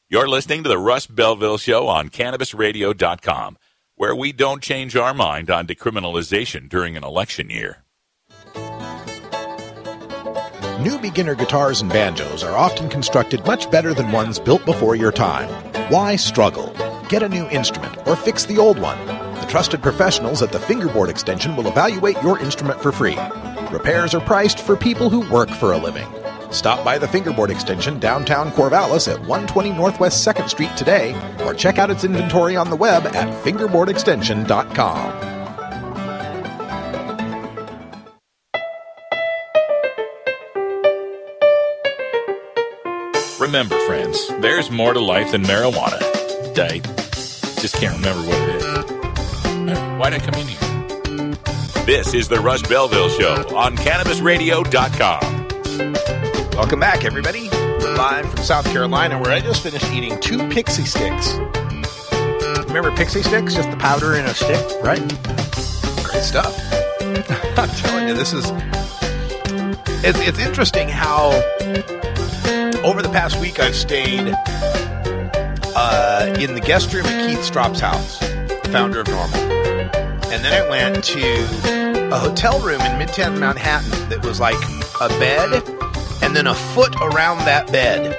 You're 0.09 0.29
listening 0.29 0.63
to 0.65 0.69
the 0.69 0.79
Russ 0.79 1.07
Belville 1.07 1.59
Show 1.59 1.89
on 1.89 2.11
CannabisRadio.com, 2.11 3.57
where 3.97 4.15
we 4.15 4.33
don't 4.33 4.63
change 4.63 4.95
our 4.97 5.15
mind 5.15 5.51
on 5.51 5.67
decriminalization 5.67 6.69
during 6.69 6.97
an 6.97 7.05
election 7.05 7.49
year. 7.49 7.85
New 10.83 10.99
beginner 10.99 11.35
guitars 11.35 11.81
and 11.81 11.91
banjos 11.93 12.43
are 12.43 12.57
often 12.57 12.89
constructed 12.89 13.47
much 13.47 13.71
better 13.71 13.95
than 13.95 14.11
ones 14.11 14.39
built 14.39 14.65
before 14.65 14.97
your 14.97 15.13
time. 15.13 15.49
Why 15.91 16.17
struggle? 16.17 16.92
Get 17.13 17.23
a 17.23 17.29
new 17.29 17.47
instrument 17.51 18.09
or 18.09 18.17
fix 18.17 18.47
the 18.47 18.57
old 18.57 18.79
one. 18.79 18.97
The 19.07 19.47
trusted 19.47 19.83
professionals 19.83 20.41
at 20.41 20.51
the 20.51 20.59
Fingerboard 20.59 21.11
Extension 21.11 21.55
will 21.55 21.69
evaluate 21.69 22.17
your 22.23 22.39
instrument 22.39 22.81
for 22.81 22.91
free. 22.91 23.19
Repairs 23.71 24.15
are 24.15 24.21
priced 24.23 24.59
for 24.59 24.79
people 24.79 25.11
who 25.11 25.31
work 25.31 25.51
for 25.51 25.73
a 25.73 25.77
living. 25.77 26.09
Stop 26.51 26.83
by 26.83 26.97
the 26.97 27.07
Fingerboard 27.07 27.51
Extension 27.51 27.99
downtown 27.99 28.51
Corvallis 28.53 29.13
at 29.13 29.21
120 29.21 29.73
Northwest 29.73 30.27
2nd 30.27 30.49
Street 30.49 30.75
today 30.75 31.15
or 31.45 31.53
check 31.53 31.77
out 31.77 31.91
its 31.91 32.03
inventory 32.03 32.57
on 32.57 32.71
the 32.71 32.77
web 32.77 33.05
at 33.09 33.45
fingerboardextension.com. 33.45 35.29
Remember, 43.39 43.79
friends, 43.81 44.29
there's 44.41 44.71
more 44.71 44.95
to 44.95 45.01
life 45.01 45.33
than 45.33 45.43
marijuana. 45.43 46.22
I 46.59 46.81
just 47.61 47.77
can't 47.77 47.95
remember 47.97 48.21
what 48.29 48.37
it 48.49 48.57
is. 48.57 48.65
Why'd 49.99 50.13
I 50.13 50.19
come 50.19 50.35
in 50.35 50.47
here? 50.47 50.59
This 51.87 52.13
is 52.13 52.29
the 52.29 52.39
Russ 52.41 52.61
Belville 52.61 53.09
Show 53.09 53.57
on 53.57 53.75
CannabisRadio.com. 53.77 56.53
Welcome 56.55 56.79
back, 56.79 57.07
everybody. 57.07 57.49
We're 57.49 57.97
live 57.97 58.31
from 58.31 58.43
South 58.43 58.67
Carolina, 58.67 59.19
where 59.19 59.33
I 59.33 59.41
just 59.41 59.63
finished 59.63 59.91
eating 59.93 60.21
two 60.21 60.47
pixie 60.51 60.85
sticks. 60.85 61.37
Remember 62.67 62.91
pixie 62.97 63.23
sticks? 63.23 63.55
Just 63.55 63.71
the 63.71 63.79
powder 63.79 64.15
in 64.17 64.27
a 64.27 64.35
stick, 64.35 64.63
right? 64.83 65.01
Great 66.05 66.23
stuff. 66.23 66.55
I'm 67.59 67.71
telling 67.71 68.09
you, 68.09 68.15
this 68.15 68.35
is. 68.35 68.53
It's, 70.05 70.19
it's 70.21 70.39
interesting 70.39 70.91
how 70.91 71.31
over 72.85 73.01
the 73.01 73.09
past 73.11 73.41
week 73.41 73.59
I've 73.59 73.75
stayed 73.75 74.35
uh, 75.75 76.35
in 76.39 76.55
the 76.55 76.61
guest 76.61 76.93
room 76.93 77.07
at 77.07 77.29
Keith 77.29 77.43
Stroup's 77.45 77.81
house, 77.81 78.19
founder 78.71 79.01
of 79.01 79.07
NORML. 79.07 79.35
And 80.33 80.45
then 80.45 80.65
I 80.65 80.69
went 80.69 81.05
to 81.05 82.13
a 82.15 82.19
hotel 82.19 82.61
room 82.61 82.81
in 82.81 82.93
Midtown 82.99 83.39
Manhattan 83.39 83.91
that 84.09 84.25
was 84.25 84.41
like 84.41 84.57
a 85.01 85.09
bed 85.19 85.63
and 86.23 86.37
then 86.37 86.47
a 86.47 86.55
foot 86.55 86.95
around 87.01 87.39
that 87.39 87.71
bed, 87.71 88.17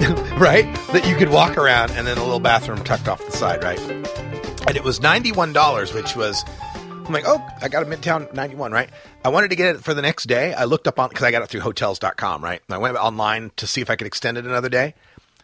right? 0.38 0.64
That 0.92 1.06
you 1.06 1.16
could 1.16 1.30
walk 1.30 1.56
around 1.56 1.90
and 1.92 2.06
then 2.06 2.18
a 2.18 2.22
little 2.24 2.40
bathroom 2.40 2.82
tucked 2.84 3.08
off 3.08 3.24
the 3.24 3.32
side, 3.32 3.62
right? 3.64 3.80
And 3.80 4.76
it 4.76 4.84
was 4.84 5.00
$91, 5.00 5.94
which 5.94 6.16
was, 6.16 6.44
I'm 6.74 7.12
like, 7.12 7.24
oh, 7.26 7.44
I 7.62 7.68
got 7.68 7.82
a 7.82 7.86
Midtown 7.86 8.32
91, 8.32 8.72
right? 8.72 8.90
I 9.24 9.28
wanted 9.28 9.50
to 9.50 9.56
get 9.56 9.76
it 9.76 9.84
for 9.84 9.94
the 9.94 10.02
next 10.02 10.24
day. 10.24 10.54
I 10.54 10.64
looked 10.64 10.88
up 10.88 10.98
on, 10.98 11.08
because 11.08 11.24
I 11.24 11.30
got 11.30 11.42
it 11.42 11.48
through 11.48 11.60
hotels.com, 11.60 12.42
right? 12.42 12.60
And 12.66 12.74
I 12.74 12.78
went 12.78 12.96
online 12.96 13.52
to 13.56 13.66
see 13.66 13.80
if 13.80 13.90
I 13.90 13.96
could 13.96 14.06
extend 14.06 14.38
it 14.38 14.44
another 14.44 14.68
day. 14.68 14.94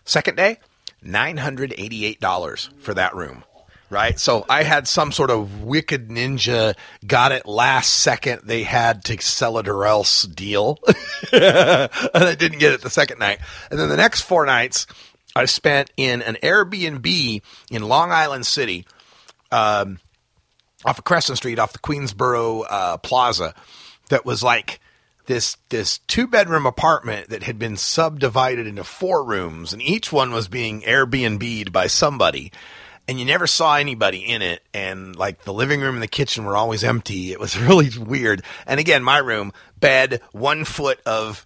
Second 0.05 0.37
day, 0.37 0.59
$988 1.05 2.81
for 2.81 2.95
that 2.95 3.15
room 3.15 3.45
right? 3.93 4.19
So 4.19 4.47
I 4.49 4.63
had 4.63 4.89
some 4.89 5.13
sort 5.13 5.31
of 5.31 5.63
wicked 5.63 6.09
ninja, 6.09 6.75
got 7.07 7.31
it 7.31 7.45
last 7.45 7.93
second. 7.93 8.41
They 8.45 8.63
had 8.63 9.05
to 9.05 9.21
sell 9.21 9.59
it 9.59 9.69
or 9.69 9.85
else 9.85 10.23
deal. 10.23 10.79
and 11.33 11.91
I 12.15 12.35
didn't 12.35 12.59
get 12.59 12.73
it 12.73 12.81
the 12.81 12.91
second 12.91 13.19
night. 13.19 13.41
And 13.71 13.79
then 13.79 13.91
the 13.91 13.99
next 13.99 14.23
four 14.23 14.47
nights 14.47 14.87
I 15.37 15.45
spent 15.45 15.91
in 15.97 16.23
an 16.23 16.37
Airbnb 16.43 17.43
in 17.71 17.83
Long 17.83 18.11
Island 18.11 18.47
City, 18.47 18.87
um, 19.51 20.01
off 20.85 20.99
of 20.99 21.05
Crescent 21.05 21.39
Street, 21.39 21.59
off 21.59 21.73
the 21.75 21.79
Queensboro 21.79 22.65
uh, 22.69 22.97
Plaza, 22.97 23.55
that 24.09 24.25
was 24.25 24.43
like 24.43 24.81
this 25.27 25.57
this 25.69 25.99
two 26.07 26.27
bedroom 26.27 26.67
apartment 26.67 27.31
that 27.31 27.43
had 27.43 27.59
been 27.59 27.77
subdivided 27.77 28.67
into 28.67 28.85
four 28.85 29.25
rooms, 29.25 29.73
and 29.73 29.83
each 29.83 30.13
one 30.13 30.33
was 30.33 30.49
being 30.49 30.83
Airbnb'd 30.83 31.73
by 31.73 31.87
somebody 31.87 32.53
and 33.09 33.19
you 33.19 33.25
never 33.25 33.47
saw 33.47 33.77
anybody 33.77 34.19
in 34.19 34.43
it 34.43 34.63
and 34.73 35.17
like 35.17 35.43
the 35.45 35.53
living 35.53 35.81
room 35.81 35.95
and 35.95 36.03
the 36.03 36.09
kitchen 36.09 36.45
were 36.45 36.57
always 36.57 36.85
empty. 36.85 37.33
It 37.33 37.41
was 37.41 37.59
really 37.59 37.91
weird. 37.99 38.43
And 38.67 38.79
again 38.81 39.03
my 39.03 39.19
room 39.19 39.53
bed 39.79 40.21
one 40.33 40.65
foot 40.65 41.01
of 41.05 41.45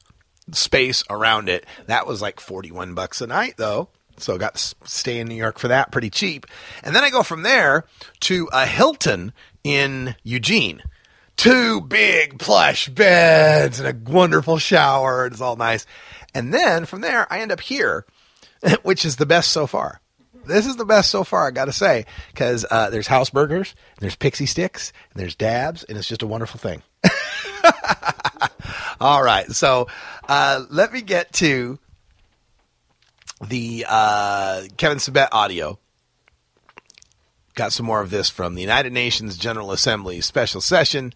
space 0.53 1.03
around 1.11 1.49
it. 1.49 1.67
That 1.87 2.07
was 2.07 2.23
like 2.23 2.41
41 2.41 2.95
bucks 2.95 3.21
a 3.21 3.27
night 3.27 3.55
though. 3.57 3.89
So 4.19 4.35
I 4.35 4.39
got 4.39 4.55
to 4.55 4.75
stay 4.85 5.19
in 5.19 5.29
new 5.29 5.35
york 5.35 5.59
for 5.59 5.69
that 5.69 5.93
pretty 5.93 6.11
cheap. 6.11 6.47
And 6.83 6.95
then 6.95 7.05
i 7.05 7.11
go 7.11 7.23
from 7.23 7.43
there 7.43 7.85
to 8.21 8.49
a 8.53 8.67
hilton 8.67 9.33
in 9.65 10.15
eugene 10.23 10.83
two 11.37 11.81
big 11.83 12.39
plush 12.39 12.89
beds 12.89 13.81
and 13.81 13.89
a 13.89 14.11
wonderful 14.11 14.59
shower 14.59 15.27
it's 15.27 15.41
all 15.41 15.57
nice 15.57 15.87
and 16.35 16.53
then 16.53 16.85
from 16.87 17.01
there 17.01 17.31
i 17.33 17.41
end 17.41 17.53
up 17.53 17.61
here 17.61 18.07
which 18.83 19.05
is 19.05 19.17
the 19.17 19.27
best 19.27 19.53
so 19.53 19.67
far 19.67 20.01
this 20.47 20.67
is 20.67 20.77
the 20.77 20.85
best 20.85 21.11
so 21.11 21.25
far, 21.25 21.47
I 21.47 21.51
got 21.51 21.65
to 21.67 21.73
say, 21.73 22.07
because 22.33 22.65
uh, 22.71 22.91
there's 22.91 23.07
house 23.07 23.31
burgers, 23.31 23.75
there's 23.99 24.17
pixie 24.17 24.47
sticks, 24.47 24.93
and 25.13 25.21
there's 25.21 25.35
dabs, 25.35 25.83
and 25.85 25.99
it's 25.99 26.09
just 26.09 26.23
a 26.23 26.27
wonderful 26.27 26.61
thing. 26.61 26.83
All 29.01 29.23
right, 29.23 29.51
so 29.51 29.89
uh, 30.29 30.65
let 30.71 30.93
me 30.93 31.03
get 31.03 31.33
to 31.35 31.79
the 33.47 33.85
uh, 33.89 34.63
Kevin 34.77 34.99
Sabet 34.99 35.29
audio. 35.33 35.79
Got 37.55 37.73
some 37.73 37.87
more 37.87 38.01
of 38.01 38.11
this 38.11 38.31
from 38.31 38.55
the 38.55 38.63
United 38.63 38.93
Nations 38.93 39.37
General 39.37 39.73
Assembly 39.73 40.21
special 40.21 40.61
session. 40.61 41.13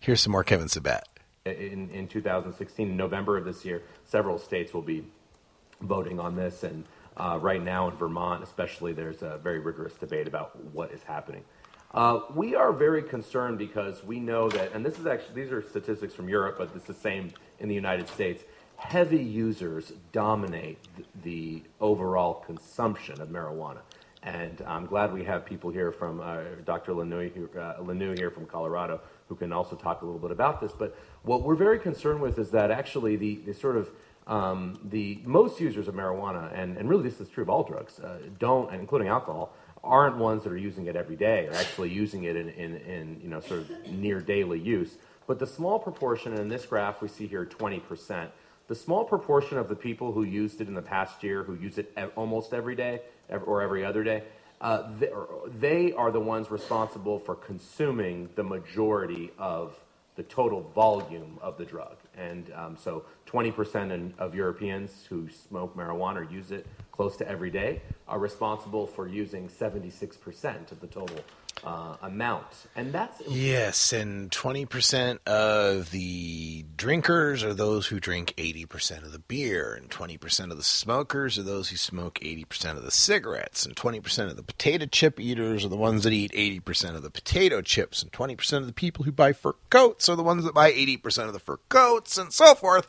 Here's 0.00 0.22
some 0.22 0.32
more 0.32 0.44
Kevin 0.44 0.66
Sabet. 0.66 1.02
In, 1.44 1.90
in 1.90 2.08
2016, 2.08 2.88
in 2.88 2.96
November 2.96 3.36
of 3.36 3.44
this 3.44 3.66
year, 3.66 3.82
several 4.06 4.38
states 4.38 4.72
will 4.72 4.80
be 4.80 5.04
voting 5.82 6.18
on 6.18 6.36
this, 6.36 6.62
and 6.62 6.84
uh, 7.18 7.38
right 7.40 7.62
now 7.62 7.88
in 7.88 7.96
Vermont, 7.96 8.42
especially, 8.42 8.94
there's 8.94 9.20
a 9.20 9.38
very 9.42 9.58
rigorous 9.58 9.92
debate 9.94 10.26
about 10.26 10.58
what 10.72 10.90
is 10.90 11.02
happening. 11.02 11.44
Uh, 11.92 12.20
we 12.34 12.54
are 12.54 12.72
very 12.72 13.02
concerned 13.02 13.58
because 13.58 14.02
we 14.02 14.20
know 14.20 14.48
that, 14.48 14.72
and 14.72 14.86
this 14.86 14.98
is 14.98 15.06
actually 15.06 15.42
these 15.42 15.52
are 15.52 15.60
statistics 15.60 16.14
from 16.14 16.30
Europe, 16.30 16.56
but 16.56 16.70
it's 16.74 16.86
the 16.86 16.94
same 16.94 17.30
in 17.58 17.68
the 17.68 17.74
United 17.74 18.08
States. 18.08 18.42
Heavy 18.76 19.22
users 19.22 19.92
dominate 20.12 20.78
the 21.24 21.62
overall 21.78 22.34
consumption 22.46 23.20
of 23.20 23.28
marijuana, 23.28 23.80
and 24.22 24.62
I'm 24.66 24.86
glad 24.86 25.12
we 25.12 25.24
have 25.24 25.44
people 25.44 25.68
here 25.70 25.92
from 25.92 26.20
uh, 26.20 26.40
Dr. 26.64 26.92
Lanoue, 26.92 27.54
uh, 27.54 28.14
here 28.14 28.30
from 28.30 28.46
Colorado 28.46 29.00
who 29.30 29.36
can 29.36 29.52
also 29.52 29.76
talk 29.76 30.02
a 30.02 30.04
little 30.04 30.20
bit 30.20 30.32
about 30.32 30.60
this. 30.60 30.72
But 30.72 30.94
what 31.22 31.42
we're 31.42 31.54
very 31.54 31.78
concerned 31.78 32.20
with 32.20 32.38
is 32.38 32.50
that 32.50 32.70
actually 32.70 33.14
the, 33.14 33.36
the 33.46 33.54
sort 33.54 33.76
of 33.76 33.88
um, 34.26 34.78
the 34.84 35.20
most 35.24 35.60
users 35.60 35.88
of 35.88 35.94
marijuana, 35.94 36.52
and, 36.52 36.76
and 36.76 36.88
really 36.88 37.04
this 37.04 37.20
is 37.20 37.28
true 37.28 37.42
of 37.42 37.48
all 37.48 37.62
drugs, 37.62 38.00
uh, 38.00 38.18
don't, 38.38 38.74
including 38.74 39.08
alcohol, 39.08 39.54
aren't 39.82 40.16
ones 40.18 40.42
that 40.42 40.52
are 40.52 40.58
using 40.58 40.86
it 40.88 40.96
every 40.96 41.16
day 41.16 41.46
or 41.46 41.54
actually 41.54 41.90
using 41.90 42.24
it 42.24 42.36
in, 42.36 42.48
in, 42.50 42.76
in, 42.76 43.20
you 43.22 43.28
know 43.28 43.40
sort 43.40 43.60
of 43.60 43.70
near 43.88 44.20
daily 44.20 44.58
use. 44.58 44.98
But 45.28 45.38
the 45.38 45.46
small 45.46 45.78
proportion, 45.78 46.32
and 46.32 46.40
in 46.40 46.48
this 46.48 46.66
graph 46.66 47.00
we 47.00 47.08
see 47.08 47.28
here 47.28 47.46
20%, 47.46 48.28
the 48.66 48.74
small 48.74 49.04
proportion 49.04 49.58
of 49.58 49.68
the 49.68 49.76
people 49.76 50.12
who 50.12 50.24
used 50.24 50.60
it 50.60 50.68
in 50.68 50.74
the 50.74 50.82
past 50.82 51.22
year, 51.22 51.44
who 51.44 51.54
use 51.54 51.78
it 51.78 51.96
almost 52.16 52.52
every 52.52 52.74
day 52.74 53.02
or 53.46 53.62
every 53.62 53.84
other 53.84 54.04
day, 54.04 54.24
uh, 54.60 54.90
they, 55.58 55.92
are 55.92 56.10
the 56.10 56.20
ones 56.20 56.50
responsible 56.50 57.18
for 57.18 57.34
consuming 57.34 58.28
the 58.34 58.42
majority 58.42 59.30
of 59.38 59.78
the 60.16 60.22
total 60.24 60.60
volume 60.74 61.38
of 61.40 61.56
the 61.56 61.64
drug. 61.64 61.96
And 62.16 62.52
um, 62.54 62.76
so 62.76 63.04
20% 63.26 64.18
of 64.18 64.34
Europeans 64.34 65.06
who 65.08 65.30
smoke 65.30 65.74
marijuana 65.76 66.16
or 66.16 66.24
use 66.24 66.50
it 66.50 66.66
close 66.92 67.16
to 67.16 67.28
every 67.28 67.50
day 67.50 67.80
are 68.06 68.18
responsible 68.18 68.86
for 68.86 69.08
using 69.08 69.48
76% 69.48 70.72
of 70.72 70.80
the 70.80 70.86
total 70.86 71.16
uh, 71.64 71.96
amount. 72.02 72.46
And 72.74 72.92
that's. 72.92 73.20
Yes, 73.28 73.92
and 73.92 74.30
20% 74.30 75.18
of 75.26 75.90
the 75.90 76.64
drinkers 76.76 77.42
are 77.42 77.54
those 77.54 77.86
who 77.86 78.00
drink 78.00 78.34
80% 78.36 79.04
of 79.04 79.12
the 79.12 79.18
beer, 79.18 79.74
and 79.74 79.90
20% 79.90 80.50
of 80.50 80.56
the 80.56 80.62
smokers 80.62 81.38
are 81.38 81.42
those 81.42 81.70
who 81.70 81.76
smoke 81.76 82.18
80% 82.20 82.76
of 82.76 82.82
the 82.82 82.90
cigarettes, 82.90 83.64
and 83.66 83.76
20% 83.76 84.30
of 84.30 84.36
the 84.36 84.42
potato 84.42 84.86
chip 84.86 85.20
eaters 85.20 85.64
are 85.64 85.68
the 85.68 85.76
ones 85.76 86.04
that 86.04 86.12
eat 86.12 86.32
80% 86.32 86.96
of 86.96 87.02
the 87.02 87.10
potato 87.10 87.60
chips, 87.60 88.02
and 88.02 88.12
20% 88.12 88.56
of 88.58 88.66
the 88.66 88.72
people 88.72 89.04
who 89.04 89.12
buy 89.12 89.32
fur 89.32 89.54
coats 89.70 90.08
are 90.08 90.16
the 90.16 90.22
ones 90.22 90.44
that 90.44 90.54
buy 90.54 90.72
80% 90.72 91.26
of 91.26 91.32
the 91.32 91.38
fur 91.38 91.58
coats, 91.68 92.16
and 92.18 92.32
so 92.32 92.54
forth. 92.54 92.86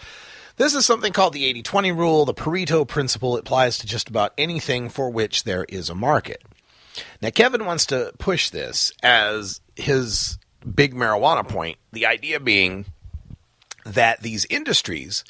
This 0.57 0.75
is 0.75 0.85
something 0.85 1.13
called 1.13 1.33
the 1.33 1.45
80 1.45 1.63
20 1.63 1.91
rule, 1.91 2.25
the 2.25 2.33
Pareto 2.33 2.87
principle. 2.87 3.35
It 3.35 3.41
applies 3.41 3.77
to 3.79 3.87
just 3.87 4.09
about 4.09 4.33
anything 4.37 4.89
for 4.89 5.09
which 5.09 5.43
there 5.43 5.65
is 5.65 5.89
a 5.89 5.95
market. 5.95 6.43
Now, 7.21 7.29
Kevin 7.29 7.65
wants 7.65 7.85
to 7.87 8.11
push 8.17 8.49
this 8.49 8.91
as 9.01 9.61
his 9.75 10.37
big 10.75 10.93
marijuana 10.93 11.47
point, 11.47 11.77
the 11.91 12.05
idea 12.05 12.39
being 12.39 12.85
that 13.85 14.21
these 14.21 14.45
industries, 14.49 15.23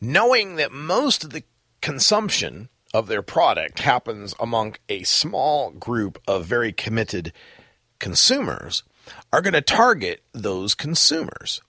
knowing 0.00 0.56
that 0.56 0.72
most 0.72 1.24
of 1.24 1.30
the 1.30 1.44
consumption 1.80 2.68
of 2.94 3.06
their 3.06 3.22
product 3.22 3.80
happens 3.80 4.34
among 4.38 4.76
a 4.88 5.02
small 5.02 5.70
group 5.70 6.20
of 6.26 6.44
very 6.44 6.72
committed 6.72 7.32
consumers 7.98 8.82
are 9.32 9.40
going 9.40 9.52
to 9.54 9.60
target 9.60 10.22
those 10.32 10.74
consumers. 10.74 11.60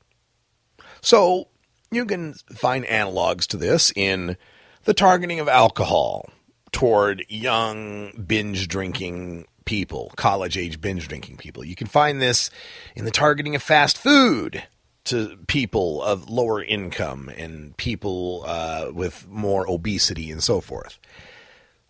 So 1.01 1.47
you 1.91 2.05
can 2.05 2.33
find 2.55 2.85
analogs 2.85 3.45
to 3.47 3.57
this 3.57 3.91
in 3.95 4.37
the 4.83 4.93
targeting 4.93 5.39
of 5.39 5.47
alcohol 5.47 6.29
toward 6.73 7.25
young 7.29 8.11
binge 8.27 8.67
drinking 8.67 9.45
people, 9.63 10.11
college 10.17 10.57
age 10.57 10.81
binge 10.81 11.07
drinking 11.07 11.37
people. 11.37 11.63
You 11.63 11.75
can 11.75 11.87
find 11.87 12.21
this 12.21 12.49
in 12.95 13.05
the 13.05 13.11
targeting 13.11 13.55
of 13.55 13.63
fast 13.63 13.97
food 13.97 14.63
to 15.05 15.37
people 15.47 16.01
of 16.03 16.29
lower 16.29 16.61
income 16.63 17.29
and 17.29 17.75
people 17.77 18.43
uh, 18.45 18.89
with 18.93 19.27
more 19.29 19.69
obesity 19.69 20.31
and 20.31 20.43
so 20.43 20.59
forth. 20.59 20.97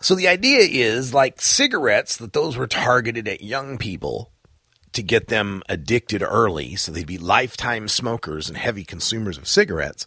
So 0.01 0.15
the 0.15 0.27
idea 0.27 0.59
is 0.59 1.13
like 1.13 1.41
cigarettes, 1.41 2.17
that 2.17 2.33
those 2.33 2.57
were 2.57 2.67
targeted 2.67 3.27
at 3.27 3.41
young 3.41 3.77
people 3.77 4.31
to 4.91 5.01
get 5.01 5.27
them 5.27 5.63
addicted 5.69 6.21
early 6.21 6.75
so 6.75 6.91
they'd 6.91 7.07
be 7.07 7.17
lifetime 7.17 7.87
smokers 7.87 8.49
and 8.49 8.57
heavy 8.57 8.83
consumers 8.83 9.37
of 9.37 9.47
cigarettes. 9.47 10.05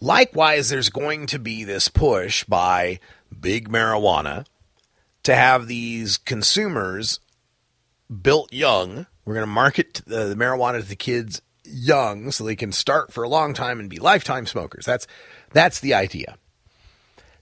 Likewise, 0.00 0.68
there's 0.68 0.90
going 0.90 1.26
to 1.26 1.38
be 1.38 1.64
this 1.64 1.88
push 1.88 2.44
by 2.44 3.00
big 3.38 3.68
marijuana 3.68 4.46
to 5.22 5.34
have 5.34 5.66
these 5.66 6.16
consumers 6.16 7.20
built 8.22 8.52
young. 8.52 9.06
We're 9.24 9.34
going 9.34 9.46
to 9.46 9.52
market 9.52 10.02
the, 10.06 10.22
uh, 10.22 10.26
the 10.28 10.34
marijuana 10.34 10.80
to 10.80 10.88
the 10.88 10.96
kids 10.96 11.42
young 11.64 12.30
so 12.30 12.44
they 12.44 12.56
can 12.56 12.72
start 12.72 13.12
for 13.12 13.22
a 13.22 13.28
long 13.28 13.54
time 13.54 13.78
and 13.78 13.90
be 13.90 13.98
lifetime 13.98 14.46
smokers. 14.46 14.84
That's 14.84 15.06
that's 15.52 15.80
the 15.80 15.94
idea. 15.94 16.38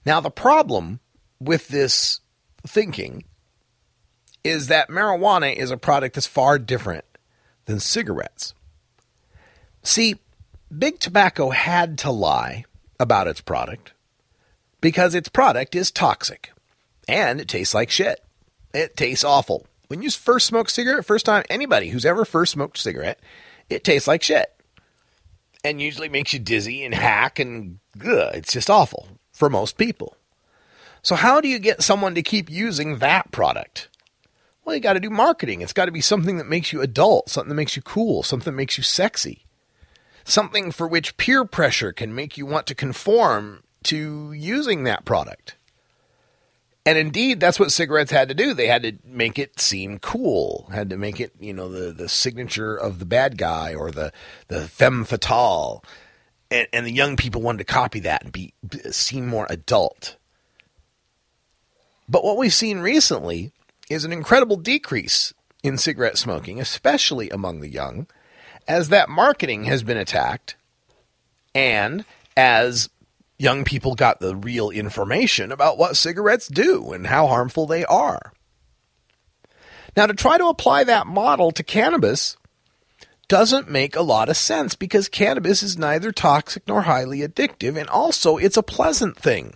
Now 0.05 0.21
the 0.21 0.31
problem 0.31 1.01
with 1.41 1.69
this 1.69 2.21
thinking 2.67 3.25
is 4.43 4.69
that 4.69 4.89
marijuana 4.89 5.55
is 5.55 5.71
a 5.71 5.77
product 5.77 6.15
that's 6.15 6.27
far 6.27 6.59
different 6.59 7.05
than 7.67 7.81
cigarettes. 7.81 8.55
See, 9.83 10.17
Big 10.77 10.99
Tobacco 10.99 11.51
had 11.51 11.99
to 11.99 12.11
lie 12.11 12.65
about 12.99 13.29
its 13.29 13.41
product 13.41 13.93
because 14.87 15.17
its 15.17 15.29
product 15.29 15.75
is 15.75 15.91
toxic 15.91 16.53
and 17.09 17.41
it 17.41 17.49
tastes 17.49 17.75
like 17.75 17.91
shit. 17.91 18.23
It 18.73 18.97
tastes 18.97 19.25
awful. 19.25 19.67
When 19.89 20.01
you 20.01 20.13
first 20.13 20.47
smoke 20.47 20.71
cigarette, 20.71 21.05
first 21.05 21.27
time 21.27 21.43
anybody 21.51 21.89
who's 21.89 22.05
ever 22.05 22.25
first 22.25 22.53
smoked 22.53 22.79
cigarette, 22.79 23.19
it 23.69 23.83
tastes 23.83 24.07
like 24.07 24.23
shit. 24.23 24.47
And 25.65 25.83
usually 25.83 26.09
makes 26.09 26.33
you 26.33 26.39
dizzy 26.39 26.85
and 26.85 26.95
hack 26.95 27.41
and 27.41 27.81
ugh, 28.01 28.31
it's 28.35 28.53
just 28.53 28.71
awful 28.71 29.09
for 29.33 29.51
most 29.51 29.77
people. 29.77 30.17
So 31.03 31.17
how 31.17 31.41
do 31.41 31.49
you 31.49 31.59
get 31.59 31.83
someone 31.83 32.15
to 32.15 32.23
keep 32.23 32.49
using 32.49 32.99
that 32.99 33.33
product? 33.33 33.89
Well, 34.65 34.77
you 34.77 34.81
got 34.81 34.93
to 34.93 35.01
do 35.01 35.11
marketing. 35.11 35.63
It's 35.63 35.73
got 35.73 35.87
to 35.87 35.91
be 35.93 36.01
something 36.01 36.37
that 36.37 36.47
makes 36.47 36.73
you 36.73 36.81
adult, 36.81 37.29
something 37.29 37.49
that 37.49 37.57
makes 37.57 37.75
you 37.75 37.83
cool, 37.83 38.23
something 38.23 38.53
that 38.53 38.57
makes 38.57 38.79
you 38.79 38.85
sexy. 38.85 39.47
Something 40.23 40.71
for 40.71 40.87
which 40.87 41.17
peer 41.17 41.45
pressure 41.45 41.93
can 41.93 42.15
make 42.15 42.39
you 42.39 42.47
want 42.47 42.69
to 42.69 42.75
conform 42.77 43.65
to 43.87 44.33
using 44.33 44.85
that 44.85 45.05
product. 45.05 45.57
And 46.85 46.97
indeed, 46.97 47.41
that's 47.41 47.59
what 47.59 47.73
cigarettes 47.73 48.13
had 48.13 48.29
to 48.29 48.35
do. 48.35 48.55
They 48.55 48.69
had 48.69 48.85
to 48.85 48.93
make 49.05 49.41
it 49.41 49.59
seem 49.59 49.99
cool, 49.99 50.69
had 50.73 50.89
to 50.91 50.97
make 50.97 51.19
it, 51.19 51.33
you 51.41 51.53
know, 51.53 51.69
the, 51.69 51.93
the 51.93 52.09
signature 52.09 52.77
of 52.77 53.01
the 53.01 53.05
bad 53.05 53.37
guy 53.37 53.75
or 53.75 53.91
the, 53.91 54.13
the 54.47 54.69
femme 54.69 55.05
fatale. 55.05 55.83
And, 56.49 56.69
and 56.73 56.87
the 56.87 56.93
young 56.93 57.17
people 57.17 57.43
wanted 57.43 57.59
to 57.59 57.65
copy 57.65 57.99
that 58.01 58.23
and 58.23 58.33
be 58.33 58.55
seem 58.93 59.27
more 59.27 59.49
adult. 59.51 60.17
But 62.09 62.23
what 62.23 62.37
we've 62.37 62.55
seen 62.55 62.79
recently 62.79 63.51
is 63.91 64.05
an 64.05 64.13
incredible 64.13 64.57
decrease 64.57 65.35
in 65.65 65.79
cigarette 65.79 66.19
smoking, 66.19 66.61
especially 66.61 67.31
among 67.31 67.61
the 67.61 67.69
young, 67.69 68.07
as 68.69 68.91
that 68.91 69.09
marketing 69.09 69.65
has 69.65 69.83
been 69.83 69.97
attacked 69.97 70.55
and 71.53 72.05
as 72.37 72.91
young 73.39 73.65
people 73.65 73.95
got 73.95 74.21
the 74.21 74.35
real 74.35 74.71
information 74.71 75.53
about 75.53 75.79
what 75.79 75.97
cigarettes 75.97 76.49
do 76.49 76.93
and 76.93 77.07
how 77.07 77.27
harmful 77.27 77.67
they 77.67 77.85
are. 77.85 78.33
Now, 79.97 80.07
to 80.07 80.15
try 80.15 80.39
to 80.39 80.49
apply 80.49 80.85
that 80.85 81.07
model 81.07 81.53
to 81.53 81.63
cannabis 81.63 82.37
doesn't 83.29 83.71
make 83.71 83.97
a 83.97 84.03
lot 84.03 84.29
of 84.29 84.37
sense 84.37 84.75
because 84.75 85.09
cannabis 85.09 85.63
is 85.63 85.79
neither 85.79 86.13
toxic 86.13 86.63
nor 86.69 86.83
highly 86.83 87.21
addictive, 87.21 87.79
and 87.79 87.89
also 87.89 88.37
it's 88.37 88.57
a 88.57 88.63
pleasant 88.63 89.17
thing 89.17 89.55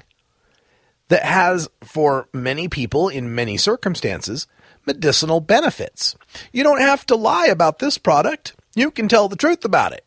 that 1.09 1.24
has, 1.24 1.69
for 1.85 2.28
many 2.32 2.69
people 2.69 3.09
in 3.09 3.35
many 3.35 3.57
circumstances, 3.57 4.47
medicinal 4.86 5.40
benefits. 5.40 6.16
You 6.52 6.62
don't 6.62 6.81
have 6.81 7.05
to 7.07 7.16
lie 7.16 7.47
about 7.47 7.78
this 7.78 7.98
product, 7.98 8.55
you 8.74 8.90
can 8.90 9.09
tell 9.09 9.28
the 9.28 9.36
truth 9.36 9.65
about 9.65 9.93
it. 9.93 10.05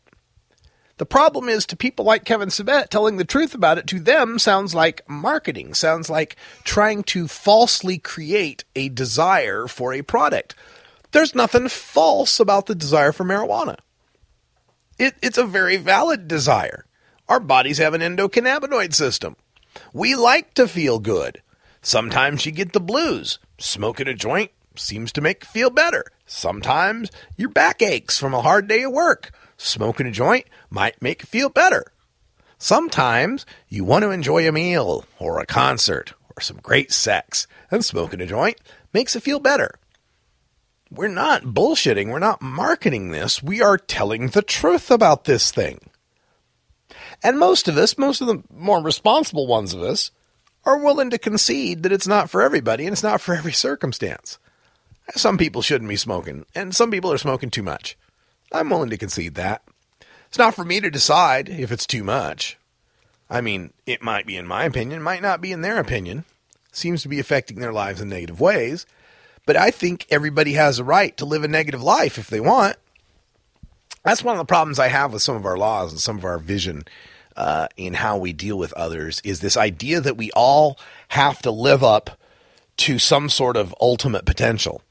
The 0.96 1.06
problem 1.06 1.48
is 1.48 1.66
to 1.66 1.76
people 1.76 2.04
like 2.04 2.24
Kevin 2.24 2.50
Sabet, 2.50 2.88
telling 2.88 3.16
the 3.16 3.24
truth 3.24 3.54
about 3.54 3.78
it 3.78 3.86
to 3.88 3.98
them 3.98 4.38
sounds 4.38 4.74
like 4.74 5.08
marketing, 5.08 5.74
sounds 5.74 6.08
like 6.08 6.36
trying 6.62 7.02
to 7.04 7.26
falsely 7.26 7.98
create 7.98 8.64
a 8.76 8.88
desire 8.88 9.66
for 9.66 9.92
a 9.92 10.02
product. 10.02 10.54
There's 11.10 11.34
nothing 11.34 11.68
false 11.68 12.38
about 12.38 12.66
the 12.66 12.74
desire 12.74 13.12
for 13.12 13.24
marijuana. 13.24 13.78
It, 14.98 15.14
it's 15.20 15.38
a 15.38 15.46
very 15.46 15.76
valid 15.76 16.28
desire. 16.28 16.86
Our 17.28 17.40
bodies 17.40 17.78
have 17.78 17.94
an 17.94 18.00
endocannabinoid 18.00 18.94
system. 18.94 19.36
We 19.92 20.14
like 20.14 20.54
to 20.54 20.68
feel 20.68 21.00
good. 21.00 21.42
Sometimes 21.82 22.46
you 22.46 22.52
get 22.52 22.72
the 22.72 22.80
blues. 22.80 23.38
Smoking 23.58 24.08
a 24.08 24.14
joint 24.14 24.52
seems 24.76 25.12
to 25.12 25.20
make 25.20 25.42
you 25.42 25.48
feel 25.48 25.70
better. 25.70 26.04
Sometimes 26.26 27.10
your 27.36 27.48
back 27.48 27.82
aches 27.82 28.18
from 28.18 28.34
a 28.34 28.42
hard 28.42 28.68
day 28.68 28.84
of 28.84 28.92
work. 28.92 29.32
Smoking 29.56 30.06
a 30.06 30.10
joint 30.10 30.46
might 30.70 31.00
make 31.00 31.22
you 31.22 31.26
feel 31.26 31.48
better. 31.48 31.92
Sometimes 32.58 33.44
you 33.68 33.84
want 33.84 34.02
to 34.04 34.10
enjoy 34.10 34.48
a 34.48 34.52
meal 34.52 35.04
or 35.18 35.38
a 35.38 35.46
concert 35.46 36.14
or 36.36 36.40
some 36.40 36.58
great 36.62 36.92
sex, 36.92 37.46
and 37.70 37.84
smoking 37.84 38.20
a 38.20 38.26
joint 38.26 38.58
makes 38.92 39.14
it 39.14 39.22
feel 39.22 39.38
better. 39.38 39.78
We're 40.90 41.08
not 41.08 41.42
bullshitting. 41.42 42.10
We're 42.10 42.18
not 42.18 42.42
marketing 42.42 43.10
this. 43.10 43.42
We 43.42 43.60
are 43.62 43.78
telling 43.78 44.28
the 44.28 44.42
truth 44.42 44.90
about 44.90 45.24
this 45.24 45.50
thing. 45.50 45.90
And 47.22 47.38
most 47.38 47.68
of 47.68 47.76
us, 47.76 47.98
most 47.98 48.20
of 48.20 48.26
the 48.26 48.42
more 48.52 48.82
responsible 48.82 49.46
ones 49.46 49.74
of 49.74 49.82
us, 49.82 50.10
are 50.64 50.78
willing 50.78 51.10
to 51.10 51.18
concede 51.18 51.82
that 51.82 51.92
it's 51.92 52.06
not 52.06 52.30
for 52.30 52.42
everybody 52.42 52.84
and 52.84 52.92
it's 52.92 53.02
not 53.02 53.20
for 53.20 53.34
every 53.34 53.52
circumstance. 53.52 54.38
Some 55.14 55.36
people 55.36 55.62
shouldn't 55.62 55.90
be 55.90 55.96
smoking, 55.96 56.46
and 56.54 56.74
some 56.74 56.90
people 56.90 57.12
are 57.12 57.18
smoking 57.18 57.50
too 57.50 57.62
much. 57.62 57.96
I'm 58.54 58.70
willing 58.70 58.90
to 58.90 58.96
concede 58.96 59.34
that. 59.34 59.62
It's 60.28 60.38
not 60.38 60.54
for 60.54 60.64
me 60.64 60.80
to 60.80 60.90
decide 60.90 61.48
if 61.48 61.72
it's 61.72 61.86
too 61.86 62.04
much. 62.04 62.56
I 63.28 63.40
mean, 63.40 63.72
it 63.84 64.00
might 64.00 64.26
be 64.26 64.36
in 64.36 64.46
my 64.46 64.64
opinion, 64.64 65.02
might 65.02 65.22
not 65.22 65.40
be 65.40 65.50
in 65.50 65.62
their 65.62 65.78
opinion. 65.78 66.24
Seems 66.72 67.02
to 67.02 67.08
be 67.08 67.18
affecting 67.18 67.58
their 67.58 67.72
lives 67.72 68.00
in 68.00 68.08
negative 68.08 68.40
ways. 68.40 68.86
But 69.44 69.56
I 69.56 69.70
think 69.70 70.06
everybody 70.08 70.52
has 70.52 70.78
a 70.78 70.84
right 70.84 71.16
to 71.16 71.24
live 71.24 71.42
a 71.42 71.48
negative 71.48 71.82
life 71.82 72.16
if 72.16 72.28
they 72.28 72.40
want. 72.40 72.76
That's 74.04 74.22
one 74.22 74.34
of 74.34 74.38
the 74.38 74.44
problems 74.44 74.78
I 74.78 74.88
have 74.88 75.12
with 75.12 75.22
some 75.22 75.36
of 75.36 75.46
our 75.46 75.56
laws 75.56 75.90
and 75.90 76.00
some 76.00 76.18
of 76.18 76.24
our 76.24 76.38
vision 76.38 76.84
uh, 77.36 77.68
in 77.76 77.94
how 77.94 78.16
we 78.16 78.32
deal 78.32 78.56
with 78.56 78.72
others 78.74 79.20
is 79.24 79.40
this 79.40 79.56
idea 79.56 80.00
that 80.00 80.16
we 80.16 80.30
all 80.32 80.78
have 81.08 81.42
to 81.42 81.50
live 81.50 81.82
up 81.82 82.18
to 82.76 82.98
some 82.98 83.28
sort 83.28 83.56
of 83.56 83.74
ultimate 83.80 84.24
potential, 84.24 84.82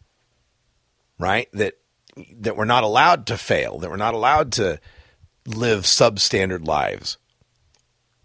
right? 1.18 1.48
That 1.54 1.76
that 2.38 2.56
we're 2.56 2.66
not 2.66 2.84
allowed 2.84 3.28
to 3.28 3.38
fail, 3.38 3.80
that 3.80 3.90
we're 3.90 3.98
not 3.98 4.14
allowed 4.14 4.52
to 4.54 4.80
live 5.46 5.84
substandard 5.84 6.68
lives. 6.68 7.18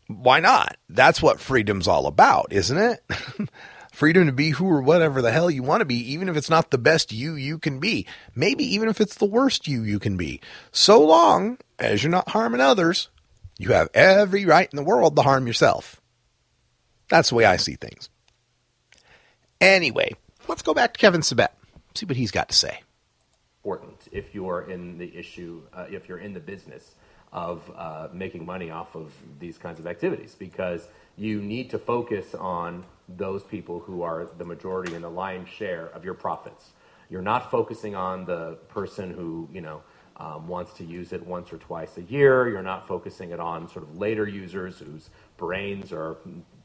Why 0.07 0.41
not? 0.41 0.77
That's 0.89 1.21
what 1.21 1.41
freedom's 1.41 1.89
all 1.89 2.07
about, 2.07 2.53
isn't 2.53 2.79
it? 2.79 3.05
Freedom 3.93 4.27
to 4.27 4.33
be 4.33 4.51
who 4.51 4.69
or 4.69 4.81
whatever 4.81 5.21
the 5.21 5.33
hell 5.33 5.51
you 5.51 5.63
want 5.63 5.81
to 5.81 5.85
be, 5.85 6.13
even 6.13 6.29
if 6.29 6.37
it's 6.37 6.49
not 6.49 6.71
the 6.71 6.79
best 6.79 7.13
you 7.13 7.35
you 7.35 7.59
can 7.59 7.81
be. 7.81 8.07
Maybe 8.35 8.65
even 8.65 8.89
if 8.89 9.01
it's 9.01 9.17
the 9.17 9.27
worst 9.27 9.67
you 9.67 9.83
you 9.83 9.99
can 9.99 10.17
be. 10.17 10.41
So 10.71 11.05
long 11.05 11.59
as 11.79 12.03
you're 12.03 12.11
not 12.11 12.31
harming 12.31 12.61
others, 12.61 13.09
you 13.59 13.73
have 13.73 13.89
every 13.93 14.47
right 14.47 14.69
in 14.71 14.77
the 14.77 14.85
world 14.85 15.17
to 15.17 15.23
harm 15.23 15.47
yourself. 15.47 16.01
That's 17.09 17.31
the 17.31 17.35
way 17.35 17.45
I 17.45 17.57
see 17.57 17.75
things. 17.75 18.09
Anyway, 19.61 20.15
let's 20.47 20.63
go 20.63 20.75
back 20.75 20.95
to 20.95 21.01
Kevin 21.01 21.23
Sabet. 21.23 21.49
See 21.95 22.07
what 22.07 22.17
he's 22.17 22.31
got 22.31 22.51
to 22.51 22.55
say 22.55 22.83
important 23.69 24.09
if 24.13 24.35
you're 24.35 24.63
in 24.71 24.97
the 24.97 25.15
issue, 25.15 25.61
uh, 25.75 25.85
if 25.91 26.09
you're 26.09 26.21
in 26.21 26.33
the 26.33 26.41
business 26.41 26.95
of 27.35 27.71
uh, 27.77 28.09
making 28.15 28.47
money 28.47 28.71
off 28.71 28.95
of 28.95 29.13
these 29.39 29.59
kinds 29.59 29.79
of 29.79 29.87
activities, 29.87 30.35
because 30.35 30.89
you 31.19 31.43
need 31.43 31.69
to 31.69 31.79
focus 31.79 32.35
on 32.35 32.83
those 33.19 33.43
people 33.43 33.79
who 33.81 34.01
are 34.01 34.27
the 34.39 34.45
majority 34.45 34.95
and 34.95 35.05
the 35.05 35.11
lion's 35.11 35.51
share 35.51 35.89
of 35.89 36.03
your 36.03 36.15
profits. 36.15 36.71
You're 37.11 37.21
not 37.21 37.51
focusing 37.51 37.95
on 37.95 38.25
the 38.25 38.57
person 38.69 39.13
who, 39.13 39.47
you 39.53 39.61
know, 39.61 39.83
um, 40.17 40.49
wants 40.49 40.73
to 40.79 40.85
use 40.85 41.13
it 41.13 41.25
once 41.27 41.53
or 41.53 41.59
twice 41.59 41.99
a 41.99 42.03
year. 42.03 42.49
You're 42.49 42.63
not 42.63 42.89
focusing 42.89 43.33
it 43.33 43.39
on 43.39 43.69
sort 43.69 43.85
of 43.85 43.99
later 43.99 44.27
users 44.27 44.79
whose 44.79 45.11
brains 45.37 45.93
are 45.93 46.17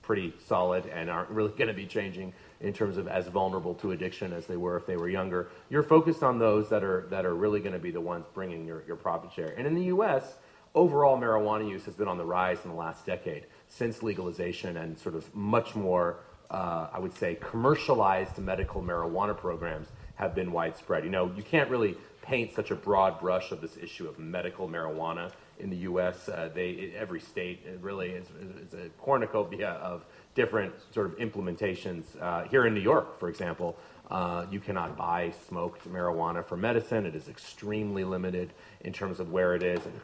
pretty 0.01 0.33
solid 0.47 0.85
and 0.85 1.09
aren't 1.09 1.29
really 1.29 1.51
going 1.51 1.67
to 1.67 1.73
be 1.73 1.85
changing 1.85 2.33
in 2.63 2.73
terms 2.73 2.97
of 2.97 3.07
as 3.07 3.27
vulnerable 3.27 3.75
to 3.75 3.91
addiction 3.91 4.33
as 4.33 4.47
they 4.47 4.57
were 4.57 4.77
if 4.77 4.87
they 4.87 4.97
were 4.97 5.09
younger. 5.09 5.49
You're 5.69 5.83
focused 5.83 6.23
on 6.23 6.39
those 6.39 6.69
that 6.69 6.83
are 6.83 7.05
that 7.11 7.25
are 7.25 7.35
really 7.35 7.59
going 7.59 7.73
to 7.73 7.79
be 7.79 7.91
the 7.91 8.01
ones 8.01 8.25
bringing 8.33 8.65
your, 8.65 8.83
your 8.87 8.95
profit 8.95 9.31
share. 9.33 9.53
And 9.57 9.67
in 9.67 9.75
the 9.75 9.85
U.S., 9.85 10.35
overall 10.73 11.19
marijuana 11.19 11.69
use 11.69 11.85
has 11.85 11.93
been 11.93 12.07
on 12.07 12.17
the 12.17 12.25
rise 12.25 12.59
in 12.63 12.71
the 12.71 12.75
last 12.75 13.05
decade 13.05 13.45
since 13.67 14.01
legalization 14.01 14.77
and 14.77 14.97
sort 14.97 15.13
of 15.13 15.33
much 15.35 15.75
more, 15.75 16.21
uh, 16.49 16.87
I 16.91 16.99
would 16.99 17.13
say, 17.13 17.35
commercialized 17.35 18.37
medical 18.37 18.81
marijuana 18.81 19.37
programs 19.37 19.89
have 20.15 20.33
been 20.33 20.51
widespread. 20.51 21.03
You 21.03 21.09
know, 21.09 21.31
you 21.35 21.43
can't 21.43 21.69
really 21.69 21.97
paint 22.21 22.53
such 22.55 22.71
a 22.71 22.75
broad 22.75 23.19
brush 23.19 23.51
of 23.51 23.59
this 23.59 23.75
issue 23.77 24.07
of 24.07 24.17
medical 24.17 24.69
marijuana 24.69 25.31
in 25.59 25.69
the 25.69 25.77
U.S. 25.77 26.29
Uh, 26.29 26.49
they 26.53 26.93
every 26.97 27.19
state 27.19 27.65
really 27.81 28.11
is, 28.11 28.27
is, 28.65 28.73
a 28.73 28.89
cornucopia 29.01 29.69
of 29.69 30.05
different 30.35 30.73
sort 30.93 31.07
of 31.07 31.17
implementations. 31.17 32.03
Uh, 32.19 32.43
here 32.45 32.65
in 32.65 32.73
New 32.73 32.81
York, 32.81 33.19
for 33.19 33.29
example, 33.29 33.77
uh, 34.09 34.45
you 34.51 34.59
cannot 34.59 34.97
buy 34.97 35.33
smoked 35.47 35.87
marijuana 35.91 36.45
for 36.45 36.57
medicine. 36.57 37.05
It 37.05 37.15
is 37.15 37.27
extremely 37.29 38.03
limited 38.03 38.53
in 38.81 38.93
terms 38.93 39.19
of 39.19 39.31
where 39.31 39.55
it 39.55 39.63
is 39.63 39.85
and 39.85 39.99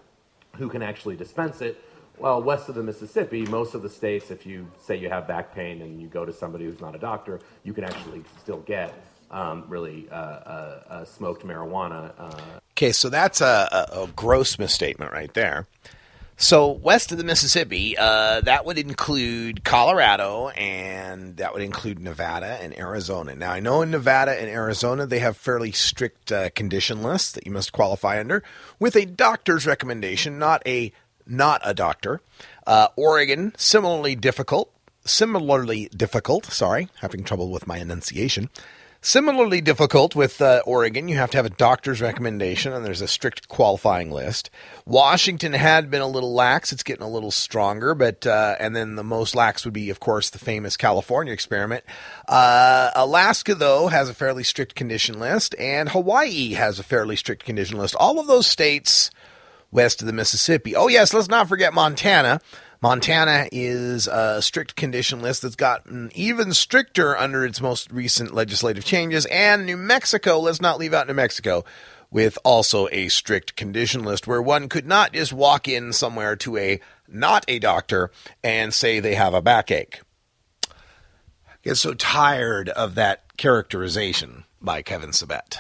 who 0.56 0.70
can 0.70 0.82
actually 0.82 1.16
dispense 1.16 1.62
it. 1.62 1.84
Well, 2.18 2.42
west 2.42 2.68
of 2.68 2.76
the 2.76 2.84
Mississippi, 2.84 3.46
most 3.46 3.76
of 3.76 3.82
the 3.82 3.90
states, 3.90 4.30
if 4.30 4.46
you 4.46 4.70
say 4.82 4.98
you 4.98 5.10
have 5.10 5.28
back 5.28 5.56
pain 5.56 5.82
and 5.82 6.02
you 6.02 6.08
go 6.08 6.26
to 6.26 6.34
somebody 6.34 6.66
who's 6.66 6.82
not 6.82 6.94
a 6.96 7.00
doctor, 7.00 7.40
you 7.64 7.74
can 7.74 7.86
actually 7.86 8.24
still 8.42 8.60
get 8.60 8.94
um, 9.32 9.64
really 9.68 10.10
uh, 10.10 10.16
uh, 10.16 10.84
uh, 10.90 11.06
smoked 11.06 11.46
marijuana. 11.46 12.12
Okay, 12.74 12.92
so 12.92 13.10
that's 13.10 13.42
a, 13.42 13.88
a, 13.94 14.04
a, 14.04 14.08
gross 14.16 14.58
misstatement 14.58 15.12
right 15.12 15.34
there. 15.34 15.68
So 16.42 16.72
west 16.72 17.12
of 17.12 17.18
the 17.18 17.26
Mississippi, 17.26 17.98
uh, 17.98 18.40
that 18.42 18.66
would 18.66 18.78
include 18.78 19.66
Colorado 19.66 20.48
and 20.48 21.36
that 21.36 21.52
would 21.54 21.62
include 21.62 22.00
Nevada 22.00 22.58
and 22.62 22.76
Arizona. 22.80 23.36
Now 23.36 23.52
I 23.52 23.60
know 23.60 23.82
in 23.82 23.92
Nevada 23.92 24.32
and 24.40 24.50
Arizona 24.50 25.06
they 25.06 25.20
have 25.20 25.36
fairly 25.36 25.74
strict 25.74 26.32
uh, 26.32 26.50
condition 26.52 27.04
lists 27.04 27.34
that 27.34 27.46
you 27.46 27.52
must 27.52 27.74
qualify 27.74 28.22
under 28.22 28.42
with 28.80 28.96
a 28.96 29.06
doctor's 29.06 29.68
recommendation, 29.68 30.40
not 30.40 30.66
a 30.66 30.94
not 31.28 31.60
a 31.66 31.74
doctor. 31.74 32.22
Uh, 32.66 32.88
Oregon 32.96 33.54
similarly 33.58 34.16
difficult, 34.16 34.72
similarly 35.04 35.90
difficult. 35.94 36.46
Sorry, 36.46 36.88
having 37.02 37.26
trouble 37.26 37.52
with 37.52 37.68
my 37.68 37.80
enunciation. 37.80 38.50
Similarly 39.02 39.62
difficult 39.62 40.14
with 40.14 40.42
uh, 40.42 40.62
Oregon, 40.66 41.08
you 41.08 41.16
have 41.16 41.32
to 41.32 41.38
have 41.38 41.46
a 41.46 41.52
doctor's 41.52 42.02
recommendation, 42.02 42.74
and 42.74 42.86
there's 42.86 43.00
a 43.00 43.08
strict 43.08 43.48
qualifying 43.48 44.12
list. 44.12 44.50
Washington 44.86 45.54
had 45.54 45.90
been 45.90 46.02
a 46.02 46.08
little 46.08 46.34
lax; 46.34 46.74
it's 46.74 46.84
getting 46.84 47.06
a 47.06 47.10
little 47.10 47.32
stronger, 47.32 47.96
but 47.96 48.28
uh, 48.28 48.58
and 48.60 48.76
then 48.76 48.98
the 48.98 49.04
most 49.04 49.36
lax 49.36 49.64
would 49.64 49.74
be, 49.74 49.90
of 49.90 50.02
course, 50.02 50.30
the 50.30 50.38
famous 50.38 50.76
California 50.76 51.32
experiment. 51.32 51.86
Uh, 52.28 52.92
Alaska, 52.94 53.56
though, 53.56 53.88
has 53.88 54.10
a 54.10 54.14
fairly 54.14 54.44
strict 54.44 54.76
condition 54.76 55.18
list, 55.18 55.56
and 55.58 55.88
Hawaii 55.88 56.56
has 56.56 56.78
a 56.78 56.84
fairly 56.84 57.16
strict 57.16 57.46
condition 57.46 57.78
list. 57.78 57.96
All 57.96 58.20
of 58.20 58.28
those 58.28 58.48
states 58.48 59.12
west 59.72 60.02
of 60.02 60.08
the 60.08 60.14
Mississippi. 60.14 60.76
Oh 60.76 60.90
yes, 60.90 61.14
let's 61.14 61.30
not 61.30 61.48
forget 61.48 61.74
Montana. 61.74 62.42
Montana 62.82 63.50
is 63.52 64.08
a 64.08 64.42
strict 64.42 64.78
condition 64.78 65.22
list 65.22 65.42
that's 65.42 65.58
gotten 65.58 66.10
even 66.16 66.54
stricter 66.54 67.18
under 67.18 67.46
its 67.46 67.60
most 67.60 67.92
recent 67.92 68.34
legislative 68.34 68.86
changes. 68.86 69.26
And 69.26 69.66
New 69.66 69.76
Mexico, 69.76 70.40
let's 70.40 70.62
not 70.62 70.80
leave 70.80 70.94
out 70.94 71.08
New 71.08 71.14
Mexico, 71.14 71.66
with 72.10 72.38
also 72.46 72.88
a 72.92 73.10
strict 73.10 73.58
condition 73.58 74.04
list 74.04 74.28
where 74.28 74.42
one 74.42 74.70
could 74.70 74.88
not 74.88 75.12
just 75.12 75.34
walk 75.34 75.68
in 75.68 75.92
somewhere 75.92 76.38
to 76.38 76.56
a 76.56 76.80
not 77.06 77.44
a 77.50 77.60
doctor 77.60 78.12
and 78.44 78.74
say 78.74 79.00
they 79.00 79.16
have 79.16 79.34
a 79.34 79.42
backache. 79.42 80.00
I 80.70 81.56
get 81.64 81.76
so 81.76 81.94
tired 81.94 82.70
of 82.70 82.96
that 82.96 83.36
characterization 83.36 84.46
by 84.62 84.82
Kevin 84.84 85.10
Sabet. 85.10 85.58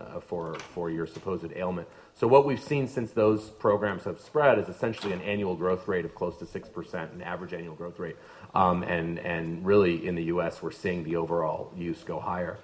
Uh, 0.00 0.20
for, 0.20 0.54
for 0.54 0.90
your 0.90 1.06
supposed 1.06 1.52
ailment. 1.54 1.88
So 2.16 2.28
what 2.28 2.46
we've 2.46 2.62
seen 2.62 2.86
since 2.86 3.10
those 3.10 3.50
programs 3.50 4.04
have 4.04 4.20
spread 4.20 4.58
is 4.60 4.68
essentially 4.68 5.12
an 5.12 5.20
annual 5.22 5.56
growth 5.56 5.88
rate 5.88 6.04
of 6.04 6.14
close 6.14 6.36
to 6.38 6.44
6%, 6.44 7.12
an 7.12 7.22
average 7.22 7.52
annual 7.52 7.74
growth 7.74 7.98
rate. 7.98 8.16
Um, 8.54 8.84
and, 8.84 9.18
and 9.18 9.66
really 9.66 10.06
in 10.06 10.14
the 10.14 10.24
US, 10.24 10.62
we're 10.62 10.70
seeing 10.70 11.02
the 11.02 11.16
overall 11.16 11.72
use 11.76 12.04
go 12.04 12.20
higher. 12.20 12.58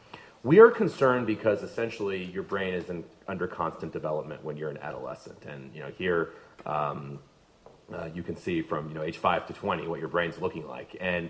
We 0.44 0.60
are 0.60 0.70
concerned 0.70 1.26
because 1.26 1.64
essentially 1.64 2.24
your 2.24 2.44
brain 2.44 2.74
is 2.74 2.88
in, 2.90 3.04
under 3.26 3.48
constant 3.48 3.92
development 3.92 4.44
when 4.44 4.56
you're 4.56 4.70
an 4.70 4.78
adolescent. 4.78 5.44
And 5.44 5.74
you 5.74 5.80
know, 5.80 5.90
here 5.98 6.30
um, 6.64 7.18
uh, 7.92 8.08
you 8.14 8.22
can 8.22 8.36
see 8.36 8.62
from 8.62 8.88
you 8.88 8.94
know, 8.94 9.02
age 9.02 9.18
5 9.18 9.48
to 9.48 9.52
20 9.52 9.88
what 9.88 9.98
your 9.98 10.08
brain's 10.08 10.38
looking 10.38 10.66
like. 10.68 10.96
And 11.00 11.28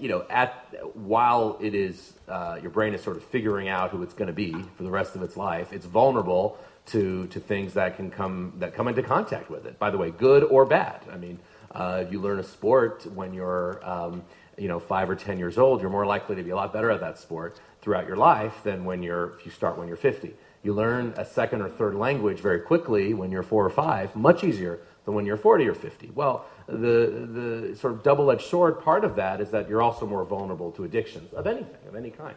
you 0.00 0.08
know, 0.08 0.24
at 0.28 0.74
while 0.94 1.58
it 1.60 1.74
is 1.74 2.14
uh, 2.28 2.58
your 2.60 2.70
brain 2.70 2.94
is 2.94 3.02
sort 3.02 3.16
of 3.16 3.24
figuring 3.24 3.68
out 3.68 3.90
who 3.90 4.02
it's 4.02 4.12
going 4.12 4.26
to 4.26 4.34
be 4.34 4.52
for 4.76 4.82
the 4.82 4.90
rest 4.90 5.16
of 5.16 5.22
its 5.22 5.36
life, 5.36 5.72
it's 5.72 5.86
vulnerable 5.86 6.58
to, 6.88 7.26
to 7.28 7.40
things 7.40 7.74
that 7.74 7.96
can 7.96 8.10
come 8.10 8.52
that 8.58 8.74
come 8.74 8.88
into 8.88 9.02
contact 9.02 9.50
with 9.50 9.66
it. 9.66 9.78
By 9.78 9.90
the 9.90 9.98
way, 9.98 10.10
good 10.10 10.44
or 10.44 10.64
bad. 10.64 11.02
I 11.12 11.16
mean, 11.16 11.38
uh, 11.72 12.04
you 12.10 12.20
learn 12.20 12.38
a 12.38 12.42
sport 12.42 13.06
when 13.14 13.32
you're 13.32 13.80
um, 13.88 14.22
you 14.56 14.68
know 14.68 14.78
five 14.78 15.08
or 15.08 15.16
ten 15.16 15.38
years 15.38 15.58
old. 15.58 15.80
You're 15.80 15.90
more 15.90 16.06
likely 16.06 16.36
to 16.36 16.42
be 16.42 16.50
a 16.50 16.56
lot 16.56 16.72
better 16.72 16.90
at 16.90 17.00
that 17.00 17.18
sport 17.18 17.60
throughout 17.80 18.06
your 18.06 18.16
life 18.16 18.62
than 18.64 18.84
when 18.84 19.02
you're 19.02 19.34
if 19.38 19.46
you 19.46 19.52
start 19.52 19.78
when 19.78 19.88
you're 19.88 19.96
50. 19.96 20.34
You 20.62 20.74
learn 20.74 21.14
a 21.16 21.24
second 21.24 21.62
or 21.62 21.68
third 21.68 21.94
language 21.94 22.40
very 22.40 22.60
quickly 22.60 23.14
when 23.14 23.30
you're 23.30 23.44
four 23.44 23.64
or 23.64 23.70
five, 23.70 24.16
much 24.16 24.42
easier 24.42 24.80
than 25.04 25.14
when 25.14 25.24
you're 25.24 25.36
40 25.36 25.68
or 25.68 25.74
50. 25.74 26.10
Well, 26.14 26.46
the 26.66 27.28
the 27.70 27.76
sort 27.76 27.92
of 27.92 28.02
double-edged 28.02 28.42
sword 28.42 28.80
part 28.80 29.04
of 29.04 29.16
that 29.16 29.40
is 29.40 29.50
that 29.50 29.68
you're 29.68 29.82
also 29.82 30.06
more 30.06 30.24
vulnerable 30.24 30.72
to 30.72 30.84
addictions 30.84 31.32
of 31.34 31.46
anything, 31.46 31.86
of 31.86 31.94
any 31.94 32.10
kind 32.10 32.34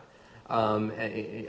um, 0.52 0.92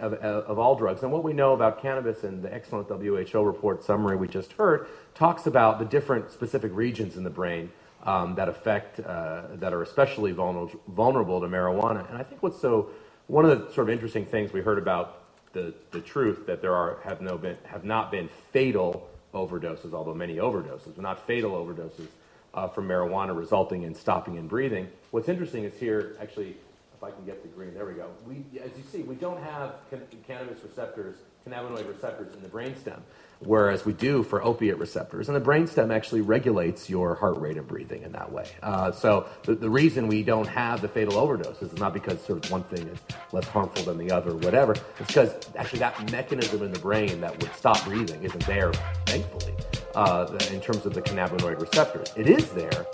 of, 0.00 0.14
of, 0.14 0.58
all 0.60 0.76
drugs. 0.76 1.02
And 1.02 1.10
what 1.10 1.24
we 1.24 1.32
know 1.32 1.54
about 1.54 1.82
cannabis 1.82 2.22
and 2.22 2.40
the 2.40 2.54
excellent 2.54 2.88
WHO 2.88 3.42
report 3.42 3.82
summary 3.82 4.16
we 4.16 4.28
just 4.28 4.52
heard 4.52 4.86
talks 5.14 5.46
about 5.46 5.80
the 5.80 5.84
different 5.84 6.30
specific 6.30 6.70
regions 6.72 7.16
in 7.16 7.24
the 7.24 7.30
brain 7.30 7.72
um, 8.04 8.36
that 8.36 8.48
affect, 8.48 9.00
uh, 9.00 9.42
that 9.54 9.72
are 9.72 9.82
especially 9.82 10.30
vulnerable, 10.30 10.80
vulnerable 10.88 11.40
to 11.40 11.48
marijuana. 11.48 12.08
And 12.08 12.16
I 12.16 12.22
think 12.22 12.44
what's 12.44 12.60
so, 12.60 12.90
one 13.26 13.44
of 13.44 13.50
the 13.50 13.74
sort 13.74 13.88
of 13.88 13.90
interesting 13.90 14.24
things 14.24 14.52
we 14.52 14.60
heard 14.60 14.78
about 14.78 15.18
the, 15.52 15.74
the 15.90 16.00
truth 16.00 16.46
that 16.46 16.62
there 16.62 16.74
are, 16.74 17.00
have, 17.02 17.20
no 17.20 17.36
been, 17.36 17.56
have 17.64 17.84
not 17.84 18.12
been 18.12 18.28
fatal 18.52 19.08
overdoses, 19.34 19.92
although 19.92 20.14
many 20.14 20.36
overdoses, 20.36 20.94
but 20.94 21.02
not 21.02 21.26
fatal 21.26 21.52
overdoses 21.52 22.06
uh, 22.54 22.68
from 22.68 22.86
marijuana 22.86 23.36
resulting 23.36 23.82
in 23.82 23.96
stopping 23.96 24.38
and 24.38 24.48
breathing. 24.48 24.88
What's 25.10 25.28
interesting 25.28 25.64
is 25.64 25.74
here, 25.74 26.16
actually, 26.20 26.56
if 27.02 27.08
I 27.08 27.10
can 27.10 27.24
get 27.24 27.42
the 27.42 27.48
green, 27.48 27.74
there 27.74 27.86
we 27.86 27.94
go. 27.94 28.08
We, 28.26 28.44
as 28.60 28.70
you 28.76 28.84
see, 28.90 29.02
we 29.02 29.16
don't 29.16 29.42
have 29.42 29.74
can- 29.90 30.06
cannabis 30.26 30.62
receptors, 30.62 31.16
cannabinoid 31.46 31.88
receptors 31.88 32.34
in 32.34 32.42
the 32.42 32.48
brainstem, 32.48 33.00
whereas 33.40 33.84
we 33.84 33.92
do 33.92 34.22
for 34.22 34.42
opiate 34.42 34.78
receptors. 34.78 35.28
And 35.28 35.36
the 35.36 35.40
brainstem 35.40 35.92
actually 35.92 36.20
regulates 36.20 36.88
your 36.88 37.16
heart 37.16 37.40
rate 37.40 37.56
and 37.56 37.66
breathing 37.66 38.02
in 38.02 38.12
that 38.12 38.30
way. 38.30 38.46
Uh, 38.62 38.92
so 38.92 39.26
the, 39.42 39.56
the 39.56 39.68
reason 39.68 40.06
we 40.06 40.22
don't 40.22 40.46
have 40.46 40.80
the 40.80 40.88
fatal 40.88 41.14
overdoses 41.14 41.72
is 41.72 41.78
not 41.78 41.92
because 41.92 42.20
sort 42.24 42.44
of 42.44 42.50
one 42.52 42.62
thing 42.64 42.86
is 42.86 42.98
less 43.32 43.48
harmful 43.48 43.82
than 43.82 43.98
the 43.98 44.12
other, 44.12 44.36
whatever. 44.36 44.76
It's 45.00 45.08
because 45.08 45.34
actually 45.56 45.80
that 45.80 46.12
mechanism 46.12 46.62
in 46.62 46.72
the 46.72 46.78
brain 46.78 47.20
that 47.20 47.32
would 47.40 47.52
stop 47.56 47.84
breathing 47.84 48.22
isn't 48.22 48.46
there, 48.46 48.72
thankfully, 49.06 49.54
uh, 49.96 50.38
in 50.52 50.60
terms 50.60 50.86
of 50.86 50.94
the 50.94 51.02
cannabinoid 51.02 51.60
receptors. 51.60 52.12
It 52.16 52.28
is 52.28 52.48
there, 52.52 52.86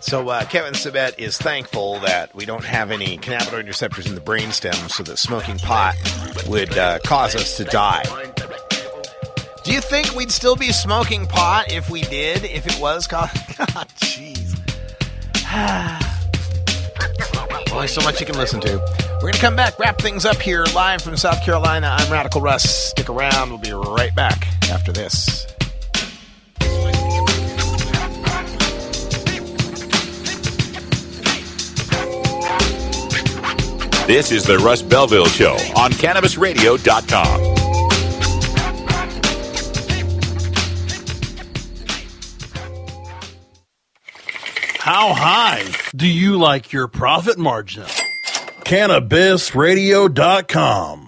so 0.00 0.28
uh, 0.28 0.44
Kevin 0.44 0.74
Sabet 0.74 1.18
is 1.18 1.38
thankful 1.38 2.00
that 2.00 2.34
we 2.34 2.44
don't 2.44 2.64
have 2.64 2.90
any 2.90 3.18
cannabinoid 3.18 3.66
receptors 3.66 4.06
in 4.06 4.14
the 4.14 4.20
brainstem, 4.20 4.90
so 4.90 5.02
that 5.02 5.16
smoking 5.16 5.58
pot 5.58 5.96
would 6.46 6.76
uh, 6.76 6.98
cause 7.04 7.34
us 7.34 7.56
to 7.56 7.64
die. 7.64 8.04
Do 9.64 9.72
you 9.72 9.80
think 9.80 10.14
we'd 10.14 10.30
still 10.30 10.56
be 10.56 10.72
smoking 10.72 11.26
pot 11.26 11.70
if 11.70 11.90
we 11.90 12.02
did? 12.02 12.44
If 12.44 12.66
it 12.66 12.80
was 12.80 13.06
cause? 13.06 13.28
Jeez. 14.00 14.54
Only 17.72 17.88
so 17.88 18.00
much 18.02 18.20
you 18.20 18.26
can 18.26 18.38
listen 18.38 18.60
to. 18.60 18.76
We're 19.16 19.20
going 19.20 19.34
to 19.34 19.40
come 19.40 19.56
back, 19.56 19.78
wrap 19.78 19.98
things 19.98 20.24
up 20.24 20.40
here 20.40 20.64
live 20.74 21.02
from 21.02 21.16
South 21.16 21.42
Carolina. 21.42 21.94
I'm 21.98 22.10
Radical 22.10 22.40
Russ. 22.40 22.62
Stick 22.62 23.10
around. 23.10 23.50
We'll 23.50 23.58
be 23.58 23.72
right 23.72 24.14
back 24.14 24.46
after 24.70 24.92
this. 24.92 25.46
This 34.08 34.32
is 34.32 34.42
the 34.44 34.56
Russ 34.56 34.80
Belville 34.80 35.26
Show 35.26 35.52
on 35.76 35.92
CannabisRadio.com. 35.92 37.56
How 44.78 45.12
high 45.12 45.70
do 45.94 46.08
you 46.08 46.38
like 46.38 46.72
your 46.72 46.88
profit 46.88 47.36
margin? 47.36 47.84
CannabisRadio.com. 48.64 51.07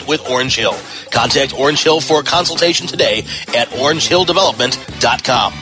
with 0.07 0.27
Orange 0.29 0.55
Hill. 0.55 0.75
Contact 1.11 1.57
Orange 1.57 1.83
Hill 1.83 2.01
for 2.01 2.19
a 2.19 2.23
consultation 2.23 2.87
today 2.87 3.19
at 3.55 3.67
orangehilldevelopment.com. 3.69 5.53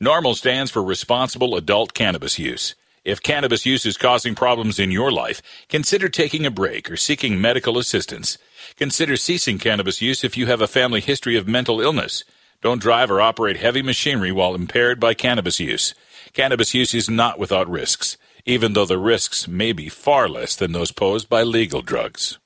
NORML 0.00 0.36
stands 0.36 0.70
for 0.70 0.82
responsible 0.82 1.56
adult 1.56 1.92
cannabis 1.92 2.38
use. 2.38 2.76
If 3.04 3.22
cannabis 3.22 3.66
use 3.66 3.86
is 3.86 3.96
causing 3.96 4.34
problems 4.34 4.78
in 4.78 4.90
your 4.90 5.10
life, 5.10 5.42
consider 5.68 6.08
taking 6.08 6.46
a 6.46 6.50
break 6.50 6.90
or 6.90 6.96
seeking 6.96 7.40
medical 7.40 7.78
assistance. 7.78 8.38
Consider 8.76 9.16
ceasing 9.16 9.58
cannabis 9.58 10.00
use 10.02 10.22
if 10.22 10.36
you 10.36 10.46
have 10.46 10.60
a 10.60 10.68
family 10.68 11.00
history 11.00 11.36
of 11.36 11.48
mental 11.48 11.80
illness. 11.80 12.22
Don't 12.62 12.82
drive 12.82 13.10
or 13.10 13.20
operate 13.20 13.56
heavy 13.56 13.82
machinery 13.82 14.30
while 14.30 14.54
impaired 14.54 15.00
by 15.00 15.14
cannabis 15.14 15.58
use. 15.58 15.94
Cannabis 16.32 16.74
use 16.74 16.92
is 16.94 17.08
not 17.08 17.38
without 17.38 17.68
risks, 17.68 18.18
even 18.48 18.72
though 18.72 18.86
the 18.86 18.98
risks 18.98 19.46
may 19.46 19.72
be 19.72 19.90
far 19.90 20.26
less 20.26 20.56
than 20.56 20.72
those 20.72 20.90
posed 20.90 21.28
by 21.28 21.42
legal 21.42 21.82
drugs. 21.82 22.38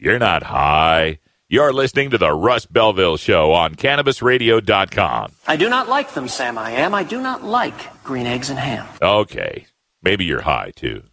You're 0.00 0.18
not 0.18 0.42
high. 0.42 1.20
You're 1.48 1.72
listening 1.72 2.10
to 2.10 2.18
the 2.18 2.32
Russ 2.32 2.66
Belville 2.66 3.16
Show 3.16 3.52
on 3.52 3.76
CannabisRadio.com. 3.76 5.32
I 5.46 5.56
do 5.56 5.70
not 5.70 5.88
like 5.88 6.12
them, 6.14 6.26
Sam. 6.26 6.58
I 6.58 6.72
am. 6.72 6.92
I 6.92 7.04
do 7.04 7.22
not 7.22 7.44
like 7.44 8.02
green 8.02 8.26
eggs 8.26 8.50
and 8.50 8.58
ham. 8.58 8.84
Okay, 9.00 9.66
maybe 10.02 10.24
you're 10.24 10.42
high 10.42 10.72
too. 10.74 11.04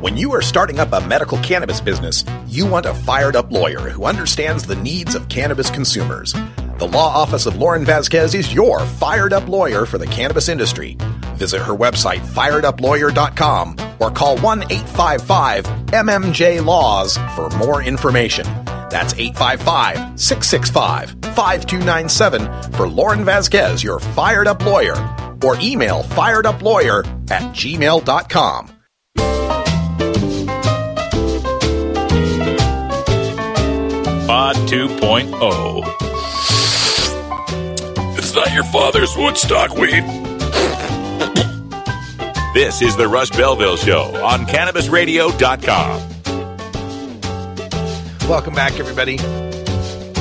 When 0.00 0.16
you 0.16 0.32
are 0.32 0.42
starting 0.42 0.78
up 0.78 0.92
a 0.92 1.06
medical 1.06 1.38
cannabis 1.38 1.80
business, 1.80 2.24
you 2.46 2.66
want 2.66 2.86
a 2.86 2.94
fired 2.94 3.34
up 3.34 3.50
lawyer 3.50 3.90
who 3.90 4.04
understands 4.04 4.64
the 4.64 4.76
needs 4.76 5.16
of 5.16 5.28
cannabis 5.28 5.70
consumers. 5.70 6.34
The 6.80 6.88
law 6.88 7.14
office 7.14 7.44
of 7.44 7.56
Lauren 7.58 7.84
Vasquez 7.84 8.34
is 8.34 8.54
your 8.54 8.80
fired 8.80 9.34
up 9.34 9.46
lawyer 9.46 9.84
for 9.84 9.98
the 9.98 10.06
cannabis 10.06 10.48
industry. 10.48 10.96
Visit 11.34 11.60
her 11.60 11.74
website, 11.74 12.20
fireduplawyer.com, 12.20 13.76
or 14.00 14.10
call 14.10 14.38
1 14.38 14.62
855 14.62 15.64
MMJ 15.88 16.64
Laws 16.64 17.18
for 17.36 17.50
more 17.58 17.82
information. 17.82 18.46
That's 18.88 19.12
855 19.12 20.18
665 20.18 21.10
5297 21.34 22.72
for 22.72 22.88
Lauren 22.88 23.26
Vasquez, 23.26 23.84
your 23.84 24.00
fired 24.00 24.48
up 24.48 24.64
lawyer, 24.64 24.96
or 25.44 25.60
email 25.60 26.02
firedupLawyer 26.04 27.04
at 27.30 27.42
gmail.com. 27.52 28.68
Pod 34.26 34.56
2.0. 34.56 36.09
Not 38.40 38.54
your 38.54 38.64
father's 38.64 39.14
Woodstock 39.18 39.74
weed. 39.74 40.02
This 42.54 42.80
is 42.80 42.96
the 42.96 43.06
Russ 43.06 43.28
Belville 43.28 43.76
Show 43.76 44.16
on 44.24 44.46
CannabisRadio.com. 44.46 46.00
Welcome 48.30 48.54
back, 48.54 48.80
everybody. 48.80 49.18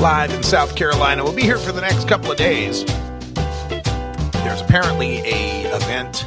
Live 0.01 0.33
in 0.33 0.43
South 0.43 0.75
Carolina. 0.75 1.23
We'll 1.23 1.31
be 1.31 1.43
here 1.43 1.57
for 1.57 1.71
the 1.71 1.79
next 1.79 2.09
couple 2.09 2.29
of 2.29 2.35
days. 2.35 2.83
There's 2.83 4.59
apparently 4.59 5.19
a 5.19 5.73
event 5.73 6.17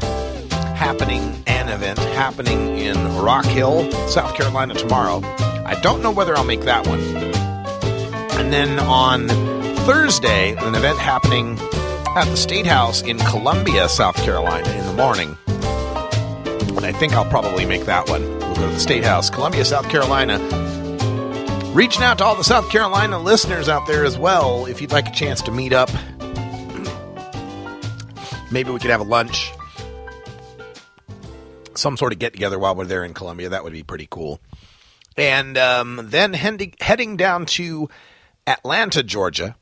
happening, 0.74 1.43
an 1.47 1.69
event 1.69 1.98
happening 1.98 2.78
in 2.78 2.97
Rock 3.19 3.44
Hill, 3.44 3.93
South 4.09 4.35
Carolina 4.35 4.73
tomorrow. 4.73 5.20
I 5.66 5.78
don't 5.82 6.02
know 6.02 6.10
whether 6.10 6.35
I'll 6.39 6.43
make 6.43 6.62
that 6.62 6.86
one. 6.86 7.01
And 8.40 8.51
then 8.51 8.78
on 8.78 9.28
Thursday, 9.85 10.56
an 10.56 10.74
event 10.74 10.98
happening 10.98 11.59
at 12.15 12.27
the 12.27 12.37
State 12.37 12.67
House 12.67 13.01
in 13.01 13.19
Columbia, 13.19 13.89
South 13.89 14.17
Carolina 14.17 14.69
in 14.71 14.85
the 14.87 14.93
morning. 14.93 15.35
And 16.77 16.85
I 16.85 16.93
think 16.93 17.15
I'll 17.15 17.29
probably 17.29 17.65
make 17.65 17.87
that 17.87 18.07
one. 18.09 18.23
We'll 18.39 18.55
go 18.55 18.67
to 18.67 18.75
the 18.75 18.81
State 18.81 19.03
House, 19.03 19.31
Columbia, 19.31 19.65
South 19.65 19.89
Carolina. 19.89 20.39
Reaching 21.73 22.03
out 22.03 22.19
to 22.19 22.25
all 22.25 22.35
the 22.35 22.45
South 22.45 22.69
Carolina 22.71 23.19
listeners 23.19 23.67
out 23.67 23.87
there 23.87 24.05
as 24.05 24.19
well. 24.19 24.67
If 24.67 24.83
you'd 24.83 24.93
like 24.93 25.09
a 25.09 25.13
chance 25.13 25.41
to 25.43 25.51
meet 25.51 25.73
up, 25.73 25.89
maybe 28.51 28.71
we 28.71 28.79
could 28.79 28.91
have 28.91 29.01
a 29.01 29.05
lunch, 29.05 29.51
some 31.75 31.97
sort 31.97 32.13
of 32.13 32.19
get 32.19 32.35
together 32.35 32.59
while 32.59 32.75
we're 32.75 32.85
there 32.85 33.05
in 33.05 33.15
Columbia. 33.15 33.49
That 33.49 33.65
would 33.65 33.73
be 33.73 33.85
pretty 33.85 34.07
cool. 34.11 34.39
And 35.17 35.57
um, 35.57 35.99
then 36.11 36.35
heading, 36.35 36.75
heading 36.79 37.17
down 37.17 37.47
to 37.47 37.89
Atlanta, 38.47 39.03
Georgia, 39.03 39.57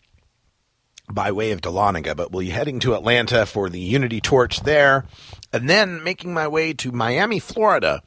by 1.12 1.32
way 1.32 1.50
of 1.50 1.60
Dahlonega, 1.60 2.16
but 2.16 2.30
we'll 2.30 2.44
be 2.44 2.50
heading 2.50 2.80
to 2.80 2.94
Atlanta 2.94 3.46
for 3.46 3.68
the 3.68 3.80
Unity 3.80 4.20
Torch 4.20 4.60
there, 4.60 5.04
and 5.52 5.68
then 5.68 6.02
making 6.02 6.32
my 6.32 6.48
way 6.48 6.72
to 6.74 6.92
Miami, 6.92 7.38
Florida, 7.38 8.02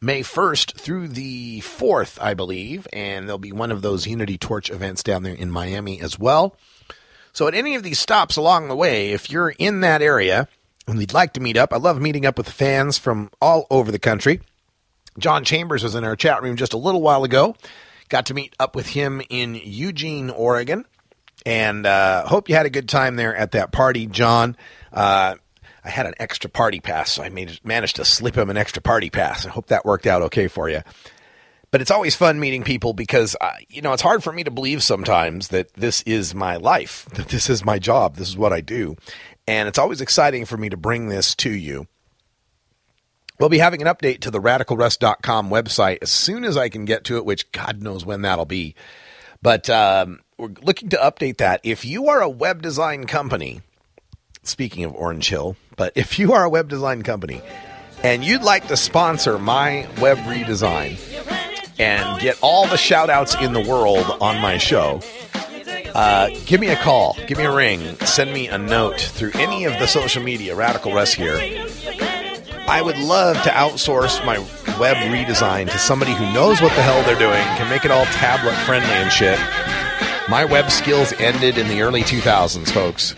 May 0.00 0.20
1st 0.22 0.78
through 0.78 1.08
the 1.08 1.60
4th, 1.60 2.18
I 2.20 2.34
believe, 2.34 2.86
and 2.92 3.26
there'll 3.26 3.38
be 3.38 3.52
one 3.52 3.72
of 3.72 3.82
those 3.82 4.06
Unity 4.06 4.36
Torch 4.36 4.70
events 4.70 5.02
down 5.02 5.22
there 5.22 5.34
in 5.34 5.50
Miami 5.50 6.00
as 6.00 6.18
well. 6.18 6.56
So, 7.32 7.48
at 7.48 7.54
any 7.54 7.74
of 7.74 7.82
these 7.82 7.98
stops 7.98 8.36
along 8.36 8.68
the 8.68 8.76
way, 8.76 9.12
if 9.12 9.30
you're 9.30 9.54
in 9.58 9.80
that 9.80 10.02
area 10.02 10.46
and 10.86 11.00
you'd 11.00 11.14
like 11.14 11.32
to 11.32 11.40
meet 11.40 11.56
up, 11.56 11.72
I 11.72 11.78
love 11.78 12.00
meeting 12.00 12.26
up 12.26 12.36
with 12.36 12.48
fans 12.48 12.98
from 12.98 13.30
all 13.40 13.66
over 13.70 13.90
the 13.90 13.98
country. 13.98 14.40
John 15.18 15.44
Chambers 15.44 15.82
was 15.82 15.94
in 15.94 16.04
our 16.04 16.16
chat 16.16 16.42
room 16.42 16.56
just 16.56 16.74
a 16.74 16.78
little 16.78 17.00
while 17.00 17.24
ago. 17.24 17.56
Got 18.08 18.26
to 18.26 18.34
meet 18.34 18.54
up 18.60 18.76
with 18.76 18.88
him 18.88 19.22
in 19.30 19.54
Eugene, 19.54 20.28
Oregon, 20.30 20.84
and 21.46 21.86
uh, 21.86 22.26
hope 22.26 22.48
you 22.48 22.54
had 22.54 22.66
a 22.66 22.70
good 22.70 22.88
time 22.88 23.16
there 23.16 23.36
at 23.36 23.52
that 23.52 23.72
party, 23.72 24.06
John. 24.06 24.56
Uh, 24.92 25.36
I 25.84 25.90
had 25.90 26.06
an 26.06 26.14
extra 26.18 26.48
party 26.48 26.80
pass, 26.80 27.12
so 27.12 27.22
I 27.22 27.28
made, 27.28 27.60
managed 27.62 27.96
to 27.96 28.04
slip 28.04 28.36
him 28.36 28.48
an 28.48 28.56
extra 28.56 28.80
party 28.80 29.10
pass. 29.10 29.44
I 29.44 29.50
hope 29.50 29.66
that 29.66 29.84
worked 29.84 30.06
out 30.06 30.22
okay 30.22 30.48
for 30.48 30.68
you. 30.68 30.82
But 31.70 31.80
it's 31.80 31.90
always 31.90 32.14
fun 32.14 32.40
meeting 32.40 32.62
people 32.62 32.92
because, 32.92 33.36
uh, 33.40 33.54
you 33.68 33.82
know, 33.82 33.92
it's 33.92 34.02
hard 34.02 34.22
for 34.22 34.32
me 34.32 34.44
to 34.44 34.50
believe 34.50 34.82
sometimes 34.82 35.48
that 35.48 35.74
this 35.74 36.02
is 36.02 36.34
my 36.34 36.56
life, 36.56 37.04
that 37.14 37.28
this 37.28 37.50
is 37.50 37.64
my 37.64 37.78
job, 37.78 38.16
this 38.16 38.28
is 38.28 38.36
what 38.36 38.52
I 38.52 38.60
do. 38.60 38.96
And 39.46 39.68
it's 39.68 39.78
always 39.78 40.00
exciting 40.00 40.46
for 40.46 40.56
me 40.56 40.70
to 40.70 40.76
bring 40.76 41.08
this 41.08 41.34
to 41.36 41.50
you. 41.50 41.86
We'll 43.40 43.48
be 43.48 43.58
having 43.58 43.82
an 43.82 43.88
update 43.88 44.20
to 44.20 44.30
the 44.30 44.40
radicalruss.com 44.40 45.50
website 45.50 45.98
as 46.00 46.10
soon 46.10 46.44
as 46.44 46.56
I 46.56 46.68
can 46.68 46.84
get 46.84 47.04
to 47.04 47.16
it, 47.16 47.24
which 47.24 47.50
God 47.50 47.82
knows 47.82 48.06
when 48.06 48.22
that'll 48.22 48.44
be. 48.44 48.76
But 49.44 49.68
um, 49.68 50.20
we're 50.38 50.54
looking 50.62 50.88
to 50.88 50.96
update 50.96 51.36
that. 51.36 51.60
If 51.64 51.84
you 51.84 52.08
are 52.08 52.22
a 52.22 52.28
web 52.30 52.62
design 52.62 53.04
company, 53.04 53.60
speaking 54.42 54.84
of 54.84 54.94
Orange 54.94 55.28
Hill, 55.28 55.56
but 55.76 55.92
if 55.94 56.18
you 56.18 56.32
are 56.32 56.44
a 56.44 56.48
web 56.48 56.70
design 56.70 57.02
company 57.02 57.42
and 58.02 58.24
you'd 58.24 58.42
like 58.42 58.68
to 58.68 58.76
sponsor 58.78 59.38
my 59.38 59.86
web 60.00 60.16
redesign 60.20 60.98
and 61.78 62.20
get 62.22 62.38
all 62.40 62.66
the 62.66 62.78
shout 62.78 63.10
outs 63.10 63.34
in 63.34 63.52
the 63.52 63.60
world 63.60 64.06
on 64.18 64.40
my 64.40 64.56
show, 64.56 65.02
uh, 65.94 66.30
give 66.46 66.58
me 66.58 66.68
a 66.68 66.76
call, 66.76 67.14
give 67.26 67.36
me 67.36 67.44
a 67.44 67.54
ring, 67.54 67.98
send 68.00 68.32
me 68.32 68.48
a 68.48 68.56
note 68.56 68.98
through 68.98 69.32
any 69.34 69.66
of 69.66 69.74
the 69.74 69.86
social 69.86 70.22
media, 70.22 70.56
Radical 70.56 70.94
Russ 70.94 71.12
here. 71.12 71.36
I 72.66 72.80
would 72.80 72.98
love 72.98 73.42
to 73.42 73.50
outsource 73.50 74.24
my 74.24 74.38
web 74.78 74.96
redesign 74.96 75.70
to 75.70 75.78
somebody 75.78 76.12
who 76.14 76.24
knows 76.32 76.62
what 76.62 76.74
the 76.74 76.82
hell 76.82 77.02
they're 77.04 77.18
doing, 77.18 77.42
can 77.58 77.68
make 77.68 77.84
it 77.84 77.90
all 77.90 78.06
tablet 78.06 78.54
friendly 78.64 78.88
and 78.88 79.12
shit. 79.12 79.38
My 80.28 80.46
web 80.46 80.70
skills 80.70 81.12
ended 81.18 81.58
in 81.58 81.68
the 81.68 81.82
early 81.82 82.02
2000s, 82.02 82.70
folks. 82.70 83.14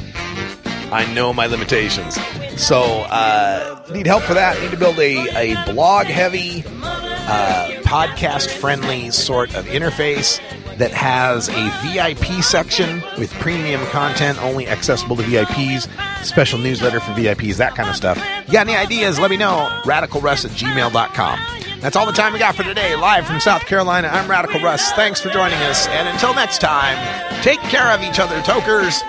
I 0.93 1.11
know 1.15 1.33
my 1.33 1.47
limitations. 1.47 2.19
So, 2.61 2.83
uh, 3.09 3.85
need 3.93 4.07
help 4.07 4.25
for 4.25 4.35
that. 4.35 4.61
Need 4.61 4.73
to 4.73 4.77
build 4.77 4.99
a, 4.99 5.53
a 5.53 5.73
blog 5.73 6.07
heavy, 6.07 6.65
uh, 6.83 7.69
podcast 7.85 8.51
friendly 8.51 9.11
sort 9.11 9.55
of 9.55 9.65
interface 9.67 10.41
that 10.79 10.93
has 10.93 11.49
a 11.49 11.71
VIP 11.83 12.43
section 12.43 13.03
with 13.19 13.33
premium 13.35 13.85
content 13.87 14.41
only 14.43 14.67
accessible 14.69 15.17
to 15.17 15.23
VIPs, 15.23 15.89
special 16.25 16.59
newsletter 16.59 17.01
for 17.01 17.13
VIPs, 17.13 17.57
that 17.57 17.75
kind 17.75 17.89
of 17.89 17.97
stuff. 17.97 18.19
You 18.47 18.53
got 18.53 18.67
any 18.69 18.77
ideas? 18.77 19.19
Let 19.19 19.31
me 19.31 19.37
know. 19.37 19.69
RadicalRuss 19.85 20.45
at 20.45 20.51
gmail.com. 20.53 21.41
That's 21.81 21.97
all 21.97 22.07
the 22.07 22.13
time 22.13 22.33
we 22.33 22.39
got 22.39 22.55
for 22.55 22.63
today. 22.63 22.97
Live 22.97 23.27
from 23.27 23.41
South 23.41 23.67
Carolina, 23.67 24.09
I'm 24.09 24.29
Radical 24.31 24.61
Russ. 24.61 24.93
Thanks 24.93 25.21
for 25.21 25.29
joining 25.29 25.59
us. 25.59 25.87
And 25.89 26.09
until 26.09 26.35
next 26.35 26.61
time, 26.61 26.97
take 27.43 27.61
care 27.61 27.93
of 27.93 28.03
each 28.03 28.19
other, 28.19 28.41
tokers. 28.43 29.01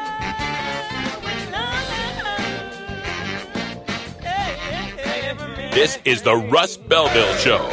This 5.74 6.00
is 6.06 6.24
the 6.24 6.36
Russ 6.36 6.76
Belville 6.76 7.36
Show. 7.36 7.70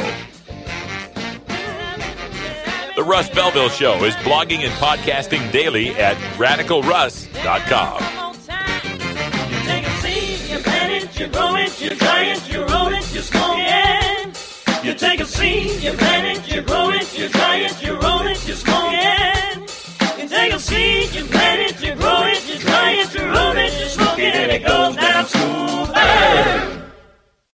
The 2.95 3.03
Russ 3.03 3.29
Belville 3.29 3.67
Show 3.67 4.05
is 4.05 4.15
blogging 4.15 4.59
and 4.59 4.71
podcasting 4.75 5.51
daily 5.51 5.89
at 5.89 6.15
radicalruss.com. 6.37 8.01
You 9.51 9.63
take 9.65 9.85
a 9.85 9.95
seed, 9.99 10.49
you 10.49 10.59
plant 10.59 10.93
it, 11.03 11.19
you 11.19 11.27
grow 11.27 11.55
it, 11.55 11.81
you 11.81 11.89
you 17.85 17.99
roll 17.99 18.25
it, 18.27 18.47
you. 18.47 19.25
You 20.21 20.29
take 20.29 20.53
a 20.53 20.59
seed, 20.59 21.13
you 21.13 21.23
plant 21.25 21.71
it, 21.71 21.83
you 21.83 21.95
grow 21.95 22.21
it, 22.23 22.47
you 22.47 22.57
you 23.13 23.25
roll 23.25 23.57
it, 23.57 23.79
you 23.79 23.87
smoke 23.89 24.19
it, 24.19 24.35
and 24.35 24.51
it 24.51 24.65
goes 24.65 24.95
down 24.95 25.25
smooth. 25.25 25.94